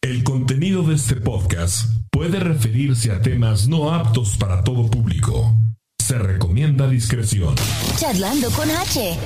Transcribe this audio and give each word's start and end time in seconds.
El 0.00 0.22
contenido 0.22 0.84
de 0.84 0.94
este 0.94 1.16
podcast 1.16 1.86
puede 2.12 2.38
referirse 2.38 3.10
a 3.10 3.20
temas 3.20 3.66
no 3.66 3.92
aptos 3.92 4.36
para 4.36 4.62
todo 4.62 4.88
público. 4.88 5.56
Se 5.98 6.16
recomienda 6.16 6.88
discreción. 6.88 7.56
Charlando 7.96 8.48
con 8.52 8.70
H. 8.70 9.18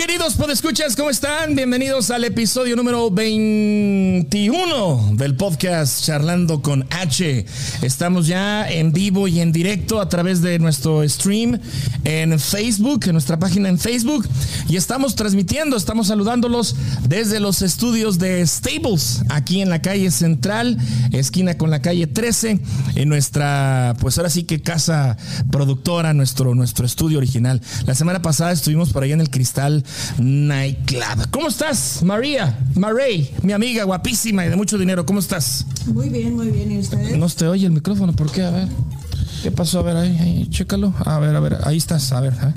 Queridos 0.00 0.34
podescuchas, 0.34 0.96
¿cómo 0.96 1.10
están? 1.10 1.54
Bienvenidos 1.54 2.10
al 2.10 2.24
episodio 2.24 2.74
número 2.74 3.10
21 3.10 5.10
del 5.12 5.36
podcast 5.36 6.02
Charlando 6.02 6.62
con 6.62 6.86
H. 6.90 7.44
Estamos 7.82 8.26
ya 8.26 8.66
en 8.66 8.92
vivo 8.92 9.28
y 9.28 9.40
en 9.40 9.52
directo 9.52 10.00
a 10.00 10.08
través 10.08 10.40
de 10.40 10.58
nuestro 10.58 11.06
stream 11.06 11.60
en 12.04 12.40
Facebook, 12.40 13.04
en 13.04 13.12
nuestra 13.12 13.38
página 13.38 13.68
en 13.68 13.78
Facebook. 13.78 14.26
Y 14.70 14.76
estamos 14.76 15.16
transmitiendo, 15.16 15.76
estamos 15.76 16.06
saludándolos 16.06 16.76
desde 17.06 17.38
los 17.38 17.60
estudios 17.60 18.18
de 18.18 18.46
Stables, 18.46 19.22
aquí 19.28 19.60
en 19.60 19.68
la 19.68 19.82
calle 19.82 20.10
central, 20.10 20.78
esquina 21.12 21.58
con 21.58 21.70
la 21.70 21.82
calle 21.82 22.06
13, 22.06 22.58
en 22.94 23.08
nuestra, 23.10 23.94
pues 24.00 24.16
ahora 24.16 24.30
sí 24.30 24.44
que 24.44 24.62
casa 24.62 25.18
productora, 25.50 26.14
nuestro, 26.14 26.54
nuestro 26.54 26.86
estudio 26.86 27.18
original. 27.18 27.60
La 27.84 27.94
semana 27.94 28.22
pasada 28.22 28.52
estuvimos 28.52 28.94
por 28.94 29.02
ahí 29.02 29.12
en 29.12 29.20
el 29.20 29.28
Cristal 29.28 29.49
Nightclub. 30.18 31.30
¿Cómo 31.30 31.48
estás, 31.48 32.02
María? 32.02 32.58
Marie, 32.74 33.30
mi 33.42 33.52
amiga 33.52 33.84
guapísima 33.84 34.46
y 34.46 34.48
de 34.48 34.56
mucho 34.56 34.78
dinero. 34.78 35.04
¿Cómo 35.04 35.20
estás? 35.20 35.66
Muy 35.86 36.08
bien, 36.08 36.34
muy 36.36 36.48
bien. 36.50 36.70
¿Y 36.72 36.78
ustedes? 36.78 37.16
No 37.16 37.28
te 37.28 37.46
oye 37.48 37.66
el 37.66 37.72
micrófono, 37.72 38.12
¿por 38.12 38.30
qué? 38.30 38.42
A 38.42 38.50
ver. 38.50 38.68
¿Qué 39.42 39.50
pasó? 39.50 39.78
A 39.80 39.82
ver, 39.82 39.96
ahí, 39.96 40.18
ahí, 40.20 40.46
chécalo. 40.50 40.92
A 41.04 41.18
ver, 41.18 41.34
a 41.34 41.40
ver, 41.40 41.58
ahí 41.64 41.76
estás. 41.78 42.12
A 42.12 42.20
ver, 42.20 42.34
¿eh? 42.34 42.52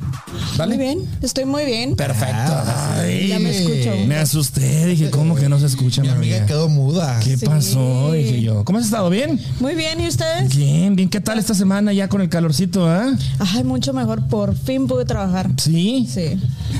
¿vale? 0.57 0.75
Muy 0.75 0.85
bien, 0.85 0.99
estoy 1.21 1.45
muy 1.45 1.65
bien. 1.65 1.95
Perfecto. 1.95 2.53
Ay, 2.97 3.29
Ya 3.29 3.39
me 3.39 3.49
escucho. 3.51 3.95
Me 4.07 4.15
asusté, 4.17 4.85
dije, 4.87 5.09
¿cómo 5.09 5.35
que 5.35 5.47
no 5.47 5.59
se 5.59 5.67
escucha, 5.67 6.01
Mi 6.01 6.09
María? 6.09 6.21
amiga 6.37 6.45
quedó 6.45 6.67
muda. 6.67 7.19
¿Qué 7.23 7.37
Sí. 7.37 7.45
pasó? 7.45 8.11
Dije 8.11 8.41
yo. 8.41 8.65
¿Cómo 8.65 8.79
has 8.79 8.85
estado? 8.85 9.09
¿Bien? 9.09 9.39
Muy 9.61 9.75
bien, 9.75 10.01
¿y 10.01 10.07
ustedes? 10.07 10.55
Bien, 10.55 10.95
bien. 10.95 11.09
¿Qué 11.09 11.21
tal 11.21 11.39
esta 11.39 11.53
semana 11.53 11.93
ya 11.93 12.09
con 12.09 12.21
el 12.21 12.29
calorcito, 12.29 12.85
ah? 12.87 13.13
Ay, 13.39 13.63
mucho 13.63 13.93
mejor. 13.93 14.27
Por 14.27 14.55
fin 14.55 14.87
pude 14.87 15.05
trabajar. 15.05 15.49
¿Sí? 15.57 16.07
Sí. 16.11 16.37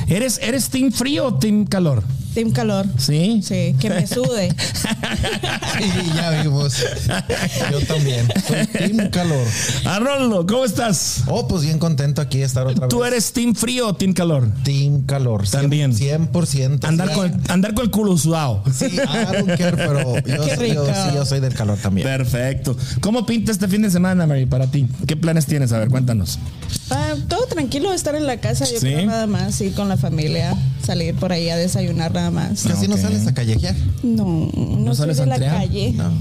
¿Eres, 0.07 0.39
¿Eres 0.43 0.69
team 0.69 0.91
frío 0.91 1.27
o 1.27 1.33
team 1.35 1.65
calor? 1.65 2.03
Team 2.33 2.51
calor. 2.51 2.85
¿Sí? 2.97 3.41
Sí, 3.43 3.75
que 3.79 3.89
me 3.89 4.07
sude. 4.07 4.53
Y 5.79 6.15
ya 6.15 6.29
vimos. 6.43 6.75
Yo 7.71 7.79
también. 7.81 8.27
Soy 8.47 8.65
Team 8.67 9.09
Calor. 9.09 9.45
Arnoldo, 9.85 10.45
¿cómo 10.45 10.65
estás? 10.65 11.23
Oh, 11.27 11.47
pues 11.47 11.63
bien 11.63 11.79
contento 11.79 12.21
aquí 12.21 12.39
de 12.39 12.45
estar 12.45 12.65
otra 12.67 12.81
vez. 12.87 12.89
¿Tú 12.89 13.03
eres 13.03 13.33
team 13.33 13.55
frío 13.55 13.87
o 13.87 13.93
team 13.95 14.13
calor? 14.13 14.47
Team 14.63 15.03
Calor. 15.05 15.47
También. 15.49 15.91
100%. 15.93 16.85
Andar 16.85 17.09
sí. 17.09 17.13
con, 17.15 17.25
el, 17.31 17.39
andar 17.51 17.73
con 17.73 17.85
el 17.85 17.91
culo 17.91 18.17
sudado. 18.17 18.63
Sí, 18.73 18.85
I 18.85 19.33
don't 19.35 19.57
care, 19.57 19.75
pero 19.75 20.15
yo, 20.25 20.43
soy- 20.55 20.73
yo- 20.73 20.85
rico. 20.85 20.85
sí, 20.87 21.15
yo 21.15 21.25
soy 21.25 21.39
del 21.39 21.53
calor 21.53 21.77
también. 21.77 22.07
Perfecto. 22.07 22.77
¿Cómo 23.01 23.25
pinta 23.25 23.51
este 23.51 23.67
fin 23.67 23.81
de 23.81 23.89
semana, 23.91 24.25
Mary, 24.27 24.45
para 24.45 24.67
ti? 24.67 24.87
¿Qué 25.07 25.17
planes 25.17 25.45
tienes? 25.47 25.71
A 25.71 25.79
ver, 25.79 25.89
cuéntanos. 25.89 26.37
Ah, 26.91 27.13
todo 27.27 27.45
tranquilo, 27.47 27.91
estar 27.93 28.15
en 28.15 28.27
la 28.27 28.37
casa, 28.39 28.65
yo 28.65 28.79
Sí. 28.79 28.87
creo 28.93 29.05
nada 29.05 29.25
más, 29.27 29.59
ir 29.61 29.73
con 29.73 29.89
la 29.89 29.97
familia, 29.97 30.55
salir 30.85 31.15
por 31.15 31.31
ahí 31.31 31.49
a 31.49 31.57
desayunar 31.57 32.11
nada 32.23 32.31
más. 32.31 32.63
Casi 32.63 32.87
no 32.87 32.97
sales 32.97 33.27
a 33.27 33.33
callejear. 33.33 33.75
No, 34.03 34.49
no, 34.55 34.95
soy 34.95 35.13
sales 35.13 35.17
de 35.17 35.23
a 35.23 35.25
la 35.25 35.35
entrear? 35.35 35.57
calle. 35.57 35.93
No. 35.93 36.11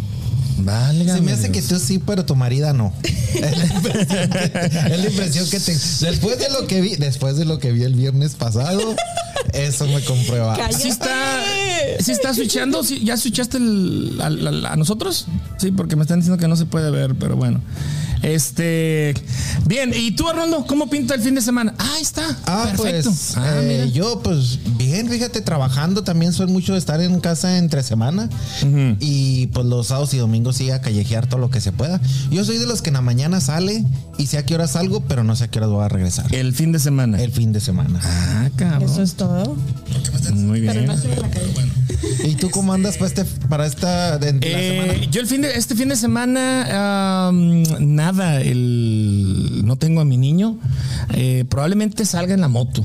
Vale, 0.65 1.05
Se 1.13 1.21
me 1.21 1.33
hace 1.33 1.51
que 1.51 1.63
tú 1.63 1.79
sí, 1.79 1.99
pero 1.99 2.25
tu 2.25 2.35
marida 2.37 2.73
no. 2.73 2.93
Es 3.35 3.57
la 3.59 3.65
impresión 3.67 4.31
que, 4.31 4.59
es 4.93 4.99
la 5.01 5.09
impresión 5.09 5.51
que 5.51 5.61
te. 5.61 5.73
Después 5.73 6.39
de 6.39 6.51
lo 6.51 6.67
que 6.67 6.81
vi, 6.81 6.97
después 6.97 7.37
de 7.37 7.45
lo 7.47 7.59
que 7.59 7.73
vi 7.73 7.83
el 7.85 7.95
viernes 7.95 8.35
pasado, 8.35 8.95
eso 9.55 9.87
me 9.87 10.03
comprueba. 10.05 10.55
Cállate. 10.57 10.75
¿Sí 10.83 10.89
está, 10.89 11.11
sí 12.01 12.13
está 12.13 12.35
switchando? 12.35 12.85
¿Sí- 12.85 13.01
¿Ya 13.05 13.17
switchaste 13.17 13.57
el- 13.57 14.19
al- 14.23 14.47
al- 14.47 14.67
a, 14.67 14.77
nosotros? 14.77 15.27
Sí, 15.59 15.71
porque 15.71 15.97
me 15.97 16.03
están 16.03 16.21
diciendo 16.21 16.39
que 16.41 16.47
no 16.49 16.57
se 16.57 16.67
puede 16.67 16.91
ver, 16.91 17.15
pero 17.15 17.37
bueno. 17.37 17.61
Este. 18.23 19.15
Bien, 19.67 19.93
¿y 19.97 20.12
tú, 20.12 20.28
Arnoldo? 20.28 20.65
¿Cómo 20.67 20.89
pinta 20.89 21.15
el 21.15 21.22
fin 21.22 21.34
de 21.34 21.41
semana? 21.41 21.75
Ah, 21.78 21.91
ahí 21.97 22.03
está. 22.03 22.22
Ah, 22.47 22.67
Perfecto. 22.77 23.11
pues 23.11 23.37
Ah, 23.37 23.61
eh, 23.61 23.67
mira. 23.67 23.87
yo 23.87 24.21
pues 24.22 24.61
bien, 24.77 25.09
fíjate, 25.09 25.41
trabajando 25.41 26.05
también 26.05 26.33
soy 26.33 26.47
mucho 26.47 26.75
de 26.75 26.78
estar 26.78 27.01
en 27.01 27.19
casa 27.19 27.59
entre 27.59 27.83
semana 27.83 28.28
y 29.01 29.49
pues 29.49 29.67
los 29.67 29.89
sábados 29.89 30.15
y 30.15 30.19
domingos 30.19 30.52
sí 30.53 30.71
a 30.71 30.81
callejear 30.81 31.27
todo 31.27 31.41
lo 31.41 31.51
que 31.51 31.61
se 31.61 31.73
pueda. 31.73 32.01
Yo 32.31 32.45
soy 32.45 32.59
de 32.59 32.67
los 32.67 32.83
que 32.83 32.91
en 32.91 32.95
la 32.95 33.01
mañana 33.01 33.41
sale 33.41 33.85
y 34.19 34.27
sé 34.27 34.39
a 34.39 34.45
qué 34.47 34.55
hora 34.55 34.67
salgo, 34.67 35.01
pero 35.03 35.25
no 35.25 35.35
sé 35.37 35.45
a 35.45 35.49
qué 35.49 35.59
hora 35.59 35.69
voy 35.69 35.85
a 35.85 35.89
regresar. 35.89 36.33
El 36.35 36.53
fin 36.55 36.73
de 36.73 36.79
semana. 36.79 37.21
El 37.21 37.33
fin 37.33 37.53
de 37.53 37.61
semana. 37.61 38.01
Ah, 38.03 38.51
cabrón. 38.57 38.91
Eso 38.91 39.03
es 39.03 39.15
todo. 39.15 39.57
Muy 40.35 40.61
bien. 40.61 40.73
Pero 40.75 40.87
no 40.87 40.93
estoy 40.95 41.13
en 41.13 41.21
la 41.23 41.31
calle. 41.31 41.53
¿Y 42.25 42.35
tú 42.37 42.51
cómo 42.51 42.73
andas 42.73 42.97
para 42.97 43.07
este 43.09 43.25
para 43.49 43.67
esta 43.67 44.19
de, 44.19 44.33
de 44.33 44.51
la 44.51 44.59
Eh, 44.59 44.81
semana? 44.87 45.11
yo 45.11 45.21
el 45.21 45.27
fin 45.27 45.43
de 45.43 45.55
este 45.55 45.75
fin 45.75 45.89
de 45.89 45.97
semana 45.97 47.31
nada 47.81 48.41
el 48.41 49.63
no 49.65 49.77
tengo 49.77 50.01
a 50.01 50.05
mi 50.05 50.17
niño 50.17 50.59
Eh, 51.15 51.45
probablemente 51.49 52.05
salga 52.05 52.34
en 52.34 52.41
la 52.41 52.49
moto 52.49 52.84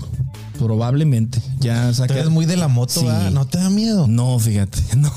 probablemente 0.58 1.42
ya 1.60 1.88
Tú 1.90 1.94
saqué 1.96 2.14
eres 2.14 2.30
muy 2.30 2.46
de 2.46 2.58
la 2.58 2.68
moto, 2.68 3.00
Sí. 3.00 3.06
¿verdad? 3.06 3.32
¿No 3.32 3.46
te 3.46 3.58
da 3.58 3.70
miedo? 3.70 4.08
no 4.08 4.38
fíjate 4.40 4.80
no 4.98 5.12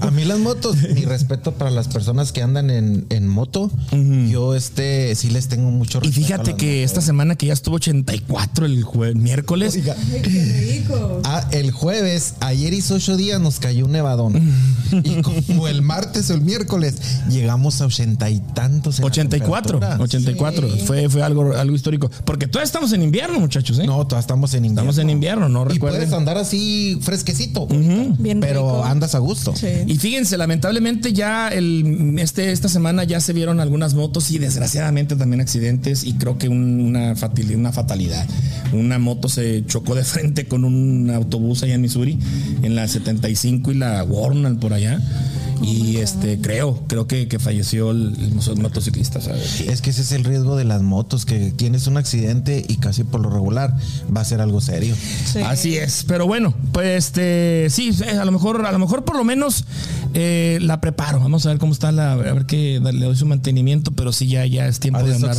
A 0.00 0.10
mí 0.10 0.24
las 0.24 0.38
motos, 0.38 0.76
mi 0.94 1.04
respeto 1.04 1.52
para 1.52 1.70
las 1.70 1.88
personas 1.88 2.32
que 2.32 2.42
andan 2.42 2.70
en, 2.70 3.06
en 3.10 3.28
moto. 3.28 3.70
Yo 4.30 4.54
este 4.54 5.14
sí 5.14 5.30
les 5.30 5.48
tengo 5.48 5.70
mucho 5.70 5.98
y 5.98 6.06
respeto. 6.08 6.20
a 6.20 6.26
fíjate 6.26 6.56
que 6.56 6.66
motos. 6.66 6.84
esta 6.90 7.00
semana 7.00 7.36
que 7.36 7.46
ya 7.46 7.52
estuvo 7.52 7.76
84 7.76 8.66
el 8.66 8.84
jue- 8.84 9.14
miércoles 9.14 9.74
Oiga, 9.74 9.94
Qué 10.22 10.78
rico. 10.78 11.20
Ah, 11.24 11.46
el 11.52 11.70
jueves, 11.70 12.34
ayer 12.40 12.72
hizo 12.72 12.94
ocho 12.94 13.16
días, 13.16 13.40
nos 13.40 13.58
cayó 13.60 13.84
un 13.86 13.92
nevadón. 13.92 14.36
y 15.04 15.20
como 15.22 15.68
el 15.68 15.82
martes 15.82 16.30
o 16.30 16.34
el 16.34 16.40
miércoles, 16.42 16.94
llegamos 17.28 17.80
a 17.80 17.86
ochenta 17.86 18.30
y 18.30 18.40
tantos. 18.54 18.98
en 18.98 19.02
la 19.02 19.06
84 19.08 19.78
temperatura. 19.80 20.04
84 20.04 20.70
Sí. 20.70 20.82
fue 20.86 21.08
fue 21.08 21.22
algo 21.22 21.54
algo 21.56 21.74
histórico 21.76 22.10
porque 22.24 22.46
todavía 22.46 22.66
estamos 22.66 22.92
en 22.92 23.02
invierno 23.02 23.38
muchachos 23.40 23.78
¿eh? 23.78 23.86
No, 23.86 23.94
todavía 24.06 24.20
estamos 24.20 24.54
en 24.54 24.64
invierno. 24.64 24.85
Estamos 24.90 24.98
en 24.98 25.10
invierno 25.10 25.48
no 25.48 25.66
Y 25.74 25.78
puedes 25.78 26.12
andar 26.12 26.38
así 26.38 26.98
fresquecito. 27.02 27.66
Bien 27.66 28.40
pero 28.40 28.60
rico. 28.62 28.84
andas 28.84 29.14
a 29.14 29.18
gusto. 29.18 29.54
Sí. 29.56 29.66
Y 29.86 29.96
fíjense, 29.98 30.36
lamentablemente 30.36 31.12
ya 31.12 31.48
el, 31.48 32.16
este, 32.18 32.52
esta 32.52 32.68
semana 32.68 33.04
ya 33.04 33.20
se 33.20 33.32
vieron 33.32 33.60
algunas 33.60 33.94
motos 33.94 34.30
y 34.30 34.38
desgraciadamente 34.38 35.16
también 35.16 35.40
accidentes 35.40 36.04
y 36.04 36.14
creo 36.14 36.38
que 36.38 36.48
un- 36.48 36.80
una, 36.80 37.14
fatil- 37.14 37.54
una 37.56 37.72
fatalidad. 37.72 38.26
Una 38.72 38.98
moto 38.98 39.28
se 39.28 39.64
chocó 39.66 39.94
de 39.94 40.04
frente 40.04 40.46
con 40.46 40.64
un 40.64 41.10
autobús 41.10 41.62
allá 41.62 41.74
en 41.74 41.80
Missouri, 41.82 42.18
en 42.62 42.74
la 42.74 42.86
75 42.88 43.72
y 43.72 43.74
la 43.74 44.02
Warner 44.04 44.56
por 44.56 44.72
allá. 44.72 45.00
Y 45.62 45.96
este 45.96 46.38
creo, 46.38 46.84
creo 46.86 47.06
que, 47.06 47.28
que 47.28 47.38
falleció 47.38 47.90
el, 47.90 48.14
el 48.46 48.56
motociclista. 48.60 49.22
¿sabes? 49.22 49.62
Es 49.62 49.80
que 49.80 49.88
ese 49.88 50.02
es 50.02 50.12
el 50.12 50.22
riesgo 50.24 50.54
de 50.54 50.64
las 50.64 50.82
motos, 50.82 51.24
que 51.24 51.50
tienes 51.50 51.86
un 51.86 51.96
accidente 51.96 52.62
y 52.68 52.76
casi 52.76 53.04
por 53.04 53.20
lo 53.22 53.30
regular 53.30 53.74
va 54.14 54.20
a 54.20 54.24
ser 54.26 54.42
algo 54.42 54.60
serio. 54.60 54.75
Sí. 54.84 55.40
Así 55.40 55.76
es, 55.76 56.04
pero 56.06 56.26
bueno, 56.26 56.54
pues 56.72 57.06
este 57.06 57.68
sí, 57.70 57.90
eh, 58.04 58.18
a 58.18 58.24
lo 58.24 58.32
mejor, 58.32 58.64
a 58.64 58.72
lo 58.72 58.78
mejor 58.78 59.04
por 59.04 59.16
lo 59.16 59.24
menos 59.24 59.64
eh, 60.14 60.58
la 60.62 60.80
preparo. 60.80 61.20
Vamos 61.20 61.44
a 61.46 61.50
ver 61.50 61.58
cómo 61.58 61.72
está 61.72 61.92
la, 61.92 62.12
a 62.12 62.16
ver 62.16 62.46
que 62.46 62.80
le 62.80 63.04
doy 63.04 63.16
su 63.16 63.26
mantenimiento, 63.26 63.92
pero 63.92 64.12
sí 64.12 64.28
ya, 64.28 64.46
ya 64.46 64.66
es 64.66 64.80
tiempo 64.80 65.00
A 65.00 65.02
de 65.02 65.14
andar. 65.14 65.36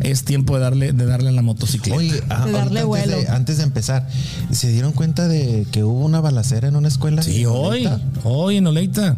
Es 0.00 0.24
tiempo 0.24 0.56
de 0.56 0.60
darle, 0.60 0.92
de 0.92 1.06
darle 1.06 1.28
a 1.28 1.32
la 1.32 1.42
motocicleta. 1.42 1.96
Oye, 1.96 2.22
ah, 2.28 2.46
De 2.46 2.52
darle 2.52 2.80
ahorita 2.80 3.02
antes, 3.02 3.10
de, 3.10 3.14
vuelo. 3.16 3.32
antes 3.36 3.56
de 3.58 3.62
empezar, 3.62 4.08
¿se 4.50 4.70
dieron 4.72 4.92
cuenta 4.92 5.28
de 5.28 5.66
que 5.70 5.84
hubo 5.84 6.04
una 6.04 6.20
balacera 6.20 6.68
en 6.68 6.76
una 6.76 6.88
escuela? 6.88 7.22
sí, 7.22 7.42
en 7.42 7.46
hoy, 7.46 7.88
hoy 8.24 8.56
en 8.56 8.66
Oleita. 8.66 9.16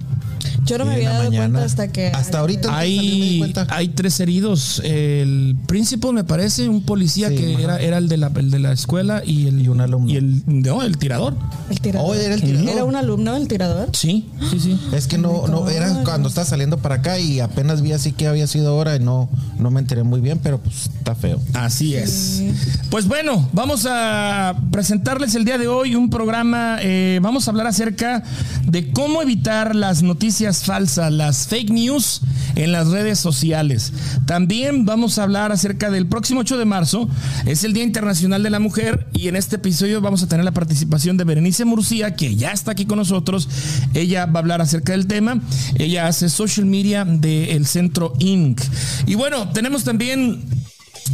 Yo 0.67 0.79
no 0.79 0.85
me 0.85 0.95
había 0.95 1.11
dado 1.11 1.25
mañana. 1.25 1.59
cuenta 1.61 1.65
hasta 1.65 1.89
que. 1.93 2.09
Hasta 2.09 2.39
ahorita 2.41 2.69
salir 2.69 3.01
me 3.01 3.03
di 3.07 3.23
Hay, 3.33 3.39
cuenta. 3.39 3.67
hay 3.71 3.89
tres 3.89 4.21
heridos. 4.21 4.81
El 4.85 5.57
principal 5.67 6.13
me 6.13 6.25
parece, 6.25 6.69
un 6.69 6.83
policía 6.83 7.29
Sí, 7.29 7.37
que 7.37 7.63
era, 7.63 7.79
era 7.79 7.99
el, 7.99 8.09
de 8.09 8.17
la, 8.17 8.31
el 8.37 8.51
de 8.51 8.59
la 8.59 8.73
escuela 8.73 9.23
y 9.25 9.47
el 9.47 9.61
Y 9.63 9.69
un 9.69 9.81
alumno. 9.81 10.11
Y 10.11 10.17
el, 10.17 10.43
no, 10.47 10.83
el 10.83 10.99
tirador. 10.99 11.37
El 11.71 11.81
tirador. 11.81 12.11
Oh, 12.11 12.15
era 12.15 12.35
el 12.35 12.41
tirador. 12.43 12.69
¿Era 12.69 12.85
un 12.85 12.97
alumno 12.97 13.35
del 13.35 13.49
tirador? 13.49 13.89
Sí, 13.93 14.29
sí, 14.51 14.61
sí. 14.61 14.79
Es 14.93 15.07
que 15.07 15.19
no, 15.19 15.47
no, 15.49 15.69
era 15.69 16.03
cuando 16.05 16.29
estaba 16.29 16.45
saliendo 16.47 16.79
para 16.79 16.97
acá 16.97 17.19
y 17.19 17.41
apenas 17.41 17.83
vi 17.83 17.93
así 17.93 18.13
que 18.13 18.27
había 18.27 18.47
sido 18.47 18.77
hora 18.77 18.97
y 18.97 19.01
no, 19.01 19.29
no 19.59 19.71
me 19.71 19.81
enteré 19.81 20.03
muy 20.03 20.21
bien, 20.21 20.41
pero 20.43 20.59
pues 20.61 20.87
está 20.99 21.15
feo. 21.15 21.41
Así 21.55 21.95
es. 21.95 22.43
Pues 22.91 23.07
bueno, 23.07 23.49
vamos 23.53 23.87
a 23.89 24.57
presentarles 24.71 25.35
el 25.35 25.45
día 25.45 25.59
de 25.59 25.69
hoy 25.69 25.95
un 25.95 26.11
programa. 26.11 26.79
eh, 26.83 27.19
vamos 27.23 27.47
a 27.47 27.51
hablar 27.51 27.67
acerca 27.67 28.23
de 28.67 28.91
cómo 28.93 29.23
evitar 29.23 29.75
las 29.75 30.03
noticias 30.03 30.50
falsas, 30.59 31.13
las 31.13 31.47
fake 31.47 31.71
news 31.71 32.21
en 32.57 32.73
las 32.73 32.89
redes 32.89 33.19
sociales. 33.19 33.93
También 34.27 34.85
vamos 34.85 35.19
a 35.19 35.23
hablar 35.23 35.53
acerca 35.53 35.91
del 35.91 36.07
próximo 36.07 36.41
8 36.41 36.59
de 36.59 36.65
marzo. 36.65 37.09
Es 37.47 37.65
el 37.65 37.73
Día 37.73 37.85
Internacional 37.85 38.43
de 38.43 38.51
la 38.51 38.59
Mujer 38.59 39.09
y 39.13 39.29
en 39.29 39.37
este 39.37 39.57
episodio 39.57 40.01
vamos 40.01 40.23
a 40.23 40.29
tener 40.29 40.45
la 40.45 40.53
participación 40.53 41.17
de 41.17 41.25
Berenice 41.25 41.65
Murcia, 41.65 42.15
que 42.15 42.37
ya 42.37 42.51
está 42.51 42.73
aquí 42.73 42.87
con 42.87 42.99
nosotros. 42.99 43.49
Ella 43.95 44.27
va 44.27 44.41
a 44.41 44.43
hablar 44.43 44.61
acerca 44.61 44.93
del 44.93 45.07
tema. 45.07 45.41
Ella 45.77 46.07
hace 46.07 46.29
social 46.29 46.67
media 46.67 47.05
del 47.05 47.67
Centro 47.67 48.15
Inc. 48.19 48.61
Y 49.07 49.15
bueno, 49.15 49.49
tenemos 49.51 49.85
también 49.85 50.45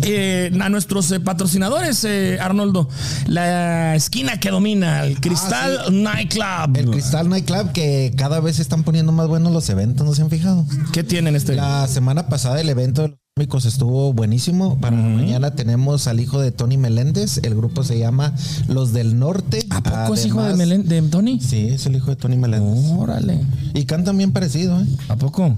eh, 0.03 0.51
a 0.61 0.69
nuestros 0.69 1.11
eh, 1.11 1.21
patrocinadores, 1.21 2.05
eh, 2.05 2.39
Arnoldo. 2.41 2.89
La 3.27 3.95
esquina 3.95 4.39
que 4.39 4.51
domina, 4.51 5.05
el 5.05 5.21
Cristal 5.21 6.03
Nightclub. 6.03 6.45
Ah, 6.45 6.69
El 6.75 6.91
Cristal 6.91 7.29
Nightclub 7.29 7.73
que 7.73 8.13
cada 8.17 8.41
vez 8.41 8.57
se 8.57 8.63
están 8.63 8.85
poniendo 8.85 9.13
más 9.13 9.29
buenos 9.29 9.53
los 9.53 9.69
eventos, 9.71 10.07
¿no 10.07 10.15
se 10.15 10.23
han 10.23 10.31
fijado? 10.31 10.65
¿Qué 10.93 11.05
tienen 11.05 11.37
este? 11.37 11.55
La 11.55 11.87
semana 11.89 12.29
pasada 12.29 12.61
el 12.61 12.69
evento 12.69 13.17
estuvo 13.47 14.15
buenísimo. 14.15 14.79
Para 14.81 14.97
mañana 14.97 15.51
tenemos 15.55 16.07
al 16.07 16.21
hijo 16.21 16.41
de 16.41 16.53
Tony 16.53 16.79
Meléndez. 16.79 17.39
El 17.43 17.55
grupo 17.55 17.85
se 17.85 17.99
llama 17.99 18.33
Los 18.67 18.95
del 18.95 19.19
Norte. 19.19 19.59
¿A 19.69 19.83
poco 19.83 20.15
es 20.15 20.25
hijo 20.25 20.43
de, 20.43 20.55
Melen- 20.55 20.85
de 20.85 21.03
Tony? 21.03 21.39
Sí, 21.39 21.69
es 21.69 21.85
el 21.85 21.97
hijo 21.97 22.09
de 22.09 22.17
Tony 22.17 22.37
Meléndez. 22.39 22.93
Órale. 22.97 23.39
Y 23.75 23.85
cantan 23.85 24.17
bien 24.17 24.33
parecido, 24.33 24.81
¿eh? 24.81 24.87
¿A 25.11 25.17
poco? 25.17 25.55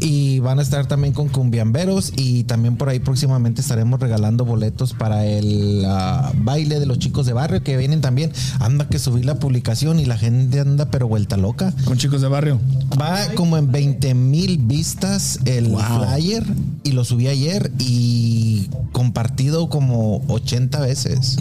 Y 0.00 0.38
van 0.40 0.58
a 0.58 0.62
estar 0.62 0.86
también 0.86 1.12
con 1.12 1.28
cumbiamberos 1.28 2.12
y 2.16 2.44
también 2.44 2.76
por 2.76 2.88
ahí 2.88 2.98
próximamente 2.98 3.60
estaremos 3.60 4.00
regalando 4.00 4.44
boletos 4.46 4.94
para 4.94 5.26
el 5.26 5.84
ah, 5.86 6.32
baile 6.34 6.80
de 6.80 6.86
los 6.86 6.98
chicos 6.98 7.26
de 7.26 7.34
barrio 7.34 7.62
que 7.62 7.76
vienen 7.76 8.00
también. 8.00 8.32
Anda 8.58 8.88
que 8.88 8.98
subí 8.98 9.22
la 9.22 9.38
publicación 9.38 10.00
y 10.00 10.06
la 10.06 10.16
gente 10.16 10.58
anda 10.60 10.90
pero 10.90 11.06
vuelta 11.06 11.36
loca. 11.36 11.72
Con 11.84 11.98
chicos 11.98 12.22
de 12.22 12.28
barrio. 12.28 12.58
Va 13.00 13.18
como 13.36 13.58
en 13.58 13.70
20 13.70 14.14
mil 14.14 14.56
vistas 14.58 15.38
el 15.44 15.68
Wow. 15.68 15.82
flyer 16.16 16.44
y 16.84 16.92
lo 16.92 17.04
subí 17.04 17.28
ayer 17.28 17.70
y 17.78 18.68
compartido 18.92 19.68
como 19.68 20.22
80 20.28 20.80
veces. 20.80 21.36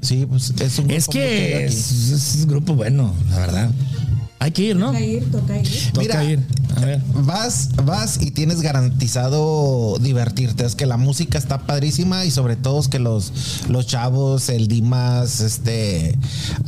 Sí, 0.00 0.26
pues 0.28 0.52
es 0.60 0.78
un 0.78 0.86
Mm. 0.86 0.90
Es 0.90 1.04
grupo 1.04 1.18
querido 1.18 1.58
que 1.58 1.64
es, 1.66 1.90
es 2.10 2.36
un 2.42 2.48
grupo 2.48 2.74
bueno, 2.74 3.12
la 3.30 3.38
verdad. 3.38 3.70
Hay 4.40 4.52
que 4.52 4.62
ir, 4.62 4.76
¿no? 4.76 4.86
Toca 4.86 5.00
ir, 5.00 5.30
toca 5.30 5.58
ir. 5.58 5.68
Toca 5.92 6.00
Mira, 6.00 6.24
ir. 6.24 6.40
A 6.76 6.80
ver. 6.80 7.02
Vas, 7.12 7.70
vas 7.84 8.22
y 8.22 8.30
tienes 8.30 8.62
garantizado 8.62 9.98
divertirte. 10.00 10.64
Es 10.64 10.76
que 10.76 10.86
la 10.86 10.96
música 10.96 11.38
está 11.38 11.66
padrísima 11.66 12.24
y 12.24 12.30
sobre 12.30 12.54
todo 12.54 12.78
es 12.80 12.86
que 12.86 13.00
los, 13.00 13.32
los 13.68 13.86
chavos, 13.86 14.48
el 14.48 14.68
Dimas, 14.68 15.40
este, 15.40 16.16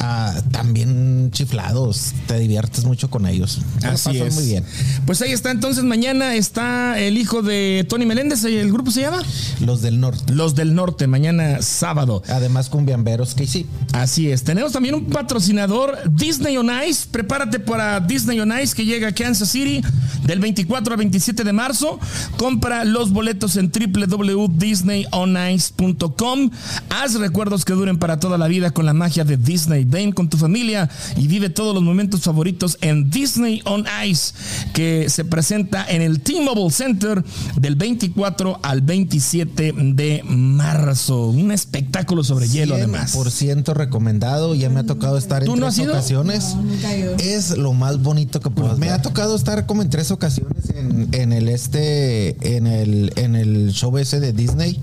ah, 0.01 0.35
también 0.51 1.31
chiflados. 1.31 2.13
Te 2.27 2.39
diviertes 2.39 2.85
mucho 2.85 3.09
con 3.09 3.27
ellos. 3.27 3.61
Así 3.85 4.19
es. 4.19 4.35
muy 4.35 4.47
bien. 4.47 4.65
Pues 5.07 5.23
ahí 5.23 5.31
está. 5.31 5.53
Entonces 5.53 5.85
mañana 5.85 6.35
está 6.35 6.99
el 6.99 7.19
hijo 7.19 7.43
de 7.43 7.87
Tony 7.89 8.05
Meléndez. 8.05 8.45
¿El 8.45 8.73
grupo 8.73 8.91
se 8.91 9.03
llama? 9.03 9.23
Los 9.61 9.81
del 9.81 10.01
norte. 10.01 10.33
Los 10.33 10.57
del 10.57 10.75
Norte. 10.75 11.07
Mañana 11.07 11.63
sábado. 11.63 12.23
Además, 12.29 12.69
cumbiamberos 12.69 13.35
que 13.35 13.47
sí. 13.47 13.67
Así 13.93 14.31
es. 14.31 14.43
Tenemos 14.43 14.73
también 14.73 14.95
un 14.97 15.07
patrocinador, 15.07 15.99
Disney 16.11 16.57
on 16.57 16.71
Ice. 16.89 17.07
Prepárate 17.11 17.60
para 17.61 18.01
Disney 18.01 18.41
on 18.41 18.53
Ice 18.63 18.75
que 18.75 18.85
llega 18.85 19.09
a 19.09 19.13
Kansas 19.13 19.49
City 19.51 19.83
del 20.27 20.39
24 20.41 20.93
al 20.95 20.99
27 20.99 21.45
de 21.45 21.53
marzo. 21.53 21.99
Compra 22.37 22.85
los 22.85 23.11
boletos 23.11 23.57
en 23.57 23.71
www.disneyonice.com. 23.71 26.51
Haz 26.91 27.15
recuerdos 27.15 27.65
que 27.65 27.73
duren 27.73 27.99
para 27.99 28.21
toda 28.21 28.39
la 28.39 28.49
vida 28.49 28.71
con 28.71 28.87
la 28.87 28.93
magia 28.93 29.25
de 29.25 29.37
Disney. 29.37 29.85
Ven 29.85 30.13
con 30.13 30.29
tu 30.29 30.37
familia 30.37 30.89
y 31.17 31.27
vive 31.27 31.51
todos 31.51 31.75
los 31.75 31.83
momentos 31.83 32.21
favoritos 32.23 32.79
en 32.81 33.11
Disney 33.11 33.61
on 33.65 33.85
Ice 34.07 34.33
que 34.73 35.09
se 35.09 35.25
presenta 35.25 35.85
en 35.89 36.03
el 36.03 36.21
T-Mobile 36.21 36.71
Center 36.71 37.25
del 37.57 37.75
24 37.77 38.61
al 38.63 38.81
27 38.83 39.73
de 39.73 40.23
marzo. 40.25 41.29
Un 41.29 41.51
espectáculo 41.53 42.25
sobre 42.25 42.49
hielo 42.49 42.75
además. 42.75 43.15
100% 43.15 43.75
recomendado. 43.75 44.55
Ya 44.55 44.69
me 44.71 44.81
ha 44.81 44.85
tocado 44.85 45.19
estar 45.19 45.43
en 45.43 45.47
¿Tú 45.47 45.57
no 45.57 45.67
tres 45.67 45.75
has 45.75 45.79
ido? 45.85 45.93
ocasiones. 45.93 46.55
No, 46.55 46.63
nunca 46.63 46.95
he 46.95 47.01
ido. 47.01 47.17
Es 47.51 47.59
lo 47.59 47.73
más 47.73 48.01
bonito 48.03 48.41
que 48.41 48.51
puedo. 48.51 48.77
Me 48.77 48.91
ha 48.91 49.03
tocado 49.03 49.35
estar 49.37 49.67
como 49.67 49.83
en 49.83 49.91
tres 49.91 50.11
ocasiones 50.11 50.71
en, 50.75 51.09
en 51.13 51.33
el 51.33 51.49
este, 51.49 52.57
en 52.57 52.67
el, 52.67 53.13
en 53.17 53.35
el 53.37 53.73
show 53.73 53.97
ese 53.99 54.21
de 54.21 54.33
Disney. 54.33 54.81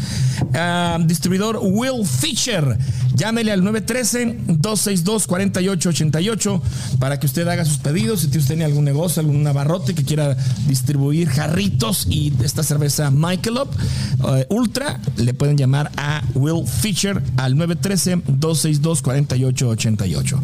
ah, 0.55 0.99
distribuidor 1.07 1.61
Will 1.63 2.05
Fisher. 2.05 2.77
Llámele 3.15 3.53
al 3.53 3.63
913-262-4888 3.63 6.61
para 6.99 7.19
que 7.19 7.25
usted 7.27 7.49
haga 7.49 7.65
sus 7.65 7.79
pedidos. 7.79 8.21
Si 8.21 8.27
usted 8.27 8.45
tiene 8.47 8.65
algún 8.65 8.85
negocio, 8.85 9.21
algún 9.21 9.47
abarrote 9.47 9.95
que 9.95 10.05
quiera 10.05 10.16
distribuir 10.67 11.29
jarritos 11.29 12.07
y 12.09 12.33
esta 12.43 12.63
cerveza 12.63 13.11
Michelob 13.11 13.69
eh, 14.29 14.47
Ultra, 14.51 15.01
le 15.17 15.35
pueden 15.35 15.57
llamar 15.57 15.91
a 15.97 16.23
Will 16.35 16.67
Fisher 16.67 17.23
al 17.37 17.55
913-262-4888. 17.57 20.39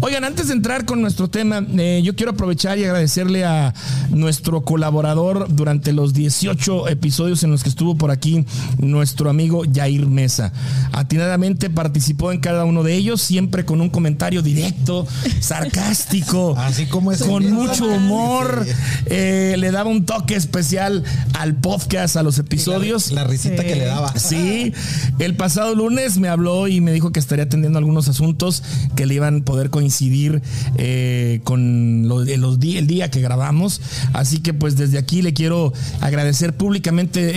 Oigan, 0.00 0.24
antes 0.24 0.48
de 0.48 0.54
entrar 0.54 0.84
con 0.84 1.00
nuestro 1.02 1.28
tema, 1.28 1.64
eh, 1.76 2.00
yo 2.04 2.16
quiero 2.16 2.32
aprovechar 2.32 2.78
y 2.78 2.84
agradecerle 2.84 3.44
a 3.44 3.74
nuestro 4.10 4.62
colaborador 4.62 5.54
durante 5.54 5.92
los 5.92 6.14
18 6.14 6.88
episodios 6.88 7.42
en 7.42 7.50
los 7.50 7.62
que 7.62 7.68
estuvo 7.68 7.96
por 7.96 8.10
aquí 8.10 8.44
nuestro 8.78 9.30
amigo 9.30 9.62
Jair 9.72 10.06
Mesa. 10.06 10.52
Atinadamente 10.92 11.70
participó 11.70 12.32
en 12.32 12.40
cada 12.40 12.64
uno 12.64 12.82
de 12.82 12.94
ellos, 12.94 13.22
siempre 13.22 13.64
con 13.64 13.80
un 13.80 13.90
comentario 13.90 14.42
directo, 14.42 15.06
sarcástico, 15.40 16.56
Así 16.66 16.86
como 16.86 17.12
es 17.12 17.22
con 17.22 17.50
mucho 17.52 17.86
humor. 17.86 18.64
Sí. 18.66 18.72
Eh, 19.16 19.56
le 19.56 19.70
daba 19.70 19.88
un 19.90 20.04
toque 20.04 20.34
especial 20.36 21.02
al 21.34 21.54
podcast, 21.56 22.16
a 22.16 22.22
los 22.22 22.38
episodios. 22.38 23.10
La 23.12 23.24
risita 23.24 23.62
Sí. 23.62 23.68
que 23.68 23.76
le 23.76 23.84
daba. 23.86 24.12
Sí, 24.18 24.72
el 25.18 25.36
pasado 25.36 25.74
lunes 25.74 26.18
me 26.18 26.28
habló 26.28 26.68
y 26.68 26.80
me 26.80 26.92
dijo 26.92 27.12
que 27.12 27.20
estaría 27.20 27.44
atendiendo 27.44 27.78
algunos 27.78 28.08
asuntos 28.08 28.62
que 28.94 29.06
le 29.06 29.14
iban 29.14 29.40
a 29.40 29.44
poder 29.44 29.70
coincidir 29.70 30.42
eh, 30.76 31.40
con 31.44 32.08
los 32.08 32.58
di- 32.60 32.76
el 32.76 32.86
día 32.86 33.10
que 33.10 33.20
grabamos. 33.20 33.80
Así 34.12 34.38
que 34.38 34.52
pues 34.54 34.76
desde 34.76 34.98
aquí 34.98 35.22
le 35.22 35.32
quiero 35.34 35.72
agradecer 36.00 36.54
públicamente 36.56 37.32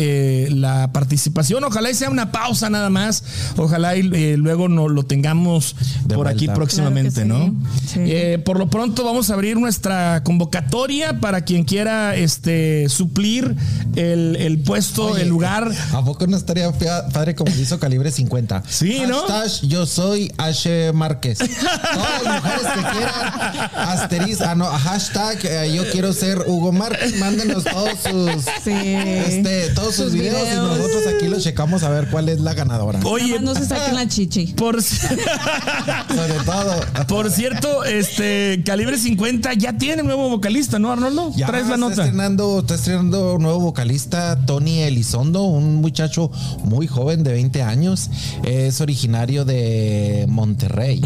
eh, 0.45 0.49
la 0.51 0.91
participación. 0.91 1.63
Ojalá 1.63 1.89
y 1.89 1.93
sea 1.95 2.09
una 2.09 2.31
pausa 2.31 2.69
nada 2.69 2.89
más. 2.89 3.23
Ojalá 3.57 3.95
y 3.95 4.09
eh, 4.13 4.35
luego 4.37 4.67
no 4.67 4.87
lo 4.89 5.03
tengamos 5.03 5.75
De 6.05 6.15
por 6.15 6.27
aquí 6.27 6.47
próximamente, 6.47 7.23
Claro 7.23 7.49
¿no? 7.53 7.65
sí. 7.87 7.99
Eh, 7.99 8.41
por 8.43 8.57
lo 8.57 8.69
pronto 8.69 9.03
vamos 9.03 9.29
a 9.29 9.33
abrir 9.33 9.57
nuestra 9.57 10.23
convocatoria 10.23 11.19
para 11.19 11.41
quien 11.41 11.65
quiera 11.69 12.15
este 12.15 12.89
suplir 12.89 13.55
el, 13.95 14.35
el 14.37 14.57
puesto, 14.63 15.09
Oye, 15.11 15.21
el 15.21 15.29
lugar. 15.29 15.71
¿A 15.93 16.03
poco 16.03 16.25
no 16.25 16.35
estaría 16.35 16.71
fea- 16.73 17.07
padre 17.09 17.35
como 17.35 17.53
lo 17.53 17.61
hizo 17.61 17.79
Calibre 17.79 18.09
50? 18.11 18.63
Sí, 18.67 19.03
¿no? 19.07 19.21
Yo 19.61 19.85
soy 19.85 20.31
H. 20.37 20.91
Márquez. 20.93 21.37
Todas 21.37 22.23
las 22.23 22.43
mujeres 22.43 22.67
que 22.73 22.81
quieran, 22.97 23.69
asterisco, 23.75 24.43
ah, 24.47 24.55
no, 24.55 24.65
hashtag 24.65 25.37
eh, 25.43 25.71
yo 25.75 25.83
quiero 25.91 26.11
ser 26.13 26.39
Hugo 26.47 26.71
Márquez, 26.71 27.19
mándenos 27.19 27.63
todos 27.63 27.91
sus, 28.03 28.43
Sí. 28.63 28.71
este, 28.73 29.69
todos 29.75 29.93
sus, 29.95 30.05
Sus 30.05 30.13
videos, 30.13 30.47
y 30.51 30.55
nosotros 30.55 31.03
aquí 31.15 31.27
los 31.27 31.43
checamos 31.43 31.83
a 31.83 31.89
ver 31.89 32.07
cuál 32.09 32.29
es 32.29 32.39
la 32.39 32.53
ganadora. 32.55 32.99
Oye, 33.03 33.39
no 33.39 33.53
se 33.53 33.65
saquen 33.65 33.93
la 33.95 34.07
chichi. 34.07 34.47
por, 34.57 34.81
Sobre 34.83 36.33
todo. 36.45 36.81
por 37.07 37.29
cierto, 37.29 37.83
este 37.83 38.63
Calibre 38.65 38.97
50 38.97 39.53
ya 39.53 39.73
tiene 39.77 40.01
nuevo 40.03 40.29
vocalista, 40.29 40.79
¿no, 40.79 40.91
Arnoldo? 40.91 41.31
Ya 41.35 41.45
Traes 41.59 41.67
la 41.67 41.75
está 41.75 41.89
nota. 41.89 42.03
Estrenando, 42.05 42.59
está 42.59 42.75
estrenando 42.75 43.35
un 43.35 43.41
nuevo 43.41 43.59
vocalista, 43.59 44.45
Tony 44.45 44.79
Elizondo, 44.79 45.43
un 45.43 45.75
muchacho 45.75 46.31
muy 46.63 46.87
joven 46.87 47.23
de 47.23 47.33
20 47.33 47.63
años. 47.63 48.09
Es 48.43 48.79
originario 48.79 49.43
de 49.43 50.25
Monterrey. 50.29 51.01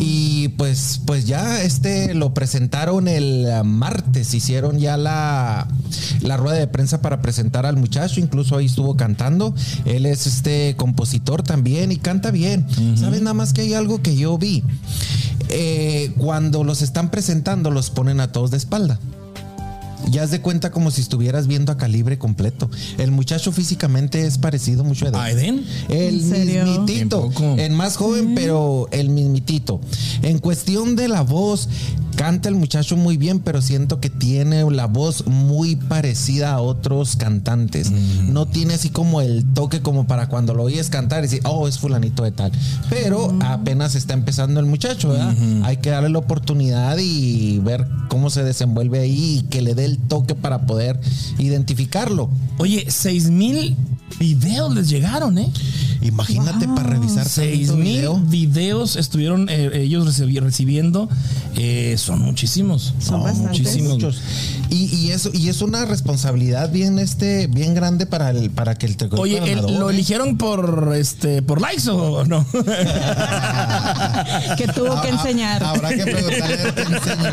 Y 0.00 0.48
pues, 0.56 1.00
pues 1.06 1.26
ya 1.26 1.62
este 1.62 2.14
lo 2.14 2.34
presentaron 2.34 3.06
el 3.06 3.46
martes. 3.64 4.34
Hicieron 4.34 4.80
ya 4.80 4.96
la, 4.96 5.68
la 6.22 6.36
rueda 6.36 6.58
de 6.58 6.66
prensa 6.66 7.00
para 7.00 7.22
presentar 7.22 7.64
al 7.64 7.76
muchacho. 7.76 8.18
Incluso 8.18 8.56
ahí 8.56 8.66
estuvo 8.66 8.96
cantando. 8.96 9.54
Él 9.84 10.06
es 10.06 10.26
este 10.26 10.74
compositor 10.76 11.42
también 11.42 11.92
y 11.92 11.98
canta 11.98 12.32
bien. 12.32 12.66
¿Sabes? 12.96 13.22
Nada 13.22 13.34
más 13.34 13.52
que 13.52 13.60
hay 13.60 13.74
algo 13.74 14.02
que 14.02 14.16
yo 14.16 14.38
vi. 14.38 14.64
Eh, 15.54 16.12
cuando 16.16 16.64
los 16.64 16.82
están 16.82 17.10
presentando, 17.10 17.70
los 17.70 17.90
ponen 17.90 18.20
a 18.20 18.32
todos 18.32 18.50
de 18.50 18.56
espalda. 18.56 18.98
Ya 20.10 20.22
haz 20.22 20.30
de 20.30 20.40
cuenta 20.40 20.70
como 20.70 20.90
si 20.90 21.00
estuvieras 21.00 21.46
viendo 21.46 21.72
a 21.72 21.76
calibre 21.76 22.18
completo. 22.18 22.70
El 22.98 23.10
muchacho 23.10 23.52
físicamente 23.52 24.26
es 24.26 24.38
parecido 24.38 24.84
mucho 24.84 25.06
a 25.06 25.08
Eden. 25.08 25.20
¿A 25.20 25.30
Eden? 25.30 25.64
El 25.88 26.32
¿En 26.32 26.64
mismitito. 26.64 27.30
En 27.58 27.74
más 27.74 27.96
joven, 27.96 28.34
pero 28.34 28.88
el 28.92 29.08
mismitito. 29.08 29.80
En 30.22 30.38
cuestión 30.38 30.96
de 30.96 31.08
la 31.08 31.22
voz, 31.22 31.68
canta 32.16 32.48
el 32.48 32.54
muchacho 32.54 32.96
muy 32.96 33.16
bien, 33.16 33.40
pero 33.40 33.62
siento 33.62 34.00
que 34.00 34.10
tiene 34.10 34.68
la 34.70 34.86
voz 34.86 35.26
muy 35.26 35.76
parecida 35.76 36.52
a 36.52 36.60
otros 36.60 37.16
cantantes. 37.16 37.90
Mm. 37.90 38.32
No 38.32 38.46
tiene 38.46 38.74
así 38.74 38.90
como 38.90 39.20
el 39.20 39.44
toque 39.54 39.80
como 39.80 40.06
para 40.06 40.28
cuando 40.28 40.54
lo 40.54 40.64
oyes 40.64 40.90
cantar 40.90 41.20
y 41.20 41.22
decir, 41.22 41.40
oh, 41.44 41.66
es 41.68 41.78
fulanito 41.78 42.22
de 42.22 42.32
tal. 42.32 42.52
Pero 42.90 43.36
apenas 43.40 43.94
está 43.94 44.14
empezando 44.14 44.60
el 44.60 44.66
muchacho, 44.66 45.08
¿verdad? 45.10 45.34
Hay 45.64 45.78
que 45.78 45.90
darle 45.90 46.10
la 46.10 46.18
oportunidad 46.18 46.96
y 46.98 47.58
ver 47.60 47.86
cómo 48.08 48.30
se 48.30 48.44
desenvuelve 48.44 49.00
ahí 49.00 49.38
y 49.38 49.42
que 49.48 49.62
le 49.62 49.74
dé 49.74 49.84
el 49.84 49.98
toque 49.98 50.34
para 50.34 50.66
poder 50.66 51.00
identificarlo. 51.38 52.30
Oye, 52.58 52.86
seis 52.88 53.30
mil 53.30 53.76
videos 54.18 54.74
les 54.74 54.88
llegaron, 54.88 55.38
¿eh? 55.38 55.50
Imagínate 56.02 56.66
para 56.66 56.82
revisar 56.82 57.26
Seis 57.28 57.68
tanto 57.68 57.80
mil 57.82 57.94
video. 57.94 58.18
videos 58.18 58.96
estuvieron 58.96 59.48
eh, 59.48 59.70
ellos 59.74 60.06
recibi- 60.06 60.40
recibiendo. 60.40 61.08
Eh, 61.56 61.94
son 62.02 62.20
muchísimos. 62.22 62.94
Son 62.98 63.18
No, 63.18 63.24
bastantes. 63.24 63.60
Muchísimos. 63.60 63.92
Muchos. 63.94 64.20
Y, 64.70 64.86
y 64.94 65.10
eso 65.10 65.30
y 65.32 65.48
es 65.48 65.60
una 65.62 65.84
responsabilidad 65.84 66.70
bien 66.70 66.98
este 66.98 67.46
bien 67.46 67.74
grande 67.74 68.06
para 68.06 68.30
el 68.30 68.50
para 68.50 68.74
que 68.76 68.86
el 68.86 68.96
te- 68.96 69.08
Oye, 69.16 69.38
el- 69.52 69.78
¿lo 69.78 69.90
¿eh? 69.90 69.94
eligieron 69.94 70.38
por 70.38 70.92
este 70.96 71.42
por 71.42 71.60
likes 71.60 71.88
o 71.90 72.24
no? 72.24 72.46
que 72.52 72.58
tuvo 74.74 75.00
que 75.02 75.08
Ah, 75.08 75.10
enseñar. 75.10 75.62
Habrá 75.64 75.88
que 75.90 76.04
preguntarle 76.04 76.58
qué 76.74 76.82
enseñó. 76.82 77.32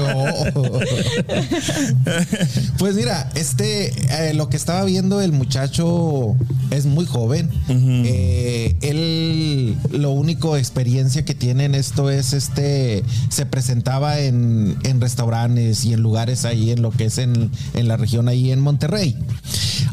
Pues 2.77 2.95
mira, 2.95 3.29
este, 3.35 4.29
eh, 4.29 4.33
lo 4.33 4.49
que 4.49 4.57
estaba 4.57 4.83
viendo 4.85 5.21
el 5.21 5.31
muchacho 5.31 6.35
es 6.71 6.85
muy 6.85 7.05
joven. 7.05 7.49
Eh, 7.69 8.75
él, 8.81 9.77
lo 9.91 10.11
único 10.11 10.57
experiencia 10.57 11.23
que 11.25 11.35
tiene 11.35 11.65
en 11.65 11.75
esto 11.75 12.09
es 12.09 12.33
este, 12.33 13.03
se 13.29 13.45
presentaba 13.45 14.19
en, 14.19 14.58
en 14.83 15.01
restaurantes 15.01 15.85
y 15.85 15.93
en 15.93 16.01
lugares 16.01 16.45
ahí, 16.45 16.71
en 16.71 16.81
lo 16.81 16.91
que 16.91 17.05
es 17.05 17.17
en, 17.17 17.51
en 17.73 17.87
la 17.87 17.97
región 17.97 18.27
ahí 18.27 18.51
en 18.51 18.59
Monterrey. 18.59 19.15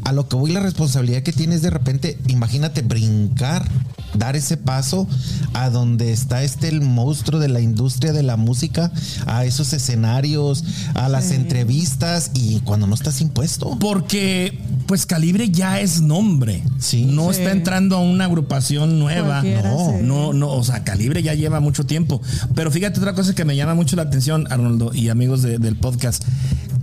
A 0.05 0.13
lo 0.13 0.29
que 0.29 0.37
voy, 0.37 0.53
la 0.53 0.61
responsabilidad 0.61 1.23
que 1.23 1.33
tienes 1.33 1.63
de 1.63 1.71
repente, 1.71 2.17
imagínate 2.29 2.83
brincar, 2.83 3.67
dar 4.15 4.37
ese 4.37 4.57
paso 4.57 5.09
a 5.53 5.69
donde 5.71 6.13
está 6.13 6.43
este 6.43 6.69
el 6.69 6.81
monstruo 6.81 7.41
de 7.41 7.49
la 7.49 7.61
industria 7.61 8.13
de 8.13 8.23
la 8.23 8.37
música, 8.37 8.93
a 9.27 9.45
esos 9.45 9.73
escenarios, 9.73 10.65
a 10.95 11.09
las 11.09 11.27
Sí. 11.27 11.35
entrevistas 11.35 12.31
y 12.35 12.61
cuando 12.61 12.87
no 12.87 12.95
estás 12.95 13.21
impuesto. 13.21 13.77
Porque 13.81 14.59
pues 14.87 15.07
Calibre 15.07 15.51
ya 15.51 15.81
es 15.81 16.01
nombre. 16.01 16.63
Sí. 16.79 17.05
No 17.05 17.33
Sí. 17.33 17.41
está 17.41 17.51
entrando 17.53 17.97
a 17.97 18.01
una 18.01 18.27
agrupación 18.27 18.99
nueva. 19.01 19.41
Cualquiera, 19.41 19.71
No, 19.71 19.91
sí. 19.99 20.05
no, 20.05 20.33
no, 20.33 20.49
o 20.53 20.63
sea, 20.63 20.85
Calibre 20.85 21.23
ya 21.23 21.35
lleva 21.35 21.59
mucho 21.61 21.85
tiempo. 21.85 22.23
Pero 22.55 22.71
fíjate 22.71 23.01
otra 23.01 23.15
cosa 23.15 23.35
que 23.35 23.45
me 23.45 23.57
llama 23.57 23.75
mucho 23.75 23.97
la 23.97 24.03
atención, 24.03 24.47
Arnoldo 24.57 24.93
y 24.95 25.09
amigos 25.09 25.43
de- 25.43 25.59
del 25.59 25.77
podcast, 25.77 26.25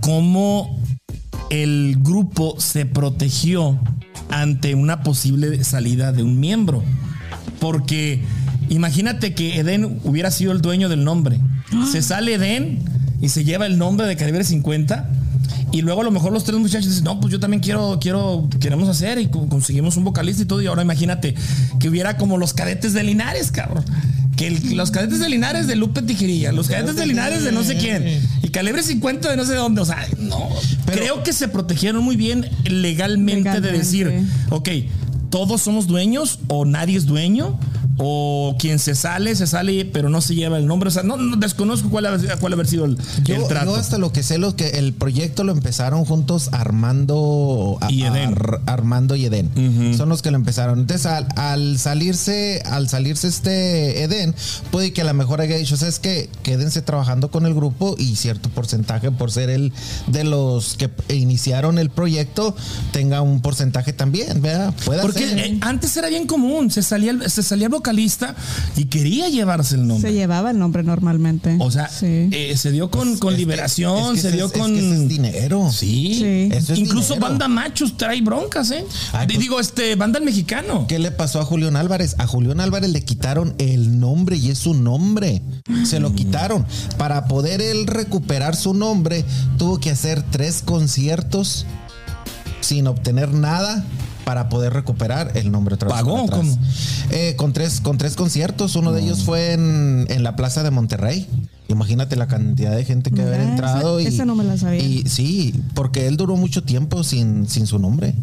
cómo 0.00 0.80
el 1.50 1.96
grupo 2.00 2.54
se 2.58 2.86
protegió 2.86 3.78
ante 4.30 4.74
una 4.74 5.02
posible 5.02 5.62
salida 5.64 6.12
de 6.12 6.22
un 6.22 6.40
miembro. 6.40 6.82
Porque 7.60 8.22
imagínate 8.68 9.34
que 9.34 9.58
Eden 9.60 10.00
hubiera 10.04 10.30
sido 10.30 10.52
el 10.52 10.60
dueño 10.60 10.88
del 10.88 11.04
nombre. 11.04 11.38
Se 11.90 12.02
sale 12.02 12.34
Eden 12.34 12.78
y 13.20 13.28
se 13.28 13.44
lleva 13.44 13.66
el 13.66 13.78
nombre 13.78 14.06
de 14.06 14.16
Calibre 14.16 14.44
50. 14.44 15.10
Y 15.74 15.82
luego 15.82 16.02
a 16.02 16.04
lo 16.04 16.12
mejor 16.12 16.32
los 16.32 16.44
tres 16.44 16.56
muchachos 16.58 16.88
dicen, 16.88 17.02
no, 17.04 17.18
pues 17.18 17.32
yo 17.32 17.40
también 17.40 17.60
quiero, 17.60 17.98
quiero, 18.00 18.48
queremos 18.60 18.88
hacer 18.88 19.18
y 19.18 19.26
co- 19.26 19.48
conseguimos 19.48 19.96
un 19.96 20.04
vocalista 20.04 20.42
y 20.42 20.46
todo. 20.46 20.62
Y 20.62 20.66
ahora 20.66 20.82
imagínate 20.82 21.34
que 21.80 21.88
hubiera 21.88 22.16
como 22.16 22.38
los 22.38 22.54
cadetes 22.54 22.92
de 22.92 23.02
Linares, 23.02 23.50
cabrón. 23.50 23.84
Que 24.36 24.46
el- 24.46 24.76
los 24.76 24.92
cadetes 24.92 25.18
de 25.18 25.28
Linares 25.28 25.66
de 25.66 25.74
Lupe 25.74 26.02
Tijerilla, 26.02 26.52
los 26.52 26.68
cadetes 26.68 26.94
de 26.94 27.06
Linares 27.06 27.42
de 27.42 27.50
no 27.52 27.64
sé 27.64 27.76
quién, 27.76 28.20
y 28.42 28.48
calibre 28.50 28.82
50 28.84 29.28
de 29.30 29.36
no 29.36 29.44
sé 29.44 29.54
dónde. 29.56 29.80
O 29.80 29.84
sea, 29.84 30.06
no. 30.20 30.48
Pero- 30.86 30.98
creo 31.00 31.22
que 31.24 31.32
se 31.32 31.48
protegieron 31.48 32.04
muy 32.04 32.14
bien 32.16 32.48
legalmente, 32.64 33.60
de 33.60 33.72
decir, 33.72 34.06
ok, 34.50 34.68
todos 35.30 35.60
somos 35.62 35.88
dueños 35.88 36.38
o 36.48 36.64
nadie 36.64 36.96
es 36.96 37.06
dueño. 37.06 37.58
O 37.98 38.56
quien 38.58 38.78
se 38.78 38.94
sale, 38.94 39.36
se 39.36 39.46
sale, 39.46 39.84
pero 39.84 40.08
no 40.08 40.20
se 40.20 40.34
lleva 40.34 40.58
el 40.58 40.66
nombre. 40.66 40.88
O 40.88 40.90
sea, 40.90 41.02
no, 41.02 41.16
no- 41.16 41.36
desconozco 41.36 41.90
cuál, 41.90 42.06
haber- 42.06 42.38
cuál 42.38 42.52
haber 42.54 42.66
sido 42.66 42.84
el, 42.86 42.98
Yo, 43.22 43.36
el 43.36 43.46
trato. 43.46 43.66
yo 43.72 43.76
hasta 43.76 43.98
lo 43.98 44.12
que 44.12 44.22
sé, 44.22 44.38
lo 44.38 44.56
que 44.56 44.70
el 44.70 44.92
proyecto 44.92 45.44
lo 45.44 45.52
empezaron 45.52 46.04
juntos 46.04 46.48
Armando 46.52 47.78
Y 47.88 48.02
Edén. 48.02 48.30
Ar- 48.34 48.60
Armando 48.66 49.14
y 49.16 49.26
Edén. 49.26 49.94
Son 49.96 50.08
los 50.08 50.22
que 50.22 50.30
lo 50.30 50.36
empezaron. 50.36 50.80
Entonces, 50.80 51.06
al, 51.06 51.26
al 51.36 51.78
salirse, 51.78 52.62
al 52.66 52.88
salirse 52.88 53.28
este 53.28 54.02
Edén, 54.02 54.34
puede 54.70 54.92
que 54.92 55.02
a 55.02 55.04
lo 55.04 55.14
mejor 55.14 55.40
haya 55.40 55.56
dicho, 55.56 55.76
¿sabes 55.76 55.98
qué? 55.98 56.28
Quédense 56.42 56.82
trabajando 56.82 57.30
con 57.30 57.46
el 57.46 57.54
grupo 57.54 57.94
y 57.98 58.16
cierto 58.16 58.48
porcentaje 58.48 59.10
por 59.10 59.30
ser 59.30 59.50
el 59.50 59.72
de 60.06 60.24
los 60.24 60.76
que 60.76 60.90
iniciaron 61.14 61.78
el 61.78 61.90
proyecto, 61.90 62.56
tenga 62.92 63.20
un 63.22 63.40
porcentaje 63.40 63.92
también, 63.92 64.42
¿verdad? 64.42 64.74
Puede 64.84 65.02
Porque 65.02 65.28
ser. 65.28 65.38
eh, 65.38 65.58
antes 65.60 65.96
era 65.96 66.08
bien 66.08 66.26
común, 66.26 66.70
se 66.70 66.82
salía, 66.82 67.28
se 67.28 67.42
salía 67.42 67.66
el 67.66 67.70
vocalista 67.88 68.34
y 68.76 68.86
quería 68.86 69.28
llevarse 69.28 69.74
el 69.74 69.86
nombre. 69.86 70.08
Se 70.10 70.14
llevaba 70.16 70.50
el 70.52 70.58
nombre 70.58 70.82
normalmente. 70.82 71.56
O 71.60 71.70
sea, 71.70 71.88
Sí. 71.88 72.28
eh, 72.32 72.54
se 72.56 72.72
dio 72.72 72.90
con, 72.90 73.18
con 73.18 73.34
Es 73.34 73.36
que- 73.36 73.40
liberación, 73.40 74.16
es 74.16 74.22
que 74.22 74.30
se 74.30 74.36
dio 74.36 74.46
es- 74.46 74.52
es 74.52 74.58
con. 74.58 74.72
que 74.72 74.78
ese 74.78 75.02
es 75.02 75.08
dinero. 75.08 75.70
Sí. 75.70 76.14
Sí. 76.18 76.48
Eso 76.56 76.72
es 76.72 76.78
Incluso 76.78 77.14
dinero. 77.14 77.28
banda 77.30 77.48
machos 77.48 77.96
trae 77.98 78.22
broncas, 78.22 78.70
¿eh? 78.70 78.84
Ay, 79.12 79.26
pues- 79.26 79.38
Digo, 79.38 79.60
este, 79.60 79.94
banda 79.96 80.18
el 80.18 80.24
mexicano. 80.24 80.86
¿Qué 80.88 80.98
le 80.98 81.10
pasó 81.10 81.40
a 81.40 81.44
Julián 81.44 81.76
Álvarez? 81.76 82.14
A 82.18 82.26
Julián 82.26 82.60
Álvarez 82.60 82.88
le 82.90 83.02
quitaron 83.04 83.54
el 83.58 84.00
nombre 84.00 84.36
y 84.38 84.48
es 84.50 84.58
su 84.58 84.72
nombre. 84.72 85.42
Se 85.84 86.00
lo 86.00 86.14
quitaron. 86.14 86.64
Para 86.96 87.26
poder 87.26 87.60
él 87.60 87.86
recuperar 87.86 88.56
su 88.56 88.72
nombre, 88.72 89.24
tuvo 89.58 89.78
que 89.78 89.90
hacer 89.90 90.22
tres 90.30 90.62
conciertos 90.64 91.66
sin 92.62 92.86
obtener 92.86 93.34
nada 93.34 93.84
para 94.24 94.48
poder 94.48 94.72
recuperar 94.72 95.32
el 95.36 95.50
nombre 95.52 95.74
otra 95.74 95.88
vez 95.88 95.96
¿Pagó 95.96 96.26
cómo? 96.26 96.58
Eh, 97.10 97.34
con, 97.36 97.52
tres, 97.52 97.80
con 97.80 97.98
tres 97.98 98.16
conciertos. 98.16 98.76
Uno 98.76 98.92
de 98.92 99.02
ellos 99.02 99.24
fue 99.24 99.52
en, 99.52 100.06
en 100.08 100.22
la 100.22 100.36
plaza 100.36 100.62
de 100.62 100.70
Monterrey. 100.70 101.28
Imagínate 101.68 102.14
la 102.16 102.26
cantidad 102.26 102.76
de 102.76 102.84
gente 102.84 103.10
que 103.10 103.22
Mira, 103.22 103.34
había 103.36 103.48
entrado. 103.50 103.98
esa- 103.98 104.08
y, 104.10 104.14
esa 104.14 104.24
no 104.26 104.34
me 104.34 104.44
la 104.44 104.56
sabía. 104.58 104.82
Y 104.82 105.04
sí, 105.08 105.54
porque 105.74 106.06
él 106.06 106.16
duró 106.18 106.36
mucho 106.36 106.62
tiempo 106.62 107.02
sin, 107.04 107.48
sin 107.48 107.66
su 107.66 107.78
nombre. 107.78 108.14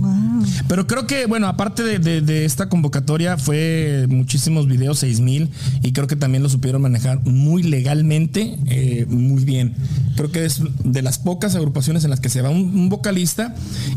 Wow. 0.00 0.44
Pero 0.68 0.86
creo 0.86 1.06
que, 1.06 1.26
bueno, 1.26 1.48
aparte 1.48 1.82
de, 1.82 1.98
de- 1.98 2.20
de 2.20 2.44
esta 2.44 2.68
convocatoria, 2.68 3.36
fue 3.36 4.06
muchísimos 4.08 4.68
videos, 4.68 5.00
6000, 5.00 5.50
y 5.82 5.92
creo 5.92 6.06
que 6.06 6.14
también 6.16 6.42
lo 6.44 6.48
supieron 6.48 6.80
manejar 6.82 7.24
muy 7.26 7.64
legalmente, 7.64 8.56
eh, 8.66 9.06
muy 9.08 9.44
bien. 9.44 9.74
Creo 10.16 10.30
que 10.30 10.44
es 10.44 10.60
de 10.84 11.02
las 11.02 11.18
pocas 11.18 11.56
agrupaciones 11.56 12.04
en 12.04 12.10
las 12.10 12.20
que 12.20 12.28
se 12.28 12.42
va 12.42 12.50
un, 12.50 12.76
un 12.76 12.88
vocalista 12.88 13.54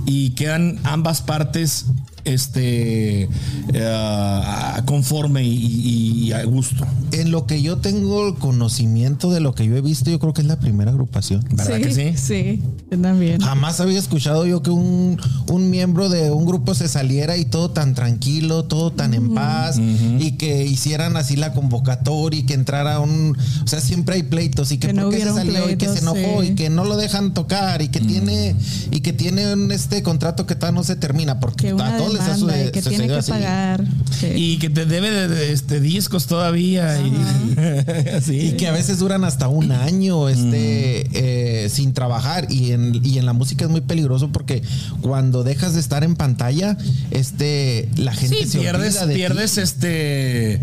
y 0.07 0.31
quedan 0.31 0.79
ambas 0.83 1.21
partes 1.21 1.85
este 2.25 3.29
eh, 3.73 4.81
conforme 4.85 5.43
y, 5.43 6.31
a 6.31 6.43
gusto. 6.45 6.85
En 7.11 7.31
lo 7.31 7.45
que 7.45 7.61
yo 7.61 7.77
tengo 7.77 8.27
el 8.27 8.35
conocimiento 8.35 9.31
de 9.31 9.39
lo 9.39 9.53
que 9.53 9.65
yo 9.65 9.75
he 9.75 9.81
visto, 9.81 10.09
yo 10.09 10.19
creo 10.19 10.33
que 10.33 10.41
es 10.41 10.47
la 10.47 10.59
primera 10.59 10.91
agrupación. 10.91 11.45
¿Verdad 11.51 11.79
que 11.79 11.93
sí? 11.93 12.13
Sí, 12.17 12.61
yo 12.89 12.99
también. 12.99 13.41
Jamás 13.41 13.79
había 13.79 13.99
escuchado 13.99 14.45
yo 14.45 14.61
que 14.61 14.69
un, 14.69 15.19
un 15.47 15.69
miembro 15.69 16.09
de 16.09 16.31
un 16.31 16.45
grupo 16.45 16.73
se 16.73 16.87
saliera 16.87 17.37
y 17.37 17.45
todo 17.45 17.71
tan 17.71 17.93
tranquilo, 17.93 18.65
todo 18.65 18.91
tan 18.91 19.13
en 19.13 19.33
paz, 19.33 19.77
y 19.77 20.33
que 20.33 20.65
hicieran 20.65 21.17
así 21.17 21.35
la 21.35 21.53
convocatoria 21.53 22.39
y 22.39 22.43
que 22.43 22.53
entrara 22.53 22.99
un. 22.99 23.37
O 23.63 23.67
sea, 23.67 23.81
siempre 23.81 24.15
hay 24.15 24.23
pleitos 24.23 24.71
y 24.71 24.77
que, 24.77 24.87
Que 24.87 24.93
no 24.93 25.03
por 25.03 25.13
qué 25.13 25.21
se 25.21 25.33
salió 25.33 25.69
y 25.69 25.75
que 25.75 25.87
se 25.87 25.99
enojó 25.99 26.41
sí. 26.41 26.49
y 26.49 26.55
que 26.55 26.69
no 26.69 26.85
lo 26.85 26.97
dejan 26.97 27.33
tocar 27.33 27.81
y 27.81 27.89
que 27.89 27.99
tiene 27.99 28.55
y 28.91 29.01
que 29.01 29.13
tiene 29.13 29.53
un 29.53 29.71
este 29.71 30.03
contrato 30.03 30.45
que 30.45 30.55
todavía 30.55 30.79
no 30.79 30.83
se 30.83 30.95
termina 30.95 31.39
porque 31.39 31.69
a 31.69 31.97
todos 31.97 32.10
y 32.13 32.71
que 32.71 32.81
tiene 32.81 33.07
que 33.07 33.21
pagar. 33.23 33.85
Sí. 34.19 34.27
Y 34.35 34.57
que 34.57 34.69
te 34.69 34.85
debe 34.85 35.09
de, 35.11 35.27
de, 35.27 35.51
este, 35.53 35.79
discos 35.79 36.27
todavía. 36.27 36.97
Y, 36.99 38.51
que 38.57 38.67
a 38.67 38.71
veces 38.71 38.99
duran 38.99 39.23
hasta 39.23 39.47
un 39.47 39.71
año 39.71 40.29
este, 40.29 41.07
eh, 41.13 41.69
sin 41.69 41.93
trabajar. 41.93 42.47
Y 42.51 42.71
en, 42.71 43.01
y 43.03 43.17
en 43.17 43.25
la 43.25 43.33
música 43.33 43.65
es 43.65 43.71
muy 43.71 43.81
peligroso 43.81 44.31
porque 44.31 44.61
cuando 45.01 45.43
dejas 45.43 45.73
de 45.73 45.79
estar 45.79 46.03
en 46.03 46.15
pantalla, 46.15 46.77
este, 47.11 47.89
la 47.95 48.13
gente 48.13 48.37
Sí, 48.43 48.47
se 48.47 48.59
pierdes, 48.59 48.95
olvida 48.97 49.05
de 49.07 49.13
ti. 49.13 49.19
pierdes 49.19 49.57
este 49.57 50.53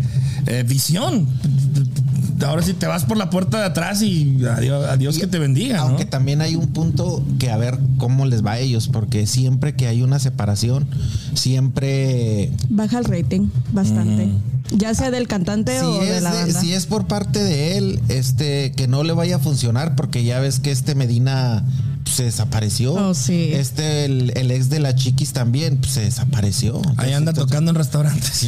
eh, 0.47 0.63
visión. 0.67 1.27
Ahora 2.45 2.61
sí 2.61 2.73
te 2.73 2.87
vas 2.87 3.05
por 3.05 3.17
la 3.17 3.29
puerta 3.29 3.59
de 3.59 3.65
atrás 3.65 4.01
y 4.01 4.37
adiós, 4.45 4.85
adiós 4.87 5.17
Y 5.17 5.21
que 5.21 5.27
te 5.27 5.39
bendiga, 5.39 5.77
¿no? 5.77 5.83
Aunque 5.83 6.05
también 6.05 6.41
hay 6.41 6.55
un 6.55 6.67
punto 6.67 7.23
que 7.39 7.49
a 7.51 7.57
ver 7.57 7.77
cómo 7.97 8.25
les 8.25 8.45
va 8.45 8.53
a 8.53 8.59
ellos, 8.59 8.87
porque 8.87 9.27
siempre 9.27 9.75
que 9.75 9.87
hay 9.87 10.01
una 10.01 10.19
separación, 10.19 10.87
siempre 11.53 12.51
Baja 12.69 12.99
el 12.99 13.05
rating 13.05 13.47
bastante. 13.71 14.29
Ya 14.71 14.93
sea 14.93 15.09
del 15.09 15.27
cantante 15.27 15.79
si 15.79 15.85
o 15.85 15.99
de 15.99 16.21
la 16.21 16.31
de- 16.31 16.43
banda. 16.43 16.61
si 16.61 16.73
es 16.73 16.85
por 16.85 17.07
parte 17.07 17.43
de 17.43 17.77
él, 17.77 17.99
este, 18.07 18.71
que 18.73 18.87
no 18.87 19.03
le 19.03 19.13
vaya 19.13 19.37
a 19.37 19.39
funcionar, 19.39 19.95
porque 19.95 20.23
ya 20.23 20.39
ves 20.39 20.59
que 20.59 20.69
este 20.71 20.93
Medina 20.93 21.63
pues, 22.09 22.17
se 22.17 22.23
desapareció. 22.23 22.93
Oh, 22.93 23.13
sí. 23.13 23.51
Este, 23.53 24.05
el, 24.05 24.33
el 24.35 24.49
ex 24.49 24.69
de 24.69 24.79
la 24.79 24.95
chiquis 24.95 25.31
también, 25.31 25.77
pues, 25.77 25.93
se 25.93 26.01
desapareció. 26.01 26.81
Ahí 26.97 27.13
anda 27.13 27.31
Entonces, 27.31 27.45
tocando 27.45 27.69
en 27.71 27.75
restaurantes. 27.75 28.47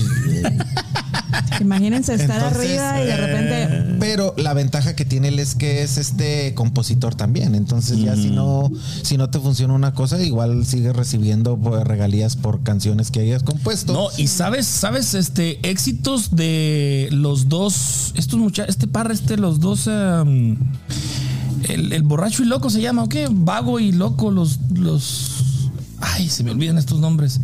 Imagínense 1.60 2.16
estar 2.16 2.38
Entonces, 2.38 2.80
arriba 2.80 3.04
y 3.04 3.06
de 3.06 3.18
repente. 3.18 3.98
Pero 4.00 4.34
la 4.38 4.54
ventaja 4.54 4.96
que 4.96 5.06
tiene 5.06 5.28
él 5.28 5.40
es 5.40 5.54
que 5.54 5.84
es 5.84 5.98
este 5.98 6.54
compositor 6.56 7.14
también. 7.14 7.54
Entonces 7.54 8.00
ya 8.00 8.16
si 8.16 8.32
no, 8.32 8.72
si 9.04 9.18
no 9.18 9.30
te 9.30 9.40
funciona 9.40 9.74
una 9.74 9.94
cosa, 9.94 10.20
igual 10.22 10.66
sigues 10.66 10.96
recibiendo 10.96 11.58
pues, 11.58 11.84
regalías 11.84 12.36
por 12.36 12.64
canciones 12.64 13.12
que 13.12 13.20
hayas 13.20 13.44
compuesto. 13.44 13.94
No, 13.94 14.08
y 14.18 14.28
sabes, 14.28 14.66
sabes, 14.66 15.14
este, 15.14 15.60
éxitos 15.68 16.36
de 16.36 17.10
los 17.12 17.48
dos, 17.48 18.14
estos 18.16 18.40
muchachos, 18.40 18.74
este 18.74 18.88
parra, 18.88 19.14
este, 19.14 19.38
los 19.38 19.60
dos, 19.60 19.88
um, 19.88 20.58
el, 21.70 21.94
el 21.94 22.04
borracho 22.04 22.44
y 22.44 22.46
loco 22.46 22.70
se 22.70 22.82
llama, 22.82 23.04
¿o 23.04 23.10
qué? 23.10 23.28
Vago 23.30 23.80
y 23.80 23.92
loco, 23.92 24.32
los, 24.32 24.60
los, 24.74 25.70
ay, 26.00 26.30
se 26.30 26.44
me 26.44 26.52
olvidan 26.52 26.78
estos 26.78 27.00
nombres. 27.00 27.40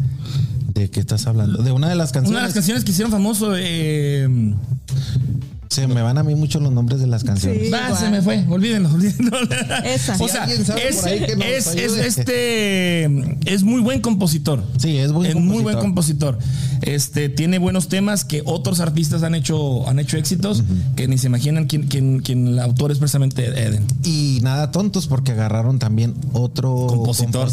¿De 0.74 0.90
qué 0.90 1.00
estás 1.00 1.26
hablando? 1.26 1.64
De 1.64 1.72
una 1.72 1.90
de 1.90 1.96
las 1.96 2.12
canciones. 2.12 2.32
Una 2.32 2.40
de 2.42 2.46
las 2.46 2.54
canciones 2.54 2.84
que 2.84 2.92
hicieron 2.92 3.12
famoso, 3.12 3.54
eh, 3.58 4.28
Se 5.70 5.88
me 5.88 6.02
van 6.02 6.18
a 6.18 6.24
mí 6.24 6.36
mucho 6.36 6.60
los 6.60 6.72
nombres 6.72 7.00
de 7.00 7.08
las 7.08 7.24
canciones. 7.24 7.70
Sí. 7.70 7.96
se 8.00 8.10
me 8.10 8.22
fue, 8.22 8.46
olvídenlo, 8.50 8.90
olvídenlo. 8.94 9.38
Esa. 9.86 10.16
O 10.20 10.28
sea, 10.28 10.46
es, 10.46 11.06
es- 11.06 11.68
es 11.76 11.98
este, 11.98 13.06
es 13.46 13.64
muy 13.64 13.82
buen 13.82 14.02
compositor. 14.02 14.64
Sí, 14.78 14.98
es 14.98 15.12
buen 15.12 15.30
Es 15.30 15.36
muy 15.36 15.64
buen 15.64 15.78
compositor. 15.80 16.38
Este 16.82 17.30
tiene 17.30 17.58
buenos 17.58 17.88
temas 17.88 18.24
que 18.24 18.44
otros 18.46 18.80
artistas 18.80 19.24
han 19.24 19.34
hecho, 19.36 19.88
han 19.90 20.00
hecho 20.00 20.18
éxitos 20.18 20.64
que 20.96 21.08
ni 21.08 21.18
se 21.18 21.28
imaginan 21.28 21.66
quién, 21.66 21.84
quién, 21.88 22.20
quién 22.20 22.48
el 22.48 22.60
autor 22.60 22.92
es 22.92 23.00
precisamente 23.00 23.46
Eden. 23.46 23.84
Y 24.04 24.40
nada 24.44 24.72
tontos 24.72 25.08
porque 25.08 25.32
agarraron 25.32 25.80
también 25.80 26.14
otro 26.34 26.88
Compositor. 26.88 27.50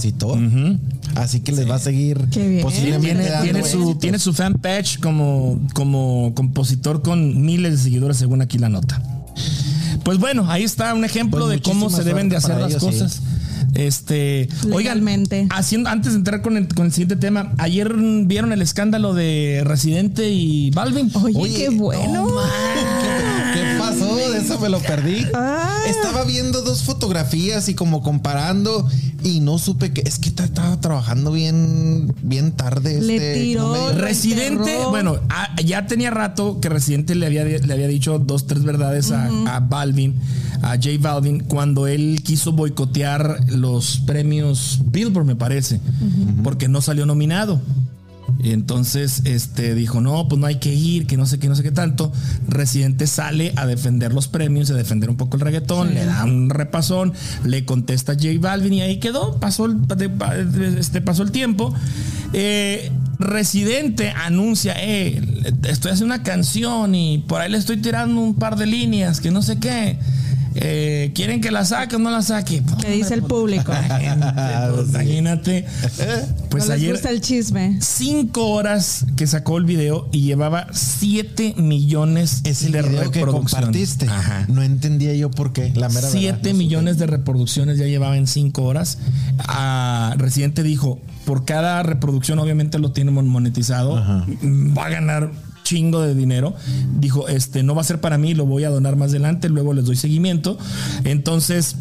Así 1.17 1.41
que 1.41 1.53
les 1.53 1.69
va 1.71 1.77
a 1.77 1.79
seguir 1.79 2.19
Qué 2.31 2.47
bien. 2.49 2.63
posiblemente 2.63 3.15
Tiene, 3.15 3.31
dando 3.31 3.45
tiene 3.45 3.65
su, 3.65 3.95
tiene 3.97 4.19
su 4.19 4.33
fanpage 4.33 4.99
como, 4.99 5.61
como 5.73 6.33
compositor 6.35 7.03
con 7.03 7.45
miles 7.45 7.73
de 7.73 7.79
seguidores 7.79 8.04
según 8.13 8.43
aquí 8.43 8.59
la 8.59 8.69
nota. 8.69 9.01
Pues 10.05 10.19
bueno, 10.19 10.51
ahí 10.51 10.65
está 10.65 10.93
un 10.93 11.05
ejemplo 11.05 11.47
Pues 11.47 11.57
de 11.57 11.63
cómo 11.63 11.89
se 11.89 12.05
deben 12.05 12.29
de 12.29 12.37
hacer 12.37 12.59
las 12.59 12.73
ellos, 12.73 12.83
cosas. 12.83 13.23
Este, 13.75 14.49
oigan, 14.73 15.05
haciendo, 15.51 15.89
antes 15.89 16.13
de 16.13 16.19
entrar 16.19 16.43
con 16.43 16.57
el, 16.57 16.69
con 16.69 16.87
el 16.87 16.93
siguiente 16.93 17.17
tema, 17.17 17.55
ayer 17.59 17.93
vieron 18.25 18.53
el 18.53 18.63
escándalo 18.63 19.15
de 19.15 19.63
Residente 19.65 20.31
y 20.31 20.71
Balvin. 20.71 21.11
Oye, 21.15 21.39
Oye, 21.39 21.57
qué 21.57 21.69
bueno. 21.71 22.29
Eso 24.45 24.59
me 24.61 24.69
lo 24.69 24.81
perdí. 24.81 25.27
Ah. 25.35 25.83
Estaba 25.89 26.25
viendo 26.25 26.63
dos 26.63 26.83
fotografías 26.85 27.69
y 27.69 27.75
como 27.75 28.03
comparando 28.03 28.89
y 29.23 29.41
no 29.41 29.59
supe 29.59 29.93
que 29.93 30.03
es 30.07 30.19
que 30.19 30.31
ta- 30.31 30.45
estaba 30.45 30.81
trabajando 30.81 31.31
bien 31.33 32.15
bien 32.23 32.53
tarde. 32.53 33.01
Le 33.03 33.17
este, 33.17 33.35
tiró. 33.43 33.63
no 33.63 33.73
me- 33.73 33.79
Lo 33.95 33.99
Residente, 34.01 34.73
enterró. 34.73 34.91
bueno, 34.91 35.19
a- 35.29 35.55
ya 35.63 35.87
tenía 35.87 36.11
rato 36.11 36.61
que 36.61 36.69
Residente 36.69 37.15
le 37.15 37.27
había, 37.27 37.45
le 37.45 37.73
había 37.73 37.89
dicho 37.89 38.19
dos, 38.19 38.47
tres 38.47 38.65
verdades 38.65 39.11
a, 39.11 39.27
a 39.55 39.61
Balvin, 39.61 40.15
a 40.63 40.77
J 40.77 40.91
Balvin, 41.01 41.41
cuando 41.41 41.87
él 41.87 42.23
quiso 42.25 42.53
boicotear 42.53 43.41
los 43.49 43.99
premios 44.07 44.81
Billboard, 44.87 45.27
me 45.27 45.37
parece, 45.37 45.81
porque 46.43 46.69
no 46.69 46.81
salió 46.81 47.05
nominado. 47.07 47.61
Y 48.43 48.53
entonces 48.53 49.23
este, 49.25 49.75
dijo, 49.75 50.01
no, 50.01 50.29
pues 50.29 50.41
no 50.41 50.47
hay 50.47 50.57
que 50.57 50.75
ir, 50.75 51.07
que 51.07 51.17
no 51.17 51.27
sé 51.27 51.39
qué, 51.39 51.49
no 51.49 51.55
sé 51.55 51.63
qué 51.63 51.71
tanto. 51.71 52.13
Residente 52.47 53.07
sale 53.07 53.53
a 53.57 53.67
defender 53.67 54.13
los 54.13 54.29
premios, 54.29 54.71
a 54.71 54.75
defender 54.75 55.09
un 55.11 55.17
poco 55.17 55.37
el 55.37 55.43
reggaetón, 55.43 55.95
le 55.95 56.05
da 56.05 56.25
un 56.25 56.51
repasón, 56.51 57.13
le 57.45 57.65
contesta 57.65 58.13
a 58.13 58.15
J 58.17 58.29
Balvin 58.41 58.75
y 58.75 58.81
ahí 58.83 59.01
quedó, 59.01 59.39
pasó 59.39 59.67
el, 59.67 59.79
este, 60.79 61.01
pasó 61.01 61.23
el 61.23 61.31
tiempo. 61.31 61.75
Eh, 62.33 62.91
Residente 63.19 64.11
anuncia, 64.11 64.75
eh, 64.77 65.23
estoy 65.69 65.93
haciendo 65.93 66.15
una 66.15 66.25
canción 66.25 66.95
y 66.95 67.19
por 67.19 67.41
ahí 67.41 67.51
le 67.51 67.59
estoy 67.59 67.77
tirando 67.77 68.21
un 68.21 68.35
par 68.35 68.57
de 68.57 68.67
líneas, 68.67 69.21
que 69.21 69.31
no 69.31 69.41
sé 69.41 69.59
qué. 69.59 69.99
Eh, 70.57 71.11
¿Quieren 71.15 71.41
que 71.41 71.51
la 71.51 71.65
saque 71.65 71.97
o 71.97 71.99
no 71.99 72.11
la 72.11 72.23
saque? 72.23 72.63
¿Qué 72.81 72.91
dice 72.93 73.15
el 73.15 73.23
público? 73.23 73.73
La 73.73 73.83
gente, 74.01 74.27
pues, 74.75 74.89
Imagínate. 74.91 75.67
Pues 76.55 76.69
no 76.69 76.75
les 76.75 76.83
ayer 76.83 76.93
gusta 76.93 77.11
el 77.11 77.21
chisme. 77.21 77.79
cinco 77.81 78.47
horas 78.51 79.07
que 79.17 79.27
sacó 79.27 79.59
el 79.59 79.65
video 79.65 80.09
y 80.13 80.21
llevaba 80.23 80.69
7 80.73 81.55
millones 81.57 82.43
Es 82.45 82.63
el 82.63 82.71
de 82.73 82.83
video 82.83 83.11
que 83.11 83.23
compartiste. 83.23 84.07
Ajá. 84.07 84.45
No 84.49 84.63
entendía 84.63 85.15
yo 85.15 85.33
por 85.33 85.53
qué. 85.53 85.73
La 85.75 85.89
mera 85.89 86.09
7 86.09 86.33
verdad. 86.43 86.53
millones 86.57 86.99
de 86.99 87.07
reproducciones 87.09 87.77
ya 87.79 87.87
llevaba 87.87 88.17
en 88.17 88.29
5 88.29 88.63
horas. 88.63 88.99
Ah, 89.41 90.15
Residente 90.17 90.63
dijo, 90.63 91.01
por 91.25 91.45
cada 91.45 91.83
reproducción 91.83 92.39
obviamente 92.39 92.79
lo 92.79 92.93
tiene 92.93 93.11
monetizado, 93.11 93.95
va 93.97 94.87
a 94.87 94.91
ganar 94.91 95.33
chingo 95.65 96.01
de 96.01 96.15
dinero. 96.15 96.55
Dijo, 97.01 97.27
este 97.27 97.65
no 97.65 97.75
va 97.75 97.81
a 97.81 97.85
ser 97.85 98.01
para 98.01 98.19
mí, 98.19 98.35
lo 98.35 98.47
voy 98.47 98.63
a 98.63 98.71
donar 98.71 98.95
más 98.95 99.11
adelante, 99.11 99.49
luego 99.49 99.73
les 99.73 99.87
doy 99.87 99.97
seguimiento. 99.97 100.57
Entonces, 101.03 101.75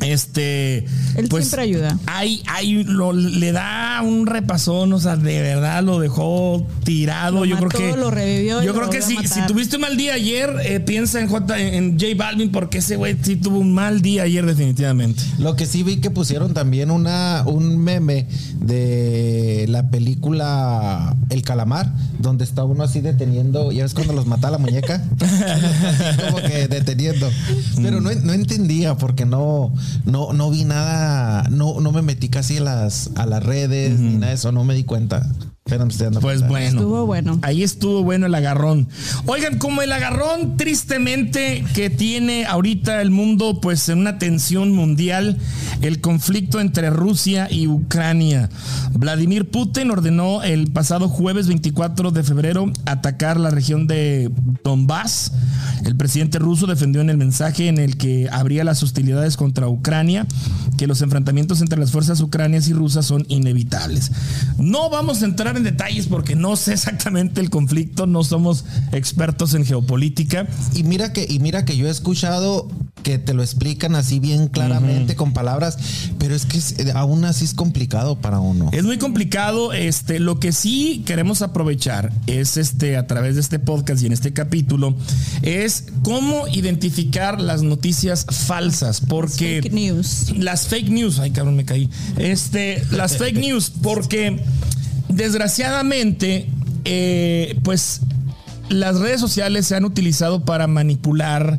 este 0.00 0.78
Él 1.16 1.28
pues, 1.28 1.44
siempre 1.44 1.62
ayuda. 1.62 1.98
Hay, 2.06 2.42
hay, 2.46 2.84
lo- 2.84 3.12
le 3.12 3.52
da 3.52 4.00
un 4.02 4.26
repasón, 4.26 4.92
o 4.92 5.00
sea, 5.00 5.16
de 5.16 5.40
verdad 5.40 5.82
lo 5.82 5.98
dejó 5.98 6.66
tirado. 6.84 7.40
Lo 7.40 7.44
yo 7.44 7.56
mató, 7.56 7.68
creo 7.68 7.94
que. 7.94 8.00
lo 8.00 8.10
revivió 8.10 8.62
y 8.62 8.66
Yo 8.66 8.72
lo 8.72 8.78
creo 8.78 8.90
que 8.90 9.02
si, 9.02 9.16
si 9.26 9.40
tuviste 9.46 9.76
un 9.76 9.82
mal 9.82 9.96
día 9.96 10.14
ayer, 10.14 10.50
eh, 10.64 10.80
piensa 10.80 11.20
en 11.20 11.28
J, 11.28 11.58
en 11.58 11.92
J 11.98 12.06
Balvin, 12.16 12.50
porque 12.50 12.78
ese 12.78 12.96
güey 12.96 13.16
sí 13.22 13.36
tuvo 13.36 13.58
un 13.58 13.72
mal 13.72 14.02
día 14.02 14.24
ayer, 14.24 14.44
definitivamente. 14.44 15.22
Lo 15.38 15.56
que 15.56 15.66
sí 15.66 15.82
vi 15.82 15.96
que 15.98 16.10
pusieron 16.10 16.54
también 16.54 16.90
una 16.90 17.42
un 17.46 17.78
meme 17.78 18.26
de 18.60 19.66
la 19.68 19.90
película 19.90 21.16
El 21.30 21.42
Calamar, 21.42 21.92
donde 22.18 22.44
está 22.44 22.64
uno 22.64 22.84
así 22.84 23.00
deteniendo, 23.00 23.72
ya 23.72 23.82
ves 23.82 23.94
cuando 23.94 24.12
los 24.12 24.26
mata 24.26 24.50
la 24.50 24.58
muñeca, 24.58 25.02
como 26.24 26.38
que 26.38 26.68
deteniendo. 26.68 27.30
Pero 27.76 28.00
no, 28.00 28.10
no 28.12 28.32
entendía 28.32 28.96
porque 28.96 29.24
no, 29.24 29.72
no, 30.04 30.32
no 30.32 30.50
vi 30.50 30.64
nada, 30.64 31.48
no, 31.50 31.80
no 31.80 31.92
me 31.92 32.02
metí 32.02 32.28
casi 32.28 32.58
a 32.58 32.62
las, 32.62 33.10
a 33.16 33.26
las 33.26 33.42
redes 33.42 33.98
ni 33.98 34.14
nada 34.14 34.28
de 34.28 34.34
eso, 34.34 34.52
no 34.52 34.64
me 34.64 34.74
di 34.74 34.84
cuenta. 34.84 35.26
Pues 36.20 36.46
bueno. 36.46 36.80
Estuvo 36.80 37.06
bueno. 37.06 37.38
Ahí 37.40 37.62
estuvo 37.62 38.02
bueno 38.02 38.26
el 38.26 38.34
agarrón. 38.34 38.86
Oigan, 39.24 39.56
como 39.56 39.80
el 39.80 39.92
agarrón 39.92 40.58
tristemente 40.58 41.64
que 41.74 41.88
tiene 41.88 42.44
ahorita 42.44 43.00
el 43.00 43.10
mundo, 43.10 43.60
pues 43.62 43.88
en 43.88 43.98
una 43.98 44.18
tensión 44.18 44.72
mundial, 44.72 45.38
el 45.80 46.02
conflicto 46.02 46.60
entre 46.60 46.90
Rusia 46.90 47.48
y 47.50 47.66
Ucrania. 47.66 48.50
Vladimir 48.92 49.50
Putin 49.50 49.90
ordenó 49.90 50.42
el 50.42 50.70
pasado 50.70 51.08
jueves 51.08 51.48
24 51.48 52.10
de 52.10 52.22
febrero 52.22 52.70
atacar 52.84 53.40
la 53.40 53.48
región 53.48 53.86
de 53.86 54.30
Donbass. 54.64 55.32
El 55.86 55.96
presidente 55.96 56.38
ruso 56.38 56.66
defendió 56.66 57.00
en 57.00 57.08
el 57.08 57.16
mensaje 57.16 57.68
en 57.68 57.78
el 57.78 57.96
que 57.96 58.28
habría 58.30 58.64
las 58.64 58.82
hostilidades 58.82 59.38
contra 59.38 59.66
Ucrania 59.68 60.26
que 60.76 60.86
los 60.86 61.00
enfrentamientos 61.02 61.60
entre 61.60 61.78
las 61.78 61.90
fuerzas 61.90 62.20
ucranias 62.20 62.68
y 62.68 62.74
rusas 62.74 63.06
son 63.06 63.24
inevitables. 63.28 64.10
No 64.58 64.90
vamos 64.90 65.22
a 65.22 65.24
entrar 65.24 65.53
en 65.56 65.64
detalles 65.64 66.06
porque 66.06 66.34
no 66.36 66.56
sé 66.56 66.72
exactamente 66.74 67.40
el 67.40 67.50
conflicto, 67.50 68.06
no 68.06 68.24
somos 68.24 68.64
expertos 68.92 69.54
en 69.54 69.64
geopolítica. 69.64 70.46
Y 70.74 70.82
mira 70.84 71.12
que, 71.12 71.26
y 71.28 71.38
mira 71.38 71.64
que 71.64 71.76
yo 71.76 71.86
he 71.86 71.90
escuchado 71.90 72.68
que 73.02 73.18
te 73.18 73.34
lo 73.34 73.42
explican 73.42 73.94
así 73.96 74.18
bien 74.18 74.48
claramente 74.48 75.14
con 75.14 75.34
palabras, 75.34 75.76
pero 76.18 76.34
es 76.34 76.46
que 76.46 76.56
es- 76.56 76.78
eh, 76.78 76.90
aún 76.94 77.26
así 77.26 77.44
es 77.44 77.52
complicado 77.52 78.16
para 78.18 78.40
uno. 78.40 78.70
Es 78.72 78.84
muy 78.84 78.96
complicado. 78.96 79.74
Este, 79.74 80.18
lo 80.20 80.40
que 80.40 80.52
sí 80.52 81.02
queremos 81.04 81.42
aprovechar 81.42 82.10
es 82.26 82.56
este, 82.56 82.96
a 82.96 83.06
través 83.06 83.34
de 83.34 83.42
este 83.42 83.58
podcast 83.58 84.02
y 84.02 84.06
en 84.06 84.12
este 84.14 84.32
capítulo, 84.32 84.96
es 85.42 85.84
cómo 86.02 86.48
identificar 86.48 87.42
las 87.42 87.62
noticias 87.62 88.24
falsas. 88.30 89.02
Porque 89.02 89.60
Fake 89.62 89.74
news. 89.74 90.32
las 90.38 90.66
fake 90.68 90.88
news, 90.88 91.18
ay 91.18 91.30
cabrón, 91.30 91.56
me 91.56 91.66
caí. 91.66 91.90
Este, 92.16 92.82
las 92.90 93.18
fake 93.18 93.36
news, 93.46 93.70
porque 93.82 94.42
desgraciadamente, 95.14 96.48
eh, 96.84 97.58
pues 97.62 98.00
las 98.68 98.98
redes 98.98 99.20
sociales 99.20 99.66
se 99.66 99.76
han 99.76 99.84
utilizado 99.84 100.44
para 100.44 100.66
manipular, 100.66 101.58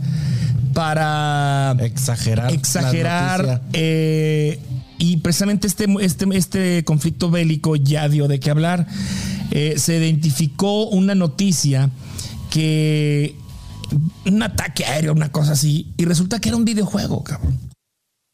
para 0.74 1.76
Exagerar. 1.80 2.54
exagerar 2.54 3.62
eh, 3.74 4.60
y 4.98 5.18
precisamente 5.18 5.68
este, 5.68 5.88
este, 6.02 6.26
este 6.34 6.84
conflicto 6.84 7.30
bélico 7.30 7.76
ya 7.76 8.10
dio 8.10 8.28
de 8.28 8.40
qué 8.40 8.50
hablar. 8.52 8.88
Eh, 9.52 9.76
se 9.78 9.98
identificó 9.98 10.88
una 10.88 11.16
noticia 11.16 11.90
que 12.50 13.36
un 14.26 14.42
ataque 14.44 14.86
aéreo, 14.86 15.14
una 15.14 15.32
cosa 15.32 15.54
así, 15.54 15.94
y 15.98 16.06
resulta 16.06 16.40
que 16.40 16.50
era 16.50 16.58
un 16.58 16.66
videojuego, 16.66 17.24
cabrón. 17.24 17.60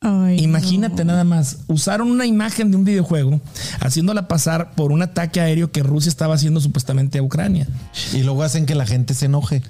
Ay, 0.04 0.40
Imagínate 0.40 1.06
nada 1.06 1.24
más, 1.24 1.58
usaron 1.68 2.10
una 2.10 2.26
imagen 2.26 2.72
de 2.72 2.78
un 2.78 2.84
videojuego 2.84 3.40
haciéndola 3.82 4.28
pasar 4.28 4.72
por 4.74 4.92
un 4.92 5.04
ataque 5.04 5.40
aéreo 5.40 5.72
que 5.72 5.84
Rusia 5.84 6.10
estaba 6.10 6.34
haciendo 6.34 6.60
supuestamente 6.60 7.20
a 7.20 7.22
Ucrania. 7.22 7.68
Y 8.12 8.24
luego 8.24 8.42
hacen 8.42 8.66
que 8.66 8.74
la 8.74 8.88
gente 8.88 9.14
se 9.14 9.28
enoje. 9.28 9.62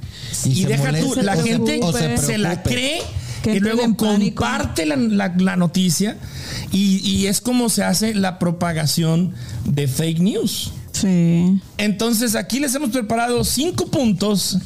Y, 0.46 0.62
se 0.62 0.70
deja 0.70 0.94
tú, 1.02 1.16
la 1.22 1.34
o 1.34 1.36
se- 1.36 1.44
gente 1.44 1.80
o 1.84 1.92
se 1.92 2.18
se 2.18 2.38
la 2.38 2.64
cree 2.64 3.02
Que 3.44 3.56
y 3.58 3.60
luego 3.60 3.82
comparte 3.98 4.86
la, 4.86 4.96
la- 4.96 5.34
la 5.38 5.58
noticia 5.58 6.16
y, 6.72 7.00
y 7.06 7.28
es 7.28 7.42
como 7.42 7.68
se 7.68 7.84
hace 7.84 8.14
la 8.16 8.40
propagación 8.40 9.34
de 9.66 9.90
fake 9.90 10.20
news. 10.20 10.72
Sí. 11.02 11.60
Entonces 11.78 12.36
aquí 12.36 12.60
les 12.60 12.74
hemos 12.76 12.90
preparado 12.92 13.44
cinco 13.44 13.88
puntos 13.88 14.58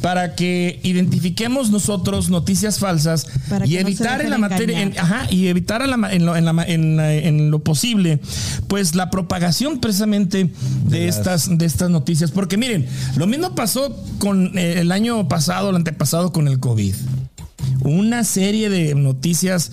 para 0.00 0.34
que 0.34 0.80
identifiquemos 0.82 1.70
nosotros 1.70 2.28
noticias 2.28 2.78
falsas 2.78 3.26
Para 3.48 3.66
y 3.66 3.72
no 3.74 3.80
evitar 3.80 4.20
en 4.20 4.28
la 4.28 4.36
materia, 4.36 4.82
en- 4.82 4.98
ajá, 4.98 5.26
y 5.30 5.46
evitar 5.46 5.80
en, 5.80 5.88
la 5.90 5.96
ma- 5.96 6.12
en 6.12 6.26
lo, 6.26 6.36
en 6.36 6.44
la 6.44 6.52
ma- 6.52 6.64
en 6.64 6.96
la- 6.98 7.14
en 7.14 7.50
lo 7.50 7.60
posible, 7.60 8.20
pues 8.68 8.94
la 8.94 9.08
propagación 9.08 9.80
precisamente 9.80 10.50
de, 10.88 11.08
estas 11.08 11.56
de 11.56 11.64
estas 11.64 11.88
noticias, 11.88 12.30
porque 12.32 12.58
miren, 12.58 12.86
lo 13.16 13.26
mismo 13.26 13.54
pasó 13.54 13.96
con 14.18 14.58
eh, 14.58 14.80
el 14.80 14.92
año 14.92 15.26
pasado, 15.26 15.70
el 15.70 15.76
antepasado 15.76 16.32
con 16.34 16.48
el 16.48 16.60
COVID 16.60 16.94
una 17.84 18.24
serie 18.24 18.68
de 18.68 18.94
noticias 18.94 19.70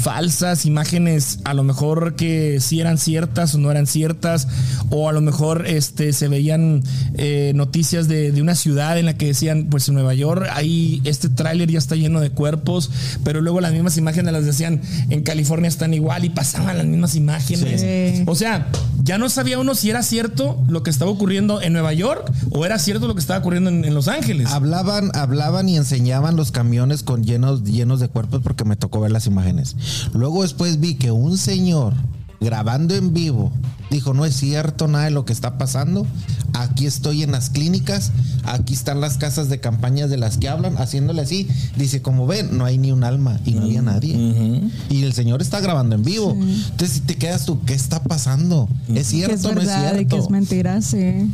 falsas, 0.00 0.66
imágenes 0.66 1.38
a 1.44 1.54
lo 1.54 1.62
mejor 1.62 2.16
que 2.16 2.60
sí 2.60 2.80
eran 2.80 2.98
ciertas 2.98 3.54
o 3.54 3.58
no 3.58 3.70
eran 3.70 3.86
ciertas, 3.86 4.48
o 4.90 5.08
a 5.08 5.12
lo 5.12 5.20
mejor 5.20 5.66
este, 5.66 6.12
se 6.12 6.28
veían 6.28 6.82
eh, 7.14 7.52
noticias 7.54 8.08
de, 8.08 8.32
de 8.32 8.42
una 8.42 8.54
ciudad 8.54 8.98
en 8.98 9.06
la 9.06 9.16
que 9.16 9.26
decían, 9.26 9.68
pues 9.70 9.88
en 9.88 9.94
Nueva 9.94 10.14
York, 10.14 10.46
ahí 10.52 11.00
este 11.04 11.28
tráiler 11.28 11.70
ya 11.70 11.78
está 11.78 11.94
lleno 11.94 12.20
de 12.20 12.30
cuerpos, 12.30 12.90
pero 13.24 13.40
luego 13.40 13.60
las 13.60 13.72
mismas 13.72 13.96
imágenes 13.96 14.32
las 14.32 14.44
decían 14.44 14.80
en 15.08 15.22
California 15.22 15.68
están 15.68 15.94
igual 15.94 16.24
y 16.24 16.30
pasaban 16.30 16.78
las 16.78 16.86
mismas 16.86 17.14
imágenes. 17.14 17.80
Sí. 17.80 18.24
O 18.26 18.34
sea, 18.34 18.68
ya 19.02 19.18
no 19.18 19.28
sabía 19.28 19.58
uno 19.58 19.74
si 19.74 19.90
era 19.90 20.02
cierto 20.02 20.62
lo 20.68 20.82
que 20.82 20.90
estaba 20.90 21.10
ocurriendo 21.10 21.60
en 21.60 21.72
Nueva 21.72 21.92
York 21.92 22.30
o 22.50 22.64
era 22.64 22.78
cierto 22.78 23.06
lo 23.06 23.14
que 23.14 23.20
estaba 23.20 23.40
ocurriendo 23.40 23.70
en, 23.70 23.84
en 23.84 23.94
Los 23.94 24.08
Ángeles. 24.08 24.48
Hablaban, 24.50 25.10
hablaban 25.14 25.68
y 25.68 25.76
enseñaban 25.76 26.36
los 26.36 26.52
camiones 26.52 27.02
con 27.02 27.24
llenos, 27.24 27.51
llenos 27.60 28.00
de 28.00 28.08
cuerpos 28.08 28.40
porque 28.42 28.64
me 28.64 28.76
tocó 28.76 29.00
ver 29.00 29.10
las 29.12 29.26
imágenes. 29.26 29.76
Luego 30.12 30.42
después 30.42 30.80
vi 30.80 30.94
que 30.94 31.10
un 31.10 31.36
señor 31.38 31.94
grabando 32.40 32.94
en 32.96 33.14
vivo 33.14 33.52
dijo 33.92 34.14
no 34.14 34.24
es 34.24 34.34
cierto 34.34 34.88
nada 34.88 35.04
de 35.04 35.10
lo 35.10 35.24
que 35.24 35.32
está 35.32 35.58
pasando. 35.58 36.06
Aquí 36.54 36.86
estoy 36.86 37.22
en 37.22 37.30
las 37.32 37.50
clínicas, 37.50 38.12
aquí 38.44 38.74
están 38.74 39.00
las 39.00 39.16
casas 39.16 39.48
de 39.48 39.60
campañas 39.60 40.10
de 40.10 40.16
las 40.16 40.38
que 40.38 40.48
hablan, 40.48 40.76
haciéndole 40.76 41.22
así. 41.22 41.46
Dice 41.76 42.02
como 42.02 42.26
ven 42.26 42.56
no 42.56 42.64
hay 42.64 42.78
ni 42.78 42.90
un 42.90 43.04
alma 43.04 43.38
y 43.44 43.52
no 43.52 43.62
había 43.62 43.82
nadie. 43.82 44.70
Y 44.90 45.02
el 45.02 45.12
señor 45.12 45.42
está 45.42 45.60
grabando 45.60 45.94
en 45.94 46.02
vivo. 46.02 46.32
Entonces 46.32 46.90
si 46.92 47.00
te 47.00 47.16
quedas 47.16 47.44
tú 47.44 47.60
qué 47.64 47.74
está 47.74 48.02
pasando, 48.02 48.68
es 48.94 49.06
cierto 49.06 49.50
o 49.50 49.54
no 49.54 49.60
es 49.60 49.68
cierto. 49.68 50.16
que 50.16 50.22
es 50.22 50.30
mentira, 50.30 50.80
sí. 50.82 51.30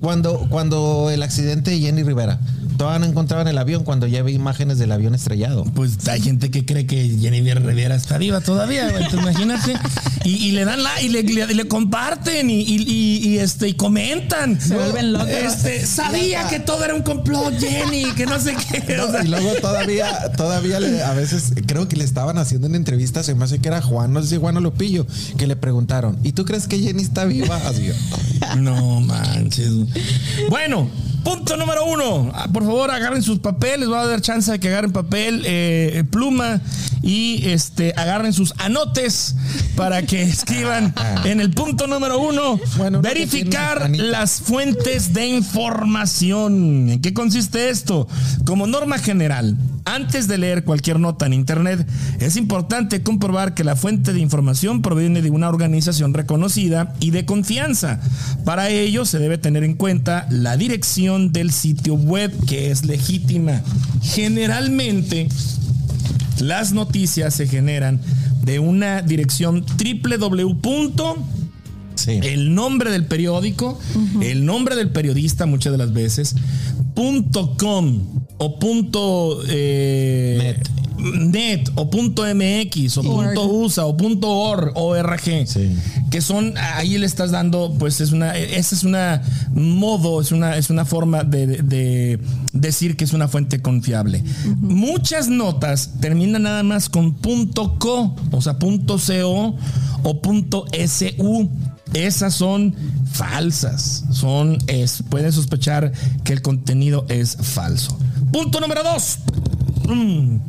Cuando, 0.00 0.46
cuando 0.50 1.10
el 1.10 1.22
accidente 1.22 1.70
de 1.70 1.80
Jenny 1.80 2.02
Rivera, 2.02 2.40
todavía 2.76 3.00
no 3.00 3.06
encontraban 3.06 3.48
el 3.48 3.58
avión 3.58 3.84
cuando 3.84 4.06
ya 4.06 4.22
vi 4.22 4.32
imágenes 4.34 4.78
del 4.78 4.92
avión 4.92 5.14
estrellado. 5.14 5.64
Pues 5.64 6.06
hay 6.08 6.20
gente 6.20 6.50
que 6.50 6.64
cree 6.64 6.86
que 6.86 7.16
Jennifer 7.20 7.64
Rivera 7.64 7.94
está 7.96 8.18
viva 8.18 8.40
todavía, 8.40 8.88
güey, 8.90 9.02
entonces 9.04 9.20
imagínate. 9.20 9.74
Y, 10.24 10.30
y 10.48 10.50
le 10.52 10.64
dan 10.64 10.82
la 10.82 11.00
y 11.02 11.08
le, 11.08 11.22
le- 11.22 11.54
le 11.54 11.68
comparten 11.68 12.50
y, 12.50 12.60
y- 12.60 12.82
y- 12.86 13.28
y, 13.28 13.38
este 13.38 13.68
y 13.68 13.74
comentan. 13.74 14.60
Se 14.60 14.74
vuelven 14.74 15.12
locos. 15.12 15.28
Este, 15.28 15.86
sabía 15.86 16.46
que 16.48 16.60
todo 16.60 16.84
era 16.84 16.94
un 16.94 17.02
complot, 17.02 17.54
Jenny, 17.58 18.04
que 18.16 18.26
no 18.26 18.38
sé 18.38 18.54
qué. 18.56 19.00
o 19.00 19.10
sea, 19.10 19.24
y 19.24 19.28
luego 19.28 19.50
todavía, 19.60 20.32
todavía 20.36 20.80
le- 20.80 21.02
a 21.02 21.14
veces 21.14 21.52
creo 21.66 21.88
que 21.88 21.96
le 21.96 22.04
estaban 22.04 22.38
haciendo 22.38 22.66
una 22.68 22.76
entrevista, 22.76 23.22
se 23.22 23.34
me 23.34 23.44
hace 23.44 23.58
que 23.58 23.68
era 23.68 23.80
Juan, 23.82 24.12
no 24.12 24.22
sé 24.22 24.28
si 24.28 24.36
Juan 24.36 24.56
o 24.56 24.60
Lupillo, 24.60 25.06
que 25.36 25.46
le 25.46 25.56
preguntaron, 25.56 26.18
¿y 26.22 26.32
tú 26.32 26.44
crees 26.44 26.66
que 26.68 26.78
Jenny 26.78 27.02
está 27.02 27.24
viva? 27.24 27.56
Así, 27.66 27.88
No 28.58 29.00
manches. 29.00 29.70
Bueno, 30.48 30.88
punto 31.24 31.56
número 31.56 31.84
uno. 31.84 32.30
Ah, 32.34 32.48
Por 32.52 32.64
favor, 32.64 32.90
agarren 32.90 33.22
sus 33.22 33.38
papeles. 33.38 33.88
Voy 33.88 33.98
a 33.98 34.06
dar 34.06 34.20
chance 34.20 34.50
de 34.50 34.58
que 34.58 34.68
agarren 34.68 34.92
papel, 34.92 35.42
eh, 35.44 36.04
pluma 36.10 36.60
y 37.02 37.46
este 37.46 37.94
agarren 37.96 38.32
sus 38.32 38.54
anotes 38.58 39.34
para 39.76 40.02
que 40.02 40.22
escriban 40.38 40.94
en 41.24 41.40
el 41.40 41.50
punto 41.50 41.86
número 41.86 42.18
uno. 42.18 42.58
Bueno, 42.76 43.00
verificar 43.00 43.90
las 43.90 44.40
fuentes 44.40 45.12
de 45.12 45.26
información. 45.26 46.90
¿En 46.90 47.00
qué 47.00 47.14
consiste 47.14 47.70
esto? 47.70 48.08
Como 48.44 48.66
norma 48.66 48.98
general, 48.98 49.56
antes 49.84 50.28
de 50.28 50.38
leer 50.38 50.64
cualquier 50.64 51.00
nota 51.00 51.26
en 51.26 51.32
Internet, 51.32 51.86
es 52.20 52.36
importante 52.36 53.02
comprobar 53.02 53.54
que 53.54 53.64
la 53.64 53.76
fuente 53.76 54.12
de 54.12 54.20
información 54.20 54.82
proviene 54.82 55.22
de 55.22 55.30
una 55.30 55.48
organización 55.48 56.12
reconocida 56.12 56.94
y 57.00 57.10
de 57.10 57.24
confianza. 57.24 58.00
Para 58.44 58.68
ello 58.68 59.04
se 59.04 59.18
debe 59.18 59.38
tener 59.38 59.57
en 59.64 59.74
cuenta 59.74 60.26
la 60.30 60.56
dirección 60.56 61.32
del 61.32 61.52
sitio 61.52 61.94
web 61.94 62.32
que 62.46 62.70
es 62.70 62.84
legítima. 62.84 63.62
Generalmente, 64.02 65.28
las 66.40 66.72
noticias 66.72 67.34
se 67.34 67.46
generan 67.46 68.00
de 68.44 68.58
una 68.58 69.02
dirección 69.02 69.64
www 69.64 71.16
Sí. 71.94 72.20
el 72.22 72.54
nombre 72.54 72.92
del 72.92 73.06
periódico, 73.06 73.76
el 74.22 74.46
nombre 74.46 74.76
del 74.76 74.90
periodista 74.90 75.46
muchas 75.46 75.72
de 75.72 75.78
las 75.78 75.92
veces, 75.92 76.36
punto 76.98 77.54
com 77.56 78.00
o 78.38 78.58
punto 78.58 79.38
eh, 79.48 80.58
net. 80.98 81.70
o 81.76 81.88
punto 81.88 82.24
mx 82.26 82.98
o 82.98 83.02
punto 83.02 83.46
usa 83.46 83.86
o 83.86 83.96
punto 83.96 84.26
or, 84.28 84.72
org 84.74 85.20
Sí. 85.46 85.70
que 86.10 86.20
son 86.20 86.54
ahí 86.74 86.98
le 86.98 87.06
estás 87.06 87.30
dando 87.30 87.72
pues 87.78 88.00
es 88.00 88.10
una 88.10 88.36
esa 88.36 88.74
es 88.74 88.82
una 88.82 89.22
modo 89.52 90.20
es 90.20 90.32
una 90.32 90.56
es 90.56 90.70
una 90.70 90.84
forma 90.84 91.22
de, 91.22 91.46
de- 91.46 91.62
de 91.62 92.18
decir 92.52 92.96
que 92.96 93.04
es 93.04 93.12
una 93.12 93.28
fuente 93.28 93.60
confiable. 93.62 94.24
Muchas 94.56 95.28
notas 95.28 95.92
terminan 96.00 96.42
nada 96.42 96.64
más 96.64 96.88
con 96.88 97.14
punto 97.14 97.78
co 97.78 98.16
o 98.32 98.40
sea 98.42 98.58
punto 98.58 98.98
co 98.98 99.54
o 100.02 100.20
punto 100.22 100.64
su 100.88 101.48
esas 101.94 102.34
son 102.34 102.74
falsas 103.12 104.04
son 104.10 104.58
es 104.66 105.02
pueden 105.08 105.32
sospechar 105.32 105.92
que 106.24 106.32
el 106.32 106.42
contenido 106.42 107.06
es 107.08 107.36
falso 107.40 107.98
punto 108.32 108.60
número 108.60 108.82
dos 108.82 109.18
Mm. 109.88 110.40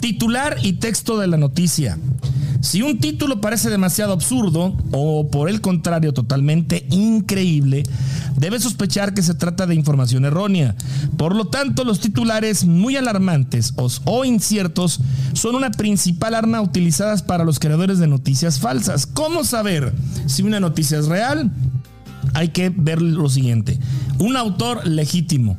Titular 0.00 0.56
y 0.62 0.74
texto 0.74 1.18
de 1.18 1.26
la 1.26 1.36
noticia. 1.36 1.98
Si 2.62 2.80
un 2.80 3.00
título 3.00 3.40
parece 3.40 3.70
demasiado 3.70 4.12
absurdo 4.12 4.72
o 4.92 5.28
por 5.28 5.50
el 5.50 5.60
contrario 5.60 6.14
totalmente 6.14 6.86
increíble, 6.90 7.82
debe 8.36 8.60
sospechar 8.60 9.14
que 9.14 9.22
se 9.22 9.34
trata 9.34 9.66
de 9.66 9.74
información 9.74 10.24
errónea. 10.24 10.76
Por 11.16 11.34
lo 11.34 11.48
tanto, 11.48 11.82
los 11.82 11.98
titulares 11.98 12.64
muy 12.64 12.96
alarmantes 12.96 13.74
o, 14.04 14.24
inciertos 14.24 15.00
son 15.32 15.56
una 15.56 15.72
principal 15.72 16.36
arma 16.36 16.60
utilizada 16.60 17.16
para 17.26 17.44
los 17.44 17.58
creadores 17.58 17.98
de 17.98 18.06
noticias 18.06 18.60
falsas. 18.60 19.06
¿Cómo 19.06 19.42
saber 19.42 19.92
si 20.26 20.44
una 20.44 20.60
noticia 20.60 21.00
es 21.00 21.06
real? 21.06 21.50
Hay 22.32 22.50
que 22.50 22.70
ver 22.70 23.02
lo 23.02 23.28
siguiente. 23.28 23.80
Un 24.20 24.36
autor 24.36 24.86
legítimo. 24.86 25.56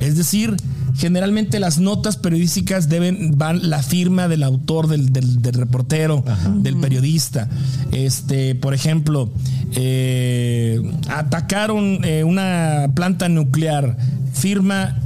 Es 0.00 0.18
decir, 0.18 0.54
generalmente 0.96 1.58
las 1.60 1.78
notas 1.78 2.16
periodísticas 2.16 2.88
deben 2.88 3.36
van 3.38 3.68
la 3.70 3.82
firma 3.82 4.28
del 4.28 4.42
autor, 4.42 4.88
del, 4.88 5.12
del- 5.12 5.40
del 5.42 5.54
reportero, 5.54 6.24
del 6.56 6.76
periodista. 6.78 7.48
Este, 7.92 8.54
por 8.54 8.74
ejemplo, 8.74 9.32
eh, 9.74 10.80
atacaron 11.08 12.04
eh, 12.04 12.24
una 12.24 12.90
planta 12.94 13.28
nuclear, 13.28 13.96
firma, 14.32 14.98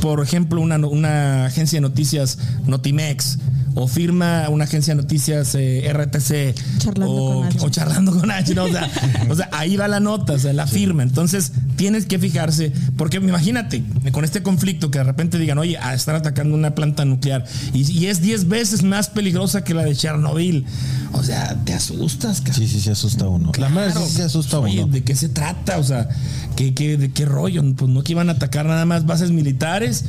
por 0.00 0.22
ejemplo, 0.22 0.60
una, 0.60 0.76
una 0.78 1.46
agencia 1.46 1.76
de 1.78 1.80
noticias 1.82 2.38
Notimex. 2.66 3.38
O 3.80 3.86
firma 3.86 4.48
una 4.48 4.64
agencia 4.64 4.94
de 4.94 5.02
noticias 5.02 5.54
eh, 5.54 5.88
RTC. 5.92 6.78
Charlando 6.78 7.14
o, 7.14 7.34
con 7.40 7.46
H. 7.46 7.58
o 7.60 7.70
charlando 7.70 8.12
con 8.18 8.30
H, 8.30 8.54
¿no? 8.54 8.64
O 8.64 8.68
sea, 8.68 8.90
o 9.30 9.34
sea, 9.34 9.48
ahí 9.52 9.76
va 9.76 9.86
la 9.86 10.00
nota, 10.00 10.32
o 10.32 10.38
sea, 10.38 10.52
la 10.52 10.66
firma. 10.66 11.02
Entonces, 11.02 11.52
tienes 11.76 12.06
que 12.06 12.18
fijarse, 12.18 12.72
porque 12.96 13.18
imagínate, 13.18 13.84
con 14.10 14.24
este 14.24 14.42
conflicto 14.42 14.90
que 14.90 14.98
de 14.98 15.04
repente 15.04 15.38
digan, 15.38 15.58
oye, 15.58 15.78
ah, 15.80 15.94
están 15.94 16.16
atacando 16.16 16.54
una 16.56 16.74
planta 16.74 17.04
nuclear 17.04 17.44
y, 17.72 17.90
y 17.90 18.06
es 18.06 18.20
10 18.20 18.48
veces 18.48 18.82
más 18.82 19.08
peligrosa 19.08 19.62
que 19.62 19.74
la 19.74 19.84
de 19.84 19.94
Chernobyl. 19.94 20.66
O 21.12 21.22
sea, 21.22 21.56
te 21.64 21.72
asustas, 21.72 22.40
cara. 22.40 22.54
Sí, 22.54 22.68
sí, 22.68 22.80
se 22.80 22.90
asusta 22.90 23.28
uno. 23.28 23.52
La 23.58 23.68
madre 23.68 23.92
sí 23.92 24.12
se 24.12 24.22
asusta 24.24 24.58
Oye, 24.58 24.82
uno. 24.82 24.92
¿de 24.92 25.02
qué 25.02 25.14
se 25.14 25.28
trata? 25.28 25.78
O 25.78 25.84
sea, 25.84 26.08
¿qué, 26.56 26.74
qué, 26.74 26.96
de 26.96 27.10
qué 27.10 27.24
rollo? 27.24 27.62
Pues 27.76 27.90
no 27.90 28.02
que 28.02 28.12
iban 28.12 28.28
a 28.28 28.32
atacar 28.32 28.66
nada 28.66 28.84
más 28.84 29.06
bases 29.06 29.30
militares. 29.30 30.04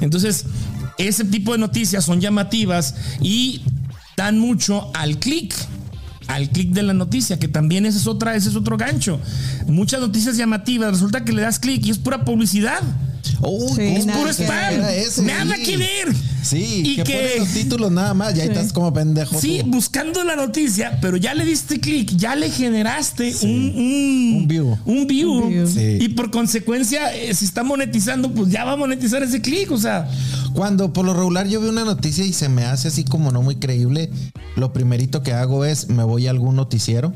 Entonces, 0.00 0.44
ese 0.98 1.24
tipo 1.24 1.52
de 1.52 1.58
noticias 1.58 2.04
son 2.04 2.20
llamativas 2.20 2.94
y 3.20 3.62
dan 4.16 4.38
mucho 4.38 4.90
al 4.94 5.18
clic. 5.18 5.54
Al 6.26 6.48
clic 6.48 6.70
de 6.70 6.82
la 6.82 6.94
noticia, 6.94 7.38
que 7.38 7.48
también 7.48 7.84
ese 7.84 7.98
es 7.98 8.06
otra, 8.06 8.34
ese 8.34 8.48
es 8.48 8.56
otro 8.56 8.78
gancho. 8.78 9.20
Muchas 9.66 10.00
noticias 10.00 10.38
llamativas, 10.38 10.92
resulta 10.92 11.22
que 11.22 11.32
le 11.32 11.42
das 11.42 11.58
clic 11.58 11.84
y 11.84 11.90
es 11.90 11.98
pura 11.98 12.24
publicidad. 12.24 12.80
Uy, 13.42 13.68
Sí, 13.68 13.74
¿cómo 13.76 13.96
Es 13.98 14.06
puro 14.06 14.30
spam. 14.32 14.80
ese? 14.88 15.22
Nada 15.22 15.54
Sí. 15.56 15.62
que 15.64 15.76
ver. 15.76 16.14
Sí, 16.42 16.82
Y 16.84 17.02
que, 17.02 17.36
los 17.38 17.48
títulos 17.48 17.90
nada 17.92 18.12
más, 18.14 18.34
ya 18.34 18.42
Sí. 18.44 18.48
estás 18.48 18.72
como 18.72 18.92
pendejo. 18.92 19.38
Sí, 19.38 19.60
tú. 19.64 19.70
buscando 19.70 20.24
la 20.24 20.34
noticia, 20.36 20.98
pero 21.02 21.16
ya 21.18 21.34
le 21.34 21.44
diste 21.44 21.78
clic, 21.80 22.10
ya 22.16 22.36
le 22.36 22.50
generaste 22.50 23.34
un, 23.42 23.50
un, 23.50 24.34
Un 24.36 24.48
view. 24.48 24.78
Un 24.86 25.06
view. 25.06 25.30
Un 25.32 25.48
view. 25.50 25.66
Sí. 25.66 25.98
Y 26.00 26.08
por 26.10 26.30
consecuencia, 26.30 27.14
eh, 27.14 27.34
si 27.34 27.44
está 27.44 27.62
monetizando, 27.62 28.32
pues 28.32 28.50
ya 28.50 28.64
va 28.64 28.72
a 28.72 28.76
monetizar 28.76 29.22
ese 29.22 29.40
clic. 29.42 29.70
O 29.70 29.78
sea, 29.78 30.08
Cuando 30.54 30.92
por 30.92 31.04
lo 31.04 31.12
regular 31.14 31.46
yo 31.48 31.60
veo 31.60 31.70
una 31.70 31.84
noticia 31.84 32.24
y 32.24 32.32
se 32.32 32.48
me 32.48 32.64
hace 32.64 32.88
así 32.88 33.04
como 33.04 33.30
no 33.32 33.42
muy 33.42 33.56
creíble, 33.56 34.10
lo 34.56 34.72
primerito 34.72 35.22
que 35.22 35.32
hago 35.32 35.64
es 35.64 35.88
me 35.88 36.04
voy 36.04 36.26
a 36.26 36.30
algún 36.30 36.56
noticiero, 36.56 37.12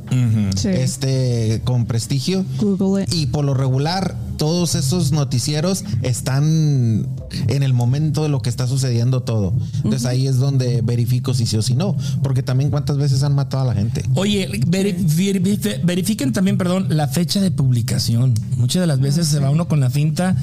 Sí. 0.57 0.69
este 0.69 1.61
con 1.65 1.87
prestigio. 1.87 2.45
Google 2.61 3.05
it. 3.05 3.15
Y 3.15 3.27
por 3.27 3.45
lo 3.45 3.55
regular, 3.55 4.17
todos 4.39 4.75
esos 4.75 5.13
noticieros 5.13 5.85
están 6.03 7.07
en 7.49 7.63
el 7.63 7.73
momento 7.73 8.23
de 8.23 8.29
lo 8.29 8.41
que 8.43 8.51
está 8.51 8.67
sucediendo 8.67 9.23
todo. 9.23 9.53
Entonces 9.77 10.05
ahí 10.07 10.27
es 10.27 10.37
donde 10.39 10.81
verifico 10.83 11.33
si 11.35 11.47
sí 11.47 11.57
o 11.57 11.63
si 11.63 11.75
no. 11.75 11.97
Porque 12.23 12.43
también 12.43 12.71
cuántas 12.71 12.97
veces 12.97 13.23
han 13.23 13.35
matado 13.35 13.65
a 13.65 13.67
la 13.67 13.75
gente. 13.75 14.03
Oye, 14.15 14.49
veri- 14.67 14.97
veri- 14.97 15.81
verifiquen 15.85 16.33
también, 16.33 16.59
perdón, 16.59 16.87
la 16.91 17.07
fecha 17.09 17.41
de 17.41 17.51
publicación. 17.51 18.35
Muchas 18.57 18.81
de 18.81 18.87
las 18.87 19.01
veces 19.01 19.27
se 19.29 19.39
va 19.39 19.51
uno 19.51 19.69
con 19.69 19.81
la 19.81 19.91
finta. 19.91 20.35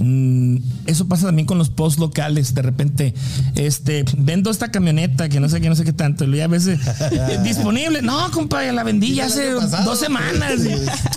mm, 0.00 0.56
eso 0.86 1.06
pasa 1.06 1.26
también 1.26 1.46
con 1.46 1.56
los 1.56 1.70
posts 1.70 1.98
locales. 2.00 2.43
De 2.52 2.62
repente, 2.62 3.14
este, 3.54 4.04
vendo 4.18 4.50
esta 4.50 4.70
camioneta 4.72 5.28
que 5.28 5.38
no 5.40 5.48
sé 5.48 5.60
qué, 5.60 5.68
no 5.68 5.76
sé 5.76 5.84
qué 5.84 5.92
tanto. 5.92 6.24
Y 6.24 6.40
a 6.40 6.48
veces 6.48 6.80
eh, 7.12 7.38
disponible. 7.44 8.02
No, 8.02 8.30
compa, 8.32 8.64
ya 8.64 8.72
la 8.72 8.82
vendí 8.82 9.08
Sí, 9.08 9.14
ya 9.14 9.26
hace 9.26 9.52
pasado. 9.54 9.84
dos 9.90 10.00
semanas. 10.00 10.52
Sí. 10.60 10.70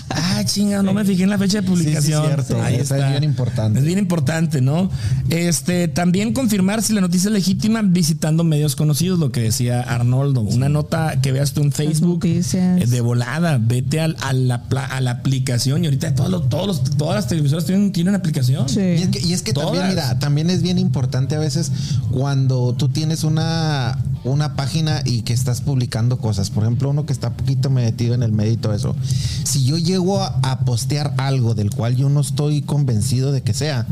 Ah, 0.09 0.43
chinga, 0.45 0.81
no 0.83 0.93
me 0.93 1.03
fijé 1.05 1.23
en 1.23 1.29
la 1.29 1.37
fecha 1.37 1.61
de 1.61 1.67
publicación. 1.67 2.25
cierto. 2.25 2.65
Esa 2.67 2.97
es 3.05 3.09
bien 3.11 3.23
importante. 3.23 3.79
Es 3.79 3.85
bien 3.85 3.97
importante, 3.99 4.61
¿no? 4.61 4.89
Este, 5.29 5.87
también 5.87 6.33
confirmar 6.33 6.81
si 6.83 6.93
la 6.93 7.01
noticia 7.01 7.27
es 7.29 7.33
legítima 7.33 7.81
visitando 7.83 8.43
medios 8.43 8.75
conocidos, 8.75 9.19
lo 9.19 9.31
que 9.31 9.41
decía 9.41 9.81
Arnoldo. 9.81 10.41
Una 10.41 10.69
nota 10.69 11.19
que 11.21 11.31
veas 11.31 11.53
tú 11.53 11.61
en 11.61 11.71
Facebook 11.71 12.21
eh, 12.25 12.85
de 12.87 13.01
volada, 13.01 13.57
vete 13.61 13.99
al- 13.99 14.17
a, 14.21 14.33
la, 14.33 14.63
a 14.89 15.01
la 15.01 15.11
aplicación 15.11 15.83
y 15.83 15.87
ahorita 15.87 16.13
todos 16.15 16.29
los, 16.29 16.49
todos 16.49 16.67
los- 16.67 16.83
todas 16.97 17.15
las 17.15 17.27
televisoras 17.27 17.65
tienen, 17.65 17.91
tienen 17.91 18.15
aplicación. 18.15 18.67
Sí. 18.69 18.79
Y 18.81 19.01
es 19.03 19.07
que, 19.09 19.19
y 19.19 19.33
es 19.33 19.41
que 19.41 19.53
también, 19.53 19.89
mira, 19.89 20.19
también 20.19 20.49
es 20.49 20.61
bien 20.61 20.77
importante 20.77 21.16
a 21.17 21.39
veces 21.39 21.71
cuando 22.11 22.73
tú 22.73 22.89
tienes 22.89 23.23
una, 23.23 23.97
una 24.23 24.55
página 24.55 25.01
y 25.05 25.21
que 25.23 25.33
estás 25.33 25.61
publicando 25.61 26.17
cosas. 26.17 26.49
Por 26.49 26.63
ejemplo, 26.63 26.89
uno 26.89 27.05
que 27.05 27.13
está 27.13 27.33
poquito 27.35 27.69
metido 27.69 28.13
en 28.13 28.23
el 28.23 28.57
todo 28.57 28.73
eso. 28.73 28.95
Si 29.43 29.65
yo 29.65 29.77
llego 29.77 30.21
a, 30.21 30.39
a 30.43 30.59
postear 30.59 31.13
algo 31.17 31.55
del 31.55 31.71
cual 31.71 31.95
yo 31.95 32.09
no 32.09 32.21
estoy 32.21 32.61
convencido 32.61 33.31
de 33.31 33.41
que 33.41 33.53
sea, 33.53 33.87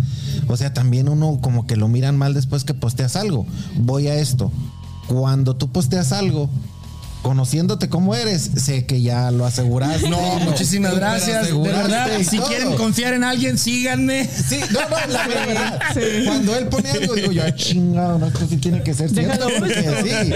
o 0.47 0.57
sea, 0.57 0.73
también 0.73 1.09
uno 1.09 1.39
como 1.41 1.65
que 1.65 1.75
lo 1.75 1.87
miran 1.87 2.17
mal 2.17 2.33
después 2.33 2.63
que 2.63 2.73
posteas 2.73 3.15
algo. 3.15 3.45
Voy 3.77 4.07
a 4.07 4.15
esto. 4.15 4.51
Cuando 5.07 5.55
tú 5.55 5.71
posteas 5.71 6.11
algo, 6.11 6.49
conociéndote 7.25 7.89
como 7.89 8.13
eres, 8.13 8.51
sé 8.55 8.85
que 8.85 9.01
ya 9.01 9.31
lo 9.31 9.47
aseguraste. 9.47 10.07
No, 10.09 10.19
muchísimas 10.41 10.93
gracias. 10.95 11.47
De 11.47 11.57
verdad, 11.57 12.07
si 12.21 12.37
todo. 12.37 12.47
quieren 12.47 12.75
confiar 12.75 13.15
en 13.15 13.23
alguien, 13.23 13.57
síganme. 13.57 14.25
Sí, 14.29 14.59
no, 14.71 14.79
no, 14.87 15.11
la 15.11 15.27
verdad. 15.27 15.79
Cuando 16.25 16.55
él 16.55 16.67
pone 16.67 16.91
algo, 16.91 17.15
digo 17.15 17.31
yo, 17.31 17.41
"Ah, 17.43 17.55
chingado, 17.55 18.19
no, 18.19 18.27
esto 18.27 18.45
sí 18.47 18.57
tiene 18.57 18.83
que 18.83 18.93
ser 18.93 19.09
cierto. 19.09 19.47
Sí, 19.49 20.33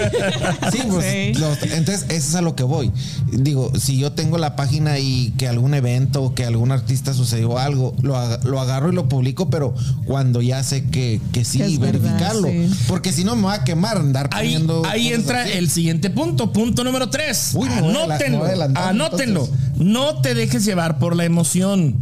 sí, 0.72 0.78
pues, 0.90 1.06
Sí. 1.06 1.34
los- 1.40 1.62
entonces, 1.62 2.06
eso 2.08 2.28
es 2.30 2.34
a 2.34 2.40
lo 2.42 2.56
que 2.56 2.64
voy. 2.64 2.90
Digo, 3.32 3.70
si 3.78 3.96
yo 3.96 4.10
tengo 4.10 4.36
la 4.36 4.56
página 4.56 4.98
y 4.98 5.32
que 5.38 5.46
algún 5.46 5.74
evento 5.74 6.22
o 6.24 6.34
que 6.34 6.44
algún 6.44 6.72
artista 6.72 7.14
sucedió 7.14 7.56
algo, 7.58 7.94
lo, 8.02 8.18
lo 8.44 8.60
agarro 8.60 8.90
y 8.90 8.94
lo 8.96 9.08
publico, 9.08 9.48
pero 9.48 9.74
cuando 10.06 10.42
ya 10.42 10.64
sé 10.64 10.84
que, 10.86 11.20
que 11.32 11.44
sí, 11.44 11.58
Que 11.58 11.66
es 11.66 11.78
verdad, 11.78 12.00
verificarlo. 12.00 12.48
sí. 12.48 12.68
Porque 12.88 13.12
si 13.12 13.22
no 13.22 13.36
me 13.36 13.44
va 13.44 13.54
a 13.54 13.64
quemar 13.64 13.96
andar 13.98 14.28
Ahí, 14.32 14.46
poniendo. 14.54 14.82
ahí 14.86 15.12
entra 15.12 15.42
así. 15.42 15.52
el 15.52 15.70
siguiente 15.70 16.10
punto, 16.10 16.52
punto 16.52 16.79
número 16.84 17.10
tres. 17.10 17.52
Uy, 17.54 17.68
anótenlo. 18.74 19.48
No 19.76 20.20
te 20.20 20.34
dejes 20.34 20.64
llevar 20.64 20.98
por 20.98 21.16
la 21.16 21.24
emoción. 21.24 21.96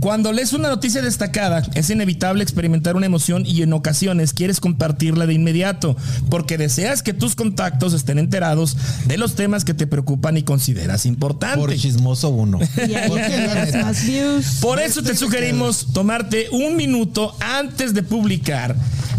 Cuando 0.00 0.32
lees 0.32 0.52
una 0.52 0.68
noticia 0.68 1.02
destacada, 1.02 1.62
es 1.74 1.90
inevitable 1.90 2.42
experimentar 2.42 2.94
una 2.94 3.06
emoción 3.06 3.44
y 3.44 3.62
en 3.62 3.72
ocasiones 3.72 4.32
quieres 4.32 4.60
compartirla 4.60 5.26
de 5.26 5.34
inmediato, 5.34 5.96
porque 6.30 6.56
deseas 6.56 7.02
que 7.02 7.12
tus 7.12 7.34
contactos 7.34 7.94
estén 7.94 8.18
enterados 8.18 8.76
de 9.06 9.18
los 9.18 9.34
temas 9.34 9.64
que 9.64 9.74
te 9.74 9.86
preocupan 9.86 10.36
y 10.36 10.44
consideras 10.44 11.02
Por 11.02 11.08
importantes. 11.08 11.80
chismoso 11.80 12.28
uno. 12.28 12.60
Por 14.60 14.80
eso 14.80 15.02
te 15.02 15.16
sugerimos 15.16 15.88
tomarte 15.92 16.48
un 16.50 16.76
minuto 16.76 17.34
antes 17.40 17.92
de 17.92 18.02
publicar 18.02 18.76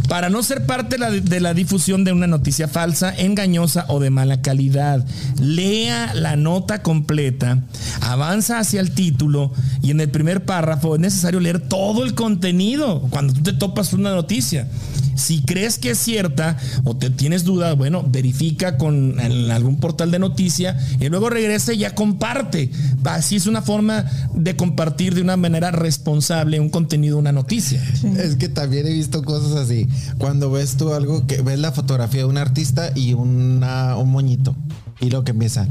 para 0.08 0.30
no 0.30 0.44
ser 0.44 0.66
parte 0.66 0.96
de 0.96 1.00
la, 1.00 1.12
de 1.12 1.40
la 1.40 1.54
difusión 1.54 2.04
de 2.04 2.12
una 2.12 2.28
noticia 2.28 2.68
falsa, 2.68 3.14
engañosa 3.16 3.86
o 3.90 4.00
de 4.00 4.10
mala 4.10 4.42
calidad. 4.42 5.06
Lea 5.40 6.14
la 6.14 6.36
nota 6.36 6.82
completa, 6.82 7.64
avanza 8.02 8.60
hacia 8.60 8.82
el 8.82 8.92
título 8.92 9.52
y 9.82 9.92
en 9.92 10.02
el 10.02 10.10
primer 10.10 10.46
párrafo 10.46 10.96
es 10.96 11.02
necesario 11.02 11.40
leer 11.40 11.60
todo 11.60 12.04
el 12.04 12.14
contenido 12.14 13.02
cuando 13.10 13.34
tú 13.34 13.44
te 13.44 13.54
topas 13.54 13.94
una 13.94 14.14
noticia. 14.14 14.68
Si 15.16 15.42
crees 15.44 15.80
que 15.80 15.92
es 15.92 15.98
cierta 15.98 16.58
o 16.84 16.96
te 16.98 17.10
tienes 17.10 17.46
dudas, 17.46 17.78
bueno, 17.78 18.06
verifica 18.08 18.78
con 18.78 19.18
en 19.20 19.50
algún 19.50 19.80
portal 19.80 20.12
de 20.12 20.20
noticia 20.20 20.78
y 21.00 21.08
luego 21.08 21.30
regresa 21.30 21.74
y 21.74 21.80
ya 21.80 21.96
comparte. 21.96 22.70
Así 23.06 23.38
es 23.38 23.48
una 23.48 23.62
forma 23.62 24.06
de 24.34 24.58
compartir 24.58 25.16
de 25.16 25.22
una 25.22 25.38
manera 25.38 25.72
responsable 25.72 26.60
un 26.60 26.70
contenido, 26.70 27.18
una 27.18 27.32
noticia. 27.32 27.82
Es 28.18 28.36
que 28.36 28.50
también 28.50 28.88
he 28.88 28.94
visto 28.94 29.24
cosas 29.24 29.54
así. 29.54 29.88
Cuando 30.18 30.50
ves 30.52 30.76
tú 30.78 30.94
algo 30.94 31.26
que 31.28 31.42
ves 31.42 31.60
la 31.60 31.72
fotografía 31.72 32.22
de 32.22 32.26
un 32.26 32.38
artista 32.38 32.92
y 32.96 33.14
una, 33.14 33.98
un 33.98 34.12
moñito. 34.12 34.56
Y 35.02 35.10
lo 35.10 35.26
que 35.26 35.32
empiezan. 35.32 35.70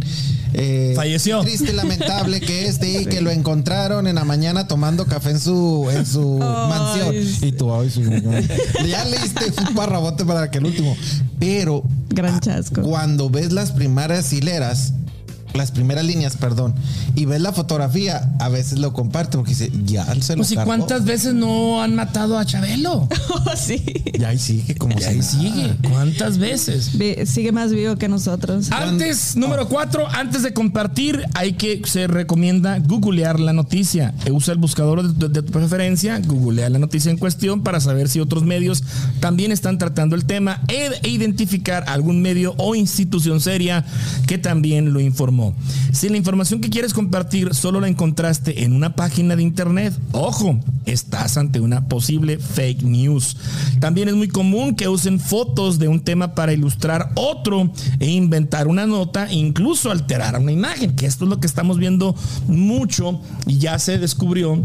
eh, 0.52 0.92
Falleció. 0.94 1.40
Triste, 1.40 1.72
lamentable 1.72 2.40
que 2.42 2.66
este 2.68 3.00
y 3.02 3.06
que 3.06 3.22
lo 3.22 3.30
encontraron 3.30 4.06
en 4.06 4.16
la 4.16 4.24
mañana 4.24 4.68
tomando 4.68 5.06
café 5.06 5.30
en 5.30 5.40
su, 5.40 5.88
en 5.90 6.04
su 6.04 6.38
mansión. 6.38 7.14
Y 7.40 7.52
tú, 7.52 7.72
ay, 7.74 7.88
sí, 7.90 8.02
ya 8.86 9.04
leíste 9.06 9.46
un 9.66 9.74
parrabote 9.74 10.24
para 10.26 10.50
que 10.50 10.58
el 10.58 10.66
último. 10.66 10.94
Pero 11.40 11.82
Gran 12.10 12.38
chasco. 12.40 12.82
cuando 12.82 13.30
ves 13.30 13.50
las 13.52 13.72
primeras 13.72 14.30
hileras, 14.32 14.92
las 15.54 15.70
primeras 15.70 16.04
líneas, 16.04 16.36
perdón, 16.36 16.74
y 17.14 17.26
ves 17.26 17.40
la 17.40 17.52
fotografía, 17.52 18.28
a 18.40 18.48
veces 18.48 18.78
lo 18.80 18.92
comparte 18.92 19.36
porque 19.38 19.50
dice, 19.50 19.70
ya 19.84 20.04
se 20.20 20.32
lo 20.34 20.38
Pues 20.38 20.50
y 20.52 20.56
cargó. 20.56 20.66
cuántas 20.68 21.04
veces 21.04 21.32
no 21.34 21.80
han 21.80 21.94
matado 21.94 22.38
a 22.38 22.44
Chabelo. 22.44 23.08
Oh, 23.46 23.56
sí. 23.56 23.82
Y 24.12 24.22
ahí 24.24 24.38
sigue 24.38 24.74
como 24.76 24.96
Y 24.96 25.02
si 25.02 25.04
ahí 25.08 25.18
nada. 25.18 25.30
sigue. 25.30 25.76
¿Cuántas 25.90 26.38
veces? 26.38 26.96
Vi- 26.96 27.26
Sigue 27.26 27.52
más 27.52 27.72
vivo 27.72 27.96
que 27.96 28.08
nosotros. 28.08 28.70
Antes, 28.70 29.36
número 29.36 29.68
cuatro, 29.68 30.06
antes 30.08 30.42
de 30.42 30.52
compartir, 30.54 31.24
hay 31.34 31.54
que, 31.54 31.82
se 31.84 32.06
recomienda 32.06 32.78
googlear 32.78 33.38
la 33.40 33.52
noticia. 33.52 34.14
Usa 34.30 34.52
el 34.54 34.58
buscador 34.60 35.02
de, 35.14 35.28
de 35.28 35.42
tu 35.42 35.52
preferencia, 35.52 36.20
googlea 36.20 36.68
la 36.70 36.78
noticia 36.78 37.10
en 37.10 37.18
cuestión 37.18 37.62
para 37.62 37.80
saber 37.80 38.08
si 38.08 38.20
otros 38.20 38.44
medios 38.44 38.82
también 39.20 39.52
están 39.52 39.78
tratando 39.78 40.14
el 40.16 40.24
tema 40.24 40.62
e, 40.68 40.90
e 41.02 41.08
identificar 41.08 41.84
algún 41.88 42.22
medio 42.22 42.54
o 42.56 42.74
institución 42.74 43.40
seria 43.40 43.84
que 44.26 44.38
también 44.38 44.92
lo 44.92 45.00
informó. 45.00 45.43
Si 45.92 46.08
la 46.08 46.16
información 46.16 46.60
que 46.60 46.70
quieres 46.70 46.94
compartir 46.94 47.54
solo 47.54 47.80
la 47.80 47.88
encontraste 47.88 48.64
en 48.64 48.72
una 48.72 48.94
página 48.94 49.36
de 49.36 49.42
internet, 49.42 49.92
ojo, 50.12 50.60
estás 50.86 51.36
ante 51.36 51.60
una 51.60 51.88
posible 51.88 52.38
fake 52.38 52.82
news. 52.82 53.36
También 53.80 54.08
es 54.08 54.14
muy 54.14 54.28
común 54.28 54.74
que 54.74 54.88
usen 54.88 55.20
fotos 55.20 55.78
de 55.78 55.88
un 55.88 56.00
tema 56.00 56.34
para 56.34 56.52
ilustrar 56.52 57.10
otro 57.14 57.70
e 57.98 58.10
inventar 58.10 58.68
una 58.68 58.86
nota, 58.86 59.32
incluso 59.32 59.90
alterar 59.90 60.38
una 60.38 60.52
imagen, 60.52 60.94
que 60.94 61.06
esto 61.06 61.24
es 61.24 61.30
lo 61.30 61.40
que 61.40 61.46
estamos 61.46 61.78
viendo 61.78 62.14
mucho 62.46 63.20
y 63.46 63.58
ya 63.58 63.78
se 63.78 63.98
descubrió 63.98 64.62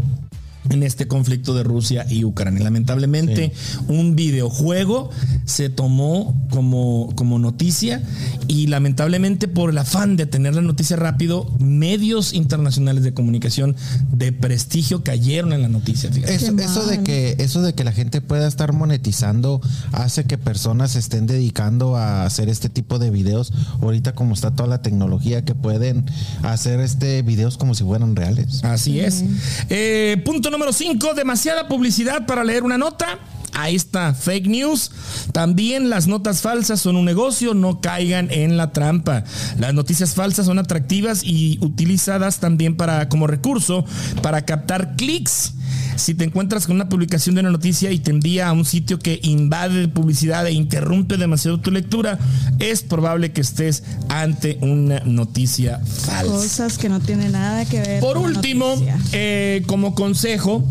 en 0.68 0.82
este 0.82 1.08
conflicto 1.08 1.54
de 1.54 1.62
Rusia 1.62 2.06
y 2.08 2.24
Ucrania. 2.24 2.62
Lamentablemente, 2.62 3.52
un 3.88 4.14
videojuego 4.14 5.10
se 5.44 5.70
tomó 5.70 6.36
como, 6.50 7.12
como 7.16 7.38
noticia 7.38 8.02
y 8.46 8.66
lamentablemente 8.66 9.48
por 9.48 9.70
el 9.70 9.78
afán 9.78 10.16
de 10.16 10.26
tener 10.26 10.54
la 10.54 10.60
noticia 10.60 10.96
rápido, 10.96 11.46
medios 11.58 12.34
internacionales 12.34 13.02
de 13.02 13.14
comunicación 13.14 13.74
de 14.12 14.32
prestigio 14.32 15.02
cayeron 15.02 15.52
en 15.52 15.62
la 15.62 15.68
noticia. 15.68 16.12
fíjate. 16.12 16.34
Eso, 16.34 16.56
eso 16.58 16.86
de 16.86 17.02
que 17.02 17.36
eso 17.38 17.62
de 17.62 17.74
que 17.74 17.84
la 17.84 17.92
gente 17.92 18.20
pueda 18.20 18.46
estar 18.46 18.72
monetizando 18.72 19.60
hace 19.92 20.24
que 20.24 20.38
personas 20.38 20.92
se 20.92 20.98
estén 20.98 21.26
dedicando 21.26 21.96
a 21.96 22.24
hacer 22.24 22.48
este 22.48 22.68
tipo 22.68 22.98
de 22.98 23.10
videos. 23.10 23.52
Ahorita 23.80 24.14
como 24.14 24.34
está 24.34 24.54
toda 24.54 24.68
la 24.68 24.82
tecnología 24.82 25.44
que 25.44 25.54
pueden 25.54 26.04
hacer 26.42 26.80
este 26.80 27.22
videos 27.22 27.56
como 27.56 27.74
si 27.74 27.84
fueran 27.84 28.14
reales. 28.14 28.62
Así 28.64 29.00
es. 29.00 29.24
Eh, 29.68 30.20
punto 30.24 30.49
número 30.50 30.72
5, 30.72 31.14
demasiada 31.14 31.68
publicidad 31.68 32.26
para 32.26 32.44
leer 32.44 32.62
una 32.62 32.78
nota. 32.78 33.18
Ahí 33.52 33.74
está, 33.74 34.14
fake 34.14 34.46
news. 34.46 34.90
También 35.32 35.90
las 35.90 36.06
notas 36.06 36.40
falsas 36.40 36.80
son 36.80 36.96
un 36.96 37.04
negocio, 37.04 37.52
no 37.54 37.80
caigan 37.80 38.30
en 38.30 38.56
la 38.56 38.72
trampa. 38.72 39.24
Las 39.58 39.74
noticias 39.74 40.14
falsas 40.14 40.46
son 40.46 40.58
atractivas 40.58 41.22
y 41.24 41.58
utilizadas 41.60 42.38
también 42.38 42.76
para, 42.76 43.08
como 43.08 43.26
recurso 43.26 43.84
para 44.22 44.44
captar 44.44 44.94
clics. 44.96 45.54
Si 45.96 46.14
te 46.14 46.24
encuentras 46.24 46.66
con 46.66 46.76
una 46.76 46.88
publicación 46.88 47.34
de 47.34 47.42
una 47.42 47.50
noticia 47.50 47.90
y 47.90 47.98
te 47.98 48.10
envía 48.10 48.48
a 48.48 48.52
un 48.52 48.64
sitio 48.64 48.98
que 48.98 49.20
invade 49.22 49.80
de 49.80 49.88
publicidad 49.88 50.46
e 50.46 50.52
interrumpe 50.52 51.16
demasiado 51.16 51.58
tu 51.58 51.70
lectura, 51.70 52.18
es 52.58 52.82
probable 52.82 53.32
que 53.32 53.40
estés 53.40 53.82
ante 54.08 54.58
una 54.60 55.00
noticia 55.00 55.78
falsa. 55.78 56.32
Cosas 56.32 56.78
que 56.78 56.88
no 56.88 57.00
tienen 57.00 57.32
nada 57.32 57.64
que 57.64 57.80
ver. 57.80 58.00
Por 58.00 58.16
con 58.16 58.24
último, 58.24 58.74
eh, 59.12 59.62
como 59.66 59.94
consejo, 59.94 60.64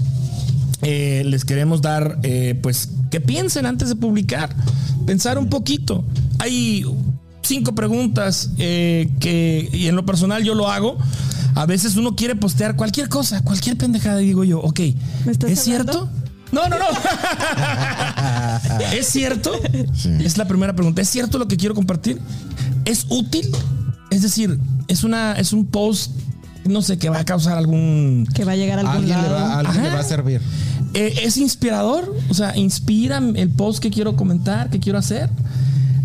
eh, 0.81 1.23
les 1.25 1.43
queremos 1.43 1.81
dar, 1.81 2.19
eh, 2.23 2.57
pues, 2.61 2.89
que 3.11 3.19
piensen 3.19 3.65
antes 3.65 3.89
de 3.89 3.95
publicar, 3.95 4.55
pensar 5.05 5.37
un 5.37 5.49
poquito. 5.49 6.05
Hay 6.37 6.85
cinco 7.41 7.75
preguntas 7.75 8.51
eh, 8.57 9.09
que, 9.19 9.69
y 9.73 9.87
en 9.87 9.95
lo 9.95 10.05
personal 10.05 10.43
yo 10.43 10.55
lo 10.55 10.69
hago. 10.69 10.97
A 11.59 11.65
veces 11.65 11.97
uno 11.97 12.15
quiere 12.15 12.35
postear 12.35 12.75
cualquier 12.77 13.09
cosa, 13.09 13.41
cualquier 13.41 13.75
pendejada, 13.77 14.21
y 14.21 14.27
digo 14.27 14.45
yo, 14.45 14.59
ok, 14.61 14.79
¿Me 15.25 15.31
estás 15.33 15.51
¿es 15.51 15.67
hablando? 15.67 15.91
cierto? 15.93 16.09
No, 16.53 16.67
no, 16.69 16.77
no. 16.79 16.85
¿Es 18.93 19.07
cierto? 19.07 19.51
Es 20.19 20.37
la 20.37 20.47
primera 20.47 20.73
pregunta. 20.73 21.01
¿Es 21.01 21.09
cierto 21.09 21.37
lo 21.37 21.47
que 21.47 21.57
quiero 21.57 21.75
compartir? 21.75 22.19
¿Es 22.85 23.05
útil? 23.09 23.47
Es 24.09 24.21
decir, 24.21 24.57
es 24.87 25.03
una, 25.03 25.33
es 25.33 25.53
un 25.53 25.65
post, 25.67 26.11
no 26.65 26.81
sé, 26.81 26.97
que 26.97 27.09
va 27.09 27.19
a 27.19 27.25
causar 27.25 27.57
algún 27.57 28.27
Que 28.33 28.45
va 28.45 28.53
a 28.53 28.55
llegar 28.55 28.79
a 28.79 28.81
algún 28.81 28.95
Alguien, 28.95 29.17
le 29.21 29.29
lado. 29.29 29.35
va, 29.35 29.59
alguien 29.59 29.81
le 29.83 29.87
Ajá. 29.89 29.95
va 29.97 30.01
a 30.01 30.07
servir. 30.07 30.41
eh, 30.93 31.13
¿Es 31.23 31.37
inspirador? 31.37 32.15
O 32.29 32.33
sea, 32.33 32.55
¿inspira 32.57 33.17
el 33.19 33.49
post 33.49 33.79
que 33.79 33.91
quiero 33.91 34.15
comentar, 34.15 34.69
que 34.69 34.79
quiero 34.79 34.97
hacer? 34.97 35.29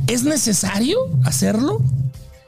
¿Es 0.08 0.24
necesario 0.24 0.98
hacerlo? 1.24 1.80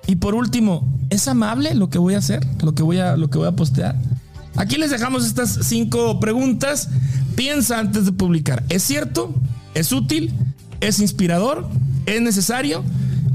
Y 0.07 0.17
por 0.17 0.35
último, 0.35 0.87
¿es 1.11 1.27
amable 1.29 1.75
lo 1.75 1.91
que 1.91 1.99
voy 1.99 2.15
a 2.15 2.19
hacer? 2.19 2.47
¿Lo 2.63 2.75
que 2.75 2.83
voy 2.83 2.99
a, 2.99 3.17
lo 3.17 3.29
que 3.29 3.39
voy 3.39 3.49
a 3.49 3.53
postear? 3.57 3.97
Aquí 4.57 4.77
les 4.77 4.91
dejamos 4.91 5.27
estas 5.27 5.59
cinco 5.63 6.21
preguntas. 6.21 6.89
Piensa 7.35 7.79
antes 7.79 8.07
de 8.07 8.13
publicar. 8.13 8.65
¿Es 8.69 8.83
cierto? 8.83 9.35
¿Es 9.75 9.93
útil? 9.93 10.33
¿Es 10.81 11.01
inspirador? 11.01 11.69
¿Es 12.07 12.23
necesario? 12.23 12.83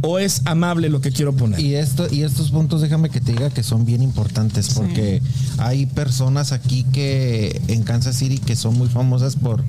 ¿O 0.03 0.17
es 0.19 0.41
amable 0.45 0.89
lo 0.89 0.99
que 0.99 1.11
quiero 1.11 1.31
poner? 1.33 1.59
Y 1.59 1.75
esto 1.75 2.07
y 2.11 2.23
estos 2.23 2.49
puntos 2.49 2.81
déjame 2.81 3.09
que 3.11 3.21
te 3.21 3.33
diga 3.33 3.51
que 3.51 3.61
son 3.61 3.85
bien 3.85 4.01
importantes 4.01 4.73
porque 4.73 5.21
hay 5.59 5.85
personas 5.85 6.51
aquí 6.53 6.83
que 6.91 7.61
en 7.67 7.83
Kansas 7.83 8.15
City 8.15 8.39
que 8.39 8.55
son 8.55 8.75
muy 8.77 8.87
famosas 8.89 9.35
por 9.35 9.63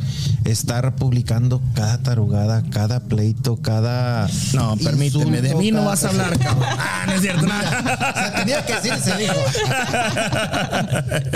estar 0.47 0.97
publicando 0.97 1.61
cada 1.75 1.99
tarugada, 2.03 2.63
cada 2.71 3.01
pleito, 3.01 3.57
cada 3.57 4.27
No, 4.55 4.77
permíteme, 4.79 5.43
de 5.43 5.49
insulto, 5.49 5.59
mí 5.59 5.71
no 5.71 5.85
vas 5.85 6.03
a 6.05 6.09
hablar, 6.09 6.39
cabrón. 6.39 6.65
Ah, 6.79 7.05
no 7.07 7.13
es 7.13 7.21
cierto. 7.21 7.43
no. 7.47 7.53
O 7.55 7.61
sea, 7.63 8.35
tenía 8.37 8.65
que 8.65 8.73
decir, 8.75 8.95
se 9.03 9.17
dijo. 9.19 9.35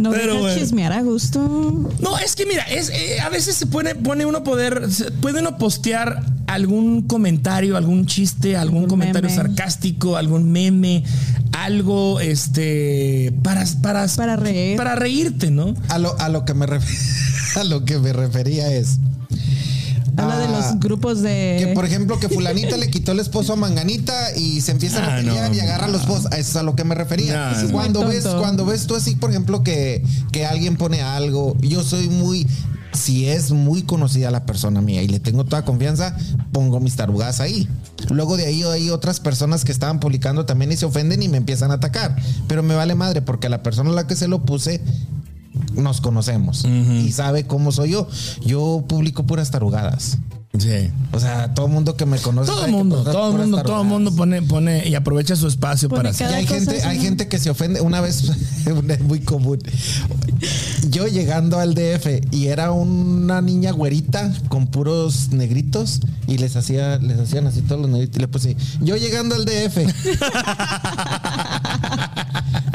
No 0.00 0.10
Pero 0.10 0.38
bueno. 0.40 0.58
chismear 0.58 0.92
a 0.92 1.02
gusto. 1.02 1.40
No, 2.00 2.18
es 2.18 2.34
que 2.36 2.46
mira, 2.46 2.62
es, 2.64 2.90
eh, 2.90 3.20
a 3.20 3.28
veces 3.28 3.56
se 3.56 3.66
pone, 3.66 3.94
pone 3.94 4.26
uno 4.26 4.42
poder, 4.44 4.90
se- 4.90 5.10
puede 5.10 5.40
uno 5.40 5.58
postear 5.58 6.24
algún 6.46 7.02
comentario, 7.02 7.23
algún 7.28 8.06
chiste, 8.06 8.56
algún, 8.56 8.76
Algún 8.84 8.90
comentario 8.90 9.28
meme. 9.30 9.42
sarcástico, 9.42 10.16
algún 10.16 10.50
meme, 10.52 11.04
algo 11.52 12.20
este 12.20 13.32
para, 13.42 13.64
para, 13.82 14.06
Para 14.08 14.36
reír. 14.36 14.76
Para 14.76 14.94
reírte, 14.96 15.50
¿no? 15.50 15.74
A 15.88 15.98
lo, 15.98 16.18
a 16.20 16.28
lo 16.28 16.44
que 16.44 16.54
me 16.54 16.66
ref- 16.66 17.56
a 17.60 17.64
lo 17.64 17.84
que 17.84 17.98
me 17.98 18.12
refería 18.12 18.72
es 18.72 18.98
Habla 20.16 20.38
de 20.38 20.44
Ah, 20.44 20.50
los 20.70 20.78
grupos 20.80 21.22
de. 21.22 21.56
que 21.58 21.72
por 21.74 21.84
ejemplo 21.84 22.20
que 22.20 22.28
fulanita 22.28 22.76
le 22.76 22.88
quitó 22.88 23.10
el 23.12 23.18
esposo 23.18 23.54
a 23.54 23.56
Manganita 23.56 24.14
y 24.36 24.60
se 24.60 24.70
empiezan 24.70 25.02
Ah, 25.04 25.14
a 25.14 25.16
pelear 25.16 25.50
no, 25.50 25.56
y 25.56 25.60
agarra 25.60 25.86
a 25.86 25.88
los 25.88 26.02
esposos. 26.02 26.26
Eso 26.26 26.38
es 26.38 26.56
a 26.56 26.62
lo 26.62 26.76
que 26.76 26.84
me 26.84 26.94
refería. 26.94 27.50
No, 27.52 27.62
no. 27.62 27.72
cuando 27.72 28.06
ves, 28.06 28.24
cuando 28.24 28.64
ves 28.64 28.86
tú 28.86 28.94
así, 28.94 29.16
por 29.16 29.30
ejemplo, 29.30 29.64
que, 29.64 30.04
que 30.30 30.46
alguien 30.46 30.76
pone 30.76 31.02
algo, 31.02 31.56
yo 31.62 31.82
soy 31.82 32.08
muy 32.08 32.46
si 32.94 33.28
es 33.28 33.50
muy 33.50 33.82
conocida 33.82 34.30
la 34.30 34.46
persona 34.46 34.80
mía 34.80 35.02
y 35.02 35.08
le 35.08 35.20
tengo 35.20 35.44
toda 35.44 35.64
confianza, 35.64 36.16
pongo 36.52 36.80
mis 36.80 36.96
tarugas 36.96 37.40
ahí. 37.40 37.68
Luego 38.10 38.36
de 38.36 38.46
ahí 38.46 38.62
hay 38.62 38.90
otras 38.90 39.20
personas 39.20 39.64
que 39.64 39.72
estaban 39.72 40.00
publicando 40.00 40.46
también 40.46 40.72
y 40.72 40.76
se 40.76 40.86
ofenden 40.86 41.22
y 41.22 41.28
me 41.28 41.36
empiezan 41.36 41.70
a 41.70 41.74
atacar. 41.74 42.16
Pero 42.48 42.62
me 42.62 42.74
vale 42.74 42.94
madre 42.94 43.22
porque 43.22 43.48
la 43.48 43.62
persona 43.62 43.90
a 43.90 43.94
la 43.94 44.06
que 44.06 44.16
se 44.16 44.28
lo 44.28 44.44
puse 44.44 44.80
nos 45.74 46.00
conocemos 46.00 46.64
y 46.64 47.12
sabe 47.12 47.44
cómo 47.46 47.72
soy 47.72 47.90
yo. 47.90 48.08
Yo 48.44 48.84
publico 48.88 49.24
puras 49.24 49.50
tarugadas. 49.50 50.18
Sí. 50.58 50.90
O 51.12 51.18
sea, 51.18 51.52
todo 51.52 51.66
el 51.66 51.72
mundo 51.72 51.96
que 51.96 52.06
me 52.06 52.18
conoce. 52.18 52.50
Todo 52.50 52.64
el 52.66 52.70
mundo, 52.70 53.02
todo 53.02 53.32
el 53.32 53.38
mundo, 53.38 53.62
todo 53.62 53.82
el 53.82 53.88
mundo 53.88 54.14
pone, 54.14 54.40
pone 54.42 54.88
y 54.88 54.94
aprovecha 54.94 55.34
su 55.34 55.48
espacio 55.48 55.88
Pone 55.88 55.98
para 56.00 56.10
Y 56.10 56.12
hacer. 56.12 56.26
cada- 56.26 56.36
hay 56.38 56.46
gente, 56.46 56.82
hay 56.82 57.00
gente 57.00 57.28
que 57.28 57.38
se 57.38 57.50
ofende. 57.50 57.80
Una 57.80 58.00
vez, 58.00 58.22
es 58.66 59.00
muy 59.00 59.20
común. 59.20 59.58
Yo 60.90 61.06
llegando 61.08 61.58
al 61.58 61.74
DF 61.74 62.20
y 62.30 62.46
era 62.48 62.70
una 62.70 63.40
niña 63.42 63.72
güerita 63.72 64.32
con 64.48 64.66
puros 64.68 65.30
negritos 65.30 66.00
y 66.26 66.38
les 66.38 66.54
hacía, 66.56 66.98
les 66.98 67.18
hacían 67.18 67.46
así 67.46 67.60
todos 67.62 67.80
los 67.80 67.90
negritos 67.90 68.16
y 68.16 68.20
le 68.20 68.28
puse, 68.28 68.56
yo 68.80 68.96
llegando 68.96 69.34
al 69.34 69.44
DF. 69.44 69.78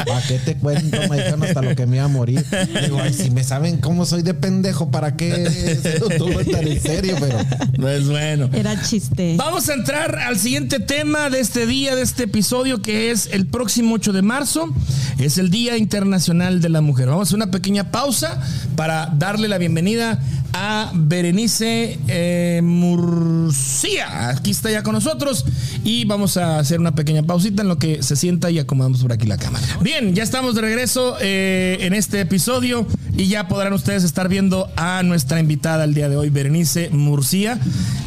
¿Para 0.10 0.28
qué 0.28 0.40
te 0.40 0.56
cuento? 0.56 0.98
Me 1.10 1.18
dijeron 1.18 1.44
hasta 1.44 1.62
lo 1.62 1.76
que 1.76 1.86
me 1.86 1.98
iba 1.98 2.06
a 2.06 2.10
morir. 2.10 2.44
Digo, 2.84 3.00
ay, 3.02 3.14
si 3.14 3.30
me 3.30 3.44
saben 3.44 3.78
cómo 3.78 4.06
soy 4.06 4.24
de 4.24 4.34
pendejo, 4.34 4.90
¿para 4.90 5.16
qué 5.16 5.50
se 5.82 6.00
lo 6.00 6.10
tan 6.10 6.68
en 6.68 6.82
serio? 6.82 7.16
Pero 7.20 7.38
Pues 7.76 8.08
bueno. 8.08 8.50
Era 8.54 8.82
chiste. 8.82 9.36
Vamos 9.38 9.70
a 9.70 9.74
entrar 9.74 10.18
al 10.18 10.38
siguiente 10.38 10.80
tema 10.80 11.30
de 11.30 11.40
este 11.40 11.66
día, 11.66 11.96
de 11.96 12.02
este 12.02 12.24
episodio, 12.24 12.82
que 12.82 13.12
es 13.12 13.30
el 13.32 13.46
próximo 13.46 13.96
8 13.96 14.14
de 14.14 14.22
marzo. 14.22 14.74
Es 15.20 15.38
el 15.38 15.50
Día 15.50 15.78
Internacional 15.78 16.62
de 16.62 16.70
la 16.70 16.82
Mujer. 16.82 17.08
Vamos 17.08 17.22
a 17.22 17.30
hacer 17.30 17.36
una 17.36 17.52
pequeña 17.52 17.92
pausa 17.92 18.42
para 18.76 19.08
darle 19.08 19.48
la 19.48 19.58
bienvenida 19.58 20.20
a 20.54 20.92
Berenice 20.94 22.00
eh, 22.08 22.62
Murcia. 22.64 24.30
Aquí 24.30 24.52
está 24.52 24.72
ya 24.72 24.84
con 24.84 24.94
nosotros 24.94 25.46
y 25.84 26.06
vamos 26.06 26.38
a 26.38 26.60
hacer 26.60 26.80
una 26.80 26.96
pequeña 26.96 27.24
pausita 27.24 27.62
en 27.62 27.68
lo 27.68 27.78
que 27.78 28.02
se 28.04 28.16
sienta 28.16 28.50
y 28.50 28.60
acomodamos 28.60 29.02
por 29.02 29.12
aquí 29.12 29.28
la 29.28 29.38
cámara. 29.38 29.66
Bien, 29.82 29.99
ya 30.08 30.24
estamos 30.24 30.56
de 30.56 30.62
regreso 30.62 31.18
eh, 31.20 31.78
en 31.82 31.94
este 31.94 32.22
episodio 32.22 32.88
y 33.18 33.28
ya 33.28 33.48
podrán 33.48 33.74
ustedes 33.74 34.04
estar 34.04 34.30
viendo 34.30 34.72
a 34.78 35.04
nuestra 35.04 35.40
invitada 35.40 35.84
el 35.84 35.94
día 35.94 36.08
de 36.08 36.16
hoy, 36.16 36.30
Berenice 36.30 36.90
Murcia. 36.90 37.60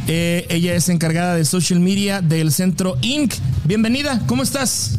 Eh, 0.08 0.46
ella 0.48 0.74
es 0.74 0.88
encargada 0.88 1.34
de 1.34 1.44
social 1.44 1.80
media 1.80 2.22
del 2.22 2.50
Centro 2.50 2.96
Inc. 3.02 3.34
Bienvenida, 3.64 4.22
¿cómo 4.26 4.42
estás? 4.42 4.98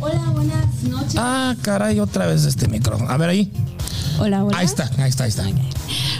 Hola, 0.00 0.30
buenas 0.32 0.82
noches. 0.82 1.14
Ah, 1.16 1.56
caray, 1.62 2.00
otra 2.00 2.26
vez 2.26 2.44
este 2.44 2.68
micrófono. 2.68 3.10
A 3.10 3.16
ver 3.16 3.30
ahí. 3.30 3.50
Hola, 4.18 4.44
hola. 4.44 4.58
Ahí 4.58 4.66
está, 4.66 4.90
ahí 4.98 5.08
está, 5.08 5.24
ahí 5.24 5.30
está. 5.30 5.44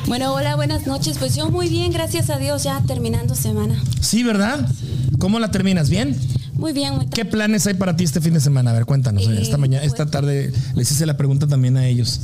Bueno, 0.06 0.32
hola, 0.32 0.56
buenas 0.56 0.86
noches. 0.86 1.18
Pues 1.18 1.36
yo 1.36 1.50
muy 1.50 1.68
bien, 1.68 1.92
gracias 1.92 2.30
a 2.30 2.38
Dios, 2.38 2.62
ya 2.62 2.80
terminando 2.86 3.34
semana. 3.34 3.82
Sí, 4.00 4.22
¿verdad? 4.22 4.66
¿Cómo 5.18 5.38
la 5.40 5.50
terminas? 5.50 5.90
¿Bien? 5.90 6.16
Muy 6.56 6.72
bien, 6.72 6.94
muy 6.96 7.06
¿Qué 7.06 7.24
planes 7.24 7.66
hay 7.66 7.74
para 7.74 7.96
ti 7.96 8.04
este 8.04 8.20
fin 8.20 8.34
de 8.34 8.40
semana? 8.40 8.70
A 8.70 8.74
ver, 8.74 8.86
cuéntanos. 8.86 9.22
Eh, 9.26 9.38
esta 9.40 9.58
mañana, 9.58 9.84
esta 9.84 10.06
tarde 10.06 10.52
les 10.74 10.90
hice 10.90 11.04
la 11.06 11.16
pregunta 11.16 11.46
también 11.46 11.76
a 11.76 11.86
ellos. 11.86 12.20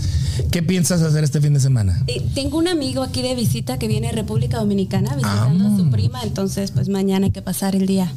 ¿Qué 0.51 0.63
piensas 0.63 1.03
hacer 1.03 1.23
este 1.25 1.41
fin 1.41 1.53
de 1.55 1.61
semana? 1.61 2.03
Eh, 2.07 2.23
tengo 2.35 2.59
un 2.59 2.69
amigo 2.69 3.03
aquí 3.03 3.23
de 3.23 3.35
visita 3.35 3.79
que 3.79 3.89
viene 3.89 4.09
de 4.09 4.15
República 4.15 4.59
Dominicana 4.59 5.15
visitando 5.17 5.65
Ah. 5.69 5.75
a 5.75 5.77
su 5.77 5.91
prima, 5.91 6.23
entonces 6.23 6.71
pues 6.71 6.89
mañana 6.89 7.27
hay 7.27 7.33
que 7.33 7.43
pasar 7.43 7.77
el 7.77 7.87
día. 7.87 8.11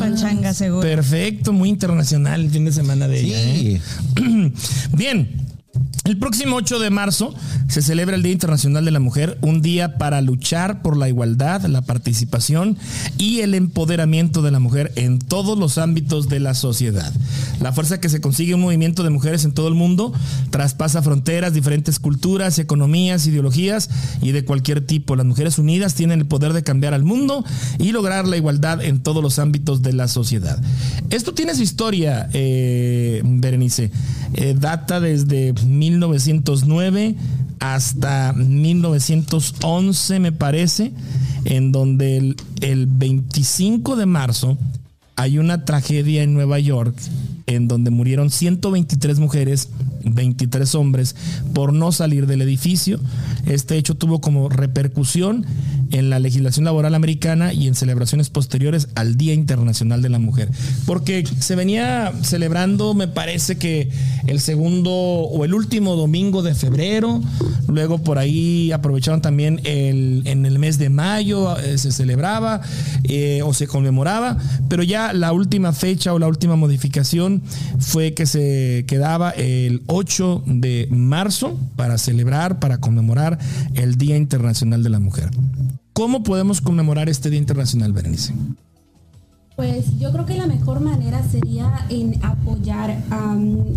Panchanga, 0.00 0.54
seguro. 0.54 0.82
Perfecto, 0.82 1.52
muy 1.52 1.68
internacional 1.68 2.40
el 2.40 2.50
fin 2.50 2.64
de 2.64 2.72
semana 2.72 3.06
de 3.06 3.20
ella. 3.20 3.38
¿eh? 3.40 3.80
Bien. 4.96 5.51
El 6.04 6.18
próximo 6.18 6.56
8 6.56 6.80
de 6.80 6.90
marzo 6.90 7.32
se 7.68 7.80
celebra 7.80 8.16
el 8.16 8.24
Día 8.24 8.32
Internacional 8.32 8.84
de 8.84 8.90
la 8.90 8.98
Mujer, 8.98 9.38
un 9.40 9.62
día 9.62 9.98
para 9.98 10.20
luchar 10.20 10.82
por 10.82 10.96
la 10.96 11.08
igualdad, 11.08 11.62
la 11.66 11.82
participación 11.82 12.76
y 13.18 13.38
el 13.38 13.54
empoderamiento 13.54 14.42
de 14.42 14.50
la 14.50 14.58
mujer 14.58 14.90
en 14.96 15.20
todos 15.20 15.56
los 15.56 15.78
ámbitos 15.78 16.28
de 16.28 16.40
la 16.40 16.54
sociedad. 16.54 17.12
La 17.60 17.72
fuerza 17.72 18.00
que 18.00 18.08
se 18.08 18.20
consigue 18.20 18.56
un 18.56 18.62
movimiento 18.62 19.04
de 19.04 19.10
mujeres 19.10 19.44
en 19.44 19.52
todo 19.52 19.68
el 19.68 19.74
mundo 19.74 20.12
traspasa 20.50 21.02
fronteras, 21.02 21.54
diferentes 21.54 22.00
culturas, 22.00 22.58
economías, 22.58 23.24
ideologías 23.28 23.88
y 24.20 24.32
de 24.32 24.44
cualquier 24.44 24.84
tipo. 24.84 25.14
Las 25.14 25.26
mujeres 25.26 25.56
unidas 25.58 25.94
tienen 25.94 26.18
el 26.18 26.26
poder 26.26 26.52
de 26.52 26.64
cambiar 26.64 26.94
al 26.94 27.04
mundo 27.04 27.44
y 27.78 27.92
lograr 27.92 28.26
la 28.26 28.36
igualdad 28.36 28.82
en 28.82 29.00
todos 29.04 29.22
los 29.22 29.38
ámbitos 29.38 29.82
de 29.82 29.92
la 29.92 30.08
sociedad. 30.08 30.60
Esto 31.12 31.34
tiene 31.34 31.54
su 31.54 31.62
historia, 31.62 32.30
eh, 32.32 33.20
Berenice. 33.22 33.90
Eh, 34.32 34.56
data 34.58 34.98
desde 34.98 35.52
1909 35.52 37.14
hasta 37.60 38.32
1911, 38.32 40.20
me 40.20 40.32
parece, 40.32 40.90
en 41.44 41.70
donde 41.70 42.16
el, 42.16 42.36
el 42.62 42.86
25 42.86 43.94
de 43.96 44.06
marzo 44.06 44.56
hay 45.16 45.36
una 45.36 45.66
tragedia 45.66 46.22
en 46.22 46.32
Nueva 46.32 46.58
York 46.58 46.96
en 47.46 47.68
donde 47.68 47.90
murieron 47.90 48.30
123 48.30 49.18
mujeres, 49.18 49.68
23 50.04 50.74
hombres 50.74 51.14
por 51.52 51.74
no 51.74 51.92
salir 51.92 52.26
del 52.26 52.40
edificio. 52.40 52.98
Este 53.44 53.76
hecho 53.76 53.94
tuvo 53.96 54.22
como 54.22 54.48
repercusión 54.48 55.44
en 55.92 56.10
la 56.10 56.18
legislación 56.18 56.64
laboral 56.64 56.94
americana 56.94 57.52
y 57.52 57.68
en 57.68 57.74
celebraciones 57.74 58.30
posteriores 58.30 58.88
al 58.94 59.16
Día 59.16 59.34
Internacional 59.34 60.02
de 60.02 60.08
la 60.08 60.18
Mujer. 60.18 60.48
Porque 60.86 61.24
se 61.38 61.54
venía 61.54 62.12
celebrando, 62.22 62.94
me 62.94 63.08
parece 63.08 63.56
que 63.56 63.90
el 64.26 64.40
segundo 64.40 64.90
o 64.90 65.44
el 65.44 65.54
último 65.54 65.96
domingo 65.96 66.42
de 66.42 66.54
febrero, 66.54 67.20
luego 67.68 67.98
por 67.98 68.18
ahí 68.18 68.72
aprovecharon 68.72 69.20
también 69.20 69.60
el, 69.64 70.22
en 70.24 70.46
el 70.46 70.58
mes 70.58 70.78
de 70.78 70.90
mayo, 70.90 71.58
eh, 71.58 71.78
se 71.78 71.92
celebraba 71.92 72.60
eh, 73.04 73.40
o 73.44 73.54
se 73.54 73.66
conmemoraba, 73.66 74.38
pero 74.68 74.82
ya 74.82 75.12
la 75.12 75.32
última 75.32 75.72
fecha 75.72 76.12
o 76.12 76.18
la 76.18 76.28
última 76.28 76.56
modificación 76.56 77.42
fue 77.78 78.14
que 78.14 78.26
se 78.26 78.84
quedaba 78.86 79.30
el 79.30 79.82
8 79.86 80.44
de 80.46 80.88
marzo 80.90 81.58
para 81.76 81.98
celebrar, 81.98 82.58
para 82.58 82.78
conmemorar 82.78 83.38
el 83.74 83.96
Día 83.96 84.16
Internacional 84.16 84.82
de 84.82 84.90
la 84.90 84.98
Mujer. 84.98 85.30
¿Cómo 85.92 86.22
podemos 86.22 86.60
conmemorar 86.62 87.08
este 87.10 87.28
Día 87.28 87.38
Internacional, 87.38 87.92
Berenice? 87.92 88.34
Pues 89.56 89.98
yo 89.98 90.10
creo 90.10 90.24
que 90.24 90.34
la 90.34 90.46
mejor 90.46 90.80
manera 90.80 91.22
sería 91.22 91.86
en 91.90 92.18
apoyar, 92.24 92.96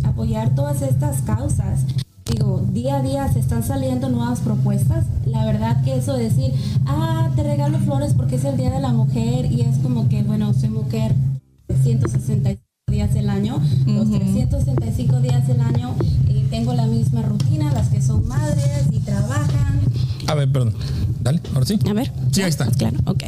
apoyar 0.03 0.55
todas 0.55 0.81
estas 0.81 1.21
causas. 1.23 1.81
Digo, 2.25 2.65
día 2.71 2.97
a 2.97 3.01
día 3.01 3.31
se 3.31 3.39
están 3.39 3.63
saliendo 3.63 4.09
nuevas 4.09 4.39
propuestas. 4.39 5.05
La 5.25 5.45
verdad 5.45 5.83
que 5.83 5.97
eso 5.97 6.13
de 6.13 6.23
decir, 6.23 6.53
ah, 6.85 7.29
te 7.35 7.43
regalo 7.43 7.77
flores 7.79 8.13
porque 8.13 8.37
es 8.37 8.45
el 8.45 8.55
Día 8.55 8.71
de 8.71 8.79
la 8.79 8.93
Mujer 8.93 9.51
y 9.51 9.61
es 9.61 9.77
como 9.79 10.07
que, 10.07 10.23
bueno, 10.23 10.53
soy 10.53 10.69
mujer 10.69 11.13
165 11.83 12.61
días 12.89 13.13
del 13.13 13.29
año, 13.29 13.61
los 13.85 14.09
365 14.09 15.19
días 15.19 15.47
del 15.47 15.59
año 15.59 15.95
eh, 16.29 16.47
tengo 16.49 16.73
la 16.73 16.85
misma 16.85 17.23
rutina, 17.23 17.71
las 17.73 17.89
que 17.89 18.01
son 18.01 18.25
madres 18.27 18.85
y 18.89 18.99
trabajan. 18.99 19.81
A 20.27 20.35
ver, 20.35 20.51
perdón. 20.51 20.73
Dale, 21.21 21.41
ahora 21.53 21.65
sí. 21.65 21.79
A 21.89 21.93
ver. 21.93 22.11
Sí, 22.31 22.43
ahí 22.43 22.49
está. 22.49 22.67
Claro, 22.67 22.97
ok. 23.05 23.23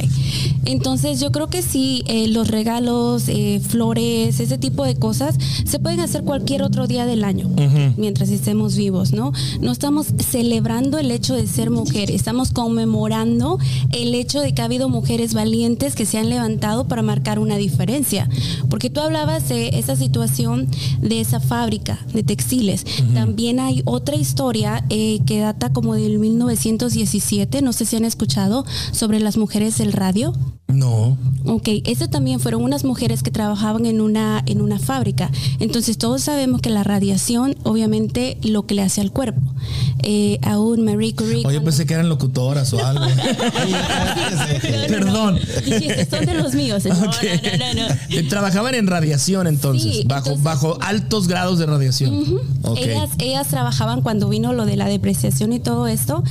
Entonces 0.66 1.18
yo 1.18 1.32
creo 1.32 1.48
que 1.48 1.62
sí, 1.62 2.04
eh, 2.06 2.28
los 2.28 2.48
regalos, 2.48 3.24
eh, 3.28 3.60
flores, 3.66 4.38
ese 4.38 4.56
tipo 4.56 4.84
de 4.84 4.94
cosas, 4.94 5.36
se 5.64 5.78
pueden 5.78 5.98
hacer 6.00 6.22
cualquier 6.22 6.62
otro 6.62 6.86
día 6.86 7.06
del 7.06 7.24
año, 7.24 7.48
mientras 7.96 8.28
estemos 8.28 8.76
vivos, 8.76 9.12
¿no? 9.12 9.32
No 9.60 9.72
estamos 9.72 10.08
celebrando 10.18 10.98
el 10.98 11.10
hecho 11.10 11.34
de 11.34 11.46
ser 11.46 11.70
mujer, 11.70 12.10
estamos 12.10 12.52
conmemorando 12.52 13.58
el 13.92 14.14
hecho 14.14 14.40
de 14.40 14.54
que 14.54 14.62
ha 14.62 14.66
habido 14.66 14.88
mujeres 14.88 15.34
valientes 15.34 15.94
que 15.94 16.06
se 16.06 16.18
han 16.18 16.28
levantado 16.28 16.86
para 16.86 17.02
marcar 17.02 17.38
una 17.38 17.56
diferencia. 17.56 18.28
Porque 18.68 18.90
tú 18.90 19.00
hablabas 19.00 19.48
de 19.48 19.70
esa 19.70 19.96
situación 19.96 20.68
de 21.00 21.20
esa 21.20 21.40
fábrica 21.40 21.98
de 22.12 22.22
textiles. 22.22 22.84
También 23.14 23.58
hay 23.58 23.82
otra 23.84 24.16
historia 24.16 24.84
eh, 24.90 25.20
que 25.26 25.40
data 25.40 25.72
como 25.72 25.94
del 25.94 26.18
1917, 26.94 27.62
no 27.62 27.72
sé 27.72 27.84
si 27.84 27.96
han 27.96 28.04
escuchado, 28.04 28.64
sobre 28.92 29.20
las 29.20 29.36
mujeres 29.36 29.78
del 29.78 29.92
radio. 29.92 30.32
No. 30.68 31.16
Ok, 31.46 31.68
eso 31.86 32.08
también 32.08 32.40
fueron 32.40 32.62
unas 32.62 32.84
mujeres 32.84 33.22
que 33.22 33.30
trabajaban 33.30 33.86
en 33.86 34.02
una, 34.02 34.42
en 34.44 34.60
una 34.60 34.78
fábrica. 34.78 35.30
Entonces 35.60 35.96
todos 35.96 36.22
sabemos 36.22 36.60
que 36.60 36.68
la 36.68 36.84
radiación, 36.84 37.56
obviamente, 37.62 38.36
lo 38.42 38.66
que 38.66 38.74
le 38.74 38.82
hace 38.82 39.00
al 39.00 39.10
cuerpo. 39.10 39.40
Eh, 40.02 40.38
aún 40.42 40.84
Marie 40.84 41.14
Curie... 41.14 41.42
Oye, 41.46 41.60
pensé 41.62 41.86
que 41.86 41.94
eran 41.94 42.10
locutoras 42.10 42.70
o 42.74 42.84
algo. 42.86 43.06
Perdón. 44.88 45.38
son 46.10 46.26
de 46.26 46.34
los 46.34 46.54
míos. 46.54 46.82
Trabajaban 48.28 48.74
en 48.74 48.86
radiación 48.86 49.46
entonces, 49.46 50.06
bajo, 50.06 50.36
bajo 50.36 50.76
altos 50.82 51.28
grados 51.28 51.58
de 51.58 51.64
radiación. 51.64 52.40
ellas, 52.76 53.10
ellas 53.18 53.48
trabajaban 53.48 54.02
cuando 54.02 54.28
vino 54.28 54.52
lo 54.52 54.66
de 54.66 54.76
la 54.76 54.86
depreciación 54.86 55.54
y 55.54 55.60
todo 55.60 55.86
esto, 55.86 56.22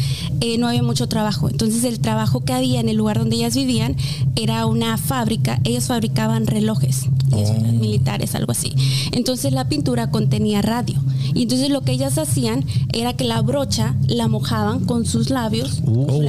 eh, 0.41 0.59
no 0.59 0.67
había 0.67 0.83
mucho 0.83 1.09
trabajo. 1.09 1.49
Entonces 1.49 1.83
el 1.83 1.99
trabajo 1.99 2.45
que 2.45 2.53
había 2.53 2.79
en 2.79 2.87
el 2.87 2.97
lugar 2.97 3.17
donde 3.17 3.37
ellas 3.37 3.55
vivían 3.55 3.95
era 4.37 4.65
una 4.67 4.97
fábrica, 4.97 5.59
ellos 5.63 5.87
fabricaban 5.87 6.45
relojes, 6.45 7.07
oh. 7.31 7.53
militares, 7.73 8.35
algo 8.35 8.51
así. 8.51 8.73
Entonces 9.11 9.51
la 9.51 9.67
pintura 9.67 10.11
contenía 10.11 10.61
radio. 10.61 11.01
Y 11.33 11.43
entonces 11.43 11.69
lo 11.69 11.81
que 11.81 11.91
ellas 11.91 12.17
hacían 12.17 12.63
era 12.93 13.13
que 13.13 13.23
la 13.23 13.41
brocha 13.41 13.95
la 14.07 14.27
mojaban 14.27 14.85
con 14.85 15.05
sus 15.05 15.29
labios 15.29 15.81
oh, 15.85 16.21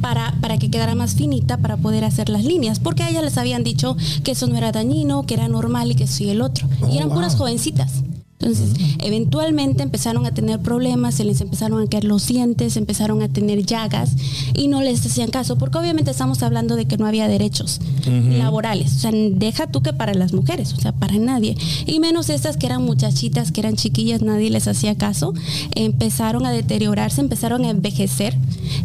para, 0.00 0.34
para 0.40 0.58
que 0.58 0.70
quedara 0.70 0.94
más 0.94 1.14
finita 1.14 1.56
para 1.56 1.76
poder 1.76 2.04
hacer 2.04 2.28
las 2.28 2.44
líneas. 2.44 2.78
Porque 2.80 3.04
a 3.04 3.10
ellas 3.10 3.24
les 3.24 3.38
habían 3.38 3.64
dicho 3.64 3.96
que 4.24 4.32
eso 4.32 4.46
no 4.46 4.56
era 4.56 4.72
dañino, 4.72 5.24
que 5.24 5.34
era 5.34 5.48
normal 5.48 5.92
y 5.92 5.94
que 5.94 6.04
eso 6.04 6.24
y 6.24 6.30
el 6.30 6.42
otro. 6.42 6.68
y 6.90 6.96
eran 6.98 7.10
oh, 7.10 7.14
puras 7.14 7.36
jovencitas. 7.36 8.02
Entonces, 8.48 8.96
eventualmente 9.00 9.82
empezaron 9.82 10.24
a 10.24 10.32
tener 10.32 10.60
problemas, 10.60 11.16
se 11.16 11.24
les 11.24 11.40
empezaron 11.40 11.82
a 11.82 11.86
caer 11.86 12.04
los 12.04 12.26
dientes, 12.26 12.76
empezaron 12.76 13.20
a 13.22 13.28
tener 13.28 13.64
llagas 13.66 14.12
y 14.54 14.68
no 14.68 14.80
les 14.80 15.04
hacían 15.04 15.30
caso, 15.30 15.58
porque 15.58 15.78
obviamente 15.78 16.10
estamos 16.10 16.42
hablando 16.42 16.76
de 16.76 16.86
que 16.86 16.96
no 16.96 17.06
había 17.06 17.28
derechos 17.28 17.80
laborales. 18.06 18.94
O 18.96 18.98
sea, 19.00 19.10
deja 19.12 19.66
tú 19.66 19.82
que 19.82 19.92
para 19.92 20.14
las 20.14 20.32
mujeres, 20.32 20.72
o 20.72 20.80
sea, 20.80 20.92
para 20.92 21.16
nadie. 21.16 21.56
Y 21.86 22.00
menos 22.00 22.30
estas 22.30 22.56
que 22.56 22.66
eran 22.66 22.82
muchachitas, 22.82 23.52
que 23.52 23.60
eran 23.60 23.76
chiquillas, 23.76 24.22
nadie 24.22 24.48
les 24.48 24.66
hacía 24.66 24.96
caso. 24.96 25.34
Empezaron 25.74 26.46
a 26.46 26.50
deteriorarse, 26.50 27.20
empezaron 27.20 27.64
a 27.64 27.70
envejecer 27.70 28.34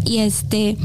y 0.06 0.18
este 0.18 0.78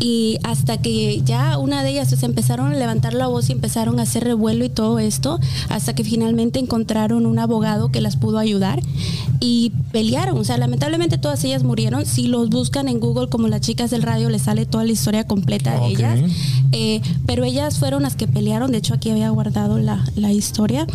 y 0.00 0.38
hasta 0.42 0.78
que 0.78 1.20
ya 1.22 1.58
una 1.58 1.82
de 1.82 1.90
ellas 1.90 2.08
se 2.08 2.26
empezaron 2.26 2.72
a 2.72 2.76
levantar 2.76 3.12
la 3.12 3.26
voz 3.26 3.50
y 3.50 3.52
empezaron 3.52 4.00
a 4.00 4.04
hacer 4.04 4.24
revuelo 4.24 4.64
y 4.64 4.70
todo 4.70 4.98
esto, 4.98 5.38
hasta 5.68 5.94
que 5.94 6.04
finalmente 6.04 6.58
encontraron 6.58 7.26
un 7.26 7.38
abogado 7.38 7.92
que 7.92 8.00
las 8.00 8.16
pudo 8.16 8.38
ayudar 8.38 8.82
y 9.40 9.72
pelearon. 9.92 10.38
O 10.38 10.44
sea, 10.44 10.56
lamentablemente 10.56 11.18
todas 11.18 11.44
ellas 11.44 11.62
murieron. 11.62 12.06
Si 12.06 12.28
los 12.28 12.48
buscan 12.48 12.88
en 12.88 12.98
Google 12.98 13.28
como 13.28 13.48
las 13.48 13.60
chicas 13.60 13.90
del 13.90 14.02
radio, 14.02 14.30
les 14.30 14.42
sale 14.42 14.64
toda 14.64 14.84
la 14.84 14.92
historia 14.92 15.26
completa 15.26 15.78
de 15.78 15.86
ellas. 15.86 16.20
Eh, 16.72 17.02
pero 17.26 17.44
ellas 17.44 17.78
fueron 17.78 18.02
las 18.02 18.16
que 18.16 18.26
pelearon. 18.26 18.72
De 18.72 18.78
hecho, 18.78 18.94
aquí 18.94 19.10
había 19.10 19.28
guardado 19.30 19.78
la, 19.78 20.32
historia. 20.32 20.86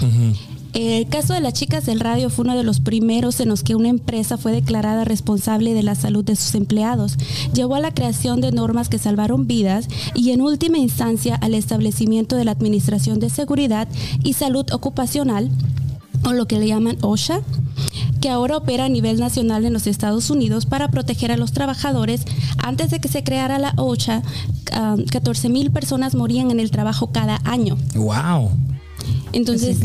El 0.76 1.07
caso 1.07 1.34
de 1.34 1.39
las 1.39 1.53
chicas 1.53 1.86
del 1.86 2.01
radio 2.01 2.30
fue 2.30 2.43
uno 2.43 2.57
de 2.57 2.65
los 2.65 2.82
primeros 2.82 3.39
en 3.39 3.47
los 3.47 3.63
que 3.63 3.76
una 3.76 3.88
empresa 3.88 4.38
fue 4.38 4.51
declarada 4.51 5.05
responsable 5.05 5.73
de 5.73 5.84
la 5.84 5.95
salud 5.95 6.26
de 6.26 6.36
sus 6.36 6.53
empleados. 6.53 7.15
Llevó 7.53 7.76
a 7.76 7.80
la 7.80 7.93
creación 7.93 8.41
de 8.41 8.51
normas 8.51 8.89
que 8.89 8.97
salvaron 8.97 9.47
vidas 9.47 9.88
y 10.13 10.32
en 10.32 10.41
última 10.41 10.78
instancia 10.78 11.36
al 11.36 11.53
establecimiento 11.53 12.36
de 12.36 12.43
la 12.43 12.51
Administración 12.51 13.21
de 13.21 13.30
Seguridad 13.30 13.88
y 14.21 14.34
Salud 14.34 14.65
Ocupacional, 14.73 15.49
o 16.26 16.34
lo 16.34 16.45
que 16.45 16.59
le 16.59 16.67
llaman 16.67 16.97
OSHA, 16.99 17.39
que 18.19 18.30
ahora 18.30 18.57
opera 18.57 18.86
a 18.86 18.89
nivel 18.89 19.17
nacional 19.17 19.63
en 19.63 19.71
los 19.71 19.88
Estados 19.88 20.30
Unidos 20.30 20.65
para 20.65 20.89
proteger 20.89 21.32
a 21.32 21.38
los 21.38 21.53
trabajadores. 21.53 22.26
Antes 22.57 22.89
de 22.89 22.99
que 22.99 23.07
se 23.07 23.23
creara 23.23 23.59
la 23.59 23.73
OSHA, 23.78 24.23
14 25.09 25.47
mil 25.47 25.71
personas 25.71 26.15
morían 26.15 26.51
en 26.51 26.59
el 26.59 26.69
trabajo 26.69 27.11
cada 27.13 27.39
año. 27.45 27.78
¡Wow! 27.93 28.51
Entonces, 29.36 29.77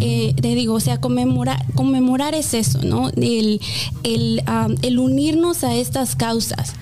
eh, 0.00 0.34
te 0.40 0.54
digo, 0.54 0.74
o 0.74 0.80
sea, 0.80 1.00
conmemorar, 1.00 1.64
conmemorar 1.74 2.34
es 2.34 2.52
eso, 2.52 2.82
¿no? 2.82 3.08
El, 3.16 3.60
el, 4.02 4.42
el 4.82 4.98
unirnos 4.98 5.64
a 5.64 5.74
estas 5.74 6.14
causas 6.16 6.74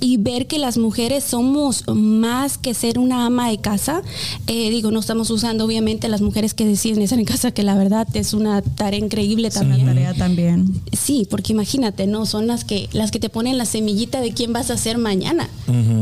y 0.00 0.18
ver 0.18 0.46
que 0.46 0.58
las 0.58 0.76
mujeres 0.76 1.24
somos 1.24 1.84
más 1.88 2.58
que 2.58 2.74
ser 2.74 2.98
una 2.98 3.26
ama 3.26 3.48
de 3.48 3.58
casa. 3.58 4.02
Eh, 4.46 4.70
digo, 4.70 4.90
no 4.90 5.00
estamos 5.00 5.30
usando 5.30 5.64
obviamente 5.64 6.08
las 6.08 6.20
mujeres 6.20 6.52
que 6.52 6.66
deciden 6.66 7.02
estar 7.02 7.18
en 7.18 7.24
casa, 7.24 7.52
que 7.52 7.62
la 7.62 7.74
verdad 7.74 8.06
es 8.14 8.34
una 8.34 8.60
tarea 8.60 9.00
increíble 9.00 9.50
también. 9.50 9.82
una 9.82 9.94
tarea 9.94 10.14
también. 10.14 10.80
Sí, 10.92 11.26
porque 11.30 11.52
imagínate, 11.52 12.06
¿no? 12.06 12.26
Son 12.26 12.46
las 12.46 12.64
que, 12.64 12.88
las 12.92 13.10
que 13.10 13.18
te 13.18 13.30
ponen 13.30 13.56
la 13.56 13.64
semillita 13.64 14.20
de 14.20 14.32
quién 14.32 14.52
vas 14.52 14.70
a 14.70 14.76
ser 14.76 14.98
mañana. 14.98 15.48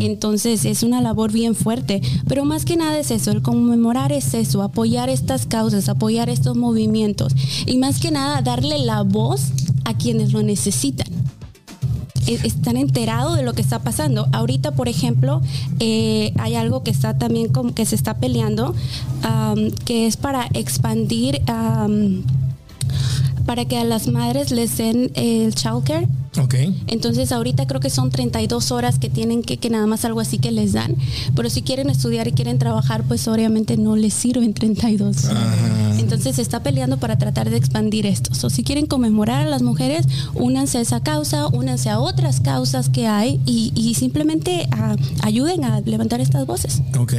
Entonces 0.01 0.65
es 0.65 0.83
una 0.83 1.01
labor 1.01 1.31
bien 1.33 1.55
fuerte. 1.55 2.03
Pero 2.27 2.45
más 2.45 2.65
que 2.65 2.77
nada 2.77 2.99
es 2.99 3.11
eso, 3.11 3.31
el 3.31 3.43
conmemorar 3.43 4.13
es 4.13 4.35
eso, 4.35 4.63
apoyar 4.63 5.09
estas 5.33 5.47
causas, 5.47 5.89
apoyar 5.89 6.29
estos 6.29 6.57
movimientos. 6.57 7.35
Y 7.67 7.79
más 7.79 8.01
que 8.01 8.11
nada 8.11 8.43
darle 8.43 8.79
la 8.79 9.03
voz 9.03 9.49
a 9.85 9.97
quienes 9.97 10.33
lo 10.33 10.43
necesitan. 10.43 11.07
E-, 12.27 12.39
están 12.45 12.77
enterados 12.77 13.37
de 13.37 13.43
lo 13.43 13.55
que 13.55 13.63
está 13.63 13.79
pasando. 13.79 14.29
Ahorita, 14.33 14.73
por 14.73 14.89
ejemplo, 14.89 15.41
eh, 15.81 16.33
hay 16.39 16.55
algo 16.55 16.83
que 16.83 16.91
está 16.91 17.17
también 17.17 17.49
como 17.49 17.75
que 17.75 17.87
se 17.87 17.95
está 17.95 18.19
peleando, 18.19 18.75
que 19.87 20.07
es 20.07 20.17
para 20.17 20.49
expandir, 20.53 21.41
para 23.47 23.65
que 23.65 23.79
a 23.79 23.85
las 23.85 24.09
madres 24.09 24.51
les 24.51 24.77
den 24.77 25.13
el 25.15 25.55
childcare 25.55 26.09
Ok. 26.39 26.55
Entonces 26.87 27.31
ahorita 27.31 27.67
creo 27.67 27.81
que 27.81 27.91
son 27.91 28.11
32 28.11 28.73
horas 28.73 28.99
que 28.99 29.11
tienen 29.11 29.43
que, 29.43 29.59
que 29.59 29.69
nada 29.69 29.87
más 29.87 30.05
algo 30.05 30.21
así 30.21 30.39
que 30.39 30.51
les 30.51 30.73
dan. 30.73 30.97
Pero 31.37 31.51
si 31.51 31.63
quieren 31.63 31.91
estudiar 31.91 32.27
y 32.29 32.33
quieren 32.33 32.59
trabajar, 32.59 33.05
pues 33.05 33.29
obviamente 33.29 33.77
no 33.77 33.97
les 33.97 34.15
sirven 34.15 34.55
32. 34.55 35.29
Entonces 35.99 36.37
se 36.37 36.43
está 36.43 36.63
peleando 36.63 36.99
para 36.99 37.19
tratar 37.19 37.51
de 37.51 37.57
expandir 37.57 38.07
esto. 38.07 38.31
O 38.47 38.51
si 38.51 38.63
quieren 38.63 38.87
conmemorar 38.87 39.47
a 39.47 39.51
las 39.51 39.63
mujeres, 39.63 40.07
únanse 40.35 40.79
a 40.79 40.81
esa 40.81 41.01
causa, 41.01 41.47
únanse 41.49 41.91
a 41.91 41.99
otras 41.99 42.41
causas 42.41 42.89
que 42.89 43.07
hay 43.07 43.41
y, 43.47 43.95
simplemente 43.95 44.67
ah, 44.73 44.97
ayuden 45.23 45.65
a 45.65 45.81
levantar 45.81 46.21
estas 46.21 46.47
voces. 46.47 46.81
Ok. 46.99 47.13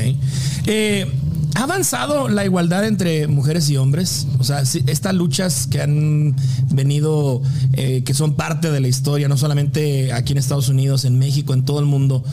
Eh, 0.66 1.08
¿Ha 1.56 1.64
avanzado 1.64 2.30
la 2.30 2.44
igualdad 2.46 2.86
entre 2.86 3.28
mujeres 3.28 3.70
y 3.70 3.78
hombres? 3.78 4.26
O 4.40 4.44
sea, 4.44 4.62
estas 4.62 5.14
luchas 5.14 5.68
que 5.68 5.82
han 5.82 6.36
venido, 6.72 7.42
eh, 7.74 8.04
que 8.04 8.14
son 8.16 8.36
parte 8.36 8.72
de 8.72 8.80
la 8.80 8.88
historia, 8.88 9.28
no 9.28 9.38
solamente 9.38 10.12
aquí 10.14 10.32
en 10.34 10.40
Estados 10.40 10.70
Unidos, 10.70 11.06
en 11.06 11.20
México, 11.20 11.54
en 11.54 11.64
todo 11.64 11.80
el 11.80 11.86
mundo, 11.86 12.24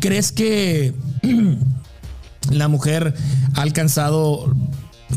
crees 0.00 0.32
que 0.32 0.92
la 2.50 2.66
mujer 2.68 3.14
ha 3.54 3.62
alcanzado, 3.62 4.52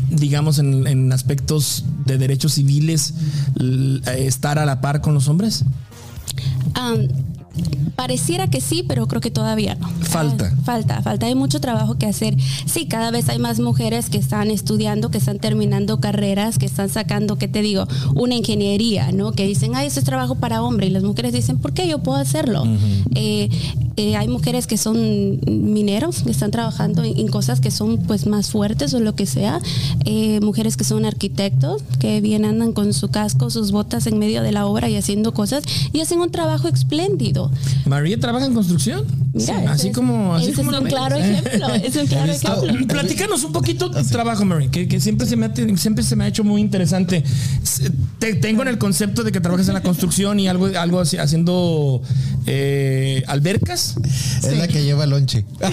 digamos, 0.08 0.58
en, 0.60 1.12
aspectos 1.12 1.84
de 2.06 2.16
derechos 2.16 2.54
civiles, 2.54 3.14
l- 3.58 4.00
estar 4.24 4.58
a 4.60 4.66
la 4.66 4.80
par 4.80 5.00
con 5.00 5.14
los 5.14 5.26
hombres? 5.28 5.64
Pareciera 7.98 8.46
que 8.46 8.60
sí, 8.60 8.84
pero 8.86 9.08
creo 9.08 9.20
que 9.20 9.32
todavía 9.32 9.74
no. 9.74 9.88
Falta. 9.88 10.52
Ah, 10.52 10.62
falta, 10.64 11.02
falta. 11.02 11.26
Hay 11.26 11.34
mucho 11.34 11.60
trabajo 11.60 11.98
que 11.98 12.06
hacer. 12.06 12.36
Sí, 12.64 12.86
cada 12.86 13.10
vez 13.10 13.28
hay 13.28 13.40
más 13.40 13.58
mujeres 13.58 14.08
que 14.08 14.18
están 14.18 14.52
estudiando, 14.52 15.10
que 15.10 15.18
están 15.18 15.40
terminando 15.40 15.98
carreras, 15.98 16.58
que 16.58 16.66
están 16.66 16.90
sacando, 16.90 17.38
¿qué 17.38 17.48
te 17.48 17.60
digo? 17.60 17.88
Una 18.14 18.36
ingeniería, 18.36 19.10
¿no? 19.10 19.32
Que 19.32 19.46
dicen, 19.46 19.74
ay, 19.74 19.88
eso 19.88 19.98
es 19.98 20.06
trabajo 20.06 20.36
para 20.36 20.62
hombre. 20.62 20.86
Y 20.86 20.90
las 20.90 21.02
mujeres 21.02 21.32
dicen, 21.32 21.58
¿por 21.58 21.72
qué 21.72 21.88
yo 21.88 21.98
puedo 21.98 22.18
hacerlo? 22.18 22.64
Eh, 23.16 23.48
eh, 23.98 24.16
hay 24.16 24.28
mujeres 24.28 24.66
que 24.66 24.76
son 24.78 25.40
mineros, 25.46 26.22
que 26.22 26.30
están 26.30 26.50
trabajando 26.50 27.02
en, 27.04 27.18
en 27.18 27.28
cosas 27.28 27.60
que 27.60 27.70
son 27.70 27.98
pues 27.98 28.26
más 28.26 28.50
fuertes 28.50 28.94
o 28.94 29.00
lo 29.00 29.14
que 29.14 29.26
sea. 29.26 29.60
Eh, 30.04 30.40
mujeres 30.40 30.76
que 30.76 30.84
son 30.84 31.04
arquitectos, 31.04 31.82
que 31.98 32.20
bien 32.20 32.44
andan 32.44 32.72
con 32.72 32.92
su 32.94 33.08
casco, 33.08 33.50
sus 33.50 33.72
botas 33.72 34.06
en 34.06 34.18
medio 34.18 34.42
de 34.42 34.52
la 34.52 34.66
obra 34.66 34.88
y 34.88 34.96
haciendo 34.96 35.34
cosas 35.34 35.64
y 35.92 36.00
hacen 36.00 36.20
un 36.20 36.30
trabajo 36.30 36.68
espléndido. 36.68 37.50
María 37.86 38.18
trabaja 38.18 38.46
en 38.46 38.54
construcción. 38.54 39.04
Mira, 39.34 39.58
Sí, 39.60 39.66
así 39.66 39.88
es- 39.88 39.94
como. 39.94 40.34
Así 40.34 40.46
ese 40.50 40.54
como 40.54 40.72
es 40.72 40.78
un 40.80 40.86
claro 40.86 41.16
ejemplo. 41.16 41.68
Es 41.74 41.96
un 41.96 42.06
claro 42.06 42.32
ejemplo. 42.32 42.86
Platícanos 42.88 43.44
un 43.44 43.52
poquito 43.52 43.90
tu 43.90 44.02
trabajo, 44.08 44.44
Mary, 44.44 44.68
que, 44.68 44.88
que 44.88 45.00
siempre, 45.00 45.26
se 45.26 45.36
me 45.36 45.46
ha, 45.46 45.52
siempre 45.76 46.02
se 46.04 46.16
me 46.16 46.24
ha 46.24 46.28
hecho 46.28 46.44
muy 46.44 46.60
interesante. 46.60 47.22
Te- 48.18 48.34
tengo 48.34 48.62
en 48.62 48.68
el 48.68 48.78
concepto 48.78 49.22
de 49.24 49.32
que 49.32 49.40
trabajas 49.40 49.68
en 49.68 49.74
la 49.74 49.82
construcción 49.82 50.38
y 50.40 50.48
algo, 50.48 50.66
algo 50.78 51.00
así, 51.00 51.16
haciendo 51.18 52.00
eh, 52.46 53.22
albercas. 53.26 53.87
Es 53.96 54.56
la 54.56 54.68
que 54.68 54.82
lleva 54.84 55.06
lonche. 55.06 55.44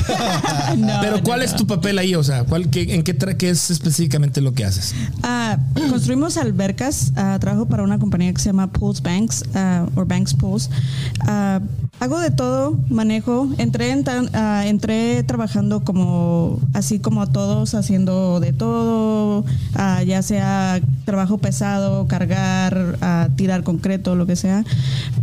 No, 0.78 0.93
Pero 1.01 1.22
¿cuál 1.24 1.39
no. 1.39 1.45
es 1.45 1.55
tu 1.55 1.66
papel 1.68 1.97
ahí? 1.99 2.16
O 2.16 2.24
sea, 2.24 2.43
¿cuál, 2.43 2.70
qué, 2.70 2.95
¿en 2.95 3.03
qué, 3.03 3.18
tra- 3.18 3.36
qué 3.38 3.49
es 3.49 3.70
específicamente 3.72 4.41
lo 4.41 4.53
que 4.53 4.66
haces? 4.66 4.93
Ah, 5.24 5.57
construimos 5.89 6.38
albercas. 6.38 7.11
ah, 7.16 7.38
trabajo 7.39 7.66
para 7.68 7.84
una 7.84 7.97
compañía 7.99 8.34
que 8.34 8.39
se 8.41 8.47
llama 8.49 8.72
Pools 8.72 9.01
Banks 9.01 9.43
ah, 9.53 9.86
o 9.95 10.05
Banks 10.05 10.34
Pools. 10.34 10.70
Hago 11.99 12.20
de 12.20 12.30
todo, 12.30 12.78
manejo. 12.89 13.47
Entré, 13.57 13.91
en 13.91 14.03
tan- 14.03 14.30
entré 14.66 15.24
trabajando 15.24 15.84
como 15.86 16.59
así 16.74 16.99
como 16.99 17.26
todos, 17.28 17.74
haciendo 17.74 18.39
de 18.41 18.51
todo, 18.51 19.45
ya 20.05 20.22
sea 20.22 20.82
trabajo 21.05 21.38
pesado, 21.38 22.05
cargar, 22.07 22.97
tirar 23.38 23.63
concreto, 23.63 24.16
lo 24.16 24.26
que 24.26 24.36
sea. 24.36 24.66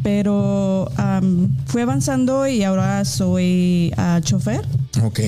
Pero 0.03 0.91
am, 0.97 1.49
fui 1.67 1.83
avanzando 1.83 2.47
y 2.47 2.63
ahora 2.65 2.82
soy 3.05 3.93
chofer 4.23 4.65
Ok. 5.03 5.21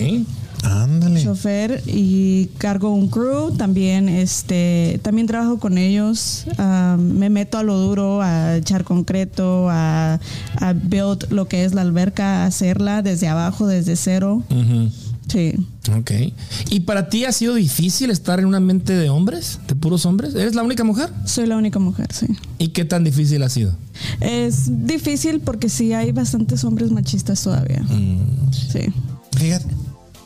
Ándale. 0.62 1.22
chofer 1.22 1.82
y 1.86 2.46
cargo 2.56 2.88
un 2.90 3.08
crew 3.08 3.50
también 3.54 4.08
este 4.08 4.98
también 5.02 5.26
trabajo 5.26 5.58
con 5.58 5.76
ellos 5.76 6.46
ah, 6.56 6.96
me 6.98 7.28
meto 7.28 7.58
a 7.58 7.62
lo 7.62 7.76
duro 7.76 8.22
a 8.22 8.56
echar 8.56 8.82
concreto 8.84 9.68
a, 9.68 10.18
a 10.58 10.72
build 10.72 11.30
lo 11.30 11.48
que 11.48 11.64
es 11.64 11.74
la 11.74 11.82
alberca 11.82 12.44
a 12.44 12.46
hacerla 12.46 13.02
desde 13.02 13.28
abajo 13.28 13.66
desde 13.66 13.94
cero. 13.96 14.42
Sí 15.28 15.54
Ok. 15.98 16.10
¿Y 16.70 16.80
para 16.80 17.08
ti 17.08 17.24
ha 17.24 17.32
sido 17.32 17.54
difícil 17.54 18.10
estar 18.10 18.38
en 18.38 18.46
un 18.46 18.54
ambiente 18.54 18.94
de 18.94 19.10
hombres, 19.10 19.58
de 19.68 19.74
puros 19.74 20.06
hombres? 20.06 20.34
¿Eres 20.34 20.54
la 20.54 20.62
única 20.62 20.84
mujer? 20.84 21.10
soy 21.24 21.46
la 21.46 21.56
única 21.56 21.78
mujer 21.78 22.08
sí 22.12 22.26
¿Y 22.58 22.68
qué 22.68 22.84
tan 22.84 23.04
difícil 23.04 23.42
ha 23.42 23.48
sido? 23.48 23.74
es 24.20 24.86
difícil 24.86 25.40
porque 25.40 25.68
sí 25.68 25.92
hay 25.92 26.12
bastantes 26.12 26.64
hombres 26.64 26.90
machistas 26.90 27.42
todavía 27.42 27.82
sí 28.52 28.80
Fíjate, 29.36 29.66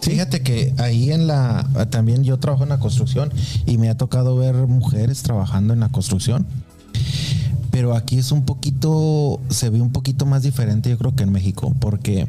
fíjate 0.02 0.42
que 0.42 0.74
ahí 0.78 1.10
en 1.12 1.26
la 1.26 1.66
también 1.90 2.24
yo 2.24 2.38
trabajo 2.38 2.62
en 2.62 2.68
la 2.68 2.78
construcción 2.78 3.30
y 3.66 3.78
me 3.78 3.88
ha 3.88 3.96
tocado 3.96 4.36
ver 4.36 4.54
mujeres 4.66 5.22
trabajando 5.22 5.72
en 5.72 5.80
la 5.80 5.88
construcción. 5.88 6.46
Pero 7.70 7.94
aquí 7.94 8.18
es 8.18 8.32
un 8.32 8.44
poquito, 8.44 9.40
se 9.50 9.70
ve 9.70 9.80
un 9.80 9.90
poquito 9.92 10.26
más 10.26 10.42
diferente, 10.42 10.90
yo 10.90 10.98
creo 10.98 11.14
que 11.14 11.22
en 11.22 11.32
México, 11.32 11.74
porque 11.80 12.26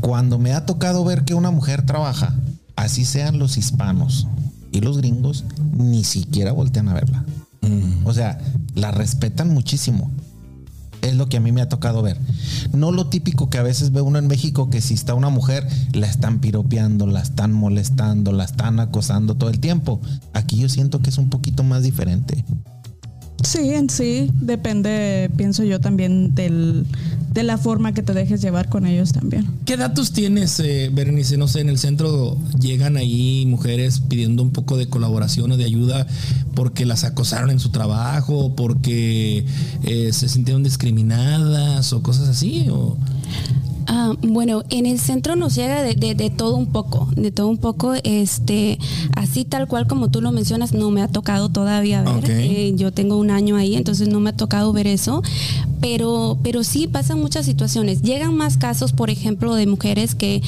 cuando 0.00 0.38
me 0.38 0.52
ha 0.52 0.66
tocado 0.66 1.04
ver 1.04 1.24
que 1.24 1.34
una 1.34 1.50
mujer 1.50 1.84
trabaja, 1.86 2.34
así 2.76 3.04
sean 3.04 3.38
los 3.38 3.56
hispanos 3.56 4.26
y 4.72 4.80
los 4.80 4.98
gringos, 4.98 5.44
ni 5.72 6.04
siquiera 6.04 6.52
voltean 6.52 6.88
a 6.88 6.94
verla. 6.94 7.24
O 8.04 8.12
sea, 8.12 8.38
la 8.74 8.90
respetan 8.90 9.52
muchísimo. 9.52 10.10
Es 11.02 11.14
lo 11.14 11.28
que 11.28 11.36
a 11.36 11.40
mí 11.40 11.52
me 11.52 11.62
ha 11.62 11.68
tocado 11.68 12.02
ver. 12.02 12.18
No 12.72 12.92
lo 12.92 13.06
típico 13.06 13.48
que 13.48 13.58
a 13.58 13.62
veces 13.62 13.92
ve 13.92 14.00
uno 14.00 14.18
en 14.18 14.26
México, 14.26 14.68
que 14.68 14.80
si 14.80 14.94
está 14.94 15.14
una 15.14 15.30
mujer, 15.30 15.66
la 15.92 16.06
están 16.06 16.40
piropeando, 16.40 17.06
la 17.06 17.20
están 17.20 17.52
molestando, 17.52 18.32
la 18.32 18.44
están 18.44 18.80
acosando 18.80 19.36
todo 19.36 19.50
el 19.50 19.60
tiempo. 19.60 20.00
Aquí 20.34 20.56
yo 20.56 20.68
siento 20.68 21.00
que 21.00 21.10
es 21.10 21.18
un 21.18 21.30
poquito 21.30 21.62
más 21.62 21.82
diferente. 21.82 22.44
Sí, 23.42 23.70
en 23.70 23.88
sí, 23.88 24.30
depende, 24.34 25.30
pienso 25.36 25.64
yo 25.64 25.80
también 25.80 26.34
del, 26.34 26.86
de 27.32 27.42
la 27.42 27.58
forma 27.58 27.94
que 27.94 28.02
te 28.02 28.12
dejes 28.12 28.42
llevar 28.42 28.68
con 28.68 28.86
ellos 28.86 29.12
también. 29.12 29.46
¿Qué 29.64 29.76
datos 29.76 30.12
tienes, 30.12 30.58
eh, 30.60 30.90
Berenice? 30.92 31.36
No 31.36 31.48
sé, 31.48 31.60
en 31.60 31.68
el 31.68 31.78
centro 31.78 32.36
llegan 32.60 32.96
ahí 32.96 33.46
mujeres 33.46 34.00
pidiendo 34.00 34.42
un 34.42 34.50
poco 34.50 34.76
de 34.76 34.88
colaboración 34.88 35.52
o 35.52 35.56
de 35.56 35.64
ayuda 35.64 36.06
porque 36.54 36.84
las 36.84 37.04
acosaron 37.04 37.50
en 37.50 37.60
su 37.60 37.70
trabajo, 37.70 38.54
porque 38.56 39.46
eh, 39.84 40.12
se 40.12 40.28
sintieron 40.28 40.62
discriminadas 40.62 41.92
o 41.92 42.02
cosas 42.02 42.28
así. 42.28 42.66
O... 42.68 42.98
Ah, 43.86 44.14
bueno, 44.22 44.62
en 44.70 44.86
el 44.86 44.98
centro 45.00 45.36
nos 45.36 45.54
llega 45.54 45.82
de, 45.82 45.94
de- 45.94 46.14
de 46.14 46.30
todo 46.30 46.56
un 46.56 46.66
poco, 46.66 47.08
de 47.16 47.30
todo 47.32 47.48
un 47.48 47.58
poco, 47.58 47.94
este, 48.04 48.78
así 49.16 49.44
tal 49.44 49.66
cual 49.66 49.86
como 49.86 50.10
tú 50.10 50.20
lo 50.20 50.30
mencionas, 50.32 50.72
no 50.72 50.90
me 50.90 51.02
ha 51.02 51.08
tocado 51.08 51.48
todavía 51.48 52.02
ver. 52.02 52.24
Eh, 52.30 52.72
yo 52.76 52.92
tengo 52.92 53.16
un 53.16 53.30
año 53.30 53.56
ahí, 53.56 53.74
entonces 53.74 54.08
no 54.08 54.20
me 54.20 54.30
ha 54.30 54.36
tocado 54.36 54.72
ver 54.72 54.86
eso, 54.86 55.22
pero, 55.80 56.38
pero 56.42 56.62
sí 56.62 56.86
pasan 56.86 57.20
muchas 57.20 57.46
situaciones. 57.46 58.02
Llegan 58.02 58.36
más 58.36 58.56
casos, 58.58 58.92
por 58.92 59.10
ejemplo, 59.10 59.54
de 59.54 59.66
mujeres 59.66 60.14
que, 60.14 60.42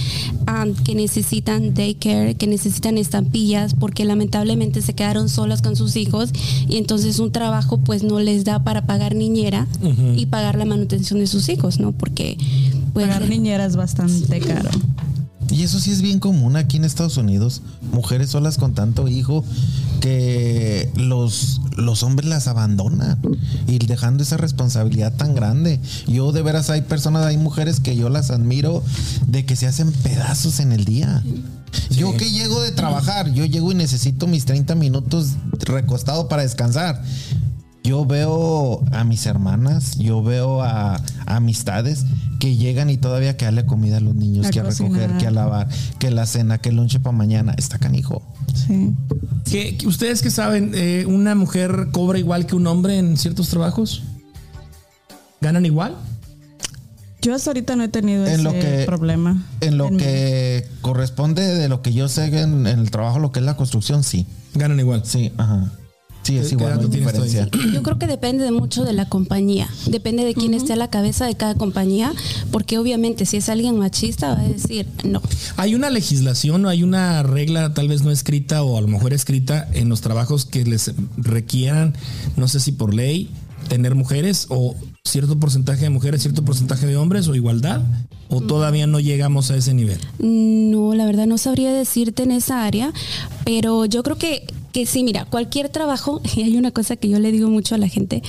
ah, 0.47 0.67
que 0.85 0.95
necesitan 0.95 1.75
daycare, 1.75 2.35
que 2.35 2.47
necesitan 2.47 2.99
estampillas, 2.99 3.75
porque 3.75 4.05
lamentablemente 4.05 4.83
se 4.83 4.93
quedaron 4.95 5.29
solas 5.29 5.63
con 5.63 5.75
sus 5.75 5.97
hijos 5.97 6.31
y 6.69 6.77
entonces 6.77 7.19
un 7.19 7.33
trabajo 7.33 7.79
pues 7.79 8.03
no 8.03 8.21
les 8.21 8.45
da 8.45 8.63
para 8.63 8.83
pagar 8.87 9.15
niñera 9.15 9.67
y 10.17 10.27
pagar 10.27 10.57
la 10.59 10.65
manutención 10.67 11.19
de 11.19 11.27
sus 11.27 11.49
hijos, 11.49 11.81
¿no? 11.81 11.93
Porque 11.93 12.37
pues 12.93 13.07
Pagar 13.07 13.29
niñera 13.29 13.65
es 13.65 13.77
bastante 13.77 14.41
caro. 14.41 14.71
Y 15.51 15.65
eso 15.65 15.79
sí 15.81 15.91
es 15.91 16.01
bien 16.01 16.19
común 16.19 16.57
aquí 16.57 16.79
en 16.79 16.85
Estados 16.85 17.19
Unidos. 17.19 17.61
Mujeres 17.93 18.31
solas 18.31 18.57
con 18.57 18.73
tanto 18.73 19.07
hijo 19.07 19.45
que 20.01 20.91
los, 20.97 21.61
los 21.77 22.03
hombres 22.03 22.29
las 22.29 22.49
abandonan 22.49 23.19
y 23.67 23.79
dejando 23.79 24.23
esa 24.23 24.39
responsabilidad 24.39 25.15
tan 25.15 25.35
grande. 25.35 25.79
Yo 26.07 26.33
de 26.33 26.41
veras 26.41 26.71
hay 26.71 26.81
personas, 26.81 27.27
hay 27.27 27.37
mujeres 27.37 27.81
que 27.81 27.95
yo 27.97 28.09
las 28.09 28.31
admiro 28.31 28.83
de 29.27 29.45
que 29.45 29.55
se 29.55 29.67
hacen 29.67 29.93
pedazos 29.93 30.59
en 30.59 30.73
el 30.73 30.87
día. 30.87 31.23
Yo 31.91 32.17
que 32.17 32.31
llego 32.31 32.63
de 32.63 32.73
trabajar, 32.73 33.31
yo 33.33 33.45
llego 33.45 33.73
y 33.73 33.75
necesito 33.75 34.27
mis 34.27 34.47
30 34.47 34.75
minutos 34.75 35.33
recostado 35.61 36.29
para 36.29 36.43
descansar. 36.43 37.03
Yo 37.85 38.05
veo 38.07 38.85
a 38.93 39.03
mis 39.05 39.27
hermanas, 39.27 39.97
yo 39.99 40.23
veo 40.23 40.63
a, 40.63 40.95
a 41.27 41.37
amistades 41.37 42.05
que 42.39 42.57
llegan 42.57 42.91
y 42.91 42.97
todavía 42.97 43.37
que 43.37 43.45
darle 43.45 43.67
comida 43.67 43.97
a 43.97 44.01
los 44.01 44.15
niños, 44.15 44.47
A 44.47 44.51
que 44.51 44.61
a 44.61 44.63
recoger, 44.65 45.17
que 45.19 45.27
a 45.27 45.31
lavar, 45.33 45.69
que 45.99 46.11
la 46.11 46.27
cena, 46.27 46.59
que 46.59 46.69
el 46.69 46.77
lonche 46.77 47.01
para 47.01 47.17
mañana. 47.17 47.55
Está 47.59 47.79
canijo. 47.79 48.23
Sí. 48.55 48.93
¿Qué- 49.51 49.77
qué- 49.79 49.87
¿Ustedes 49.89 50.23
que 50.23 50.31
saben, 50.31 50.73
eh, 50.75 51.05
una 51.09 51.35
mujer 51.35 51.89
cobra 51.93 52.19
igual 52.19 52.47
que 52.47 52.55
un 52.55 52.67
hombre 52.69 52.99
en 52.99 53.17
ciertos 53.17 53.49
trabajos? 53.49 54.03
¿Ganan 55.41 55.67
igual? 55.67 55.97
Yo 57.21 57.35
hasta 57.35 57.51
ahorita 57.51 57.77
no 57.77 57.85
he 57.85 57.89
tenido 57.89 58.27
En 58.27 58.33
ese 58.35 58.43
lo 58.43 58.53
que- 58.53 58.85
problema. 58.87 59.43
En 59.61 59.77
lo 59.77 59.87
En 59.89 59.97
mi- 59.97 60.03
que 60.03 60.67
corresponde 60.83 61.43
de 61.43 61.69
lo 61.69 61.83
que 61.83 61.93
yo 61.93 62.09
sé 62.09 62.27
en, 62.27 62.67
en 62.67 62.79
el 62.79 62.91
trabajo, 62.93 63.19
lo 63.19 63.31
que 63.33 63.41
es 63.41 63.45
la 63.47 63.57
construcción, 63.57 64.03
sí. 64.05 64.27
Ganan 64.55 64.79
igual. 64.81 65.03
Sí, 65.05 65.33
ajá. 65.37 65.71
Sí, 66.23 66.37
es 66.37 66.45
¿Qué- 66.51 66.57
qué 66.57 66.65
igual, 66.65 66.81
no 66.81 67.23
hay. 67.23 67.73
Yo 67.73 67.83
creo 67.83 67.99
que 67.99 68.07
depende 68.07 68.45
de 68.45 68.53
mucho 68.53 68.85
de 68.85 68.93
la 68.93 69.09
compañía, 69.09 69.69
depende 69.87 70.25
de 70.25 70.35
quién 70.35 70.55
esté 70.55 70.73
a 70.73 70.77
la 70.77 70.89
cabeza 70.89 71.27
de 71.27 71.35
cada 71.35 71.55
compañía, 71.57 72.13
porque 72.53 72.79
obviamente 72.79 73.27
si 73.27 73.39
es 73.39 73.49
alguien 73.49 73.77
machista 73.79 74.35
va 74.35 74.41
a 74.41 74.49
decir 74.49 74.87
no. 75.05 75.21
¿Hay 75.57 75.75
una 75.75 75.91
legislación 75.91 76.65
o 76.65 76.69
hay 76.69 76.83
una 76.85 77.23
regla 77.25 77.75
tal 77.75 77.89
vez 77.89 78.03
no 78.03 78.11
escrita 78.13 78.63
o 78.63 78.79
a 78.79 78.81
lo 78.81 78.89
mejor 78.89 79.13
escrita 79.13 79.69
en 79.73 79.89
los 79.89 80.01
trabajos 80.01 80.45
que 80.45 80.65
les 80.65 80.93
requieran, 81.17 81.95
no 82.37 82.47
sé 82.49 82.61
si 82.61 82.73
por 82.73 82.95
ley, 82.95 83.29
tener 83.69 83.95
mujeres 83.95 84.47
o 84.49 84.77
cierto 85.05 85.39
porcentaje 85.41 85.83
de 85.83 85.91
mujeres, 85.91 86.23
cierto 86.23 86.45
porcentaje 86.45 86.87
de 86.87 86.97
hombres 86.97 87.27
o 87.29 87.35
igualdad? 87.35 87.81
¿O 88.29 88.41
todavía 88.41 88.87
no 88.87 88.99
llegamos 88.99 89.51
a 89.51 89.57
ese 89.57 89.75
nivel? 89.75 89.99
No, 90.19 90.95
la 90.95 91.05
verdad 91.05 91.27
no 91.27 91.37
sabría 91.37 91.73
decirte 91.73 92.23
en 92.23 92.31
esa 92.31 92.65
área, 92.65 92.93
pero 93.45 93.85
yo 93.85 94.03
creo 94.03 94.17
que 94.17 94.47
que 94.73 94.87
sí, 94.87 95.05
mira, 95.05 95.27
cualquier 95.27 95.69
trabajo, 95.69 96.21
y 96.37 96.43
hay 96.43 96.57
una 96.57 96.71
cosa 96.71 96.97
que 96.97 97.09
yo 97.09 97.19
le 97.19 97.31
digo 97.31 97.49
mucho 97.49 97.75
a 97.75 97.79
la 97.79 97.89
gente, 97.89 98.23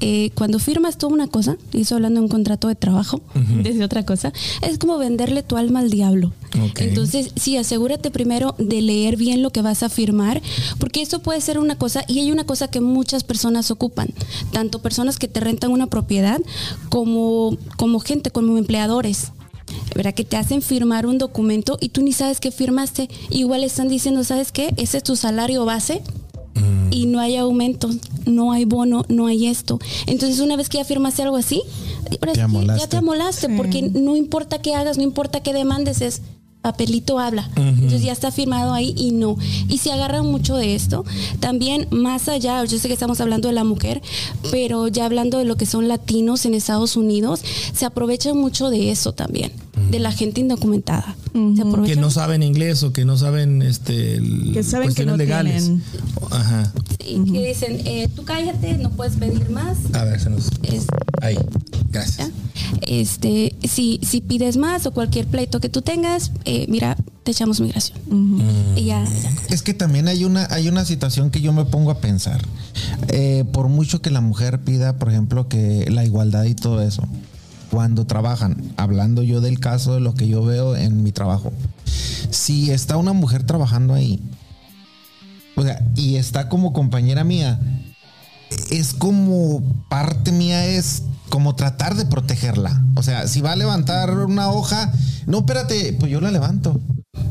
eh, 0.00 0.30
cuando 0.34 0.58
firmas 0.58 0.96
tú 0.96 1.08
una 1.08 1.26
cosa, 1.26 1.56
y 1.72 1.82
estoy 1.82 1.96
hablando 1.96 2.20
de 2.20 2.24
un 2.24 2.30
contrato 2.30 2.68
de 2.68 2.74
trabajo, 2.74 3.20
desde 3.62 3.84
otra 3.84 4.06
cosa, 4.06 4.32
es 4.62 4.78
como 4.78 4.98
venderle 4.98 5.42
tu 5.42 5.56
alma 5.56 5.80
al 5.80 5.90
diablo. 5.90 6.32
Entonces, 6.76 7.30
sí, 7.36 7.56
asegúrate 7.56 8.10
primero 8.10 8.54
de 8.58 8.80
leer 8.80 9.16
bien 9.16 9.42
lo 9.42 9.50
que 9.50 9.60
vas 9.60 9.82
a 9.82 9.88
firmar, 9.88 10.40
porque 10.78 11.02
eso 11.02 11.20
puede 11.20 11.40
ser 11.40 11.58
una 11.58 11.76
cosa, 11.76 12.04
y 12.08 12.20
hay 12.20 12.32
una 12.32 12.44
cosa 12.44 12.68
que 12.68 12.80
muchas 12.80 13.24
personas 13.24 13.70
ocupan, 13.70 14.08
tanto 14.52 14.80
personas 14.80 15.18
que 15.18 15.28
te 15.28 15.40
rentan 15.40 15.72
una 15.72 15.88
propiedad 15.88 16.40
como, 16.88 17.56
como 17.76 18.00
gente, 18.00 18.30
como 18.30 18.56
empleadores. 18.56 19.32
¿Verdad? 19.94 20.14
Que 20.14 20.24
te 20.24 20.36
hacen 20.36 20.62
firmar 20.62 21.06
un 21.06 21.18
documento 21.18 21.78
y 21.80 21.88
tú 21.90 22.02
ni 22.02 22.12
sabes 22.12 22.40
qué 22.40 22.50
firmaste. 22.50 23.08
Igual 23.30 23.64
están 23.64 23.88
diciendo, 23.88 24.22
¿sabes 24.24 24.52
qué? 24.52 24.72
Ese 24.76 24.98
es 24.98 25.02
tu 25.02 25.16
salario 25.16 25.64
base 25.64 26.02
y 26.90 27.06
no 27.06 27.20
hay 27.20 27.36
aumento, 27.36 27.90
no 28.26 28.50
hay 28.52 28.64
bono, 28.64 29.04
no 29.08 29.26
hay 29.26 29.46
esto. 29.46 29.78
Entonces, 30.06 30.40
una 30.40 30.56
vez 30.56 30.68
que 30.68 30.78
ya 30.78 30.84
firmaste 30.84 31.22
algo 31.22 31.36
así, 31.36 31.62
Te 32.04 32.10
sí, 32.10 32.18
ya 32.78 32.86
te 32.88 32.96
amolaste, 32.96 33.46
Sí. 33.46 33.52
porque 33.56 33.82
no 33.82 34.16
importa 34.16 34.60
qué 34.60 34.74
hagas, 34.74 34.96
no 34.96 35.02
importa 35.04 35.40
qué 35.40 35.52
demandes, 35.52 36.00
es 36.00 36.22
papelito 36.62 37.18
habla. 37.20 37.48
Entonces 37.56 38.02
ya 38.02 38.12
está 38.12 38.32
firmado 38.32 38.72
ahí 38.72 38.92
y 38.96 39.12
no. 39.12 39.36
Y 39.68 39.78
se 39.78 39.92
agarran 39.92 40.26
mucho 40.26 40.56
de 40.56 40.74
esto. 40.74 41.04
También 41.38 41.86
más 41.90 42.28
allá, 42.28 42.64
yo 42.64 42.78
sé 42.78 42.88
que 42.88 42.94
estamos 42.94 43.20
hablando 43.20 43.48
de 43.48 43.54
la 43.54 43.64
mujer, 43.64 44.02
pero 44.50 44.88
ya 44.88 45.04
hablando 45.04 45.38
de 45.38 45.44
lo 45.44 45.56
que 45.56 45.66
son 45.66 45.86
latinos 45.86 46.44
en 46.46 46.54
Estados 46.54 46.96
Unidos, 46.96 47.42
se 47.72 47.84
aprovechan 47.86 48.36
mucho 48.36 48.70
de 48.70 48.90
eso 48.90 49.12
también, 49.12 49.52
de 49.90 49.98
la 49.98 50.12
gente 50.12 50.40
indocumentada. 50.40 51.14
Se 51.32 51.82
Que 51.86 51.96
no 51.96 52.10
saben 52.10 52.42
inglés 52.42 52.82
o 52.82 52.92
que 52.92 53.04
no 53.04 53.16
saben 53.16 53.62
este 53.62 54.20
Que 54.52 54.62
saben 54.62 54.92
que 54.94 55.04
no 55.06 55.16
legales. 55.16 55.64
tienen. 55.64 55.82
Ajá. 56.30 56.72
Sí, 57.04 57.22
que 57.32 57.46
dicen, 57.48 57.80
eh, 57.84 58.08
tú 58.14 58.24
cállate, 58.24 58.76
no 58.78 58.90
puedes 58.90 59.16
pedir 59.16 59.48
más. 59.50 59.76
A 59.94 60.04
ver, 60.04 60.20
se 60.20 60.30
nos. 60.30 60.50
Es- 60.62 60.86
Ahí. 61.22 61.38
Gracias. 61.90 62.30
Este, 62.82 63.54
si, 63.68 63.98
si 64.02 64.20
pides 64.20 64.56
más 64.56 64.86
o 64.86 64.90
cualquier 64.92 65.26
pleito 65.26 65.60
que 65.60 65.68
tú 65.68 65.80
tengas, 65.82 66.32
eh, 66.44 66.66
mira, 66.68 66.96
te 67.24 67.30
echamos 67.32 67.60
migración. 67.60 67.98
Y 68.76 68.84
ya, 68.84 69.04
ya. 69.04 69.32
Es 69.48 69.62
que 69.62 69.74
también 69.74 70.08
hay 70.08 70.24
una, 70.24 70.46
hay 70.50 70.68
una 70.68 70.84
situación 70.84 71.30
que 71.30 71.40
yo 71.40 71.52
me 71.52 71.64
pongo 71.64 71.90
a 71.90 71.98
pensar. 72.00 72.40
Eh, 73.08 73.44
por 73.52 73.68
mucho 73.68 74.02
que 74.02 74.10
la 74.10 74.20
mujer 74.20 74.60
pida, 74.60 74.98
por 74.98 75.08
ejemplo, 75.10 75.48
que 75.48 75.86
la 75.90 76.04
igualdad 76.04 76.44
y 76.44 76.54
todo 76.54 76.82
eso, 76.82 77.02
cuando 77.70 78.06
trabajan, 78.06 78.72
hablando 78.76 79.22
yo 79.22 79.40
del 79.40 79.60
caso 79.60 79.94
de 79.94 80.00
lo 80.00 80.14
que 80.14 80.28
yo 80.28 80.44
veo 80.44 80.76
en 80.76 81.02
mi 81.02 81.12
trabajo, 81.12 81.52
si 82.30 82.70
está 82.70 82.96
una 82.96 83.12
mujer 83.12 83.44
trabajando 83.44 83.94
ahí, 83.94 84.20
o 85.56 85.62
sea, 85.62 85.82
y 85.96 86.16
está 86.16 86.48
como 86.48 86.72
compañera 86.72 87.24
mía, 87.24 87.58
es 88.70 88.94
como 88.94 89.62
parte 89.88 90.32
mía 90.32 90.66
es 90.66 91.02
como 91.28 91.54
tratar 91.54 91.94
de 91.94 92.06
protegerla. 92.06 92.82
O 92.94 93.02
sea, 93.02 93.26
si 93.28 93.40
va 93.40 93.52
a 93.52 93.56
levantar 93.56 94.10
una 94.18 94.50
hoja, 94.50 94.92
no, 95.26 95.38
espérate, 95.38 95.94
pues 95.98 96.10
yo 96.10 96.20
la 96.20 96.30
levanto. 96.30 96.80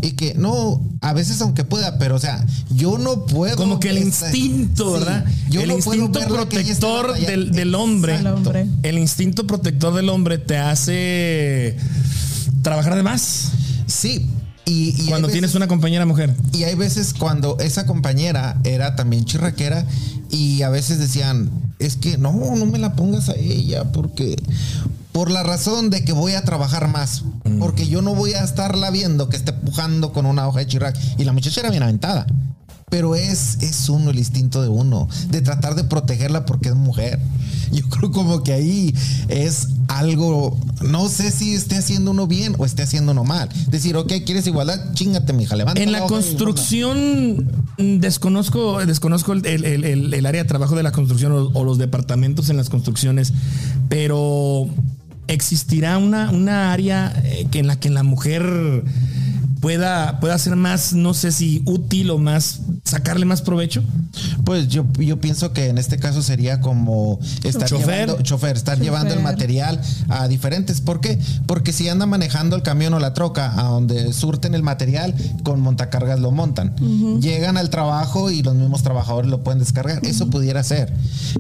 Y 0.02 0.12
que 0.12 0.34
no, 0.36 0.82
a 1.02 1.14
veces 1.14 1.42
aunque 1.42 1.64
pueda, 1.64 1.98
pero 1.98 2.16
o 2.16 2.20
sea, 2.20 2.46
yo 2.72 2.98
no 2.98 3.26
puedo. 3.26 3.56
Como 3.58 3.80
que 3.80 3.90
el 3.90 3.98
estar- 3.98 4.34
instinto, 4.34 4.94
Sí, 4.94 5.00
¿verdad? 5.00 5.26
yo 5.50 5.62
el 5.62 5.68
no 5.70 5.76
instinto 5.76 6.20
protector 6.28 7.18
del, 7.20 7.52
del 7.52 7.76
hombre. 7.76 8.20
El 8.84 8.98
instinto 8.98 9.48
protector 9.48 9.94
del 9.94 10.10
hombre 10.10 10.38
te 10.38 10.58
hace 10.58 11.78
trabajar 12.62 12.96
de 12.96 13.04
más 13.04 13.52
Sí. 13.88 14.28
Y, 14.70 14.92
cuando 15.08 15.28
veces- 15.28 15.32
tienes 15.40 15.56
una 15.56 15.68
compañera 15.70 16.06
mujer. 16.06 16.36
Y 16.52 16.64
hay 16.64 16.76
veces 16.76 17.14
cuando 17.14 17.58
esa 17.60 17.86
compañera 17.86 18.60
era 18.66 18.98
también 18.98 19.24
chirraquera 19.24 19.86
y 20.30 20.62
a 20.62 20.70
veces 20.70 21.00
decían, 21.00 21.50
es 21.80 21.96
que 21.96 22.18
no, 22.18 22.34
no 22.34 22.66
me 22.66 22.78
la 22.78 22.94
pongas 22.94 23.30
a 23.30 23.36
ella 23.36 23.86
porque 23.94 24.36
por 25.18 25.32
la 25.32 25.42
razón 25.42 25.90
de 25.90 26.06
que 26.06 26.14
voy 26.14 26.34
a 26.34 26.44
trabajar 26.44 26.90
más, 26.90 27.24
porque 27.58 27.88
yo 27.88 28.04
no 28.04 28.14
voy 28.14 28.34
a 28.34 28.44
estarla 28.44 28.92
viendo 28.92 29.30
que 29.30 29.36
esté 29.36 29.52
pujando 29.52 30.14
con 30.14 30.28
una 30.28 30.48
hoja 30.48 30.60
de 30.60 30.68
chirrac 30.68 30.96
y 31.18 31.24
la 31.24 31.34
muchacha 31.34 31.60
era 31.62 31.72
bien 31.72 31.82
aventada. 31.82 32.28
Pero 32.92 33.16
es, 33.16 33.58
es 33.62 33.90
uno, 33.90 34.12
el 34.12 34.20
instinto 34.20 34.62
de 34.62 34.68
uno, 34.70 35.10
de 35.32 35.42
tratar 35.42 35.74
de 35.74 35.84
protegerla 35.86 36.46
porque 36.46 36.70
es 36.70 36.76
mujer. 36.76 37.20
Yo 37.72 37.90
creo 37.90 38.12
como 38.12 38.44
que 38.44 38.54
ahí 38.54 38.94
es 39.28 39.70
algo, 39.88 40.56
no 40.88 41.10
sé 41.10 41.32
si 41.32 41.56
esté 41.56 41.78
haciendo 41.78 42.12
uno 42.12 42.28
bien 42.28 42.54
o 42.60 42.66
esté 42.66 42.84
haciendo 42.84 43.12
uno 43.14 43.24
mal. 43.24 43.50
Decir, 43.72 43.98
ok, 43.98 44.14
¿quieres 44.24 44.46
igualdad? 44.46 44.94
Chingate, 44.94 45.34
mija, 45.34 45.56
levanta 45.56 45.82
En 45.82 45.92
la 45.94 46.02
construcción 46.02 47.50
mm, 47.80 47.98
desconozco, 48.02 48.86
desconozco 48.86 49.34
el, 49.34 49.44
el- 49.48 49.66
el- 49.66 49.84
el- 49.84 50.14
el 50.14 50.26
área 50.28 50.44
de 50.44 50.48
trabajo 50.48 50.76
de 50.76 50.84
la 50.84 50.92
construcción 50.92 51.32
o, 51.32 51.50
o 51.56 51.64
los 51.64 51.80
departamentos 51.80 52.50
en 52.52 52.58
las 52.58 52.70
construcciones, 52.70 53.34
pero 53.90 54.70
existirá 55.28 55.98
una, 55.98 56.32
una 56.32 56.72
área 56.72 57.14
eh, 57.24 57.48
en 57.54 57.68
la 57.68 57.80
que 57.80 57.90
la 57.90 58.04
mujer 58.04 58.44
pueda, 59.60 60.20
pueda 60.20 60.38
ser 60.38 60.56
más, 60.56 60.94
no 60.94 61.14
sé 61.14 61.32
si 61.32 61.62
útil 61.66 62.10
o 62.12 62.18
más, 62.18 62.62
sacarle 62.84 63.26
más 63.26 63.42
provecho. 63.42 63.84
Pues 64.46 64.68
yo, 64.68 64.86
yo 65.00 65.20
pienso 65.20 65.54
que 65.54 65.68
en 65.68 65.78
este 65.78 65.98
caso 65.98 66.22
sería 66.22 66.62
como 66.62 67.20
estar 67.44 67.68
Chofer. 67.68 68.08
llevando, 68.08 68.24
chofer, 68.24 68.56
estar 68.56 68.80
llevando 68.80 69.14
el 69.14 69.22
material 69.22 69.82
a 70.10 70.28
diferentes. 70.28 70.82
¿Por 70.82 71.02
qué? 71.02 71.20
Porque 71.46 71.74
si 71.74 71.88
anda 71.90 72.06
manejando 72.06 72.56
el 72.56 72.64
camión 72.64 72.94
o 72.94 73.00
la 73.00 73.14
troca 73.14 73.60
a 73.60 73.64
donde 73.64 74.14
surten 74.14 74.56
el 74.56 74.64
material, 74.64 75.14
con 75.44 75.60
montacargas 75.60 76.20
lo 76.20 76.32
montan. 76.32 76.76
Llegan 77.20 77.58
al 77.58 77.70
trabajo 77.70 78.32
y 78.32 78.44
los 78.44 78.56
mismos 78.56 78.84
trabajadores 78.84 79.30
lo 79.30 79.44
pueden 79.44 79.60
descargar. 79.60 80.06
Eso 80.06 80.30
pudiera 80.30 80.64
ser. 80.64 80.94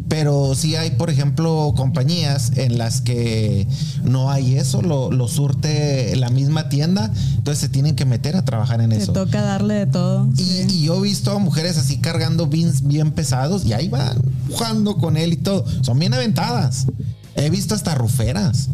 Pero 0.07 0.55
si 0.55 0.75
hay, 0.75 0.91
por 0.91 1.09
ejemplo, 1.09 1.73
compañías 1.75 2.51
en 2.57 2.77
las 2.77 3.01
que 3.01 3.67
no 4.03 4.31
hay 4.31 4.55
eso, 4.55 4.81
lo, 4.81 5.11
lo 5.11 5.27
surte 5.27 6.15
la 6.15 6.29
misma 6.29 6.69
tienda, 6.69 7.11
entonces 7.37 7.59
se 7.59 7.69
tienen 7.69 7.95
que 7.95 8.05
meter 8.07 8.35
a 8.35 8.43
trabajar 8.45 8.81
en 8.81 8.89
Te 8.89 8.97
eso. 8.97 9.13
toca 9.13 9.41
darle 9.41 9.75
de 9.75 9.85
todo. 9.87 10.27
Y, 10.35 10.41
sí. 10.43 10.65
y 10.69 10.83
yo 10.85 10.95
he 10.97 11.01
visto 11.01 11.31
a 11.31 11.39
mujeres 11.39 11.77
así 11.77 11.97
cargando 11.99 12.47
bins 12.47 12.81
bien 12.87 13.11
pesados 13.11 13.65
y 13.65 13.73
ahí 13.73 13.89
van 13.89 14.17
jugando 14.51 14.97
con 14.97 15.17
él 15.17 15.33
y 15.33 15.37
todo. 15.37 15.65
Son 15.83 15.99
bien 15.99 16.13
aventadas. 16.13 16.87
He 17.35 17.49
visto 17.49 17.75
hasta 17.75 17.93
ruferas. 17.95 18.69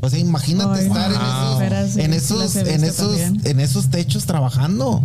O 0.00 0.08
sea, 0.10 0.18
imagínate 0.18 0.80
Ay, 0.80 0.86
estar 0.86 1.88
sí, 1.88 2.00
en 2.00 2.12
esos, 2.12 2.56
en 2.56 2.84
esos, 2.84 3.16
también. 3.18 3.40
en 3.44 3.60
esos 3.60 3.88
techos 3.90 4.24
trabajando. 4.26 5.02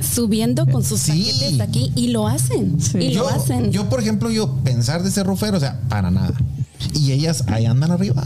Subiendo 0.00 0.66
con 0.66 0.84
sus 0.84 1.00
Sí. 1.00 1.12
paquetes 1.12 1.60
aquí 1.60 1.92
y 1.96 2.08
lo 2.08 2.28
hacen. 2.28 2.80
Sí. 2.80 2.98
Y 2.98 3.12
Yo, 3.12 3.22
lo 3.22 3.28
hacen. 3.30 3.72
yo, 3.72 3.88
por 3.88 4.00
ejemplo, 4.00 4.30
yo 4.30 4.54
pensar 4.62 5.02
de 5.02 5.10
ser 5.10 5.26
rufero, 5.26 5.56
o 5.56 5.60
sea, 5.60 5.80
para 5.88 6.10
nada. 6.10 6.34
Y 6.94 7.12
ellas 7.12 7.44
ahí 7.48 7.64
andan 7.66 7.90
arriba. 7.90 8.22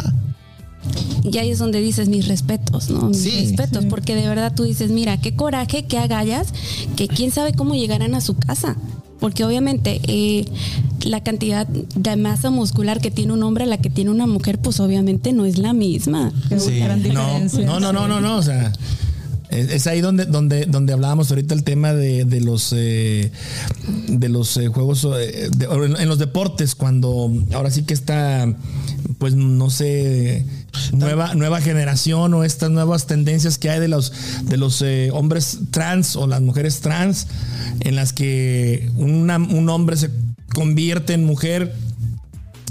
Y 1.25 1.37
ahí 1.39 1.51
es 1.51 1.59
donde 1.59 1.81
dices 1.81 2.09
mis 2.09 2.29
respetos, 2.29 2.89
¿no? 2.91 3.09
Mis 3.09 3.19
Sí. 3.23 3.31
respetos, 3.47 3.85
porque 3.87 4.15
de 4.15 4.27
verdad 4.27 4.53
tú 4.55 4.65
dices, 4.65 4.91
mira, 4.91 5.21
qué 5.21 5.35
coraje, 5.35 5.85
qué 5.85 5.99
agallas, 5.99 6.49
que 6.97 7.09
quién 7.09 7.31
sabe 7.31 7.53
cómo 7.53 7.75
llegarán 7.75 8.15
a 8.15 8.21
su 8.21 8.35
casa. 8.35 8.77
Porque 9.21 9.45
obviamente 9.45 10.01
eh, 10.07 10.45
la 11.05 11.23
cantidad 11.25 11.67
de 11.67 12.17
masa 12.17 12.51
muscular 12.51 13.01
que 13.01 13.11
tiene 13.11 13.33
un 13.33 13.43
hombre 13.43 13.65
a 13.65 13.67
la 13.67 13.79
que 13.79 13.91
tiene 13.91 14.11
una 14.13 14.29
mujer, 14.29 14.59
pues 14.61 14.79
obviamente 14.79 15.33
no 15.33 15.45
es 15.45 15.59
la 15.59 15.73
misma. 15.73 16.33
Sí. 16.57 16.79
gran 16.79 17.03
No, 17.03 17.09
diferencia. 17.09 17.67
no, 17.67 17.81
no, 17.81 17.93
no, 17.93 18.07
no, 18.07 18.21
no, 18.21 18.37
o 18.37 18.43
sea. 18.43 18.73
Es 19.51 19.71
es 19.71 19.87
ahí 19.87 20.03
donde, 20.03 20.27
donde, 20.27 20.67
donde 20.67 20.93
hablábamos 20.93 21.31
ahorita 21.31 21.55
el 21.55 21.65
tema 21.65 21.95
de, 21.95 22.27
de 22.27 22.41
los 22.43 22.73
eh, 22.77 23.33
de 24.07 24.29
los 24.29 24.55
eh, 24.59 24.69
juegos 24.69 25.05
eh, 25.19 25.49
de- 25.57 25.67
o 25.67 25.87
en, 25.87 25.97
en 25.99 26.07
los 26.07 26.19
deportes 26.19 26.75
cuando 26.75 27.33
ahora 27.55 27.71
sí 27.71 27.83
que 27.85 27.95
está 27.95 28.47
pues 29.17 29.35
no 29.37 29.71
sé 29.71 30.45
nueva 30.93 31.35
nueva 31.35 31.61
generación 31.61 32.35
o 32.35 32.45
estas 32.45 32.71
nuevas 32.71 33.07
tendencias 33.07 33.59
que 33.59 33.71
hay 33.71 33.81
de 33.81 33.89
los 33.89 34.13
de 34.45 34.57
los 34.57 34.83
eh, 34.83 35.11
hombres 35.13 35.59
trans 35.71 36.17
o 36.17 36.27
las 36.27 36.41
mujeres 36.41 36.81
trans 36.81 37.27
en 37.81 37.97
las 37.97 38.13
que 38.13 38.91
un 38.97 39.69
hombre 39.69 39.97
se 39.97 40.11
convierte 40.55 41.15
en 41.15 41.25
mujer 41.25 41.75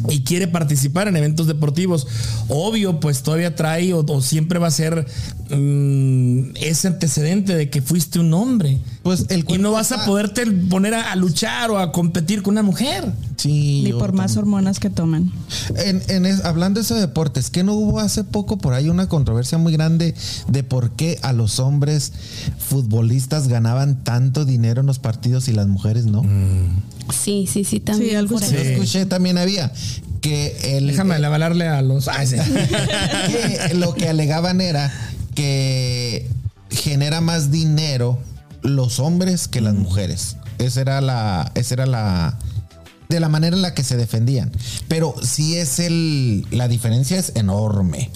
y 0.09 0.21
quiere 0.21 0.47
participar 0.47 1.07
en 1.07 1.15
eventos 1.15 1.47
deportivos, 1.47 2.07
obvio, 2.49 2.99
pues 2.99 3.23
todavía 3.23 3.55
trae 3.55 3.93
o, 3.93 4.05
o 4.07 4.21
siempre 4.21 4.59
va 4.59 4.67
a 4.67 4.71
ser 4.71 5.05
mm, 5.49 6.55
ese 6.61 6.87
antecedente 6.87 7.55
de 7.55 7.69
que 7.69 7.81
fuiste 7.81 8.19
un 8.19 8.33
hombre. 8.33 8.79
Pues 9.03 9.25
el 9.29 9.45
y 9.47 9.57
no 9.57 9.71
vas 9.71 9.91
a 9.91 10.05
poderte 10.05 10.45
poner 10.45 10.93
a, 10.93 11.11
a 11.11 11.15
luchar 11.15 11.71
o 11.71 11.79
a 11.79 11.91
competir 11.91 12.41
con 12.41 12.53
una 12.53 12.63
mujer. 12.63 13.11
Sí. 13.37 13.81
Ni 13.85 13.93
por 13.93 14.13
más 14.13 14.33
también. 14.33 14.37
hormonas 14.39 14.79
que 14.79 14.89
tomen. 14.89 15.31
En, 15.75 16.01
en 16.07 16.25
es- 16.25 16.43
hablando 16.43 16.79
de 16.79 16.83
esos 16.85 16.99
deportes, 16.99 17.49
que 17.49 17.63
no 17.63 17.73
hubo 17.73 17.99
hace 17.99 18.23
poco 18.23 18.57
por 18.57 18.73
ahí 18.73 18.89
una 18.89 19.07
controversia 19.07 19.57
muy 19.57 19.71
grande 19.73 20.15
de 20.47 20.63
por 20.63 20.91
qué 20.91 21.19
a 21.21 21.33
los 21.33 21.59
hombres 21.59 22.11
futbolistas 22.57 23.47
ganaban 23.47 24.03
tanto 24.03 24.43
dinero 24.45 24.81
en 24.81 24.87
los 24.87 24.99
partidos 24.99 25.47
y 25.47 25.53
las 25.53 25.67
mujeres 25.67 26.05
no? 26.05 26.23
Sí, 27.11 27.47
sí, 27.51 27.63
sí, 27.63 27.79
también. 27.79 28.11
Sí, 28.11 28.15
algo. 28.15 28.39
Yo 28.39 28.57
escuché 28.57 29.05
también 29.05 29.37
había 29.37 29.71
que 30.21 30.77
el 30.77 30.87
Déjame 30.87 31.15
avalarle 31.15 31.67
a 31.67 31.81
los. 31.81 32.05
Sí. 32.05 32.35
que 33.27 33.73
lo 33.75 33.93
que 33.93 34.09
alegaban 34.09 34.61
era 34.61 34.91
que 35.35 36.27
genera 36.69 37.21
más 37.21 37.51
dinero 37.51 38.19
los 38.61 38.99
hombres 38.99 39.47
que 39.47 39.61
las 39.61 39.75
mujeres. 39.75 40.37
esa 40.57 40.81
era 40.81 41.01
la, 41.01 41.51
esa 41.55 41.75
era 41.75 41.85
la, 41.85 42.37
de 43.09 43.19
la 43.19 43.29
manera 43.29 43.55
en 43.55 43.61
la 43.61 43.73
que 43.73 43.83
se 43.83 43.97
defendían. 43.97 44.51
Pero 44.87 45.15
sí 45.21 45.55
es 45.57 45.79
el, 45.79 46.45
la 46.51 46.67
diferencia 46.67 47.17
es 47.17 47.33
enorme. 47.35 48.09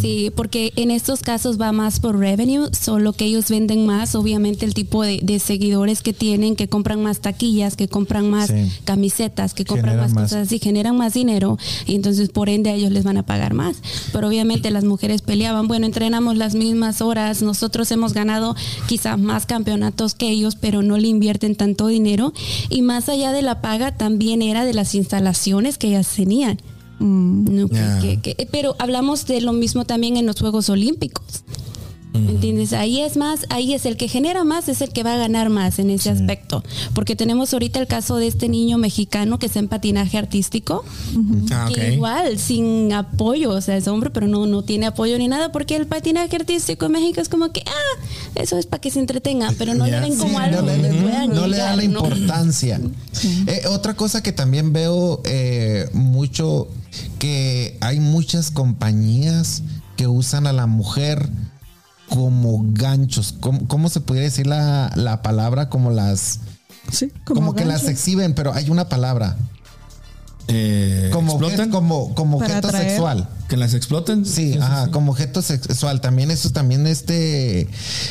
Sí, 0.00 0.30
porque 0.34 0.72
en 0.76 0.90
estos 0.90 1.20
casos 1.20 1.60
va 1.60 1.72
más 1.72 2.00
por 2.00 2.18
revenue, 2.18 2.68
solo 2.72 3.12
que 3.12 3.26
ellos 3.26 3.48
venden 3.50 3.86
más, 3.86 4.14
obviamente 4.14 4.64
el 4.66 4.74
tipo 4.74 5.02
de, 5.02 5.20
de 5.22 5.38
seguidores 5.38 6.02
que 6.02 6.12
tienen, 6.12 6.56
que 6.56 6.68
compran 6.68 7.02
más 7.02 7.20
taquillas, 7.20 7.76
que 7.76 7.88
compran 7.88 8.30
más 8.30 8.48
Sí. 8.48 8.70
camisetas, 8.84 9.54
que 9.54 9.64
compran 9.64 9.92
Generan 9.94 10.10
más, 10.10 10.14
más. 10.14 10.30
cosas 10.30 10.46
así, 10.46 10.58
generan 10.58 10.96
más 10.96 11.14
dinero 11.14 11.58
y 11.86 11.94
entonces 11.94 12.28
por 12.30 12.48
ende 12.48 12.70
a 12.70 12.74
ellos 12.74 12.90
les 12.92 13.04
van 13.04 13.16
a 13.16 13.24
pagar 13.24 13.54
más. 13.54 13.76
Pero 14.12 14.28
obviamente 14.28 14.70
las 14.70 14.84
mujeres 14.84 15.22
peleaban, 15.22 15.68
bueno, 15.68 15.86
entrenamos 15.86 16.36
las 16.36 16.54
mismas 16.54 17.00
horas, 17.02 17.42
nosotros 17.42 17.90
hemos 17.90 18.12
ganado 18.12 18.56
quizás 18.88 19.18
más 19.18 19.46
campeonatos 19.46 20.14
que 20.14 20.28
ellos, 20.30 20.56
pero 20.56 20.82
no 20.82 20.96
le 20.98 21.08
invierten 21.08 21.54
tanto 21.56 21.86
dinero 21.88 22.32
y 22.70 22.82
más 22.82 23.08
allá 23.08 23.32
de 23.32 23.42
la 23.42 23.60
paga 23.60 23.96
también 23.96 24.42
era 24.42 24.64
de 24.64 24.74
las 24.74 24.94
instalaciones 24.94 25.78
que 25.78 25.88
ellas 25.88 26.08
tenían. 26.14 26.58
No, 26.98 27.68
que- 27.68 27.74
Ya. 27.74 27.98
que- 28.00 28.20
que- 28.34 28.48
pero 28.50 28.74
hablamos 28.78 29.26
de 29.26 29.40
lo 29.40 29.52
mismo 29.52 29.84
también 29.84 30.16
en 30.16 30.26
los 30.26 30.40
Juegos 30.40 30.68
Olímpicos. 30.70 31.24
¿Me 32.14 32.30
¿Entiendes? 32.30 32.72
Ahí 32.72 33.02
es 33.02 33.18
más, 33.18 33.40
ahí 33.50 33.74
es 33.74 33.84
el 33.84 33.98
que 33.98 34.08
genera 34.08 34.42
más, 34.42 34.70
es 34.70 34.80
el 34.80 34.88
que 34.88 35.02
va 35.02 35.12
a 35.12 35.16
ganar 35.18 35.50
más 35.50 35.78
en 35.78 35.90
ese 35.90 36.08
aspecto. 36.08 36.64
Porque 36.94 37.14
tenemos 37.14 37.52
ahorita 37.52 37.78
el 37.78 37.86
caso 37.86 38.16
de 38.16 38.26
este 38.26 38.48
niño 38.48 38.78
mexicano 38.78 39.38
que 39.38 39.44
está 39.44 39.58
en 39.58 39.68
patinaje 39.68 40.16
artístico, 40.16 40.82
Ah, 41.50 41.68
que 41.74 41.92
igual, 41.92 42.38
sin 42.38 42.90
apoyo, 42.94 43.50
o 43.50 43.60
sea, 43.60 43.76
es 43.76 43.86
hombre, 43.86 44.08
pero 44.08 44.28
no, 44.28 44.46
no 44.46 44.62
tiene 44.62 44.86
apoyo 44.86 45.18
ni 45.18 45.28
nada, 45.28 45.52
porque 45.52 45.76
el 45.76 45.86
patinaje 45.86 46.34
artístico 46.36 46.86
en 46.86 46.92
México 46.92 47.20
es 47.20 47.28
como 47.28 47.52
que, 47.52 47.62
ah, 47.66 48.00
eso 48.36 48.56
es 48.56 48.64
para 48.64 48.80
que 48.80 48.90
se 48.90 49.00
entretenga, 49.00 49.52
pero 49.58 49.74
no 49.74 49.84
le 49.84 50.00
ven 50.00 50.16
como 50.16 50.38
Sí, 50.38 50.44
algo 50.44 50.62
no 50.62 50.74
le, 50.74 50.88
puedan 51.02 51.28
no 51.34 51.46
le 51.46 51.56
dan 51.58 51.76
la 51.76 51.82
¿no? 51.82 51.98
importancia. 52.00 52.80
Eh, 53.46 53.60
otra 53.68 53.92
cosa 53.94 54.22
que 54.22 54.32
también 54.32 54.72
veo 54.72 55.20
eh, 55.26 55.90
mucho, 55.92 56.68
que 57.18 57.76
hay 57.80 58.00
muchas 58.00 58.50
compañías 58.50 59.62
que 59.96 60.06
usan 60.06 60.46
a 60.46 60.52
la 60.52 60.66
mujer 60.66 61.28
como 62.08 62.64
ganchos. 62.68 63.34
¿Cómo, 63.40 63.66
cómo 63.66 63.88
se 63.88 64.00
podría 64.00 64.24
decir 64.24 64.46
la, 64.46 64.92
la 64.94 65.22
palabra? 65.22 65.68
Como 65.68 65.90
las... 65.90 66.40
Sí, 66.92 67.12
Como, 67.24 67.54
que 67.54 67.64
las 67.64 67.84
exhiben, 67.88 68.34
pero 68.34 68.54
hay 68.54 68.70
una 68.70 68.88
palabra. 68.88 69.36
Eh, 70.48 71.10
Como, 71.12 71.32
¿Explotan? 71.32 71.70
como, 71.70 72.36
objeto 72.36 72.68
atraer. 72.68 72.90
sexual. 72.90 73.28
¿Que 73.48 73.56
las 73.56 73.74
explotan? 73.74 74.24
Sí, 74.24 74.56
ajá, 74.60 74.84
sí. 74.84 74.90
como 74.92 75.10
objeto 75.12 75.42
sexual. 75.42 76.00
También 76.00 76.30
eso 76.30 76.50
también 76.50 76.86
este 76.86 77.68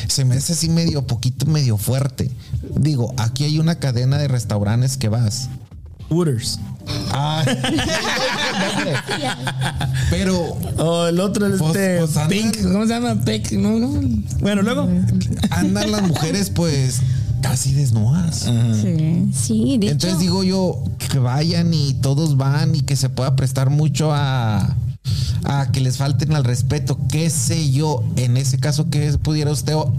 se 0.08 0.24
me 0.26 0.36
hace 0.36 0.52
así 0.52 0.68
medio 0.68 1.06
poquito, 1.06 1.46
medio 1.46 1.78
fuerte. 1.78 2.30
Digo, 2.74 3.14
aquí 3.16 3.44
hay 3.44 3.58
una 3.58 3.76
cadena 3.76 4.18
de 4.18 4.28
restaurantes 4.28 4.98
que 4.98 5.08
vas. 5.08 5.48
Hooters. 6.08 6.58
Ah, 7.12 7.44
pero 10.10 10.56
O 10.78 11.06
el 11.06 11.20
otro, 11.20 11.46
Pues- 11.48 11.60
este, 11.60 11.98
pues 11.98 12.16
andan- 12.16 12.28
Pink, 12.28 12.62
¿cómo 12.62 12.86
se 12.86 12.92
llama? 12.92 13.14
Pink, 13.24 13.52
¿no? 13.52 13.78
¿no? 13.78 14.00
Bueno, 14.40 14.62
luego. 14.62 14.88
andan 15.50 15.90
las 15.90 16.02
mujeres 16.02 16.50
pues 16.50 17.00
casi 17.42 17.72
desnudas. 17.72 18.46
Sí. 18.82 19.30
Sí, 19.34 19.78
de 19.78 19.88
Entonces 19.88 20.10
hecho, 20.12 20.18
digo 20.20 20.44
yo 20.44 20.82
que 21.10 21.18
vayan 21.18 21.72
y 21.74 21.94
todos 21.94 22.36
van 22.36 22.74
y 22.74 22.80
que 22.82 22.96
se 22.96 23.08
pueda 23.08 23.36
prestar 23.36 23.70
mucho 23.70 24.12
a 24.12 24.74
a 25.44 25.70
que 25.70 25.80
les 25.80 25.96
falten 25.96 26.34
al 26.34 26.42
respeto, 26.42 26.98
qué 27.08 27.30
sé 27.30 27.70
yo, 27.70 28.02
en 28.16 28.36
ese 28.36 28.58
caso 28.58 28.90
qué 28.90 29.16
pudiera 29.22 29.52
usted 29.52 29.74
o- 29.76 29.92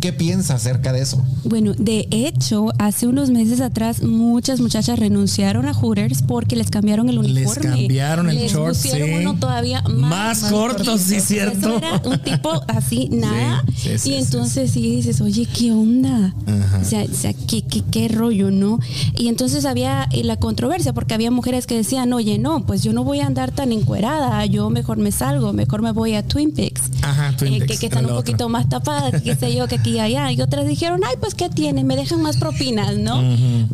qué 0.00 0.12
piensa 0.12 0.54
acerca 0.54 0.92
de 0.92 1.00
eso. 1.02 1.24
Bueno, 1.44 1.72
de 1.76 2.06
hecho, 2.10 2.68
hace 2.78 3.06
unos 3.06 3.30
meses 3.30 3.60
atrás 3.60 4.02
muchas 4.02 4.60
muchachas 4.60 4.98
renunciaron 4.98 5.66
a 5.66 5.74
Hooters 5.74 6.22
porque 6.22 6.56
les 6.56 6.70
cambiaron 6.70 7.08
el 7.08 7.16
Les 7.16 7.46
uniforme. 7.46 7.70
cambiaron 7.70 8.28
el 8.30 8.36
les 8.36 8.52
short, 8.52 8.68
pusieron 8.76 9.08
sí. 9.08 9.14
uno 9.26 9.34
todavía 9.38 9.82
más, 9.82 10.42
Más 10.42 10.50
corto, 10.50 10.98
sí, 10.98 11.16
Eso 11.16 11.26
cierto. 11.26 11.76
era 11.78 12.00
un 12.04 12.18
tipo 12.18 12.50
así, 12.68 13.08
nada. 13.10 13.64
Sí, 13.76 13.88
sí, 13.90 13.98
sí, 13.98 14.10
y 14.10 14.14
entonces 14.14 14.70
sí, 14.70 14.80
dices, 14.96 15.20
oye, 15.20 15.46
¿qué 15.46 15.72
onda? 15.72 16.34
O 16.80 16.84
sea, 16.84 17.04
o 17.04 17.14
sea 17.14 17.32
¿qué, 17.32 17.62
qué, 17.62 17.82
qué 17.90 18.08
rollo, 18.08 18.50
¿no? 18.50 18.78
Y 19.16 19.28
entonces 19.28 19.64
había 19.64 20.08
eh, 20.12 20.24
la 20.24 20.36
controversia 20.36 20.92
porque 20.92 21.14
había 21.14 21.30
mujeres 21.30 21.66
que 21.66 21.76
decían, 21.76 22.12
oye, 22.12 22.38
no, 22.38 22.64
pues 22.66 22.82
yo 22.82 22.92
no 22.92 23.04
voy 23.04 23.20
a 23.20 23.26
andar 23.26 23.50
tan 23.52 23.72
encuerada, 23.72 24.44
yo 24.46 24.70
mejor 24.70 24.98
me 24.98 25.12
salgo, 25.12 25.52
mejor 25.52 25.82
me 25.82 25.92
voy 25.92 26.14
a 26.14 26.22
Twin 26.26 26.52
Peaks. 26.52 26.82
Ajá, 27.02 27.34
Twin 27.36 27.54
Eh, 27.54 27.58
Peaks, 27.58 27.72
que, 27.72 27.78
que 27.78 27.86
están 27.86 28.06
un 28.06 28.12
poquito 28.16 28.48
más 28.48 28.68
tapadas, 28.68 29.22
qué 29.22 29.34
sé 29.36 29.54
yo, 29.54 29.66
que 29.72 29.80
aquí 29.80 29.90
y 29.92 29.98
allá. 29.98 30.30
Y 30.32 30.40
otras 30.42 30.66
dijeron, 30.66 31.00
ay, 31.08 31.16
pues 31.20 31.34
qué 31.34 31.48
tiene, 31.48 31.84
me 31.84 31.96
dejan 31.96 32.20
más 32.22 32.36
propinas, 32.36 32.96
¿no? 32.98 33.22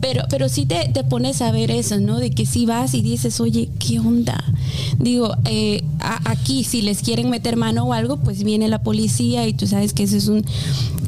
Pero, 0.01 0.25
pero 0.31 0.49
sí 0.49 0.65
te, 0.67 0.89
te 0.93 1.03
pones 1.05 1.43
a 1.43 1.51
ver 1.51 1.71
eso, 1.71 1.99
¿no? 2.01 2.19
De 2.19 2.31
que 2.31 2.47
si 2.47 2.67
vas 2.67 2.95
y 2.95 3.03
dices, 3.03 3.41
oye, 3.41 3.69
¿qué 3.79 3.99
onda? 3.99 4.43
Digo, 4.99 5.35
eh, 5.45 5.83
a- 6.01 6.31
aquí 6.31 6.65
si 6.65 6.83
les 6.83 7.01
quieren 7.03 7.31
meter 7.31 7.57
mano 7.57 7.85
o 7.85 7.93
algo, 7.93 8.19
pues 8.19 8.45
viene 8.45 8.69
la 8.69 8.83
policía 8.83 9.47
y 9.47 9.53
tú 9.55 9.67
sabes 9.67 9.93
que 9.93 10.05
eso 10.05 10.17
es 10.17 10.29
un... 10.29 10.45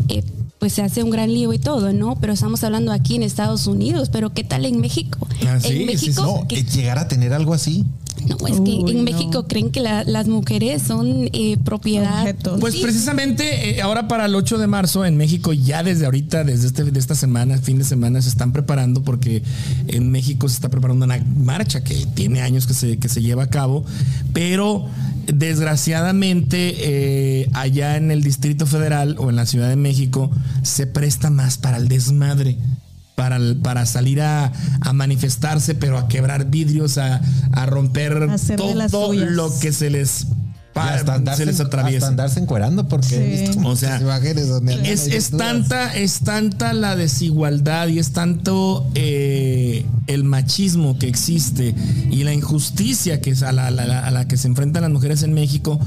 eh, 0.09 0.23
pues 0.59 0.75
se 0.75 0.83
hace 0.83 1.03
un 1.03 1.09
gran 1.09 1.33
lío 1.33 1.55
y 1.55 1.59
todo, 1.59 1.93
¿no? 1.95 2.17
Pero 2.21 2.35
estamos 2.35 2.63
hablando 2.65 2.93
aquí 2.93 3.15
en 3.17 3.23
Estados 3.23 3.67
Unidos, 3.67 4.11
pero 4.11 4.29
¿qué 4.35 4.45
tal 4.45 4.67
en 4.67 4.79
México? 4.79 5.27
Ah, 5.47 5.59
sí, 5.59 5.69
sí, 5.69 5.81
en 5.81 5.87
México, 5.87 6.21
No, 6.23 6.47
que- 6.49 6.59
eh, 6.59 6.65
llegar 6.65 6.99
a 6.99 7.09
tener 7.09 7.33
algo 7.33 7.55
así. 7.55 7.87
No, 8.29 8.37
es 8.47 8.55
que 8.61 8.61
Uy, 8.83 8.91
en 8.93 8.97
no. 8.99 9.03
México 9.05 9.47
creen 9.47 9.71
que 9.71 9.81
la- 9.81 10.05
las 10.05 10.29
mujeres 10.29 10.83
son 10.83 11.29
eh, 11.33 11.57
propiedad. 11.65 12.21
Objetos. 12.21 12.61
Pues 12.61 12.75
Sí, 12.75 12.81
precisamente 12.83 13.71
eh, 13.71 13.83
ahora 13.83 14.09
para 14.09 14.27
el 14.27 14.35
8 14.35 14.59
de 14.59 14.67
marzo 14.67 15.05
en 15.05 15.17
México, 15.17 15.53
ya 15.53 15.83
desde 15.83 16.05
ahorita, 16.05 16.45
desde 16.45 16.67
este, 16.69 16.85
de 16.85 16.99
esta 16.99 17.15
semana, 17.15 17.59
fin 17.59 17.79
de 17.79 17.85
semana, 17.85 18.21
se 18.23 18.29
están 18.29 18.53
preparando 18.53 19.03
porque 19.03 19.43
en 19.89 20.11
México 20.11 20.49
se 20.49 20.55
está 20.57 20.69
preparando 20.69 21.05
una 21.05 21.19
marcha 21.37 21.83
que 21.83 21.95
tiene 22.15 22.41
años 22.41 22.67
que 22.67 22.75
se, 22.75 22.99
que 22.99 23.09
se 23.09 23.23
lleva 23.23 23.45
a 23.45 23.51
cabo, 23.51 23.85
pero 24.33 24.87
desgraciadamente 25.27 26.75
eh, 26.79 27.49
allá 27.53 27.97
en 27.97 28.11
el 28.11 28.23
Distrito 28.23 28.67
Federal 28.67 29.17
o 29.19 29.31
en 29.31 29.37
la 29.37 29.47
Ciudad 29.47 29.69
de 29.69 29.77
México 29.77 30.31
se 30.63 30.87
presta 30.87 31.31
más 31.31 31.59
para 31.59 31.77
el 31.77 31.89
desmadre. 31.89 32.57
Para, 33.21 33.39
para 33.63 33.85
salir 33.85 34.23
a, 34.23 34.51
a 34.81 34.93
manifestarse, 34.95 35.75
pero 35.75 35.99
a 35.99 36.09
quebrar 36.09 36.47
vidrios, 36.47 36.97
a, 36.97 37.21
a 37.53 37.67
romper 37.67 38.15
todo 38.91 39.13
lo 39.13 39.51
que 39.61 39.73
se 39.73 39.91
les, 39.91 40.27
hasta 40.75 41.15
andarse, 41.15 41.43
se 41.43 41.47
les 41.51 41.61
atraviesa. 41.61 41.99
hasta 41.99 42.09
andarse 42.09 42.41
encuerando 42.41 42.89
porque 42.89 43.51
Sí. 43.53 43.59
O 43.63 43.77
sea, 43.77 43.99
donde 43.99 44.91
Es, 44.91 45.07
es 45.09 45.31
tanta, 45.33 45.95
es 45.95 46.21
tanta 46.21 46.73
la 46.73 46.97
desigualdad 46.97 47.89
y 47.89 47.99
es 47.99 48.13
tanto 48.13 48.89
eh, 48.95 49.85
el 50.07 50.25
machismo 50.25 50.99
que 50.99 51.07
existe 51.09 51.75
y 52.11 52.25
la 52.25 52.33
injusticia 52.33 53.21
que 53.21 53.31
es 53.33 53.43
a 53.43 53.53
la, 53.53 53.71
la- 53.71 54.01
a 54.07 54.11
la 54.11 54.27
que 54.29 54.39
se 54.39 54.49
enfrentan 54.49 54.81
las 54.83 54.91
mujeres 54.93 55.23
en 55.25 55.35
México 55.35 55.79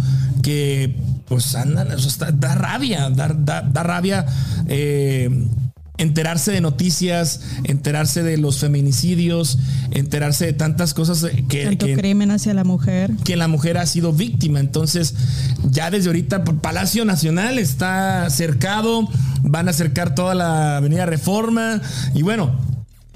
que 0.43 0.95
pues 1.27 1.55
andan, 1.55 1.89
o 1.91 1.97
sea, 1.97 2.09
está- 2.09 2.31
da 2.31 2.53
rabia, 2.53 3.09
da, 3.09 3.29
da- 3.29 3.61
da 3.63 3.81
rabia 3.81 4.25
eh, 4.67 5.47
enterarse 5.97 6.51
de 6.51 6.59
noticias, 6.61 7.41
enterarse 7.65 8.23
de 8.23 8.37
los 8.37 8.59
feminicidios, 8.59 9.59
enterarse 9.91 10.45
de 10.45 10.53
tantas 10.53 10.93
cosas 10.93 11.25
que, 11.47 11.65
Tanto 11.65 11.85
que- 11.85 11.95
crimen 11.95 12.31
hacia 12.31 12.53
la 12.53 12.63
mujer. 12.63 13.11
que 13.23 13.35
la 13.35 13.47
mujer 13.47 13.77
ha 13.77 13.85
sido 13.85 14.11
víctima. 14.11 14.59
Entonces, 14.59 15.13
ya 15.69 15.91
desde 15.91 16.07
ahorita 16.09 16.43
pues, 16.43 16.57
Palacio 16.61 17.05
Nacional 17.05 17.59
está 17.59 18.29
cercado, 18.29 19.07
van 19.43 19.67
a 19.67 19.71
acercar 19.71 20.15
toda 20.15 20.33
la 20.35 20.77
Avenida 20.77 21.05
Reforma 21.05 21.81
y 22.13 22.21
bueno. 22.23 22.72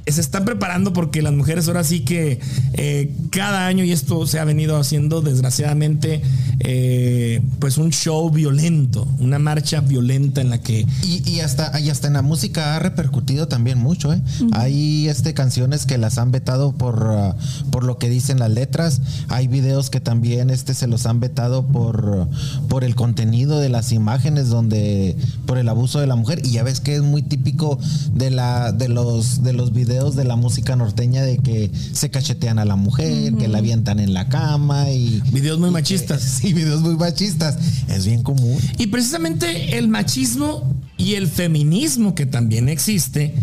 Se 0.08 0.22
están 0.22 0.45
preparando 0.45 0.93
porque 0.93 1.22
las 1.22 1.34
mujeres 1.34 1.68
ahora 1.68 1.84
sí 1.84 2.01
que 2.01 2.39
eh, 2.74 3.14
cada 3.30 3.68
año, 3.68 3.84
y 3.84 3.91
esto 3.91 4.26
se 4.26 4.39
ha 4.39 4.45
venido 4.45 4.78
haciendo 4.78 5.22
desgraciadamente, 5.22 6.22
eh, 6.60 7.41
pues 7.60 7.78
un 7.78 7.91
show 7.91 8.30
violento, 8.30 9.08
una 9.20 9.38
marcha 9.38 9.82
violenta 9.82 10.41
en 10.41 10.49
la 10.49 10.62
que 10.62 10.86
Y, 11.03 11.30
y 11.30 11.41
hasta, 11.41 11.80
y 11.80 11.89
hasta 11.89 12.08
en 12.08 12.14
la 12.14 12.22
música 12.22 12.76
ha 12.76 12.80
repercutido 12.80 13.47
también 13.47 13.78
mucho, 13.78 14.14
¿eh? 14.14 14.22
Hay 14.53 15.08
este, 15.10 15.34
canciones 15.34 15.86
que 15.86 15.97
las 15.97 16.18
han 16.18 16.32
vetado 16.32 16.72
por, 16.72 17.03
uh, 17.03 17.70
por 17.70 17.84
lo 17.84 17.97
que 17.97 18.10
dicen 18.10 18.39
las 18.39 18.51
letras. 18.51 19.01
Hay 19.28 19.47
videos 19.47 19.89
que 19.89 19.99
también 19.99 20.49
este, 20.49 20.74
se 20.74 20.88
los 20.88 21.05
han 21.05 21.20
vetado 21.20 21.68
por, 21.68 22.28
por 22.70 22.84
el 22.84 22.95
contenido 22.95 23.60
de 23.60 23.70
las 23.70 23.91
imágenes, 23.91 24.49
donde 24.49 25.18
por 25.45 25.58
el 25.58 25.68
abuso 25.70 25.99
de 25.99 26.08
la 26.08 26.16
mujer. 26.16 26.41
Y 26.45 26.51
ya 26.51 26.64
ves 26.64 26.80
que 26.80 26.95
es 26.95 27.01
muy 27.01 27.24
típico 27.24 27.78
de, 28.14 28.32
la, 28.32 28.72
de, 28.72 28.88
los, 28.88 29.43
de 29.43 29.53
los 29.53 29.74
videos 29.74 29.97
de 29.98 30.24
la 30.24 30.36
música 30.36 30.76
norteña 30.76 31.24
de 31.24 31.38
que 31.38 31.72
se 31.93 32.10
cachetean 32.10 32.60
a 32.60 32.66
la 32.66 32.76
mujer, 32.76 33.34
que 33.36 33.48
la 33.48 33.58
avientan 33.58 34.00
en 34.00 34.14
la 34.14 34.30
cama 34.30 34.89
y... 34.91 35.22
videos 35.32 35.60
muy 35.60 35.70
y 35.70 35.72
que- 35.72 35.74
machistas. 35.74 36.22
sí, 36.41 36.54
videos 36.54 36.82
muy 36.82 36.95
machistas. 36.95 37.58
Es 37.88 38.06
bien 38.06 38.24
común. 38.24 38.58
Y 38.78 38.88
precisamente 38.88 39.78
el 39.78 39.88
machismo 39.88 40.74
y 40.98 41.16
el 41.16 41.28
feminismo 41.28 42.16
que 42.16 42.26
también 42.26 42.70
existe, 42.70 43.34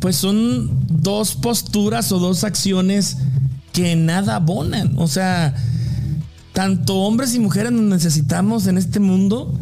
pues 0.00 0.16
son 0.16 0.70
dos 0.88 1.34
posturas 1.34 2.10
o 2.12 2.18
dos 2.18 2.44
acciones 2.44 3.18
que 3.72 3.96
nada 3.96 4.36
abonan. 4.36 4.94
O 4.98 5.08
sea, 5.08 5.54
tanto 6.52 6.96
hombres 6.96 7.34
y 7.34 7.38
mujeres 7.40 7.72
nos 7.72 7.82
necesitamos 7.84 8.66
en 8.66 8.78
este 8.78 9.00
mundo 9.00 9.52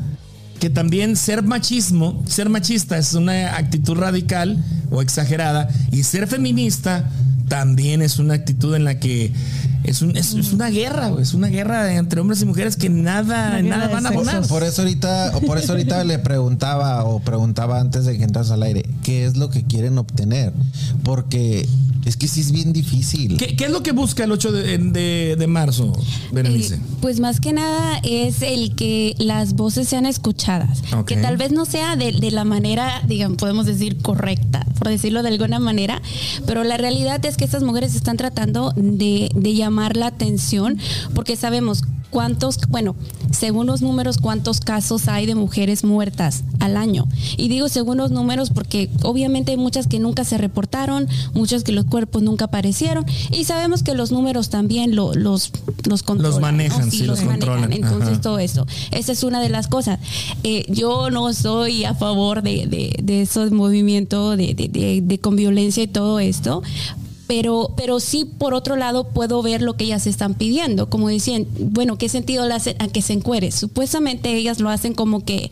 que 0.64 0.70
también 0.70 1.14
ser 1.14 1.42
machismo, 1.42 2.24
ser 2.26 2.48
machista 2.48 2.96
es 2.96 3.12
una 3.12 3.54
actitud 3.54 3.98
radical, 3.98 4.56
o 4.90 5.02
exagerada. 5.02 5.68
Y 5.92 6.04
ser 6.04 6.26
feminista 6.26 7.04
también 7.48 8.00
es 8.00 8.18
una 8.18 8.32
actitud 8.32 8.74
en 8.74 8.84
la 8.84 8.98
que 8.98 9.30
es, 9.82 10.00
un, 10.00 10.16
es, 10.16 10.32
una 10.32 10.70
guerra, 10.70 11.12
es 11.20 11.34
una 11.34 11.48
guerra 11.48 11.92
entre 11.96 12.18
hombres 12.18 12.40
y 12.40 12.46
mujeres 12.46 12.76
que 12.76 12.88
nada, 12.88 13.60
nada 13.60 13.88
van 13.88 14.06
a 14.06 14.12
poner. 14.12 14.40
Por 14.46 14.62
eso 14.62 14.80
ahorita, 14.80 15.32
por 15.46 15.58
eso 15.58 15.72
ahorita 15.72 16.02
le 16.02 16.18
preguntaba 16.18 17.04
o 17.04 17.20
preguntaba 17.20 17.78
antes 17.78 18.06
de 18.06 18.16
que 18.16 18.24
entras 18.24 18.50
al 18.50 18.62
aire, 18.62 18.88
¿qué 19.02 19.26
es 19.26 19.36
lo 19.36 19.50
que 19.50 19.64
quieren 19.64 19.98
obtener? 19.98 20.54
Porque 21.02 21.68
es 22.04 22.16
que 22.16 22.28
sí 22.28 22.40
es 22.40 22.52
bien 22.52 22.72
difícil. 22.72 23.36
¿Qué, 23.36 23.56
es 23.58 23.70
lo 23.70 23.82
que 23.82 23.92
busca 23.92 24.24
el 24.24 24.32
8 24.32 24.52
de, 24.52 25.46
marzo, 25.48 25.92
Berenice? 26.32 26.76
Eh, 26.76 26.80
pues 27.00 27.20
más 27.20 27.40
que 27.40 27.52
nada 27.52 28.00
es 28.02 28.42
el 28.42 28.74
que 28.74 29.14
las 29.18 29.54
voces 29.54 29.88
sean 29.88 30.06
escuchadas. 30.06 30.82
Que 31.06 31.16
tal 31.16 31.36
vez 31.36 31.52
no 31.52 31.64
sea 31.64 31.96
de, 31.96 32.12
la 32.30 32.44
manera, 32.44 33.02
digamos, 33.06 33.38
podemos 33.38 33.66
decir 33.66 33.98
correcta, 33.98 34.66
por 34.78 34.88
decirlo 34.88 35.22
de 35.22 35.28
alguna 35.28 35.58
manera, 35.58 36.02
pero 36.46 36.64
la 36.64 36.76
realidad 36.76 37.24
es 37.24 37.36
que 37.36 37.44
estas 37.44 37.62
mujeres 37.62 37.94
están 37.94 38.16
tratando 38.16 38.72
de, 38.76 39.30
de 39.34 39.54
llamar 39.54 39.96
la 39.96 40.08
atención 40.08 40.78
porque 41.14 41.36
sabemos 41.36 41.84
cuántos, 42.14 42.58
bueno, 42.68 42.94
según 43.32 43.66
los 43.66 43.82
números, 43.82 44.18
cuántos 44.18 44.60
casos 44.60 45.08
hay 45.08 45.26
de 45.26 45.34
mujeres 45.34 45.82
muertas 45.82 46.44
al 46.60 46.76
año. 46.76 47.08
Y 47.36 47.48
digo 47.48 47.68
según 47.68 47.96
los 47.96 48.12
números 48.12 48.50
porque 48.50 48.88
obviamente 49.02 49.50
hay 49.50 49.56
muchas 49.56 49.88
que 49.88 49.98
nunca 49.98 50.22
se 50.22 50.38
reportaron, 50.38 51.08
muchas 51.34 51.64
que 51.64 51.72
los 51.72 51.86
cuerpos 51.86 52.22
nunca 52.22 52.44
aparecieron 52.44 53.04
y 53.32 53.46
sabemos 53.46 53.82
que 53.82 53.94
los 53.94 54.12
números 54.12 54.48
también 54.48 54.94
los, 54.94 55.16
los 55.16 55.50
controlan. 56.04 56.30
Los 56.30 56.40
manejan, 56.40 56.92
sí, 56.92 57.02
los, 57.02 57.20
controlan. 57.20 57.72
Entonces 57.72 58.20
todo 58.20 58.38
eso, 58.38 58.64
esa 58.92 59.10
es 59.10 59.24
una 59.24 59.40
de 59.40 59.48
las 59.48 59.66
cosas. 59.66 59.98
Eh, 60.44 60.66
yo 60.68 61.10
no 61.10 61.32
soy 61.34 61.84
a 61.84 61.94
favor 61.94 62.42
de, 62.42 62.68
de, 62.68 62.94
de 63.02 63.22
esos 63.22 63.50
movimientos 63.50 64.36
de, 64.36 64.54
de, 64.54 65.18
con 65.18 65.34
violencia 65.34 65.82
y 65.82 65.88
todo 65.88 66.20
esto, 66.20 66.62
pero, 67.26 67.72
pero 67.76 68.00
sí, 68.00 68.24
por 68.24 68.54
otro 68.54 68.76
lado, 68.76 69.04
puedo 69.04 69.42
ver 69.42 69.62
lo 69.62 69.76
que 69.76 69.84
ellas 69.84 70.06
están 70.06 70.34
pidiendo. 70.34 70.90
Como 70.90 71.08
decían, 71.08 71.46
bueno, 71.58 71.96
¿qué 71.96 72.08
sentido 72.08 72.46
le 72.46 72.54
hace 72.54 72.76
a 72.78 72.88
que 72.88 73.02
se 73.02 73.14
encuere? 73.14 73.50
Supuestamente 73.50 74.34
ellas 74.34 74.60
lo 74.60 74.68
hacen 74.68 74.94
como 74.94 75.24
que 75.24 75.50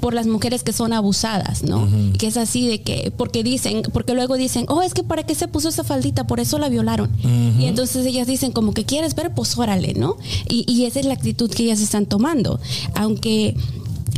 por 0.00 0.14
las 0.14 0.26
mujeres 0.26 0.62
que 0.62 0.72
son 0.72 0.92
abusadas, 0.92 1.62
¿no? 1.64 1.88
Que 2.18 2.28
es 2.28 2.36
así 2.36 2.66
de 2.68 2.82
que, 2.82 3.12
porque 3.16 3.42
dicen, 3.42 3.82
porque 3.92 4.14
luego 4.14 4.36
dicen, 4.36 4.66
oh, 4.68 4.82
es 4.82 4.94
que 4.94 5.02
para 5.02 5.24
qué 5.24 5.34
se 5.34 5.48
puso 5.48 5.68
esa 5.68 5.84
faldita, 5.84 6.26
por 6.26 6.40
eso 6.40 6.58
la 6.58 6.68
violaron. 6.68 7.10
Y 7.58 7.66
entonces 7.66 8.06
ellas 8.06 8.26
dicen, 8.26 8.52
como 8.52 8.72
que 8.72 8.84
quieres 8.84 9.14
ver, 9.14 9.32
pues 9.34 9.56
órale, 9.58 9.94
¿no? 9.94 10.16
Y, 10.48 10.70
y 10.70 10.84
esa 10.84 11.00
es 11.00 11.06
la 11.06 11.14
actitud 11.14 11.50
que 11.50 11.64
ellas 11.64 11.80
están 11.80 12.06
tomando. 12.06 12.60
Aunque 12.94 13.56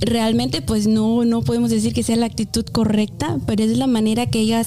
realmente 0.01 0.61
pues 0.61 0.87
no 0.87 1.25
no 1.25 1.41
podemos 1.41 1.71
decir 1.71 1.95
que 1.95 2.03
sea 2.03 2.17
la 2.17 2.27
actitud 2.27 2.67
correcta, 2.67 3.39
pero 3.47 3.65
es 3.65 3.79
la 3.79 3.87
manera 3.87 4.27
que 4.27 4.41
ellas 4.41 4.67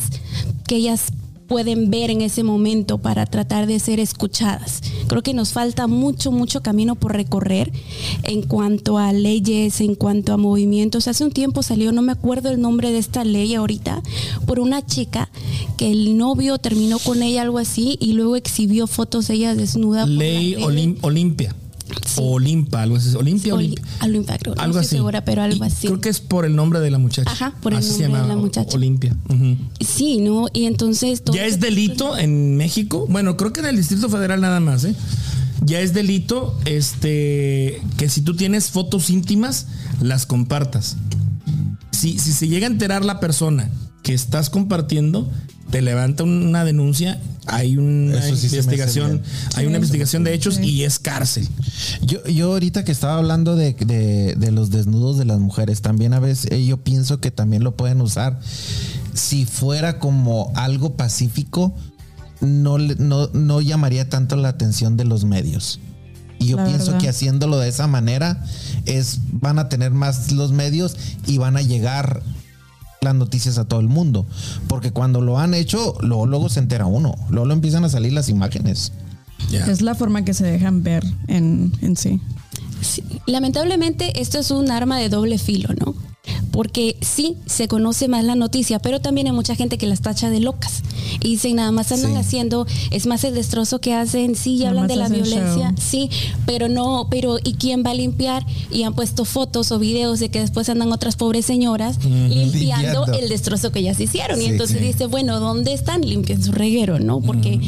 que 0.68 0.78
ellas 0.78 1.12
pueden 1.50 1.90
ver 1.90 2.12
en 2.12 2.22
ese 2.22 2.44
momento 2.44 3.00
para 3.00 3.26
tratar 3.26 3.66
de 3.68 3.80
ser 3.80 4.00
escuchadas. 4.00 4.82
Creo 5.08 5.24
que 5.24 5.34
nos 5.34 5.52
falta 5.52 5.88
mucho, 5.88 6.32
mucho 6.32 6.62
camino 6.62 6.96
por 6.96 7.14
recorrer 7.14 7.74
en 8.24 8.44
cuanto 8.44 8.98
a 9.00 9.12
leyes, 9.12 9.82
en 9.82 9.96
cuanto 9.96 10.32
a 10.32 10.38
movimientos. 10.38 11.08
Hace 11.08 11.26
un 11.26 11.32
tiempo 11.32 11.64
salió, 11.64 11.92
no 11.92 12.04
me 12.04 12.12
acuerdo 12.12 12.52
el 12.52 12.62
nombre 12.62 12.92
de 12.92 13.00
esta 13.00 13.26
ley 13.26 13.56
ahorita, 13.56 14.02
por 14.46 14.60
una 14.60 14.86
chica 14.86 15.30
que 15.76 15.92
el 15.92 16.18
novio 16.18 16.60
terminó 16.60 17.00
con 17.00 17.24
ella 17.24 17.42
algo 17.42 17.58
así 17.58 17.98
y 18.00 18.14
luego 18.14 18.36
exhibió 18.36 18.86
fotos 18.86 19.28
de 19.28 19.34
ella 19.34 19.56
desnuda. 19.56 20.06
Ley 20.06 20.56
Olimpia. 21.02 21.56
Olimpa, 22.18 22.82
algo 22.82 22.98
así. 22.98 23.16
Olimpia, 23.16 23.56
Olimpia. 23.56 23.84
Olimpia, 24.04 24.38
creo. 24.38 24.54
Algo 24.58 24.76
no 24.76 24.82
estoy 24.82 24.98
segura, 24.98 25.24
pero 25.24 25.42
algo 25.42 25.64
así. 25.64 25.88
Creo 25.88 26.02
que 26.02 26.10
es 26.10 26.20
por 26.20 26.46
el 26.46 26.56
nombre 26.56 26.80
de 26.80 26.92
la 26.92 26.98
muchacha. 26.98 27.32
Ajá, 27.32 27.54
por 27.62 27.74
el 27.74 27.80
nombre 27.80 28.22
de 28.22 28.28
la 28.28 28.36
muchacha. 28.36 28.76
Olimpia. 28.76 29.16
Sí, 29.80 30.20
¿no? 30.20 30.48
Y 30.54 30.66
entonces. 30.66 31.24
¿Ya 31.32 31.46
es 31.46 31.60
delito 31.60 32.18
en 32.18 32.58
México? 32.58 33.06
Bueno, 33.10 33.38
creo 33.38 33.54
que 33.54 33.62
en 33.62 33.68
el 33.68 33.78
Distrito 33.78 34.10
Federal 34.10 34.42
nada 34.42 34.60
más, 34.60 34.84
¿eh? 34.84 34.96
Ya 35.66 35.82
es 35.82 35.94
delito 35.94 36.58
este 36.66 37.82
que 37.98 38.10
si 38.10 38.22
tú 38.22 38.36
tienes 38.36 38.70
fotos 38.70 39.10
íntimas, 39.10 39.68
las 40.02 40.26
compartas. 40.26 40.98
Si, 41.92 42.18
si 42.18 42.32
se 42.32 42.48
llega 42.48 42.68
a 42.68 42.70
enterar 42.70 43.04
la 43.04 43.20
persona 43.20 43.70
que 44.04 44.14
estás 44.14 44.50
compartiendo, 44.50 45.30
te 45.72 45.82
levanta 45.82 46.24
una 46.24 46.66
denuncia, 46.66 47.20
hay 47.46 47.78
una 47.78 48.28
investigación, 48.28 49.22
hay 49.56 49.66
una 49.66 49.78
investigación 49.78 50.24
de 50.24 50.34
hechos 50.34 50.60
y 50.60 50.84
es 50.84 51.00
cárcel. 51.00 51.48
Yo, 52.02 52.24
yo 52.26 52.54
ahorita 52.54 52.84
que 52.84 52.92
estaba 52.92 53.18
hablando 53.18 53.56
de, 53.56 53.74
de, 53.74 54.52
los 54.52 54.72
desnudos 54.72 55.18
de 55.18 55.26
las 55.26 55.40
mujeres, 55.40 55.82
también 55.82 56.14
a 56.14 56.20
veces 56.20 56.52
eh, 56.52 56.66
yo 56.66 56.78
pienso 56.78 57.20
que 57.20 57.32
también 57.32 57.64
lo 57.64 57.76
pueden 57.76 58.02
usar. 58.02 58.40
Si 59.14 59.46
fuera 59.46 60.00
como 60.00 60.52
algo 60.56 60.96
pacífico, 60.96 61.76
no, 62.42 62.78
no, 62.78 63.28
no 63.34 63.62
llamaría 63.62 64.10
tanto 64.10 64.36
la 64.36 64.50
atención 64.50 64.98
de 64.98 65.06
los 65.06 65.26
medios. 65.26 65.80
Y 66.40 66.48
yo 66.48 66.64
pienso 66.64 66.98
que 66.98 67.10
haciéndolo 67.10 67.60
de 67.60 67.68
esa 67.68 67.88
manera 67.88 68.42
es 68.86 69.20
van 69.30 69.60
a 69.60 69.68
tener 69.68 69.92
más 69.92 70.32
los 70.32 70.54
medios 70.54 70.96
y 71.28 71.38
van 71.38 71.58
a 71.58 71.62
llegar 71.62 72.24
las 73.02 73.16
noticias 73.16 73.58
a 73.58 73.66
todo 73.66 73.80
el 73.80 73.88
mundo. 73.88 74.26
Porque 74.68 74.92
cuando 74.92 75.22
lo 75.22 75.40
han 75.40 75.54
hecho, 75.54 75.96
luego, 76.02 76.26
luego 76.26 76.50
se 76.50 76.60
entera 76.60 76.86
uno. 76.86 77.16
Luego, 77.30 77.52
empiezan 77.52 77.84
a 77.86 77.90
salir 77.90 78.14
las 78.14 78.30
imágenes. 78.30 78.92
Es 79.52 79.82
la 79.82 79.96
forma 79.96 80.26
que 80.26 80.34
se 80.34 80.46
dejan 80.46 80.84
ver 80.84 81.04
en, 81.28 81.72
en 81.82 81.96
sí. 81.96 82.20
sí. 82.82 83.04
Lamentablemente, 83.26 84.22
esto 84.22 84.40
es 84.40 84.52
un 84.52 84.70
arma 84.70 84.98
de 84.98 85.10
doble 85.10 85.38
filo, 85.38 85.70
¿no? 85.80 85.96
Porque 86.60 86.98
sí 87.00 87.38
se 87.46 87.70
conoce 87.70 88.10
más 88.10 88.26
la 88.26 88.36
noticia, 88.36 88.80
pero 88.80 89.00
también 89.00 89.28
hay 89.28 89.32
mucha 89.32 89.56
gente 89.56 89.78
que 89.78 89.88
las 89.88 90.02
tacha 90.02 90.30
de 90.30 90.42
locas 90.42 90.84
y 91.22 91.30
dicen 91.30 91.56
nada 91.56 91.72
más 91.72 91.94
andan 91.94 92.18
haciendo, 92.18 92.68
es 92.92 93.06
más 93.06 93.24
el 93.24 93.34
destrozo 93.34 93.80
que 93.80 93.94
hacen, 93.94 94.36
sí, 94.36 94.66
hablan 94.66 94.88
de 94.88 94.98
la 94.98 95.08
violencia, 95.08 95.74
sí, 95.80 96.10
pero 96.46 96.68
no, 96.68 97.08
pero 97.10 97.38
¿y 97.42 97.54
quién 97.54 97.86
va 97.86 97.92
a 97.92 97.94
limpiar? 97.94 98.46
Y 98.72 98.84
han 98.84 98.94
puesto 98.94 99.24
fotos 99.24 99.72
o 99.72 99.80
videos 99.80 100.20
de 100.20 100.28
que 100.28 100.42
después 100.42 100.68
andan 100.68 100.92
otras 100.92 101.16
pobres 101.16 101.46
señoras 101.46 102.04
limpiando, 102.04 103.06
el 103.06 103.30
destrozo 103.30 103.72
que 103.72 103.80
ellas 103.80 103.98
hicieron. 103.98 104.42
y 104.42 104.46
entonces 104.48 104.82
dice, 104.82 105.06
bueno, 105.06 105.40
¿dónde 105.40 105.72
están? 105.72 106.02
Limpien 106.02 106.44
su 106.44 106.52
reguero, 106.52 107.00
¿no? 107.00 107.22
Porque 107.22 107.62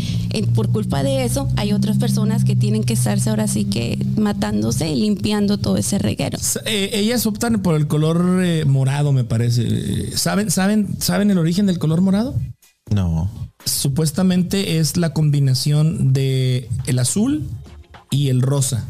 por 0.53 0.69
culpa 0.69 1.01
de 1.01 1.23
eso 1.23 1.47
hay 1.55 1.71
otras 1.71 1.97
personas 1.97 2.43
que 2.43 2.57
tienen 2.57 2.83
que 2.83 2.93
estarse 2.93 3.29
ahora 3.29 3.47
sí 3.47 3.63
que 3.63 3.97
matándose 4.17 4.89
y 4.89 4.95
limpiando 4.95 5.57
todo 5.57 5.77
ese 5.77 5.97
reguero. 5.97 6.37
Eh, 6.65 6.89
ellas 6.93 7.25
optan 7.25 7.61
por 7.61 7.75
el 7.75 7.87
color 7.87 8.41
eh, 8.43 8.65
morado, 8.81 9.11
me 9.11 9.23
parece. 9.23 10.17
¿Saben, 10.17 10.49
saben, 10.49 10.99
¿Saben 10.99 11.29
el 11.29 11.37
origen 11.37 11.67
del 11.67 11.77
color 11.77 12.01
morado? 12.01 12.33
No. 12.89 13.29
Supuestamente 13.63 14.79
es 14.79 14.97
la 14.97 15.13
combinación 15.13 16.13
de 16.13 16.67
el 16.87 16.97
azul 16.97 17.47
y 18.09 18.29
el 18.29 18.41
rosa. 18.41 18.83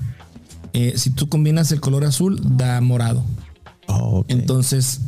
Eh, 0.71 0.93
si 0.95 1.09
tú 1.09 1.27
combinas 1.27 1.73
el 1.73 1.81
color 1.81 2.05
azul, 2.05 2.39
da 2.55 2.79
morado. 2.79 3.25
Oh, 3.89 4.23
Entonces, 4.29 5.01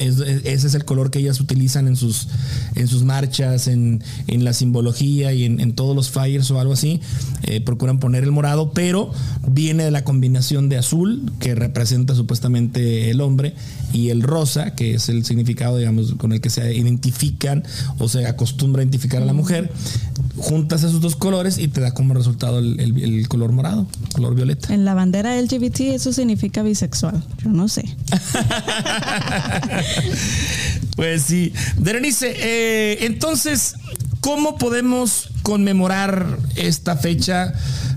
ese 0.00 0.66
es 0.66 0.74
el 0.74 0.84
color 0.84 1.10
que 1.10 1.18
ellas 1.18 1.40
utilizan 1.40 1.86
en 1.86 1.96
sus, 1.96 2.28
en 2.74 2.88
sus 2.88 3.04
marchas, 3.04 3.68
en, 3.68 4.02
la 4.26 4.52
simbología 4.52 5.32
y 5.32 5.44
en, 5.44 5.72
todos 5.74 5.94
los 5.94 6.10
fires 6.10 6.50
o 6.50 6.58
algo 6.58 6.72
así. 6.72 7.00
Eh, 7.42 7.60
procuran 7.60 8.00
poner 8.00 8.24
el 8.24 8.32
morado, 8.32 8.72
pero 8.72 9.12
viene 9.46 9.84
de 9.84 9.90
la 9.90 10.04
combinación 10.04 10.68
de 10.68 10.78
azul, 10.78 11.30
que 11.38 11.54
representa 11.54 12.14
supuestamente 12.14 13.10
el 13.10 13.20
hombre, 13.20 13.54
y 13.92 14.10
el 14.10 14.22
rosa, 14.22 14.74
que 14.74 14.94
es 14.94 15.08
el 15.08 15.24
significado, 15.24 15.78
digamos, 15.78 16.14
con 16.14 16.32
el 16.32 16.40
que 16.40 16.50
se 16.50 16.74
identifican 16.74 17.64
o 17.98 18.08
se 18.08 18.26
acostumbra 18.26 18.80
a 18.80 18.84
identificar 18.84 19.22
a 19.22 19.26
la 19.26 19.32
mujer. 19.32 19.70
Juntas 20.40 20.82
esos 20.82 21.00
dos 21.00 21.16
colores 21.16 21.58
y 21.58 21.68
te 21.68 21.80
da 21.80 21.92
como 21.92 22.14
resultado 22.14 22.58
el, 22.58 23.28
color 23.28 23.52
morado, 23.52 23.86
color 24.14 24.34
violeta. 24.34 24.72
En 24.72 24.84
la 24.84 24.94
bandera 24.94 25.40
LGBT 25.40 25.80
eso 25.80 26.12
significa 26.12 26.62
bisexual. 26.62 27.22
Yo 27.44 27.50
no 27.50 27.68
sé. 27.68 27.84
pues 30.96 31.22
sí. 31.22 31.52
Berenice, 31.76 32.34
eh, 32.36 33.04
entonces, 33.04 33.74
¿cómo 34.20 34.56
podemos 34.56 35.30
conmemorar 35.50 36.38
esta 36.54 36.96
fecha? 36.96 37.52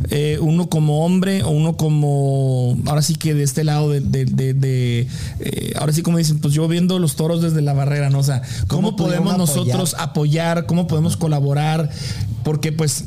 Eh, 0.09 0.39
uno 0.41 0.69
como 0.69 1.05
hombre 1.05 1.43
o 1.43 1.51
uno 1.51 1.77
como, 1.77 2.75
ahora 2.87 3.03
sí 3.03 3.15
que 3.15 3.35
de 3.35 3.43
este 3.43 3.63
lado 3.63 3.91
de, 3.91 5.07
eh, 5.39 5.73
ahora 5.77 5.93
sí 5.93 6.01
como 6.01 6.17
dicen, 6.17 6.39
pues 6.39 6.55
yo 6.55 6.67
viendo 6.67 6.97
los 6.97 7.15
toros 7.15 7.43
desde 7.43 7.61
la 7.61 7.73
barrera, 7.73 8.09
¿no? 8.09 8.17
O 8.17 8.23
sea, 8.23 8.41
¿cómo, 8.65 8.95
podemos 8.95 9.37
nosotros 9.37 9.95
apoyar? 9.99 10.65
¿Cómo 10.65 10.87
podemos 10.87 11.15
colaborar? 11.15 11.91
Porque 12.43 12.71
pues 12.71 13.05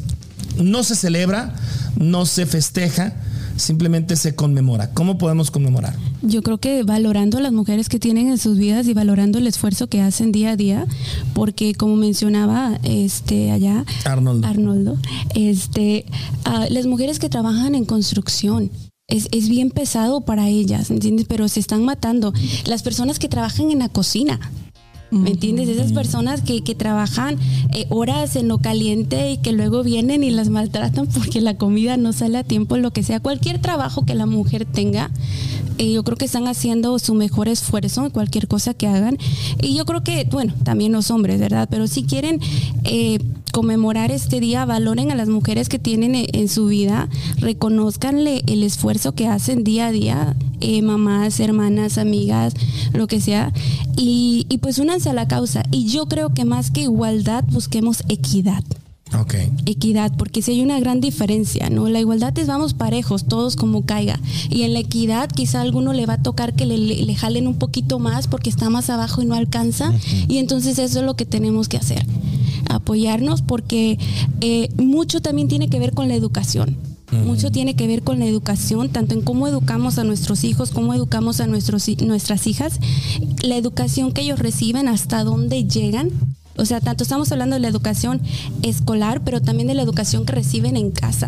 no 0.63 0.85
se 0.85 0.95
celebra, 0.95 1.53
no 1.97 2.25
se 2.25 2.47
festeja, 2.47 3.15
simplemente 3.57 4.17
se 4.17 4.35
conmemora. 4.35 4.93
¿Cómo 4.93 5.19
podemos 5.19 5.51
conmemorar? 5.51 5.95
Yo 6.23 6.43
creo 6.43 6.59
que 6.59 6.83
valorando 6.83 7.39
a 7.39 7.41
las 7.41 7.53
mujeres 7.53 7.89
que 7.89 7.99
tienen 7.99 8.29
en 8.29 8.39
sus 8.39 8.59
vidas 8.59 8.87
y 8.87 8.95
valorando 8.95 9.39
el 9.39 9.47
esfuerzo 9.47 9.89
que 9.89 10.01
hacen 10.01 10.33
día 10.33 10.51
a 10.51 10.57
día, 10.57 10.87
porque 11.35 11.75
como 11.75 11.97
mencionaba 11.97 12.79
este 12.83 13.51
allá 13.51 13.85
Arnoldo, 14.05 14.47
Arnoldo 14.47 14.99
este, 15.35 16.07
las 16.71 16.87
mujeres 16.87 17.19
que 17.19 17.29
trabajan 17.29 17.75
en 17.75 17.85
construcción, 17.85 18.71
es, 19.09 19.29
es, 19.31 19.49
bien 19.49 19.71
pesado 19.71 20.23
para 20.23 20.49
ellas, 20.49 20.91
¿entiendes? 20.91 21.27
Pero 21.29 21.47
se 21.47 21.61
están 21.61 21.85
matando. 21.85 22.33
Las 22.65 22.83
personas 22.83 23.21
que 23.21 23.29
trabajan 23.29 23.71
en 23.71 23.79
la 23.79 23.89
cocina, 23.89 24.41
¿Me 25.11 25.31
entiendes? 25.31 25.69
Esas 25.69 25.93
personas 25.93 26.43
que, 26.43 26.63
que 26.65 26.75
trabajan 26.75 27.39
eh, 27.73 27.87
horas 27.91 28.37
en 28.37 28.49
lo 28.49 28.59
caliente 28.59 29.31
y 29.31 29.39
que 29.39 29.53
luego 29.53 29.85
vienen 29.85 30.25
y 30.25 30.31
las 30.31 30.49
maltratan 30.49 31.07
porque 31.07 31.41
la 31.41 31.57
comida 31.57 31.97
no 31.97 32.13
sale 32.13 32.39
a 32.39 32.45
tiempo, 32.45 32.77
lo 32.77 32.91
que 32.91 33.03
sea. 33.03 33.21
Cualquier 33.21 33.61
trabajo 33.61 34.05
que 34.05 34.15
la 34.15 34.27
mujer 34.27 34.65
tenga, 34.65 35.11
yo 35.79 36.03
creo 36.05 36.17
que 36.17 36.25
están 36.25 36.47
haciendo 36.49 36.99
su 36.99 37.15
mejor 37.15 37.49
esfuerzo 37.49 38.05
en 38.05 38.11
cualquier 38.11 38.49
cosa 38.49 38.75
que 38.75 38.87
hagan. 38.87 39.19
Y 39.61 39.75
yo 39.75 39.85
creo 39.85 40.03
que, 40.03 40.27
bueno, 40.31 40.55
también 40.65 40.93
los 40.93 41.11
hombres, 41.11 41.41
¿verdad? 41.41 41.69
Pero 41.71 41.87
si 41.87 42.05
quieren 42.05 42.41
eh, 42.85 43.19
conmemorar 43.53 44.11
este 44.11 44.41
día, 44.41 44.65
valoren 44.65 45.11
a 45.11 45.15
las 45.15 45.29
mujeres 45.29 45.69
que 45.69 45.79
tienen 45.79 46.15
e- 46.15 46.29
en 46.33 46.49
su 46.49 46.67
vida, 46.67 47.09
reconozcanle 47.39 48.43
el 48.47 48.63
esfuerzo 48.63 49.13
que 49.13 49.27
hacen 49.29 49.65
día 49.65 49.87
a 49.87 49.93
día, 49.93 50.37
eh, 50.61 50.83
mamás, 50.83 51.41
hermanas, 51.41 51.99
amigas, 51.99 52.55
lo 52.93 53.07
que 53.07 53.21
sea, 53.21 53.53
y, 53.97 54.47
y 54.49 54.59
pues 54.59 54.79
únanse 54.79 55.11
a 55.11 55.15
la 55.15 55.29
causa. 55.29 55.63
Y 55.71 55.87
yo 55.87 56.07
creo 56.07 56.33
que 56.35 56.45
más 56.45 56.71
que 56.71 56.83
igualdad, 56.83 57.45
busquemos 57.49 58.03
equidad 58.09 58.63
Equidad, 59.67 60.13
porque 60.17 60.43
si 60.43 60.51
hay 60.53 60.63
una 60.63 60.81
gran 60.81 61.01
diferencia, 61.01 61.71
¿no? 61.71 61.89
La 61.89 62.01
igualdad 62.01 62.37
es 62.39 62.49
vamos 62.49 62.75
parejos, 62.75 63.25
todos 63.27 63.55
como 63.57 63.85
caiga. 63.87 64.19
Y 64.51 64.63
en 64.63 64.73
la 64.73 64.81
equidad 64.81 65.29
quizá 65.31 65.59
a 65.61 65.63
alguno 65.63 65.93
le 65.93 66.07
va 66.07 66.15
a 66.15 66.23
tocar 66.23 66.55
que 66.55 66.67
le, 66.67 66.77
le- 66.77 67.03
le 67.05 67.15
jalen 67.15 67.47
un 67.47 67.55
poquito 67.59 67.99
más 68.01 68.27
porque 68.27 68.51
está 68.51 68.69
más 68.69 68.91
abajo 68.91 69.23
y 69.23 69.27
no 69.27 69.35
alcanza. 69.35 69.93
Y 70.29 70.39
entonces 70.39 70.79
eso 70.79 70.99
es 71.01 71.05
lo 71.05 71.15
que 71.15 71.25
tenemos 71.25 71.69
que 71.69 71.77
hacer. 71.77 72.05
Apoyarnos 72.69 73.43
porque 73.43 73.99
eh, 74.41 74.71
mucho 74.77 75.21
también 75.23 75.49
tiene 75.49 75.69
que 75.69 75.79
ver 75.79 75.93
con 75.93 76.09
la 76.09 76.15
educación. 76.15 76.77
Mucho 77.25 77.53
tiene 77.53 77.77
que 77.77 77.87
ver 77.87 78.03
con 78.03 78.19
la 78.19 78.27
educación, 78.27 78.89
tanto 78.89 79.15
en 79.15 79.23
cómo 79.23 79.47
educamos 79.47 79.97
a 79.99 80.05
nuestros 80.05 80.43
hijos, 80.43 80.73
cómo 80.73 80.93
educamos 80.93 81.41
a 81.41 81.47
nuestros, 81.47 81.89
nuestras 82.03 82.49
hijas, 82.49 82.81
la 83.45 83.57
educación 83.57 84.11
que 84.13 84.23
ellos 84.23 84.41
reciben, 84.41 84.89
hasta 84.89 85.23
dónde 85.23 85.65
llegan 85.65 86.11
o 86.59 86.65
sea, 86.65 86.81
tanto 86.81 87.03
estamos 87.05 87.31
hablando 87.33 87.55
de 87.55 87.61
la 87.61 87.69
educación 87.69 88.21
escolar, 88.63 89.23
pero 89.25 89.41
también 89.41 89.69
de 89.69 89.75
la 89.75 89.83
educación 89.83 90.25
que 90.25 90.33
reciben 90.33 90.77
en 90.77 90.91
casa. 90.91 91.27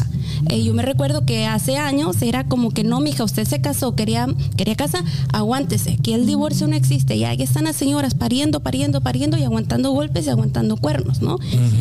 Eh, 0.50 0.62
yo 0.62 0.74
me 0.74 0.82
recuerdo 0.82 1.24
que 1.24 1.46
hace 1.46 1.76
años 1.76 2.20
era 2.22 2.44
como 2.44 2.70
que 2.70 2.84
no, 2.84 3.00
mija, 3.00 3.24
usted 3.24 3.46
se 3.46 3.60
casó, 3.60 3.94
quería, 3.94 4.26
quería 4.56 4.76
casa, 4.76 5.02
aguántese, 5.32 5.96
que 6.02 6.14
el 6.14 6.26
divorcio 6.26 6.66
no 6.68 6.76
existe. 6.76 7.18
Ya 7.18 7.30
ahí 7.30 7.42
están 7.42 7.64
las 7.64 7.76
señoras 7.76 8.14
pariendo, 8.14 8.60
pariendo, 8.60 9.00
pariendo 9.00 9.36
y 9.36 9.44
aguantando 9.44 9.90
golpes 9.90 10.26
y 10.26 10.30
aguantando 10.30 10.76
cuernos, 10.76 11.20
¿no? 11.22 11.38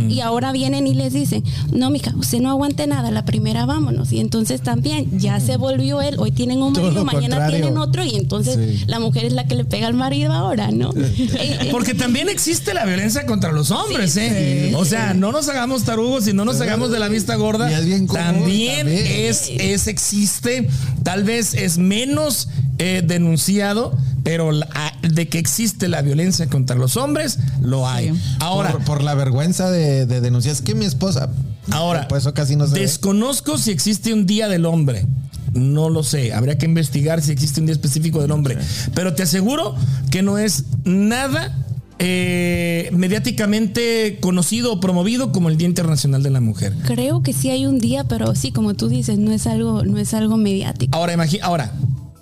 Y 0.10 0.20
ahora 0.22 0.52
vienen 0.52 0.88
y 0.88 0.94
les 0.94 1.14
dicen, 1.14 1.44
no, 1.72 1.90
mija, 1.90 2.14
usted 2.18 2.40
no 2.42 2.50
aguante 2.50 2.88
nada, 2.88 3.12
la 3.12 3.26
primera 3.26 3.66
vámonos. 3.66 4.12
Y 4.12 4.20
entonces 4.20 4.62
también 4.62 5.20
ya 5.20 5.40
se 5.40 5.58
volvió 5.58 6.02
él, 6.02 6.16
hoy 6.20 6.32
tienen 6.32 6.62
un 6.62 6.74
marido, 6.74 7.06
mañana 7.06 7.36
contrario. 7.38 7.60
tienen 7.66 7.78
otro 7.78 8.04
y 8.04 8.16
entonces 8.16 8.58
Sí. 8.58 8.86
la 8.88 9.00
mujer 9.00 9.26
es 9.26 9.34
la 9.34 9.46
que 9.48 9.56
le 9.56 9.66
pega 9.66 9.88
al 9.88 9.94
marido 9.94 10.34
ahora, 10.34 10.72
¿no? 10.72 10.92
Eh, 11.38 11.58
eh, 11.62 11.68
Porque 11.72 11.94
también 11.94 12.30
existe 12.30 12.74
la 12.74 12.86
violencia 12.86 13.26
contra 13.26 13.37
los 13.40 13.72
hombres, 13.72 14.16
¿eh? 14.18 14.74
O 14.76 14.86
sea, 14.86 15.14
no 15.14 15.32
nos 15.32 15.48
hagamos 15.50 15.84
tarugos 15.84 16.28
y 16.28 16.34
no 16.34 16.46
nos 16.46 16.60
hagamos 16.62 16.92
de 16.92 17.00
la 17.00 17.08
vista 17.08 17.36
gorda. 17.36 17.72
Y 17.72 17.74
es 17.76 17.86
bien 17.86 18.08
común 18.08 18.24
también, 18.24 18.78
también. 18.88 19.06
Es, 19.08 19.50
es 19.58 19.88
existe, 19.88 20.68
tal 21.04 21.24
vez 21.24 21.54
es 21.54 21.78
menos 21.78 22.50
eh, 22.80 23.02
denunciado, 23.06 23.98
pero 24.24 24.52
la- 24.52 24.68
de 25.02 25.28
que 25.30 25.40
existe 25.40 25.88
la 25.88 26.02
violencia 26.02 26.48
contra 26.48 26.76
los 26.76 26.98
hombres, 26.98 27.40
lo 27.62 27.88
hay. 27.88 28.10
Sí. 28.14 28.22
Ahora, 28.40 28.72
por, 28.74 28.84
por 28.84 29.04
la 29.04 29.14
vergüenza 29.16 29.70
de, 29.72 30.06
de 30.06 30.22
denunciar. 30.22 30.54
Es 30.56 30.62
que 30.62 30.76
mi 30.76 30.86
esposa. 30.86 31.30
Ahora, 31.72 32.08
Por 32.08 32.18
eso 32.18 32.34
casi 32.34 32.56
no 32.56 32.66
se 32.68 32.76
ve. 32.76 32.80
desconozco 32.82 33.58
si 33.58 33.72
existe 33.72 34.14
un 34.14 34.26
día 34.26 34.48
del 34.48 34.66
hombre. 34.66 35.06
No 35.54 35.90
lo 35.90 36.04
sé. 36.04 36.34
Habría 36.34 36.58
que 36.58 36.66
investigar 36.66 37.22
si 37.22 37.32
existe 37.32 37.60
un 37.60 37.66
día 37.66 37.74
específico 37.74 38.22
del 38.22 38.32
hombre. 38.32 38.58
Pero 38.94 39.16
te 39.16 39.24
aseguro 39.24 39.76
que 40.12 40.22
no 40.22 40.38
es 40.38 40.64
nada 40.86 41.58
eh, 42.00 42.90
mediáticamente 42.94 44.20
conocido 44.20 44.74
o 44.74 44.80
promovido 44.80 45.32
como 45.32 45.50
el 45.50 45.58
Día 45.58 45.68
Internacional 45.68 46.24
de 46.24 46.30
la 46.30 46.42
Mujer. 46.42 46.74
Creo 46.86 47.24
que 47.24 47.34
sí 47.34 47.50
hay 47.50 47.66
un 47.66 47.80
día, 47.80 48.04
pero 48.04 48.36
sí, 48.36 48.52
como 48.52 48.76
tú 48.76 48.88
dices, 48.88 49.18
no 49.18 49.32
es 49.32 49.48
algo, 49.48 49.84
no 49.84 49.98
es 49.98 50.14
algo 50.14 50.38
mediático. 50.38 50.96
Ahora, 50.96 51.16
ahora. 51.42 51.74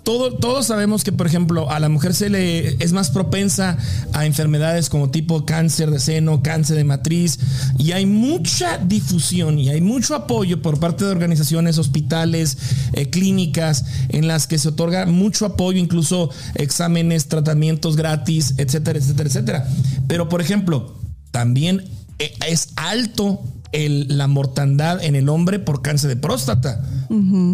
Todo, 0.06 0.36
todos 0.36 0.66
sabemos 0.68 1.02
que, 1.02 1.10
por 1.10 1.26
ejemplo, 1.26 1.68
a 1.68 1.80
la 1.80 1.88
mujer 1.88 2.14
se 2.14 2.30
le 2.30 2.76
es 2.80 2.92
más 2.92 3.10
propensa 3.10 3.76
a 4.12 4.24
enfermedades 4.24 4.88
como 4.88 5.10
tipo 5.10 5.44
cáncer 5.44 5.90
de 5.90 5.98
seno, 5.98 6.44
cáncer 6.44 6.76
de 6.76 6.84
matriz, 6.84 7.40
y 7.76 7.90
hay 7.90 8.06
mucha 8.06 8.78
difusión 8.78 9.58
y 9.58 9.68
hay 9.68 9.80
mucho 9.80 10.14
apoyo 10.14 10.62
por 10.62 10.78
parte 10.78 11.04
de 11.04 11.10
organizaciones, 11.10 11.76
hospitales, 11.78 12.56
eh, 12.92 13.10
clínicas, 13.10 13.84
en 14.08 14.28
las 14.28 14.46
que 14.46 14.58
se 14.58 14.68
otorga 14.68 15.06
mucho 15.06 15.44
apoyo, 15.44 15.80
incluso 15.80 16.30
exámenes, 16.54 17.26
tratamientos 17.26 17.96
gratis, 17.96 18.54
etcétera, 18.58 19.00
etcétera, 19.00 19.28
etcétera. 19.28 19.68
Pero, 20.06 20.28
por 20.28 20.40
ejemplo, 20.40 20.94
también 21.32 21.82
eh, 22.20 22.32
es 22.46 22.68
alto 22.76 23.42
el- 23.76 24.06
la 24.18 24.26
mortandad 24.26 25.02
en 25.02 25.14
el 25.16 25.28
hombre 25.28 25.58
por 25.58 25.82
cáncer 25.82 26.08
de 26.08 26.16
próstata. 26.16 26.80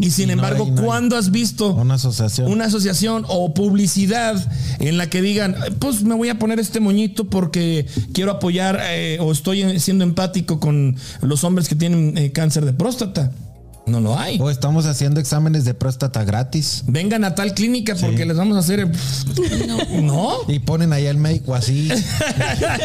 Y 0.00 0.10
sin 0.10 0.28
no 0.28 0.32
embargo, 0.32 0.64
hay- 0.64 0.70
no 0.70 0.82
¿cuándo 0.82 1.16
has 1.16 1.30
visto 1.30 1.74
Una 1.74 1.94
asociación. 1.94 2.50
una 2.50 2.64
asociación 2.66 3.24
o 3.28 3.52
publicidad 3.52 4.34
en 4.78 4.96
la 4.96 5.10
que 5.10 5.20
digan, 5.20 5.54
pues 5.78 6.02
me 6.04 6.14
voy 6.14 6.30
a 6.30 6.38
poner 6.38 6.58
este 6.58 6.80
moñito 6.80 7.28
porque 7.28 7.86
quiero 8.14 8.30
apoyar 8.32 8.80
eh, 8.82 9.18
o 9.20 9.30
estoy 9.32 9.78
siendo 9.78 10.04
empático 10.04 10.58
con 10.58 10.96
los 11.20 11.44
hombres 11.44 11.68
que 11.68 11.74
tienen 11.74 12.16
eh, 12.16 12.32
cáncer 12.32 12.64
de 12.64 12.72
próstata? 12.72 13.30
No 13.86 14.00
lo 14.00 14.16
hay. 14.18 14.38
O 14.40 14.48
estamos 14.48 14.86
haciendo 14.86 15.18
exámenes 15.20 15.64
de 15.64 15.74
próstata 15.74 16.22
gratis. 16.24 16.84
Vengan 16.86 17.24
a 17.24 17.34
tal 17.34 17.52
clínica 17.52 17.94
porque 18.00 18.24
les 18.24 18.36
vamos 18.36 18.56
a 18.56 18.60
hacer. 18.60 18.88
No. 20.02 20.32
Y 20.48 20.58
ponen 20.60 20.92
ahí 20.92 21.06
al 21.06 21.16
médico 21.16 21.54
así. 21.54 21.88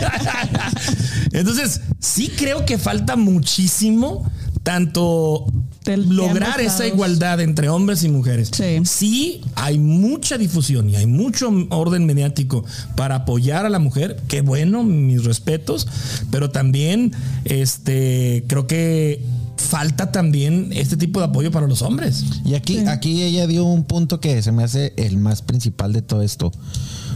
Entonces, 1.31 1.81
sí 1.99 2.31
creo 2.37 2.65
que 2.65 2.77
falta 2.77 3.15
muchísimo 3.15 4.29
tanto 4.63 5.45
Del- 5.85 6.09
lograr 6.09 6.59
esa 6.59 6.85
igualdad 6.85 7.39
entre 7.41 7.69
hombres 7.69 8.03
y 8.03 8.09
mujeres. 8.09 8.51
Sí. 8.83 9.41
hay 9.55 9.79
mucha 9.79 10.37
difusión 10.37 10.89
y 10.89 10.95
hay 10.97 11.05
mucho 11.05 11.49
orden 11.69 12.05
mediático 12.05 12.65
para 12.95 13.15
apoyar 13.15 13.65
a 13.65 13.69
la 13.69 13.79
mujer. 13.79 14.21
Qué 14.27 14.41
bueno, 14.41 14.83
mis 14.83 15.23
respetos, 15.23 15.87
pero 16.31 16.49
también 16.49 17.13
este 17.45 18.43
creo 18.47 18.67
que 18.67 19.23
falta 19.57 20.11
también 20.11 20.69
este 20.71 20.97
tipo 20.97 21.19
de 21.19 21.25
apoyo 21.25 21.51
para 21.51 21.67
los 21.67 21.81
hombres. 21.81 22.23
Y 22.45 22.55
aquí, 22.55 22.79
aquí 22.87 23.23
ella 23.23 23.47
dio 23.47 23.65
un 23.65 23.83
punto 23.83 24.19
que 24.19 24.41
se 24.41 24.51
me 24.51 24.63
hace 24.63 24.93
el 24.97 25.17
más 25.17 25.41
principal 25.41 25.93
de 25.93 26.01
todo 26.01 26.21
esto. 26.21 26.51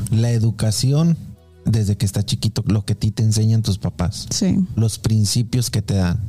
La 0.10 0.32
educación 0.32 1.18
desde 1.66 1.96
que 1.96 2.06
está 2.06 2.24
chiquito, 2.24 2.64
lo 2.68 2.86
que 2.86 2.94
a 2.94 2.96
ti 2.96 3.12
te 3.12 3.24
enseñan 3.24 3.62
tus 3.62 3.78
papás. 3.78 4.28
Sí. 4.32 4.66
Los 4.76 5.00
principios 5.00 5.70
que 5.70 5.82
te 5.82 5.96
dan. 5.96 6.20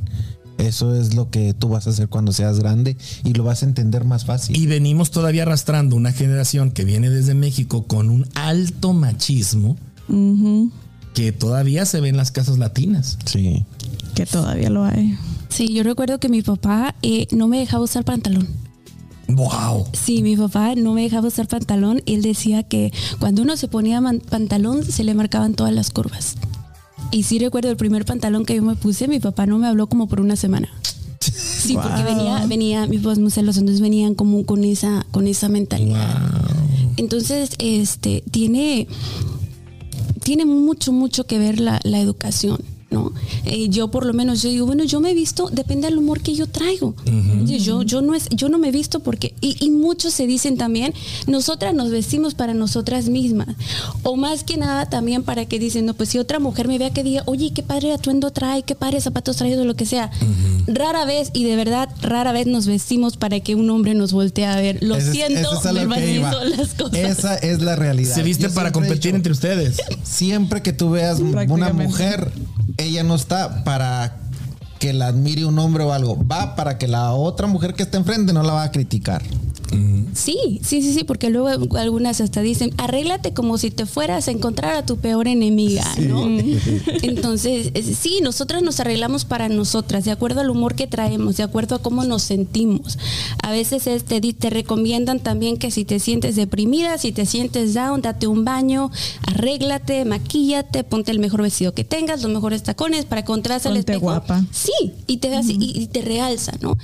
Eso 0.57 0.95
es 0.95 1.15
lo 1.15 1.29
que 1.31 1.53
tú 1.53 1.69
vas 1.69 1.87
a 1.87 1.89
hacer 1.89 2.07
cuando 2.09 2.31
seas 2.31 2.59
grande 2.59 2.95
y 3.23 3.33
lo 3.33 3.43
vas 3.43 3.63
a 3.63 3.65
entender 3.65 4.05
más 4.05 4.25
fácil. 4.25 4.55
Y 4.55 4.67
venimos 4.67 5.09
todavía 5.11 5.43
arrastrando 5.43 5.95
una 5.95 6.11
generación 6.11 6.71
que 6.71 6.85
viene 6.85 7.09
desde 7.09 7.33
México 7.33 7.85
con 7.87 8.09
un 8.09 8.27
alto 8.35 8.93
machismo 8.93 9.77
que 11.15 11.31
todavía 11.31 11.85
se 11.85 12.01
ve 12.01 12.09
en 12.09 12.17
las 12.17 12.31
casas 12.31 12.57
latinas. 12.57 13.17
sí. 13.25 13.65
Que 14.13 14.27
todavía 14.27 14.69
lo 14.69 14.83
hay. 14.83 15.17
Sí, 15.53 15.71
yo 15.71 15.83
recuerdo 15.83 16.19
que 16.19 16.29
mi 16.29 16.41
papá 16.41 16.95
eh, 17.03 17.27
no 17.31 17.47
me 17.47 17.59
dejaba 17.59 17.83
usar 17.83 18.03
pantalón. 18.03 18.47
Wow. 19.27 19.85
Sí, 19.93 20.23
mi 20.23 20.35
papá 20.35 20.73
no 20.73 20.93
me 20.93 21.03
dejaba 21.03 21.27
usar 21.27 21.47
pantalón. 21.47 22.01
Él 22.07 22.23
decía 22.23 22.63
que 22.63 22.91
cuando 23.19 23.43
uno 23.43 23.55
se 23.55 23.67
ponía 23.67 24.01
pantalón 24.31 24.83
se 24.83 25.03
le 25.03 25.13
marcaban 25.13 25.53
todas 25.53 25.71
las 25.71 25.91
curvas. 25.91 26.37
Y 27.11 27.23
sí 27.23 27.37
recuerdo 27.37 27.69
el 27.69 27.77
primer 27.77 28.03
pantalón 28.03 28.45
que 28.45 28.55
yo 28.55 28.63
me 28.63 28.75
puse, 28.75 29.07
mi 29.07 29.19
papá 29.19 29.45
no 29.45 29.59
me 29.59 29.67
habló 29.67 29.85
como 29.85 30.07
por 30.07 30.21
una 30.21 30.35
semana. 30.35 30.69
Sí, 31.19 31.75
porque 31.75 32.01
venía, 32.01 32.45
venía, 32.47 32.87
mi 32.87 32.97
papá 32.97 33.13
es 33.13 33.19
muy 33.19 33.29
celoso, 33.29 33.59
entonces 33.59 33.79
venían 33.79 34.15
como 34.15 34.45
con 34.45 34.63
esa, 34.63 35.05
con 35.11 35.27
esa 35.27 35.49
mentalidad. 35.49 36.19
Entonces, 36.97 37.51
este, 37.59 38.23
tiene, 38.31 38.87
tiene 40.23 40.45
mucho, 40.45 40.91
mucho 40.91 41.25
que 41.25 41.37
ver 41.37 41.59
la, 41.59 41.79
la 41.83 41.99
educación. 41.99 42.57
¿No? 42.93 43.11
Eh, 43.45 43.67
yo 43.69 43.89
por 43.89 44.05
lo 44.05 44.13
menos 44.13 44.41
yo 44.41 44.49
digo, 44.49 44.65
bueno, 44.65 44.83
yo 44.85 44.99
me 45.01 45.11
he 45.11 45.13
visto, 45.13 45.49
depende 45.51 45.87
del 45.87 45.97
humor 45.97 46.21
que 46.21 46.35
yo 46.35 46.47
traigo. 46.47 46.95
yo, 47.45 47.81
yo, 47.83 48.01
no 48.01 48.15
es, 48.15 48.29
yo 48.29 48.47
no 48.49 48.57
me 48.59 48.69
he 48.69 48.71
visto 48.71 48.99
porque, 49.01 49.33
y, 49.41 49.57
y 49.59 49.69
muchos 49.71 50.13
se 50.13 50.27
dicen 50.27 50.57
también, 50.57 50.93
nosotras 51.27 51.73
nos 51.73 51.89
vestimos 51.89 52.33
para 52.35 52.53
nosotras 52.53 53.09
mismas. 53.09 53.47
O 54.03 54.15
más 54.15 54.43
que 54.43 54.57
nada 54.57 54.87
también 54.89 55.23
para 55.23 55.45
que 55.45 55.59
dicen, 55.59 55.85
no, 55.85 55.93
pues 55.93 56.09
si 56.09 56.19
otra 56.19 56.39
mujer 56.39 56.67
me 56.67 56.77
vea 56.77 56.91
que 56.91 57.03
diga, 57.03 57.23
oye, 57.25 57.51
qué 57.53 57.63
padre 57.63 57.91
atuendo 57.93 58.31
trae, 58.31 58.63
qué 58.63 58.75
padre 58.75 59.01
zapatos 59.01 59.37
trae 59.37 59.57
o 59.57 59.65
lo 59.65 59.75
que 59.75 59.85
sea. 59.85 60.11
Rara 60.67 61.05
vez, 61.05 61.29
y 61.33 61.43
de 61.43 61.55
verdad, 61.55 61.89
rara 62.01 62.31
vez 62.31 62.47
nos 62.47 62.67
vestimos 62.67 63.17
para 63.17 63.39
que 63.39 63.55
un 63.55 63.69
hombre 63.69 63.93
nos 63.95 64.13
voltee 64.13 64.45
a 64.45 64.55
ver. 64.55 64.77
Lo 64.81 64.95
Ese 64.95 65.07
es- 65.07 65.13
siento, 65.13 65.59
es 65.59 65.65
a 65.65 65.73
me 65.73 65.95
que 65.95 66.15
iba. 66.15 66.31
las 66.45 66.73
cosas. 66.73 66.93
Esa 66.97 67.35
es 67.35 67.61
la 67.61 67.75
realidad. 67.75 68.13
Se 68.15 68.23
viste 68.23 68.43
Yo 68.43 68.53
para 68.53 68.71
competir 68.71 68.97
dicho, 68.97 69.15
entre 69.15 69.31
ustedes. 69.31 69.77
Siempre 70.03 70.61
que 70.61 70.73
tú 70.73 70.91
veas 70.91 71.19
una 71.19 71.73
mujer, 71.73 72.31
ella 72.77 73.03
no 73.03 73.15
está 73.15 73.63
para 73.63 74.17
que 74.79 74.93
la 74.93 75.07
admire 75.07 75.45
un 75.45 75.57
hombre 75.59 75.83
o 75.83 75.93
algo. 75.93 76.17
Va 76.25 76.55
para 76.55 76.77
que 76.77 76.87
la 76.87 77.13
otra 77.13 77.47
mujer 77.47 77.73
que 77.73 77.83
está 77.83 77.97
enfrente 77.97 78.33
no 78.33 78.43
la 78.43 78.53
va 78.53 78.63
a 78.63 78.71
criticar. 78.71 79.21
Sí, 80.13 80.59
sí, 80.63 80.81
sí, 80.81 80.93
sí, 80.93 81.03
porque 81.03 81.29
luego 81.29 81.75
algunas 81.77 82.21
hasta 82.21 82.41
dicen, 82.41 82.71
arréglate 82.77 83.33
como 83.33 83.57
si 83.57 83.71
te 83.71 83.85
fueras 83.85 84.27
a 84.27 84.31
encontrar 84.31 84.75
a 84.75 84.85
tu 84.85 84.97
peor 84.97 85.27
enemiga, 85.27 85.83
¿no? 86.07 86.27
Entonces, 87.01 87.71
es- 87.73 87.97
sí, 87.97 88.19
nosotras 88.21 88.61
nos 88.61 88.79
arreglamos 88.79 89.25
para 89.25 89.49
nosotras, 89.49 90.05
de 90.05 90.11
acuerdo 90.11 90.41
al 90.41 90.49
humor 90.49 90.75
que 90.75 90.87
traemos, 90.87 91.37
de 91.37 91.43
acuerdo 91.43 91.75
a 91.75 91.79
cómo 91.81 92.03
nos 92.03 92.23
sentimos. 92.23 92.97
A 93.41 93.51
veces 93.51 93.87
es- 93.87 94.03
te, 94.03 94.19
di- 94.21 94.33
te 94.33 94.49
recomiendan 94.49 95.19
también 95.19 95.57
que 95.57 95.71
si 95.71 95.85
te 95.85 95.99
sientes 95.99 96.35
deprimida, 96.35 96.97
si 96.97 97.11
te 97.11 97.25
sientes 97.25 97.73
down, 97.73 98.01
date 98.01 98.27
un 98.27 98.45
baño, 98.45 98.91
arréglate, 99.27 100.05
maquíllate, 100.05 100.83
ponte 100.83 101.11
el 101.11 101.19
mejor 101.19 101.41
vestido 101.41 101.73
que 101.73 101.83
tengas, 101.83 102.21
los 102.21 102.31
mejores 102.31 102.63
tacones 102.63 103.05
para 103.05 103.25
contraste 103.25 103.67
al 103.67 103.75
Ponte 103.75 103.93
espejo. 103.93 104.01
guapa. 104.11 104.43
Sí, 104.51 104.71
y 105.07 105.17
te, 105.17 105.29
y, 105.47 105.81
y 105.81 105.87
te 105.87 106.01
realza, 106.01 106.51
¿no? 106.61 106.77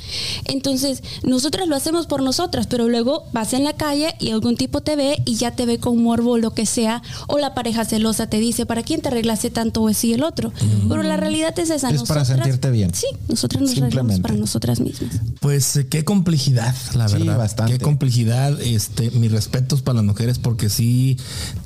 Entonces, 0.46 1.04
nosotras 1.24 1.68
lo 1.68 1.76
hacemos 1.76 2.08
por 2.08 2.22
nosotras, 2.22 2.68
pero 2.68 2.79
luego 2.88 3.26
vas 3.34 3.54
en 3.54 3.64
la 3.64 3.74
calle 3.74 4.14
y 4.20 4.32
algún 4.32 4.56
tipo 4.56 4.82
te 4.82 4.96
ve 4.96 5.22
y 5.26 5.36
ya 5.36 5.52
te 5.56 5.66
ve 5.66 5.80
con 5.80 6.02
morbo 6.02 6.32
o 6.32 6.38
lo 6.38 6.54
que 6.54 6.66
sea, 6.66 7.02
o 7.28 7.38
la 7.40 7.54
pareja 7.54 7.84
celosa 7.86 8.28
te 8.30 8.40
dice, 8.40 8.66
¿para 8.66 8.84
quién 8.84 9.02
te 9.02 9.10
arreglaste 9.10 9.50
tanto 9.50 9.82
o 9.82 9.88
así 9.88 10.14
el 10.14 10.24
otro? 10.24 10.52
Pero 10.88 11.04
la 11.04 11.18
realidad 11.18 11.58
es 11.60 11.70
esa. 11.70 11.90
Es 11.90 12.04
para 12.04 12.24
sentirte 12.26 12.70
bien. 12.72 12.94
Sí, 12.94 13.08
nosotras 13.28 13.62
nos 13.62 13.72
arreglamos 13.72 13.92
Simplemente. 14.14 14.22
para 14.22 14.34
nosotras 14.36 14.80
mismas. 14.80 15.12
Pues 15.42 15.76
eh, 15.78 15.88
qué 15.88 16.06
complejidad, 16.06 16.76
la 16.96 17.08
Sí, 17.10 17.16
verdad. 17.18 17.38
bastante. 17.38 17.74
Qué 17.74 17.80
complejidad. 17.80 18.60
Este, 18.62 19.12
mis 19.12 19.32
respetos 19.32 19.82
para 19.82 19.96
las 19.98 20.06
mujeres 20.06 20.38
porque 20.40 20.70
sí 20.70 21.18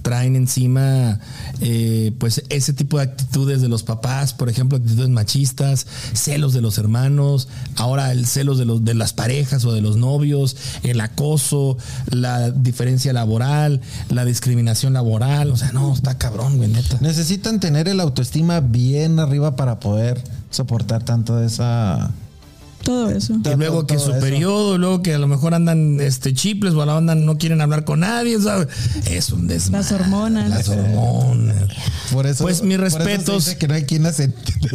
traen 0.02 0.36
encima 0.36 1.20
eh, 1.62 2.12
pues 2.18 2.44
ese 2.50 2.74
tipo 2.74 2.98
de 2.98 3.04
actitudes 3.04 3.62
de 3.62 3.68
los 3.70 3.84
papás, 3.84 4.34
por 4.34 4.50
ejemplo, 4.50 4.78
actitudes 4.78 5.10
machistas, 5.10 5.86
celos 6.14 6.54
de 6.54 6.62
los 6.62 6.78
hermanos, 6.78 7.48
ahora 7.76 8.12
el 8.12 8.26
celos 8.26 8.58
de 8.58 8.66
los 8.66 8.84
de 8.86 8.94
las 8.94 9.14
parejas 9.14 9.66
o 9.66 9.72
de 9.74 9.82
los 9.82 9.98
novios, 9.98 10.56
el 10.84 10.93
acoso, 11.02 11.78
la 12.10 12.52
diferencia 12.52 13.14
laboral, 13.14 13.82
la 14.10 14.26
discriminación 14.26 14.94
laboral. 14.94 15.52
O 15.52 15.58
sea, 15.58 15.72
no, 15.72 15.94
está 15.94 16.18
cabrón, 16.18 16.58
güey, 16.58 16.70
neta. 16.70 16.98
Necesitan 17.02 17.60
tener 17.60 17.88
el 17.88 18.00
autoestima 18.00 18.60
bien 18.60 19.20
arriba 19.20 19.56
para 19.56 19.80
poder 19.80 20.24
soportar 20.50 21.04
tanto 21.04 21.36
de 21.36 21.48
esa. 21.48 22.12
Todo 22.84 23.10
eso. 23.10 23.36
Y 23.44 23.56
luego 23.56 23.88
que 23.88 23.96
todo 23.96 24.06
su 24.06 24.12
eso. 24.12 24.20
periodo, 24.20 24.78
luego 24.78 25.02
que 25.02 25.14
a 25.14 25.20
lo 25.20 25.28
mejor 25.28 25.54
andan 25.54 26.00
este 26.02 26.34
chiples 26.34 26.74
o 26.74 26.82
a 26.82 26.86
la 26.86 26.94
banda 26.94 27.16
no 27.16 27.38
quieren 27.38 27.62
hablar 27.62 27.86
con 27.86 28.02
nadie, 28.02 28.40
¿sabes? 28.40 28.68
Es 29.06 29.32
un 29.32 29.48
desmadre. 29.48 29.84
Las 29.84 29.92
hormonas. 29.92 30.50
Las 30.50 30.70
hormonas. 30.70 31.68
Por 32.12 32.28
eso. 32.28 32.44
Pues, 32.44 32.64
mis 32.64 32.80
respetos. 32.80 33.56
que 33.56 33.68
no 33.68 33.74
hay 33.74 33.84
quien 33.84 34.04
las. 34.04 34.22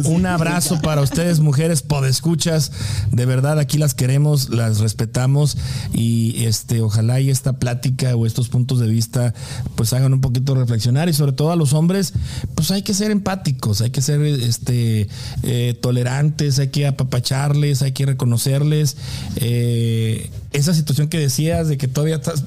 Un 0.05 0.25
abrazo 0.25 0.81
para 0.81 1.01
ustedes, 1.01 1.39
mujeres 1.39 1.81
podescuchas. 1.81 2.71
De 3.11 3.25
verdad, 3.25 3.59
aquí 3.59 3.77
las 3.77 3.93
queremos, 3.93 4.49
las 4.49 4.79
respetamos 4.79 5.57
y 5.93 6.45
este, 6.45 6.81
ojalá 6.81 7.19
y 7.19 7.29
esta 7.29 7.53
plática 7.53 8.15
o 8.15 8.25
estos 8.25 8.49
puntos 8.49 8.79
de 8.79 8.87
vista 8.87 9.33
pues 9.75 9.93
hagan 9.93 10.13
un 10.13 10.21
poquito 10.21 10.55
reflexionar 10.55 11.09
y 11.09 11.13
sobre 11.13 11.31
todo 11.31 11.51
a 11.51 11.55
los 11.55 11.73
hombres, 11.73 12.13
pues 12.55 12.71
hay 12.71 12.81
que 12.81 12.93
ser 12.93 13.11
empáticos, 13.11 13.81
hay 13.81 13.91
que 13.91 14.01
ser 14.01 14.21
este 14.21 15.07
eh, 15.43 15.77
tolerantes, 15.81 16.59
hay 16.59 16.69
que 16.69 16.87
apapacharles, 16.87 17.81
hay 17.81 17.91
que 17.91 17.98
reconocerles 18.05 18.97
eh, 19.35 20.29
esa 20.51 20.73
situación 20.73 21.07
que 21.07 21.19
decías 21.19 21.67
de 21.67 21.77
que 21.77 21.87
todavía 21.87 22.17
estás 22.17 22.43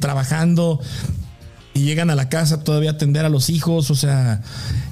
trabajando 0.00 0.80
y 1.74 1.80
llegan 1.80 2.10
a 2.10 2.14
la 2.14 2.28
casa 2.28 2.62
todavía 2.62 2.90
a 2.90 2.92
atender 2.94 3.24
a 3.24 3.28
los 3.28 3.50
hijos, 3.50 3.90
o 3.90 3.94
sea, 3.94 4.42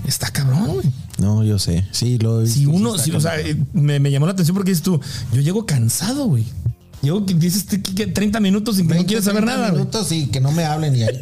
está 0.07 0.31
cabrón, 0.31 0.75
güey. 0.75 0.87
No, 1.19 1.45
yo 1.45 1.59
sé. 1.59 1.87
Sí, 1.93 2.19
lo 2.19 2.43
he 2.43 2.47
Si 2.49 2.67
uno, 2.67 2.99
sí 2.99 3.11
si, 3.11 3.17
o 3.17 3.21
sea, 3.21 3.39
eh, 3.39 3.57
me, 3.73 4.01
me 4.01 4.11
llamó 4.11 4.27
la 4.27 4.33
atención 4.33 4.57
porque 4.57 4.71
dices 4.71 4.83
tú, 4.83 5.01
yo 5.33 5.41
llego 5.41 5.65
cansado, 5.65 6.27
güey. 6.27 6.45
Que 7.03 7.35
dices 7.35 7.65
que- 7.65 7.83
que 7.83 8.07
30 8.07 8.39
minutos 8.39 8.77
sin 8.77 8.87
que 8.87 8.91
no 8.95 8.95
20, 8.99 9.07
quieres 9.09 9.25
saber 9.25 9.43
30 9.43 9.57
nada, 9.57 9.71
güey. 9.71 9.81
minutos 9.81 10.13
y 10.13 10.27
que 10.29 10.41
no 10.41 10.53
me 10.53 10.65
hablen 10.65 10.95
y 10.95 11.03
hablen. 11.03 11.21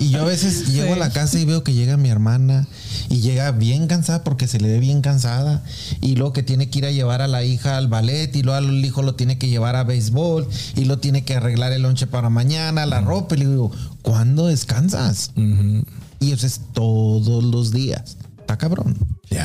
Y 0.00 0.08
yo 0.10 0.22
a 0.22 0.24
veces 0.24 0.66
llego 0.72 0.94
a 0.94 0.96
la 0.96 1.10
casa 1.10 1.38
y 1.38 1.44
veo 1.44 1.62
que 1.62 1.74
llega 1.74 1.96
mi 1.96 2.08
hermana 2.08 2.66
y 3.10 3.20
llega 3.20 3.50
bien 3.52 3.86
cansada 3.88 4.24
porque 4.24 4.48
se 4.48 4.58
le 4.60 4.68
ve 4.68 4.78
bien 4.80 5.02
cansada 5.02 5.62
y 6.00 6.16
luego 6.16 6.32
que 6.32 6.42
tiene 6.42 6.70
que 6.70 6.78
ir 6.78 6.86
a 6.86 6.90
llevar 6.90 7.20
a 7.20 7.28
la 7.28 7.44
hija 7.44 7.76
al 7.76 7.88
ballet 7.88 8.34
y 8.34 8.42
luego 8.42 8.56
al 8.66 8.84
hijo 8.84 9.02
lo 9.02 9.14
tiene 9.14 9.36
que 9.38 9.48
llevar 9.48 9.76
a 9.76 9.84
béisbol 9.84 10.48
y 10.76 10.84
lo 10.86 10.98
tiene 10.98 11.24
que 11.24 11.34
arreglar 11.36 11.72
el 11.72 11.82
lonche 11.82 12.06
para 12.06 12.30
mañana, 12.30 12.86
la 12.86 13.00
ropa 13.02 13.34
y 13.34 13.40
le 13.40 13.46
digo, 13.48 13.70
¿cuándo 14.00 14.46
descansas? 14.46 15.32
Y 16.18 16.32
eso 16.32 16.46
es 16.46 16.60
todos 16.72 17.44
los 17.44 17.72
días. 17.72 18.16
Está 18.40 18.56
cabrón. 18.56 18.96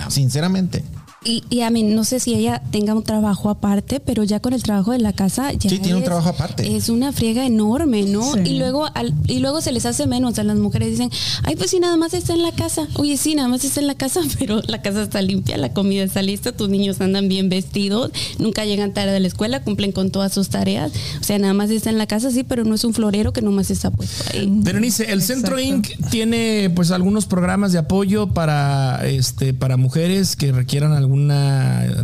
Sinceramente. 0.10 0.84
Y, 1.26 1.44
y 1.50 1.62
a 1.62 1.70
mí, 1.72 1.84
no 1.84 2.04
sé 2.04 2.20
si 2.20 2.36
ella 2.36 2.62
tenga 2.72 2.94
un 2.94 3.04
trabajo 3.04 3.50
aparte, 3.50 4.00
pero 4.00 4.24
ya 4.24 4.40
con 4.40 4.54
el 4.54 4.62
trabajo 4.64 4.92
de 4.92 5.00
la 5.00 5.14
casa 5.14 5.52
ya 5.52 5.70
Sí, 5.70 5.80
tiene 5.80 5.96
un 5.98 6.04
trabajo 6.04 6.30
aparte. 6.30 6.76
Es 6.78 6.90
una 6.90 7.12
friega 7.12 7.46
enorme, 7.46 8.04
¿no? 8.04 8.34
Sí. 8.34 8.40
Y 8.46 8.58
luego 8.60 8.86
al- 8.94 9.14
y 9.28 9.40
luego 9.40 9.60
se 9.60 9.72
les 9.72 9.86
hace 9.86 10.06
menos 10.08 10.38
a 10.40 10.44
las 10.44 10.58
mujeres. 10.58 10.92
Dicen, 10.92 11.10
ay, 11.44 11.56
pues 11.56 11.72
sí, 11.72 11.80
nada 11.80 11.98
más 11.98 12.14
está 12.14 12.34
en 12.34 12.44
la 12.44 12.52
casa. 12.52 12.88
Oye, 12.94 13.18
sí, 13.18 13.36
nada 13.36 13.48
más 13.50 13.66
está 13.66 13.80
en 13.82 13.88
la 13.88 13.96
casa, 13.96 14.22
pero 14.40 14.62
la 14.68 14.82
casa 14.82 15.02
está 15.04 15.22
limpia, 15.22 15.58
la 15.58 15.74
comida 15.74 16.04
está 16.04 16.22
lista, 16.22 16.52
tus 16.52 16.70
niños 16.70 17.02
andan 17.02 17.28
bien 17.28 17.50
vestidos, 17.50 18.12
nunca 18.38 18.64
llegan 18.66 18.94
tarde 18.94 19.12
de 19.12 19.20
la 19.20 19.28
escuela, 19.28 19.64
cumplen 19.64 19.92
con 19.92 20.12
todas 20.12 20.32
sus 20.34 20.50
tareas. 20.50 20.92
O 21.20 21.24
sea, 21.24 21.40
nada 21.40 21.54
más 21.54 21.72
está 21.72 21.90
en 21.90 21.98
la 21.98 22.06
casa, 22.08 22.32
sí, 22.32 22.44
pero 22.44 22.64
no 22.64 22.76
es 22.76 22.84
un 22.84 22.94
florero 22.94 23.34
que 23.34 23.42
nomás 23.42 23.72
está 23.72 23.90
puesto 23.92 24.24
ahí. 24.34 24.48
Berenice, 24.50 25.12
el 25.12 25.22
Centro. 25.24 25.60
Inc. 25.60 25.88
tiene 26.12 26.72
pues 26.76 26.92
algunos 26.92 27.26
programas 27.26 27.72
de 27.74 27.80
apoyo 27.80 28.28
para 28.28 29.06
este 29.08 29.54
para 29.54 29.76
mujeres 29.78 30.36
que 30.36 30.52
requieran 30.52 30.94
algún 30.94 31.07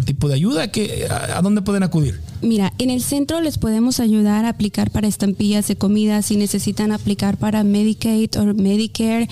tipo 0.05 0.27
de 0.27 0.35
ayuda. 0.35 0.71
Que, 0.71 1.07
a, 1.09 1.37
a 1.37 1.41
dónde 1.41 1.61
pueden 1.61 1.83
acudir? 1.83 2.19
Mira, 2.41 2.73
en 2.77 2.89
el 2.89 3.01
centro 3.01 3.39
les 3.39 3.57
podemos 3.57 3.99
ayudar 3.99 4.45
a 4.45 4.49
aplicar 4.49 4.91
para 4.91 5.07
estampillas 5.07 5.67
de 5.67 5.75
comida 5.75 6.21
si 6.21 6.35
necesitan 6.35 6.91
aplicar 6.91 7.37
para 7.37 7.63
Medicaid 7.63 8.37
o 8.37 8.45
Medicare. 8.53 9.29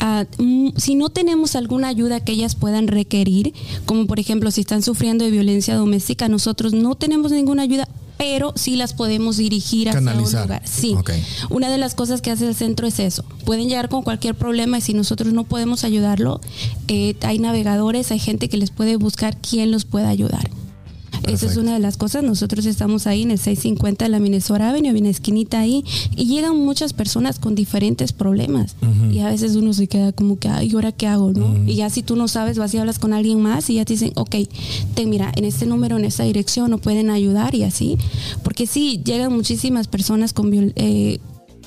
Ah, 0.00 0.26
mm, 0.38 0.70
si 0.76 0.94
no 0.94 1.08
tenemos 1.10 1.56
alguna 1.56 1.88
ayuda 1.88 2.20
que 2.20 2.32
ellas 2.32 2.54
puedan 2.54 2.88
requerir, 2.88 3.52
como 3.84 4.06
por 4.06 4.20
ejemplo 4.20 4.50
si 4.50 4.60
están 4.60 4.82
sufriendo 4.82 5.24
de 5.24 5.30
violencia 5.30 5.74
doméstica, 5.74 6.28
nosotros 6.28 6.72
no 6.72 6.94
tenemos 6.94 7.32
ninguna 7.32 7.62
ayuda. 7.62 7.88
Pero 8.18 8.52
sí 8.54 8.76
las 8.76 8.92
podemos 8.94 9.36
dirigir 9.36 9.88
hacia 9.88 10.00
Canalizar. 10.00 10.42
un 10.42 10.48
lugar. 10.48 10.62
Sí. 10.64 10.96
Una 11.50 11.70
de 11.70 11.78
las 11.78 11.94
cosas 11.94 12.20
que 12.22 12.30
hace 12.30 12.46
el 12.46 12.54
centro 12.54 12.86
es 12.86 12.98
eso. 13.00 13.24
Pueden 13.44 13.68
llegar 13.68 13.88
con 13.88 14.02
cualquier 14.02 14.34
problema 14.34 14.78
y 14.78 14.80
si 14.80 14.94
nosotros 14.94 15.32
no 15.32 15.44
podemos 15.44 15.82
ayudarlo, 15.84 16.40
eh, 16.88 17.16
hay 17.22 17.38
navegadores, 17.38 18.12
hay 18.12 18.18
gente 18.18 18.48
que 18.48 18.56
les 18.56 18.70
puede 18.70 18.96
buscar 18.96 19.36
quién 19.38 19.70
los 19.70 19.84
pueda 19.84 20.08
ayudar. 20.08 20.50
Esa 21.22 21.32
es 21.34 21.40
Perfecto. 21.40 21.60
una 21.60 21.74
de 21.74 21.78
las 21.80 21.96
cosas. 21.96 22.22
Nosotros 22.24 22.66
estamos 22.66 23.06
ahí 23.06 23.22
en 23.22 23.30
el 23.30 23.38
650 23.38 24.04
de 24.04 24.08
la 24.10 24.18
Minnesota 24.18 24.68
Avenue, 24.70 24.90
hay 24.90 25.00
una 25.00 25.08
esquinita 25.10 25.60
ahí, 25.60 25.84
y 26.16 26.26
llegan 26.26 26.56
muchas 26.56 26.92
personas 26.92 27.38
con 27.38 27.54
diferentes 27.54 28.12
problemas. 28.12 28.74
Y 29.10 29.20
a 29.20 29.28
veces 29.28 29.54
uno 29.56 29.72
se 29.72 29.86
queda 29.86 30.12
como 30.12 30.38
que, 30.38 30.48
ay, 30.48 30.68
¿y 30.70 30.74
ahora 30.74 30.92
qué 30.92 31.06
hago? 31.06 31.32
¿no? 31.32 31.56
Y 31.66 31.76
ya 31.76 31.90
si 31.90 32.02
tú 32.02 32.16
no 32.16 32.28
sabes, 32.28 32.58
vas 32.58 32.74
y 32.74 32.78
hablas 32.78 32.98
con 32.98 33.12
alguien 33.12 33.40
más 33.40 33.70
y 33.70 33.74
ya 33.74 33.84
te 33.84 33.94
dicen, 33.94 34.12
ok, 34.16 34.34
te 34.94 35.06
mira, 35.06 35.32
en 35.36 35.44
este 35.44 35.66
número, 35.66 35.96
en 35.96 36.04
esta 36.04 36.24
dirección, 36.24 36.70
no 36.70 36.78
pueden 36.78 37.10
ayudar 37.10 37.54
y 37.54 37.62
así. 37.62 37.96
Porque 38.42 38.66
sí, 38.66 39.00
llegan 39.04 39.32
muchísimas 39.32 39.88
personas 39.88 40.32
con 40.32 40.50
viol- 40.50 40.72
eh, 40.76 41.18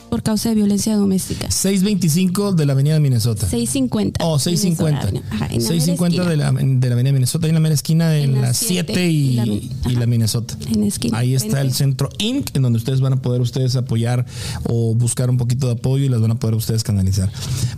por 0.10 0.24
causa 0.24 0.49
de 0.49 0.56
violencia 0.56 0.95
doméstica. 0.95 1.49
625 1.51 2.53
de 2.53 2.66
la 2.66 2.74
Avenida 2.74 2.99
Minnesota. 2.99 3.47
650. 3.47 4.26
Oh, 4.26 4.39
650. 4.39 5.08
Minnesota 5.08 5.08
Avenue. 5.08 5.24
Ajá, 5.30 5.45
en 5.45 5.64
la 5.64 5.70
mera 5.70 5.82
650 5.86 6.30
de 6.30 6.38
la, 6.38 6.51
de 6.80 6.88
la 6.89 6.93
Avenida 6.93 7.14
Minnesota, 7.14 7.45
ahí 7.47 7.49
en 7.49 7.56
la 7.56 7.60
mera 7.60 7.76
esquina 7.76 8.18
en, 8.18 8.24
En 8.24 8.36
la 8.36 8.41
la 8.47 8.53
siete 8.53 8.93
7 8.93 9.10
y, 9.10 9.16
y 9.16 9.34
la- 9.36 9.45
y 9.45 9.72
ajá. 9.84 9.99
la 9.99 10.06
Minnesota. 10.08 10.58
En 10.72 10.84
esquina. 10.84 11.18
Ahí 11.18 11.36
está 11.36 11.62
el 11.62 11.74
centro 11.74 12.10
Inc., 12.20 12.56
en 12.56 12.62
donde 12.62 12.78
ustedes 12.78 13.01
van 13.01 13.14
a 13.14 13.22
poder 13.22 13.41
ustedes 13.41 13.76
apoyar 13.76 14.26
o 14.70 14.95
buscar 14.95 15.30
un 15.30 15.38
poquito 15.38 15.68
de 15.68 15.74
apoyo 15.74 16.06
y 16.06 16.10
las 16.10 16.22
van 16.22 16.32
a 16.32 16.36
poder 16.39 16.56
ustedes 16.56 16.84
canalizar. 16.84 17.32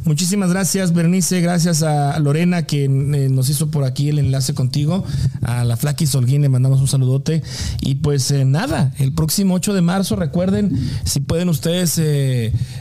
Muchísimas 0.05 0.49
gracias, 0.49 0.93
Bernice. 0.93 1.41
Gracias 1.41 1.83
a 1.83 2.19
Lorena 2.19 2.65
que 2.65 2.85
eh, 2.85 2.89
nos 2.89 3.49
hizo 3.49 3.69
por 3.71 3.83
aquí 3.83 4.09
el 4.09 4.19
enlace 4.19 4.53
contigo. 4.53 5.03
A 5.41 5.63
la 5.63 5.77
Flaqui 5.77 6.05
Solguín 6.07 6.41
le 6.41 6.49
mandamos 6.49 6.79
un 6.81 6.87
saludote. 6.87 7.41
Y 7.81 7.95
pues 7.95 8.31
eh, 8.31 8.45
nada, 8.45 8.93
el 8.99 9.13
próximo 9.13 9.55
8 9.55 9.73
de 9.73 9.81
marzo, 9.81 10.15
recuerden, 10.15 10.77
si 11.03 11.19
pueden 11.19 11.49
ustedes 11.49 11.97
eh, 11.97 12.16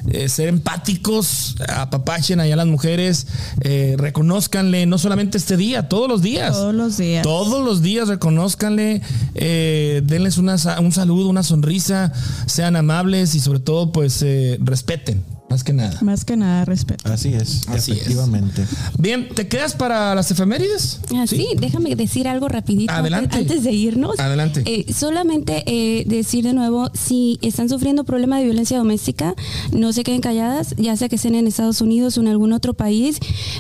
eh, 0.09 0.28
ser 0.28 0.49
empáticos, 0.49 1.57
apapachen 1.68 2.41
allá 2.41 2.55
a 2.55 2.57
las 2.57 2.66
mujeres, 2.66 3.26
eh, 3.61 3.97
reconozcanle 3.99 4.87
no 4.87 4.99
solamente 4.99 5.39
este 5.39 5.57
día, 5.57 5.89
todos 5.89 6.09
los 6.09 6.22
días. 6.22 6.52
Todos 6.52 6.74
los 6.74 6.97
días. 6.97 7.23
Todos 7.23 7.65
los 7.65 7.82
días 7.82 8.09
reconozcanle, 8.09 9.02
eh, 9.35 10.02
denles 10.05 10.39
una, 10.39 10.56
un 10.81 10.93
saludo, 10.93 11.28
una 11.28 11.43
sonrisa, 11.43 12.12
sean 12.47 12.77
amables 12.77 13.35
y 13.35 13.40
sobre 13.40 13.60
todo 13.60 13.93
pues 13.93 14.23
eh, 14.23 14.59
respeten. 14.60 15.35
Más 15.48 15.62
que 15.62 15.73
nada. 15.73 15.98
Más 16.02 16.24
que 16.24 16.36
nada, 16.36 16.64
respeto. 16.64 17.10
Así 17.10 17.32
es, 17.32 17.68
Así 17.68 17.93
es. 17.93 17.98
efectivamente. 17.98 18.66
Bien, 18.98 19.28
¿te 19.35 19.47
quedas 19.47 19.74
para 19.74 20.14
las 20.14 20.31
efemérides? 20.31 21.01
Ah, 21.14 21.27
sí, 21.27 21.48
déjame 21.59 21.94
decir 21.94 22.27
algo 22.27 22.48
rapidito 22.48 22.93
Adelante. 22.93 23.36
antes 23.36 23.62
de 23.62 23.73
irnos. 23.73 24.18
Adelante. 24.18 24.62
Eh, 24.66 24.93
solamente 24.93 25.62
eh, 25.66 26.05
decir 26.06 26.44
de 26.44 26.52
nuevo, 26.52 26.90
si 26.94 27.39
están 27.43 27.68
sufriendo 27.68 28.05
problemas 28.05 28.40
de 28.40 28.47
violencia 28.47 28.77
doméstica, 28.77 29.35
no 29.73 29.93
se 29.93 30.02
queden 30.02 30.20
calladas, 30.20 30.74
ya 30.78 30.97
sea 30.97 31.09
que 31.09 31.16
estén 31.16 31.36
en 31.36 31.47
Estados 31.47 31.81
Unidos 31.81 32.18
o 32.18 32.23
en 32.23 32.28
algún 32.28 32.52
otro 32.52 32.74
país, 32.74 33.18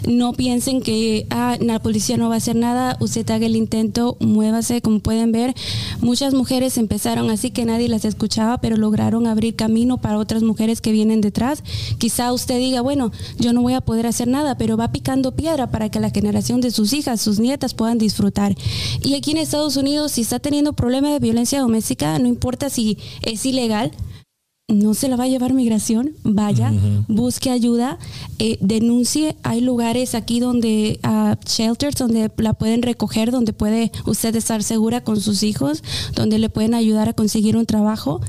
no 0.08 0.32
piensen 0.32 0.82
que 0.82 1.26
ah, 1.30 1.56
la 1.60 1.78
policía 1.80 2.16
no 2.16 2.28
va 2.28 2.34
a 2.34 2.38
hacer 2.38 2.56
nada, 2.56 2.96
usted 3.00 3.30
haga 3.30 3.46
el 3.46 3.54
intento, 3.54 4.16
muévase, 4.20 4.82
como 4.82 4.98
pueden 5.00 5.30
ver, 5.30 5.54
muchas 6.00 6.34
mujeres 6.34 6.78
empezaron 6.78 7.30
así 7.30 7.50
que 7.52 7.64
nadie 7.64 7.88
las 7.88 8.04
escuchaba, 8.04 8.58
pero 8.58 8.76
lograron 8.76 9.26
abrir 9.26 9.54
camino 9.54 9.98
para 9.98 10.18
otras 10.18 10.42
mujeres 10.42 10.80
que 10.80 10.90
vienen 10.92 11.20
detrás. 11.20 11.62
Quizá 11.98 12.32
usted 12.32 12.58
diga, 12.58 12.80
bueno, 12.80 13.12
yo 13.38 13.52
no 13.52 13.62
voy 13.62 13.74
a 13.74 13.80
poder 13.80 14.06
hacer 14.06 14.28
nada, 14.28 14.56
pero 14.58 14.76
va 14.76 14.92
picando 14.92 15.34
piedra 15.34 15.70
para 15.70 15.88
que 15.88 16.00
la 16.00 16.10
generación 16.10 16.60
de 16.60 16.70
sus 16.70 16.92
hijas, 16.92 17.20
sus 17.20 17.38
nietas 17.38 17.74
puedan 17.74 17.98
disfrutar. 17.98 18.54
Y 19.02 19.14
aquí 19.14 19.32
en 19.32 19.38
Estados 19.38 19.76
Unidos, 19.76 20.12
si 20.12 20.22
está 20.22 20.38
teniendo 20.38 20.72
problemas 20.72 21.12
de 21.12 21.18
violencia 21.18 21.60
doméstica, 21.60 22.18
no 22.18 22.28
importa 22.28 22.70
si 22.70 22.98
es 23.22 23.44
ilegal, 23.46 23.92
no 24.68 24.94
se 24.94 25.06
la 25.06 25.14
va 25.14 25.24
a 25.24 25.28
llevar 25.28 25.52
migración, 25.52 26.16
vaya, 26.24 26.72
busque 27.06 27.50
ayuda, 27.50 27.98
eh, 28.40 28.58
denuncie. 28.60 29.36
Hay 29.44 29.60
lugares 29.60 30.16
aquí 30.16 30.40
donde, 30.40 30.98
ah, 31.04 31.38
shelters, 31.46 31.94
donde 31.96 32.32
la 32.38 32.52
pueden 32.52 32.82
recoger, 32.82 33.30
donde 33.30 33.52
puede 33.52 33.92
usted 34.06 34.34
estar 34.34 34.64
segura 34.64 35.04
con 35.04 35.20
sus 35.20 35.44
hijos, 35.44 35.84
donde 36.16 36.40
le 36.40 36.48
pueden 36.48 36.74
ayudar 36.74 37.08
a 37.08 37.12
conseguir 37.12 37.56
un 37.56 37.64
trabajo. 37.64 38.20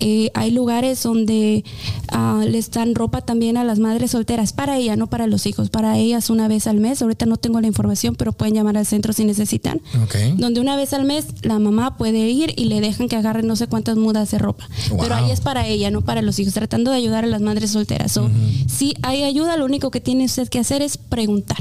Eh, 0.00 0.32
hay 0.34 0.50
lugares 0.50 1.00
donde 1.00 1.64
ah, 2.08 2.42
les 2.44 2.72
dan 2.72 2.96
ropa 2.96 3.20
también 3.20 3.56
a 3.56 3.62
las 3.62 3.78
madres 3.78 4.10
solteras, 4.10 4.52
para 4.52 4.78
ella, 4.78 4.96
no 4.96 5.06
para 5.06 5.28
los 5.28 5.46
hijos, 5.46 5.70
para 5.70 5.96
ellas 5.96 6.28
una 6.28 6.48
vez 6.48 6.66
al 6.66 6.78
mes. 6.78 7.02
Ahorita 7.02 7.24
no 7.26 7.36
tengo 7.36 7.60
la 7.60 7.68
información, 7.68 8.16
pero 8.16 8.32
pueden 8.32 8.54
llamar 8.54 8.76
al 8.76 8.86
centro 8.86 9.12
si 9.12 9.24
necesitan. 9.24 9.80
Donde 10.38 10.60
una 10.60 10.74
vez 10.74 10.92
al 10.92 11.04
mes 11.04 11.26
la 11.42 11.60
mamá 11.60 11.96
puede 11.96 12.28
ir 12.30 12.52
y 12.56 12.64
le 12.64 12.80
dejan 12.80 13.08
que 13.08 13.14
agarre 13.14 13.44
no 13.44 13.54
sé 13.54 13.68
cuántas 13.68 13.96
mudas 13.96 14.32
de 14.32 14.38
ropa. 14.38 14.68
Pero 14.98 15.14
ahí 15.14 15.30
es 15.30 15.40
para 15.40 15.68
ella, 15.68 15.83
no 15.90 16.02
para 16.02 16.22
los 16.22 16.38
hijos, 16.38 16.54
tratando 16.54 16.90
de 16.90 16.96
ayudar 16.98 17.24
a 17.24 17.26
las 17.26 17.40
madres 17.40 17.70
solteras. 17.72 18.12
So, 18.12 18.30
Si 18.68 18.94
hay 19.02 19.22
ayuda, 19.24 19.56
lo 19.56 19.64
único 19.64 19.90
que 19.90 20.00
tiene 20.00 20.24
usted 20.24 20.48
que 20.48 20.58
hacer 20.58 20.82
es 20.82 20.96
preguntar. 20.96 21.58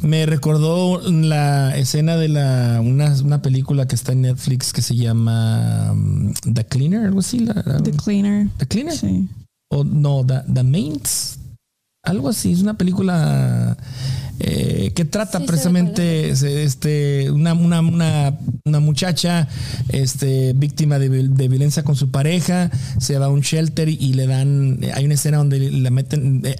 Me 0.00 0.26
recordó 0.26 1.00
la 1.10 1.76
escena 1.76 2.16
de 2.16 2.28
la 2.28 2.80
una, 2.84 3.12
una 3.24 3.42
película 3.42 3.88
que 3.88 3.96
está 3.96 4.12
en 4.12 4.22
Netflix 4.22 4.72
que 4.72 4.80
se 4.82 4.94
llama 4.94 5.90
um, 5.92 6.32
The 6.52 6.64
Cleaner, 6.66 7.04
algo 7.06 7.18
así. 7.20 7.40
La, 7.40 7.54
la- 7.66 7.82
The 7.82 7.90
cleaner. 7.92 8.48
The 8.58 8.66
Cleaner. 8.66 8.96
Sí. 8.96 9.28
O 9.72 9.82
no, 9.84 10.24
The, 10.24 10.42
The 10.52 10.62
Mains. 10.62 11.38
Algo 12.04 12.28
así. 12.28 12.52
Es 12.52 12.60
una 12.62 12.74
película 12.78 13.76
eh, 14.40 14.92
que 14.94 15.04
trata 15.04 15.38
Sí, 15.38 15.44
precisamente 15.46 16.30
este, 16.30 17.30
una, 17.30 17.54
una, 17.54 17.80
una, 17.80 18.38
una 18.64 18.80
muchacha 18.80 19.48
este, 19.88 20.52
víctima 20.52 20.98
de, 20.98 21.08
de 21.08 21.48
violencia 21.48 21.82
con 21.82 21.96
su 21.96 22.10
pareja. 22.10 22.70
Se 22.98 23.18
va 23.18 23.26
a 23.26 23.28
un 23.30 23.40
shelter 23.40 23.88
y 23.88 24.12
le 24.14 24.26
dan. 24.26 24.80
Hay 24.94 25.04
una 25.04 25.14
escena 25.14 25.38
donde 25.38 25.70
la 25.70 25.90
meten. 25.90 26.42
eh, 26.44 26.56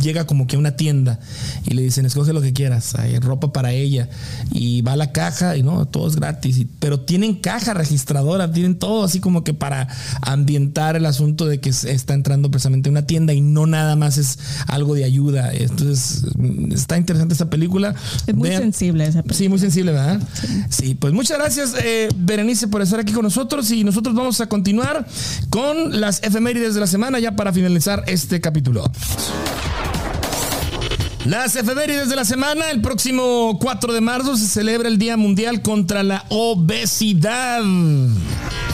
llega 0.00 0.26
como 0.26 0.46
que 0.46 0.56
a 0.56 0.58
una 0.58 0.76
tienda 0.76 1.20
y 1.66 1.74
le 1.74 1.82
dicen: 1.82 2.06
escoge 2.06 2.32
lo 2.32 2.40
que 2.42 2.52
quieras. 2.52 2.94
Hay 2.96 3.18
ropa 3.18 3.52
para 3.52 3.72
ella. 3.72 4.08
Y 4.52 4.82
va 4.82 4.92
a 4.92 4.96
la 4.96 5.12
caja 5.12 5.56
y 5.56 5.62
no, 5.62 5.86
todo 5.86 6.08
es 6.08 6.16
gratis. 6.16 6.58
Y- 6.58 6.68
pero 6.80 7.00
tienen 7.00 7.34
caja 7.36 7.74
registradora, 7.74 8.50
tienen 8.50 8.76
todo 8.78 9.04
así 9.04 9.20
como 9.20 9.44
que 9.44 9.54
para 9.54 9.88
ambientar 10.22 10.96
el 10.96 11.06
asunto 11.06 11.46
de 11.46 11.60
que 11.60 11.70
está 11.70 12.14
entrando 12.14 12.50
precisamente 12.50 12.88
a 12.88 12.92
una 12.92 13.06
tienda 13.06 13.32
y 13.34 13.40
no 13.40 13.66
nada 13.66 13.96
más 13.96 14.18
es 14.18 14.38
algo 14.66 14.94
de 14.94 15.04
ayuda. 15.04 15.52
Entonces, 15.52 16.24
está 16.72 16.96
interesante 16.96 17.19
esta 17.28 17.48
película. 17.50 17.94
Es 18.26 18.34
muy 18.34 18.48
Vean- 18.48 18.62
sensible 18.62 19.04
esa 19.04 19.22
película. 19.22 19.36
Sí, 19.38 19.48
muy 19.48 19.58
sensible, 19.58 19.92
¿verdad? 19.92 20.20
Sí, 20.68 20.94
pues 20.94 21.12
muchas 21.12 21.38
gracias, 21.38 21.74
eh, 21.82 22.08
Berenice, 22.16 22.68
por 22.68 22.82
estar 22.82 23.00
aquí 23.00 23.12
con 23.12 23.22
nosotros 23.24 23.70
y 23.70 23.84
nosotros 23.84 24.14
vamos 24.14 24.40
a 24.40 24.46
continuar 24.46 25.06
con 25.50 26.00
las 26.00 26.22
efemérides 26.22 26.74
de 26.74 26.80
la 26.80 26.86
semana 26.86 27.18
ya 27.18 27.36
para 27.36 27.52
finalizar 27.52 28.04
este 28.06 28.40
capítulo. 28.40 28.90
Las 31.26 31.54
efemérides 31.54 32.08
de 32.08 32.16
la 32.16 32.24
semana, 32.24 32.70
el 32.70 32.80
próximo 32.80 33.58
4 33.60 33.92
de 33.92 34.00
marzo 34.00 34.36
se 34.38 34.46
celebra 34.46 34.88
el 34.88 34.96
Día 34.96 35.18
Mundial 35.18 35.60
contra 35.60 36.02
la 36.02 36.24
Obesidad. 36.30 37.62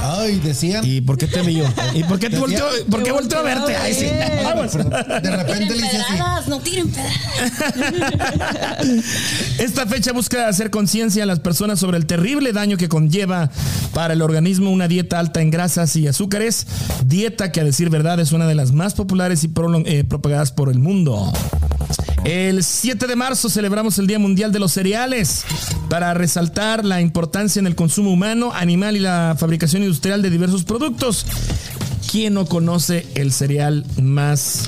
Ay, 0.00 0.38
decían. 0.38 0.84
¿Y 0.86 1.00
por 1.00 1.18
qué 1.18 1.26
te 1.26 1.42
vio? 1.42 1.64
¿Y 1.94 2.04
por 2.04 2.20
qué 2.20 2.30
te 2.30 2.38
volteó, 2.38 2.64
por 2.88 3.02
qué 3.02 3.10
volteó 3.10 3.40
a 3.40 3.42
verte? 3.42 3.74
Ay, 3.74 3.92
sí. 3.92 4.06
Vamos. 4.44 4.74
De 4.74 5.36
repente 5.36 5.74
le 5.74 5.86
hice 5.86 5.96
así. 5.98 6.48
no 6.48 6.60
tiren 6.60 6.88
pedradas. 6.88 7.16
Esta 9.58 9.86
fecha 9.86 10.12
busca 10.12 10.46
hacer 10.46 10.70
conciencia 10.70 11.24
a 11.24 11.26
las 11.26 11.40
personas 11.40 11.80
sobre 11.80 11.96
el 11.98 12.06
terrible 12.06 12.52
daño 12.52 12.76
que 12.76 12.88
conlleva 12.88 13.50
para 13.92 14.14
el 14.14 14.22
organismo 14.22 14.70
una 14.70 14.86
dieta 14.86 15.18
alta 15.18 15.40
en 15.42 15.50
grasas 15.50 15.96
y 15.96 16.06
azúcares, 16.06 16.68
dieta 17.04 17.50
que 17.50 17.60
a 17.60 17.64
decir 17.64 17.90
verdad 17.90 18.20
es 18.20 18.30
una 18.30 18.46
de 18.46 18.54
las 18.54 18.70
más 18.70 18.94
populares 18.94 19.42
y 19.42 19.50
eh, 19.86 20.04
propagadas 20.04 20.52
por 20.52 20.68
el 20.70 20.78
mundo. 20.78 21.32
El 22.26 22.64
7 22.64 23.06
de 23.06 23.14
marzo 23.14 23.48
celebramos 23.48 24.00
el 24.00 24.08
Día 24.08 24.18
Mundial 24.18 24.50
de 24.50 24.58
los 24.58 24.72
Cereales 24.72 25.44
para 25.88 26.12
resaltar 26.12 26.84
la 26.84 27.00
importancia 27.00 27.60
en 27.60 27.68
el 27.68 27.76
consumo 27.76 28.10
humano, 28.10 28.50
animal 28.52 28.96
y 28.96 28.98
la 28.98 29.36
fabricación 29.38 29.84
industrial 29.84 30.22
de 30.22 30.30
diversos 30.30 30.64
productos. 30.64 31.24
¿Quién 32.10 32.34
no 32.34 32.46
conoce 32.46 33.06
el 33.14 33.32
cereal 33.32 33.84
más 34.00 34.62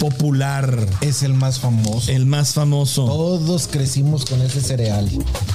popular? 0.00 0.86
Es 1.00 1.22
el 1.22 1.34
más 1.34 1.58
famoso. 1.60 2.10
El 2.10 2.26
más 2.26 2.54
famoso. 2.54 3.04
Todos 3.06 3.68
crecimos 3.68 4.24
con 4.24 4.40
ese 4.42 4.60
cereal. 4.60 5.08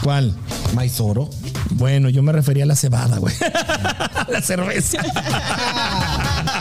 ¿Cuál? 0.04 0.34
Maizoro. 0.74 1.30
Bueno, 1.72 2.10
yo 2.10 2.22
me 2.22 2.32
refería 2.32 2.64
a 2.64 2.68
la 2.68 2.76
cebada, 2.76 3.18
güey. 3.18 3.34
la 4.30 4.42
cerveza. 4.42 5.00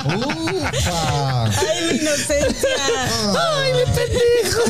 Ufa. 0.06 1.44
¡Ay, 1.44 1.52
mi 1.92 1.98
inocencia! 1.98 2.68
Ay, 3.28 3.72
mi 3.72 3.84
pendejo. 3.94 4.60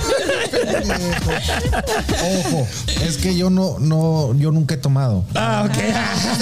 Ojo, 2.40 2.66
es 3.04 3.16
que 3.18 3.36
yo 3.36 3.50
no, 3.50 3.78
no, 3.78 4.34
yo 4.34 4.50
nunca 4.50 4.74
he 4.74 4.78
tomado. 4.78 5.24
Ah, 5.34 5.66
ok. 5.68 5.76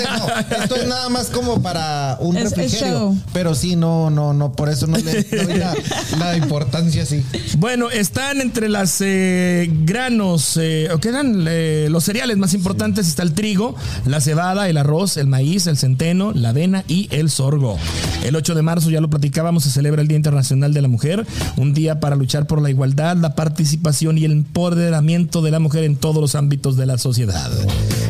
No, 0.02 0.56
esto 0.62 0.76
es 0.76 0.86
nada 0.88 1.08
más 1.10 1.26
como 1.28 1.60
para 1.62 2.16
un 2.20 2.36
Es- 2.36 2.44
es 2.52 2.56
refrigerio. 2.56 2.98
show. 2.98 3.18
Pero 3.42 3.56
sí, 3.56 3.74
no, 3.74 4.08
no, 4.08 4.32
no, 4.32 4.52
por 4.52 4.68
eso 4.68 4.86
no 4.86 4.96
le 4.98 5.24
doy 5.24 5.58
la, 5.58 5.74
la 6.20 6.36
importancia 6.36 7.02
así. 7.02 7.24
Bueno, 7.58 7.90
están 7.90 8.40
entre 8.40 8.68
las 8.68 9.00
eh, 9.00 9.68
granos, 9.84 10.56
eh, 10.62 10.88
o 10.94 11.00
quedan 11.00 11.44
eh, 11.48 11.88
los 11.90 12.04
cereales 12.04 12.36
más 12.36 12.54
importantes. 12.54 13.08
Está 13.08 13.24
el 13.24 13.32
trigo, 13.32 13.74
la 14.06 14.20
cebada, 14.20 14.68
el 14.68 14.76
arroz, 14.76 15.16
el 15.16 15.26
maíz, 15.26 15.66
el 15.66 15.76
centeno, 15.76 16.30
la 16.32 16.50
avena 16.50 16.84
y 16.86 17.08
el 17.10 17.30
sorgo. 17.30 17.78
El 18.22 18.36
8 18.36 18.54
de 18.54 18.62
marzo, 18.62 18.90
ya 18.90 19.00
lo 19.00 19.10
platicábamos, 19.10 19.64
se 19.64 19.70
celebra 19.70 20.02
el 20.02 20.06
Día 20.06 20.18
Internacional 20.18 20.72
de 20.72 20.82
la 20.82 20.86
Mujer, 20.86 21.26
un 21.56 21.74
día 21.74 21.98
para 21.98 22.14
luchar 22.14 22.46
por 22.46 22.62
la 22.62 22.70
igualdad, 22.70 23.16
la 23.16 23.34
participación 23.34 24.18
y 24.18 24.24
el 24.24 24.30
empoderamiento 24.30 25.42
de 25.42 25.50
la 25.50 25.58
mujer 25.58 25.82
en 25.82 25.96
todos 25.96 26.20
los 26.20 26.36
ámbitos 26.36 26.76
de 26.76 26.86
la 26.86 26.96
sociedad. 26.96 27.50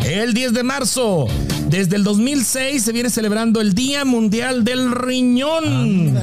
El 0.05 0.35
10 0.35 0.53
de 0.53 0.63
marzo, 0.63 1.27
desde 1.73 1.97
el 1.97 2.05
2006, 2.05 2.83
se 2.83 2.93
viene 2.93 3.09
celebrando 3.09 3.63
el 3.63 3.73
Día 3.73 4.05
Mundial 4.05 4.63
del 4.63 4.93
Riñón. 4.93 6.15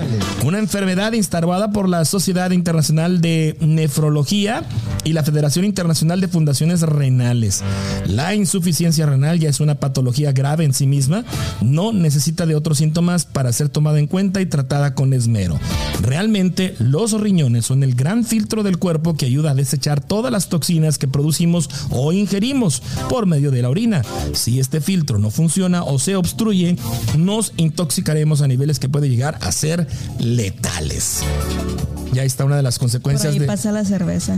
Una 0.46 0.60
enfermedad 0.60 1.14
instaurada 1.14 1.72
por 1.72 1.90
la 1.90 2.06
Sociedad 2.06 2.52
Internacional 2.52 3.20
de 3.20 3.58
Nefrología 3.60 4.62
y 5.04 5.14
la 5.14 5.24
Federación 5.24 5.66
Internacional 5.66 6.22
de 6.22 6.28
Fundaciones 6.28 6.82
Renales. 6.82 7.64
La 8.08 8.36
insuficiencia 8.36 9.06
renal 9.06 9.40
ya 9.40 9.50
es 9.50 9.60
una 9.60 9.76
patología 9.76 10.32
grave 10.32 10.66
en 10.66 10.74
sí 10.74 10.88
misma, 10.88 11.26
no 11.62 11.94
necesita 11.94 12.46
de 12.46 12.56
otros 12.56 12.80
síntomas 12.80 13.26
para 13.26 13.54
ser 13.54 13.70
tomada 13.70 14.00
en 14.00 14.08
cuenta 14.08 14.42
y 14.42 14.46
tratada 14.46 14.96
con 14.96 15.14
esmero. 15.14 15.60
Realmente 16.02 16.76
los 16.80 17.20
riñones 17.20 17.66
son 17.66 17.84
el 17.84 17.96
gran 17.96 18.24
filtro 18.24 18.64
del 18.64 18.78
cuerpo 18.78 19.16
que 19.16 19.26
ayuda 19.26 19.52
a 19.52 19.56
desechar 19.56 20.02
todas 20.02 20.32
las 20.32 20.50
toxinas 20.50 20.98
que 20.98 21.08
producimos 21.08 21.70
o 21.90 22.12
ingerimos 22.12 22.82
por 23.10 23.26
medio 23.26 23.52
de 23.52 23.62
la 23.62 23.70
orina. 23.70 24.02
Si 24.34 24.60
este 24.60 24.82
filtro 24.82 25.20
no 25.20 25.30
funciona 25.32 25.84
o 25.84 26.00
se 26.00 26.16
obstruye, 26.16 26.78
nos 27.18 27.54
intoxicaremos 27.58 28.42
a 28.42 28.48
niveles 28.48 28.80
que 28.80 28.90
puede 28.90 29.10
llegar 29.10 29.38
a 29.42 29.52
ser 29.52 29.88
letales. 30.20 31.22
Ya 32.12 32.24
está 32.24 32.46
una 32.46 32.56
de 32.56 32.64
las 32.64 32.76
Por 32.76 32.86
consecuencias 32.86 33.34
ahí 33.34 33.40
de... 33.40 33.46
pasa 33.46 33.72
la 33.72 33.86
cerveza. 33.86 34.38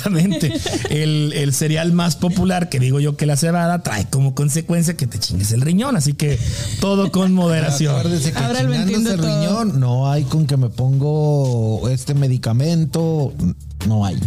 Exactamente. 0.00 0.52
El, 0.88 1.32
el 1.34 1.52
cereal 1.52 1.92
más 1.92 2.16
popular, 2.16 2.68
que 2.68 2.78
digo 2.80 3.00
yo 3.00 3.16
que 3.16 3.26
la 3.26 3.36
cebada, 3.36 3.82
trae 3.82 4.06
como 4.08 4.34
consecuencia 4.34 4.94
que 4.96 5.06
te 5.06 5.18
chingues 5.18 5.52
el 5.52 5.60
riñón. 5.60 5.96
Así 5.96 6.14
que 6.14 6.38
todo 6.80 7.10
con 7.12 7.32
moderación. 7.34 7.96
Acuérdese 7.98 8.32
que 8.32 8.38
Ahora 8.38 8.62
lo 8.62 8.72
chingándose 8.72 8.82
entiendo 8.82 9.10
el 9.12 9.20
todo. 9.20 9.40
riñón 9.40 9.80
no 9.80 10.10
hay 10.10 10.24
con 10.24 10.46
que 10.46 10.56
me 10.56 10.68
pongo 10.70 11.88
este 11.88 12.14
medicamento. 12.14 13.32
No 13.86 14.04
hay. 14.04 14.18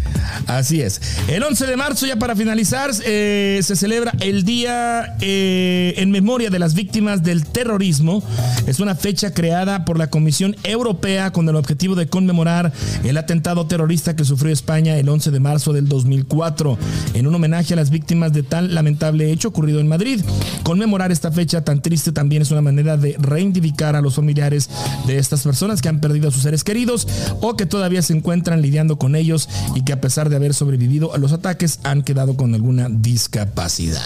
Así 0.47 0.81
es. 0.81 1.01
El 1.27 1.43
11 1.43 1.67
de 1.67 1.77
marzo, 1.77 2.05
ya 2.05 2.17
para 2.17 2.35
finalizar, 2.35 2.91
eh, 3.05 3.59
se 3.63 3.75
celebra 3.75 4.13
el 4.19 4.43
Día 4.43 5.15
eh, 5.21 5.93
en 5.97 6.11
Memoria 6.11 6.49
de 6.49 6.59
las 6.59 6.73
Víctimas 6.73 7.23
del 7.23 7.45
Terrorismo. 7.45 8.23
Es 8.67 8.79
una 8.79 8.95
fecha 8.95 9.33
creada 9.33 9.85
por 9.85 9.97
la 9.97 10.09
Comisión 10.09 10.55
Europea 10.63 11.31
con 11.31 11.47
el 11.49 11.55
objetivo 11.55 11.95
de 11.95 12.07
conmemorar 12.07 12.71
el 13.03 13.17
atentado 13.17 13.65
terrorista 13.67 14.15
que 14.15 14.25
sufrió 14.25 14.51
España 14.51 14.97
el 14.97 15.09
11 15.09 15.31
de 15.31 15.39
marzo 15.39 15.73
del 15.73 15.87
2004, 15.87 16.77
en 17.13 17.27
un 17.27 17.35
homenaje 17.35 17.73
a 17.73 17.77
las 17.77 17.89
víctimas 17.89 18.33
de 18.33 18.43
tal 18.43 18.73
lamentable 18.73 19.31
hecho 19.31 19.49
ocurrido 19.49 19.79
en 19.79 19.87
Madrid. 19.87 20.21
Conmemorar 20.63 21.11
esta 21.11 21.31
fecha 21.31 21.63
tan 21.63 21.81
triste 21.81 22.11
también 22.11 22.41
es 22.41 22.51
una 22.51 22.61
manera 22.61 22.97
de 22.97 23.15
reivindicar 23.19 23.95
a 23.95 24.01
los 24.01 24.15
familiares 24.15 24.69
de 25.07 25.17
estas 25.17 25.43
personas 25.43 25.81
que 25.81 25.89
han 25.89 25.99
perdido 25.99 26.29
a 26.29 26.31
sus 26.31 26.43
seres 26.43 26.63
queridos 26.63 27.07
o 27.41 27.55
que 27.55 27.65
todavía 27.65 28.01
se 28.01 28.13
encuentran 28.13 28.61
lidiando 28.61 28.97
con 28.97 29.15
ellos 29.15 29.42
y 29.75 29.83
que 29.83 29.93
a 29.93 30.01
pesar 30.01 30.29
de 30.29 30.35
haber 30.35 30.53
sobrevivido 30.53 31.13
a 31.13 31.17
los 31.17 31.31
ataques 31.33 31.79
han 31.83 32.03
quedado 32.03 32.35
con 32.35 32.53
alguna 32.53 32.87
discapacidad. 32.89 34.01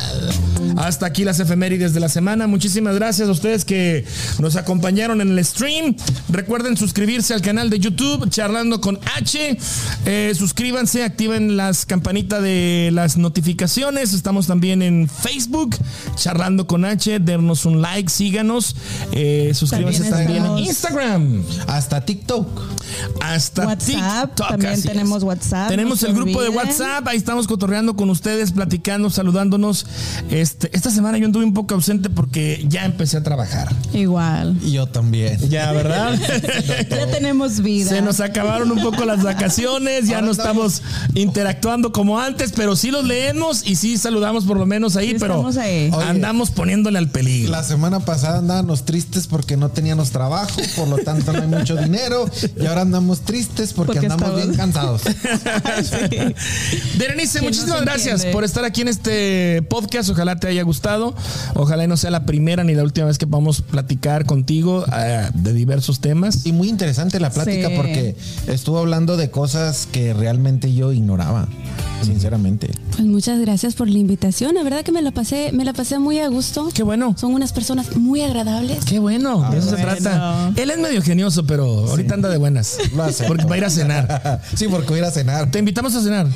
Hasta 0.78 1.06
aquí 1.06 1.24
las 1.24 1.40
efemérides 1.40 1.94
de 1.94 2.00
la 2.00 2.10
semana. 2.10 2.48
Muchísimas 2.48 2.96
gracias 2.96 3.28
a 3.30 3.32
ustedes 3.32 3.66
que 3.66 4.06
nos 4.40 4.56
acompañaron 4.56 5.22
en 5.22 5.30
el 5.30 5.46
stream. 5.46 5.96
Recuerden 6.30 6.78
suscribirse 6.78 7.34
al 7.34 7.42
canal 7.42 7.70
de 7.70 7.80
YouTube 7.80 8.30
Charlando 8.30 8.82
con 8.82 9.00
H. 9.16 9.58
Eh, 10.06 10.34
suscríbanse, 10.36 11.04
activen 11.04 11.58
las 11.58 11.86
campanitas 11.86 12.42
de 12.42 12.90
las 12.94 13.18
notificaciones. 13.18 14.14
Estamos 14.14 14.48
también 14.48 14.82
en 14.82 15.08
Facebook 15.08 15.76
Charlando 16.16 16.68
con 16.68 16.86
H. 16.86 17.20
Denos 17.20 17.66
un 17.66 17.82
like, 17.82 18.10
síganos. 18.10 18.76
Eh, 19.12 19.52
suscríbanse 19.54 20.10
también, 20.10 20.46
en 20.46 20.58
Instagram. 20.60 21.44
Hasta 21.68 22.02
TikTok. 22.06 22.48
Hasta 23.22 23.68
WhatsApp, 23.68 24.30
TikTok. 24.30 24.48
también 24.50 24.82
tenemos 24.82 25.24
WhatsApp. 25.28 25.70
Tenemos 25.70 26.02
no 26.02 26.08
el 26.10 26.14
grupo 26.16 26.42
de. 26.42 26.50
WhatsApp, 26.50 27.08
ahí 27.08 27.18
estamos 27.18 27.48
cotorreando 27.48 27.96
con 27.96 28.10
ustedes, 28.10 28.52
platicando, 28.52 29.10
saludándonos. 29.10 29.86
Este, 30.30 30.70
esta 30.76 30.90
semana 30.90 31.18
yo 31.18 31.26
anduve 31.26 31.46
un 31.46 31.54
poco 31.54 31.76
ausente 31.76 32.10
porque 32.10 32.66
ya 32.68 32.86
empecé 32.86 33.18
a 33.18 33.24
trabajar. 33.24 33.74
Igual. 33.94 34.58
Y 34.64 34.72
yo 34.72 34.88
también. 34.88 35.38
Ya, 35.50 35.72
¿verdad? 35.72 36.18
Ya 36.90 37.08
tenemos 37.08 37.62
vida. 37.62 37.90
Se 37.90 38.02
nos 38.02 38.20
acabaron 38.20 38.72
un 38.72 38.82
poco 38.82 39.06
las 39.06 39.24
vacaciones, 39.24 40.08
ya 40.08 40.22
no 40.22 40.32
estamos 40.32 40.82
interactuando 41.14 41.92
como 41.92 42.20
antes, 42.20 42.52
pero 42.56 42.76
sí 42.76 42.92
los 42.92 43.06
leemos 43.06 43.66
y 43.68 43.76
sí 43.76 43.98
saludamos 43.98 44.46
por 44.46 44.58
lo 44.58 44.66
menos 44.66 44.96
ahí, 44.96 45.10
Sí 45.12 45.16
pero 45.20 45.48
ahí. 45.60 45.92
Andamos 46.08 46.52
poniéndole 46.52 46.98
al 46.98 47.10
peligro. 47.10 47.52
La 47.52 47.64
semana 47.64 48.00
pasada 48.00 48.40
andábamos 48.40 48.86
tristes 48.86 49.28
porque 49.28 49.58
no 49.58 49.70
teníamos 49.70 50.12
trabajo, 50.12 50.60
por 50.76 50.88
lo 50.88 50.98
tanto 51.00 51.34
no 51.34 51.42
hay 51.42 51.48
mucho 51.48 51.76
dinero. 51.76 52.30
Y 52.60 52.66
ahora 52.66 52.82
andamos 52.82 53.22
tristes 53.22 53.74
porque, 53.74 53.94
Porque 53.94 54.08
andamos 54.08 54.24
estamos- 54.28 54.46
bien 54.46 54.58
cansados. 54.58 55.02
Berenice, 56.98 57.40
Que 57.40 57.46
no 57.46 57.50
muchísimas 57.50 57.80
se 57.80 57.86
gracias 57.86 58.14
entiende. 58.16 58.34
por 58.34 58.44
estar 58.44 58.64
aquí 58.66 58.82
en 58.82 58.88
este 58.88 59.62
podcast. 59.70 60.10
Ojalá 60.10 60.36
te 60.38 60.48
haya 60.48 60.64
gustado. 60.64 61.16
Ojalá 61.56 61.84
y 61.84 61.88
no 61.88 61.98
sea 61.98 62.12
la 62.12 62.26
primera 62.26 62.64
ni 62.64 62.74
la 62.76 62.84
última 62.84 63.08
vez 63.08 63.18
que 63.18 63.28
podamos 63.28 63.62
platicar 63.62 64.26
contigo 64.26 64.86
eh, 64.96 65.30
de 65.34 65.54
diversos 65.54 66.00
temas. 66.00 66.46
Y 66.46 66.52
muy 66.54 66.70
interesante 66.70 67.20
la 67.20 67.30
plática 67.30 67.68
Sí. 67.70 67.74
porque 67.76 68.16
estuvo 68.48 68.78
hablando 68.80 69.18
de 69.18 69.30
cosas 69.32 69.88
que 69.92 70.14
realmente 70.14 70.74
yo 70.74 70.92
ignoraba, 70.94 71.48
sinceramente. 72.04 72.70
Pues 72.92 73.04
muchas 73.06 73.40
gracias 73.40 73.76
por 73.76 73.90
la 73.90 73.98
invitación. 73.98 74.56
La 74.56 74.64
verdad 74.64 74.84
que 74.84 74.92
me 74.92 75.02
la 75.02 75.12
pasé, 75.12 75.52
me 75.52 75.66
la 75.66 75.74
pasé 75.74 76.00
muy 76.00 76.20
a 76.20 76.28
gusto. 76.28 76.70
Qué 76.74 76.84
bueno. 76.84 77.16
Son 77.18 77.34
unas 77.34 77.52
personas 77.54 77.96
muy 77.96 78.22
agradables. 78.22 78.86
Qué 78.86 79.00
bueno, 79.00 79.50
de 79.52 79.58
eso 79.60 79.70
se 79.72 79.76
trata. 79.78 80.52
Él 80.56 80.70
es 80.72 80.78
medio 80.80 81.02
genioso, 81.02 81.46
pero 81.46 81.66
ahorita 81.90 82.14
anda 82.16 82.30
de 82.30 82.38
buenas. 82.38 82.78
Porque 83.28 83.46
va 83.46 83.56
a 83.56 83.58
ir 83.58 83.66
a 83.66 83.70
cenar. 83.70 84.42
sí, 84.56 84.68
porque 84.70 84.88
voy 84.88 84.96
a 84.96 85.00
ir 85.00 85.06
a 85.06 85.12
cenar. 85.12 85.52
Te 85.52 85.60
invitamos 85.60 85.94
a 85.96 86.02
cenar. 86.02 86.28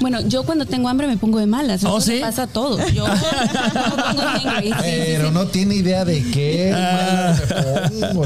Bueno, 0.00 0.20
yo 0.28 0.42
cuando 0.44 0.66
tengo 0.66 0.88
hambre 0.88 1.06
me 1.06 1.16
pongo 1.16 1.38
de 1.38 1.46
malas. 1.46 1.84
¿Oh, 1.84 1.98
Eso 1.98 2.06
sí? 2.06 2.12
me 2.14 2.20
pasa 2.20 2.42
a 2.44 2.46
todos. 2.46 2.92
Yo 2.92 3.04
pongo. 4.14 4.22
Sí, 4.62 4.70
Pero 4.82 5.28
sí. 5.28 5.34
no 5.34 5.46
tiene 5.46 5.74
idea 5.76 6.04
de 6.04 6.22
qué 6.30 6.72
Ah. 6.74 7.34
me 7.92 8.06
pongo. 8.08 8.24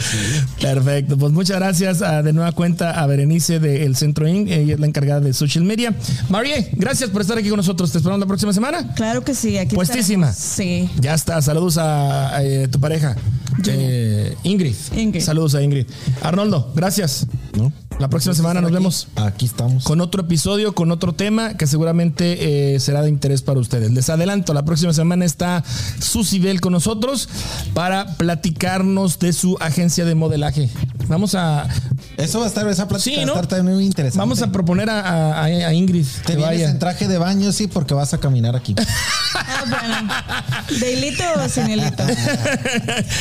Perfecto, 0.60 1.16
pues 1.18 1.32
muchas 1.32 1.56
gracias 1.58 2.02
ah, 2.02 2.22
de 2.22 2.32
nueva 2.32 2.52
cuenta 2.52 2.90
a 2.92 3.06
Berenice 3.06 3.58
del 3.60 3.96
Centro 3.96 4.26
Inc. 4.28 4.48
Ella 4.50 4.74
es 4.74 4.80
la 4.80 4.86
encargada 4.86 5.20
de 5.20 5.32
social 5.32 5.64
media. 5.64 5.94
Marie, 6.28 6.70
gracias 6.84 7.08
por 7.08 7.22
estar 7.22 7.38
aquí 7.38 7.48
con 7.48 7.56
nosotros. 7.56 7.90
Te 7.90 7.98
esperamos 7.98 8.20
la 8.20 8.26
próxima 8.26 8.52
semana. 8.52 8.94
Claro 8.94 9.24
que 9.24 9.34
sí. 9.34 9.56
Aquí 9.56 9.74
Puestísima. 9.74 10.30
estaremos. 10.30 10.90
Sí. 10.90 11.00
Ya 11.00 11.14
está, 11.14 11.40
saludos 11.40 11.78
a, 11.78 12.44
eh, 12.44 12.68
tu 12.68 12.78
pareja, 12.78 13.16
eh, 13.66 14.36
Ingrid. 14.42 14.74
Ingrid. 14.94 15.22
Saludos 15.22 15.54
a 15.54 15.62
Ingrid. 15.62 15.86
Arnoldo, 16.20 16.72
gracias. 16.74 17.26
¿No? 17.56 17.72
La 18.00 18.08
próxima 18.08 18.34
semana 18.34 18.60
nos 18.60 18.68
Aquí- 18.68 18.74
vemos 18.74 19.08
Aquí 19.16 19.46
estamos. 19.46 19.84
con 19.84 20.00
otro 20.00 20.22
episodio, 20.22 20.74
con 20.74 20.90
otro 20.90 21.12
tema 21.14 21.56
que 21.56 21.66
seguramente 21.66 22.74
eh, 22.74 22.80
será 22.80 23.02
de 23.02 23.08
interés 23.08 23.40
para 23.42 23.60
ustedes. 23.60 23.92
Les 23.92 24.10
adelanto, 24.10 24.52
la 24.52 24.64
próxima 24.64 24.92
semana 24.92 25.24
está 25.24 25.62
Susy 26.00 26.38
Bell 26.40 26.60
con 26.60 26.72
nosotros 26.72 27.28
para 27.72 28.16
platicarnos 28.16 29.18
de 29.20 29.32
su 29.32 29.56
agencia 29.60 30.04
de 30.04 30.14
modelaje. 30.16 30.68
Vamos 31.06 31.34
a, 31.34 31.68
Eso 32.16 32.40
va 32.40 32.46
a 32.46 32.48
estar, 32.48 32.66
esa 32.68 32.88
plática 32.88 33.10
Sí, 33.10 33.16
va 33.16 33.22
a 33.22 33.26
estar 33.26 33.46
también 33.46 33.76
muy 33.76 33.84
interesante. 33.86 34.18
vamos 34.18 34.42
a 34.42 34.50
proponer 34.50 34.90
a, 34.90 35.00
a- 35.40 35.44
a 35.44 35.72
Ingrid 35.74 36.04
Te 36.26 36.32
que 36.32 36.36
vienes 36.36 36.46
vaya. 36.58 36.70
en 36.70 36.78
traje 36.78 37.06
de 37.08 37.18
baño, 37.18 37.52
sí, 37.52 37.68
porque 37.68 37.94
vas 37.94 38.12
a 38.12 38.18
caminar 38.18 38.56
aquí. 38.56 38.74
Ah, 39.36 39.64
bueno. 39.68 40.78
¿De 40.80 40.92
hilito 40.92 41.24
o 41.44 41.48
sin 41.48 41.68
hilito? 41.68 42.04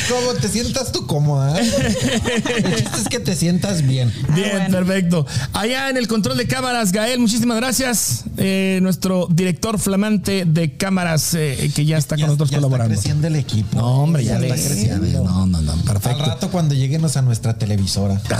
Como 0.09 0.33
te 0.39 0.47
sientas 0.47 0.91
tú 0.91 1.07
cómoda. 1.07 1.59
El 1.59 2.75
chiste 2.75 2.97
es 3.01 3.07
que 3.09 3.19
te 3.19 3.35
sientas 3.35 3.81
bien. 3.81 4.13
Bien, 4.35 4.49
Ah, 4.49 4.51
bueno. 4.51 4.62
Perfecto. 4.71 5.25
Allá 5.53 5.89
en 5.89 5.97
el 5.97 6.07
control 6.07 6.37
de 6.37 6.47
cámaras, 6.47 6.91
Gael, 6.91 7.19
muchísimas 7.19 7.57
gracias. 7.57 8.25
Eh, 8.37 8.79
nuestro 8.81 9.27
director 9.29 9.79
flamante 9.79 10.45
de 10.45 10.73
cámaras 10.77 11.33
eh, 11.33 11.71
que 11.75 11.85
ya 11.85 11.97
está 11.97 12.15
Ya- 12.15 12.21
con 12.23 12.27
nosotros 12.29 12.49
ya 12.51 12.57
colaborando. 12.57 12.93
Está 12.93 13.01
creciendo 13.03 13.27
el 13.27 13.35
equipo. 13.35 13.77
No, 13.77 14.03
hombre, 14.03 14.23
ya, 14.23 14.35
está 14.39 14.53
ves, 14.53 14.63
ya 14.63 14.69
creciendo. 14.69 15.23
No, 15.23 15.45
no, 15.45 15.61
no, 15.61 15.71
Al 15.73 15.79
perfecto. 15.81 16.25
rato 16.25 16.49
cuando 16.49 16.75
lleguenos 16.75 17.17
a 17.17 17.21
nuestra 17.21 17.57
televisora. 17.57 18.19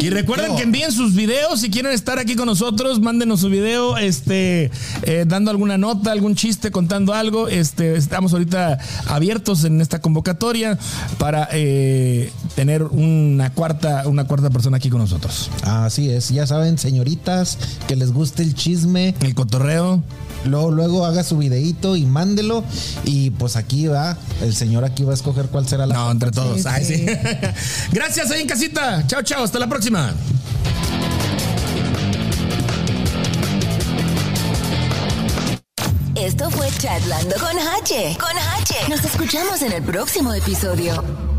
Y 0.00 0.10
recuerden 0.10 0.56
que 0.56 0.62
envíen 0.62 0.92
sus 0.92 1.14
videos 1.14 1.60
si 1.60 1.70
quieren 1.70 1.92
estar 1.92 2.18
aquí 2.18 2.34
con 2.36 2.46
nosotros, 2.46 3.00
mándenos 3.00 3.40
su 3.40 3.48
video, 3.48 3.96
este, 3.96 4.70
eh, 5.02 5.24
dando 5.26 5.50
alguna 5.50 5.78
nota, 5.78 6.12
algún 6.12 6.34
chiste, 6.34 6.70
contando 6.70 7.12
algo. 7.14 7.48
Este, 7.48 7.96
estamos 7.96 8.32
ahorita 8.32 8.78
abiertos 9.06 9.64
en 9.64 9.80
esta 9.80 10.00
convocatoria 10.00 10.78
para 11.18 11.48
eh, 11.52 12.30
tener 12.54 12.82
una 12.82 13.50
cuarta, 13.52 14.04
una 14.06 14.24
cuarta 14.26 14.50
persona 14.64 14.78
aquí 14.78 14.88
con 14.88 15.00
nosotros. 15.02 15.50
Así 15.62 16.08
es, 16.10 16.30
ya 16.30 16.46
saben, 16.46 16.78
señoritas, 16.78 17.58
que 17.86 17.96
les 17.96 18.12
guste 18.12 18.42
el 18.42 18.54
chisme, 18.54 19.14
El 19.20 19.34
cotorreo. 19.34 20.02
luego, 20.46 20.70
luego 20.70 21.04
haga 21.04 21.22
su 21.22 21.36
videíto 21.36 21.96
y 21.96 22.06
mándelo. 22.06 22.64
Y 23.04 23.28
pues 23.30 23.56
aquí 23.56 23.88
va, 23.88 24.16
el 24.40 24.54
señor 24.54 24.84
aquí 24.84 25.04
va 25.04 25.10
a 25.10 25.14
escoger 25.16 25.46
cuál 25.48 25.68
será 25.68 25.84
la. 25.86 25.94
No, 25.94 26.10
entre 26.10 26.30
todos. 26.30 26.62
Sí, 26.62 26.66
Ay, 26.66 26.82
sí. 26.86 26.94
sí. 26.96 27.04
Gracias 27.92 28.30
ahí 28.30 28.40
en 28.40 28.48
casita. 28.48 29.06
Chao, 29.06 29.20
chao. 29.22 29.44
Hasta 29.44 29.58
la 29.58 29.68
próxima. 29.68 30.14
Esto 36.16 36.50
fue 36.50 36.70
Chatlando 36.78 37.34
con 37.36 37.58
H. 37.82 38.16
Con 38.18 38.38
H. 38.62 38.88
Nos 38.88 39.04
escuchamos 39.04 39.60
en 39.60 39.72
el 39.72 39.82
próximo 39.82 40.32
episodio. 40.32 41.33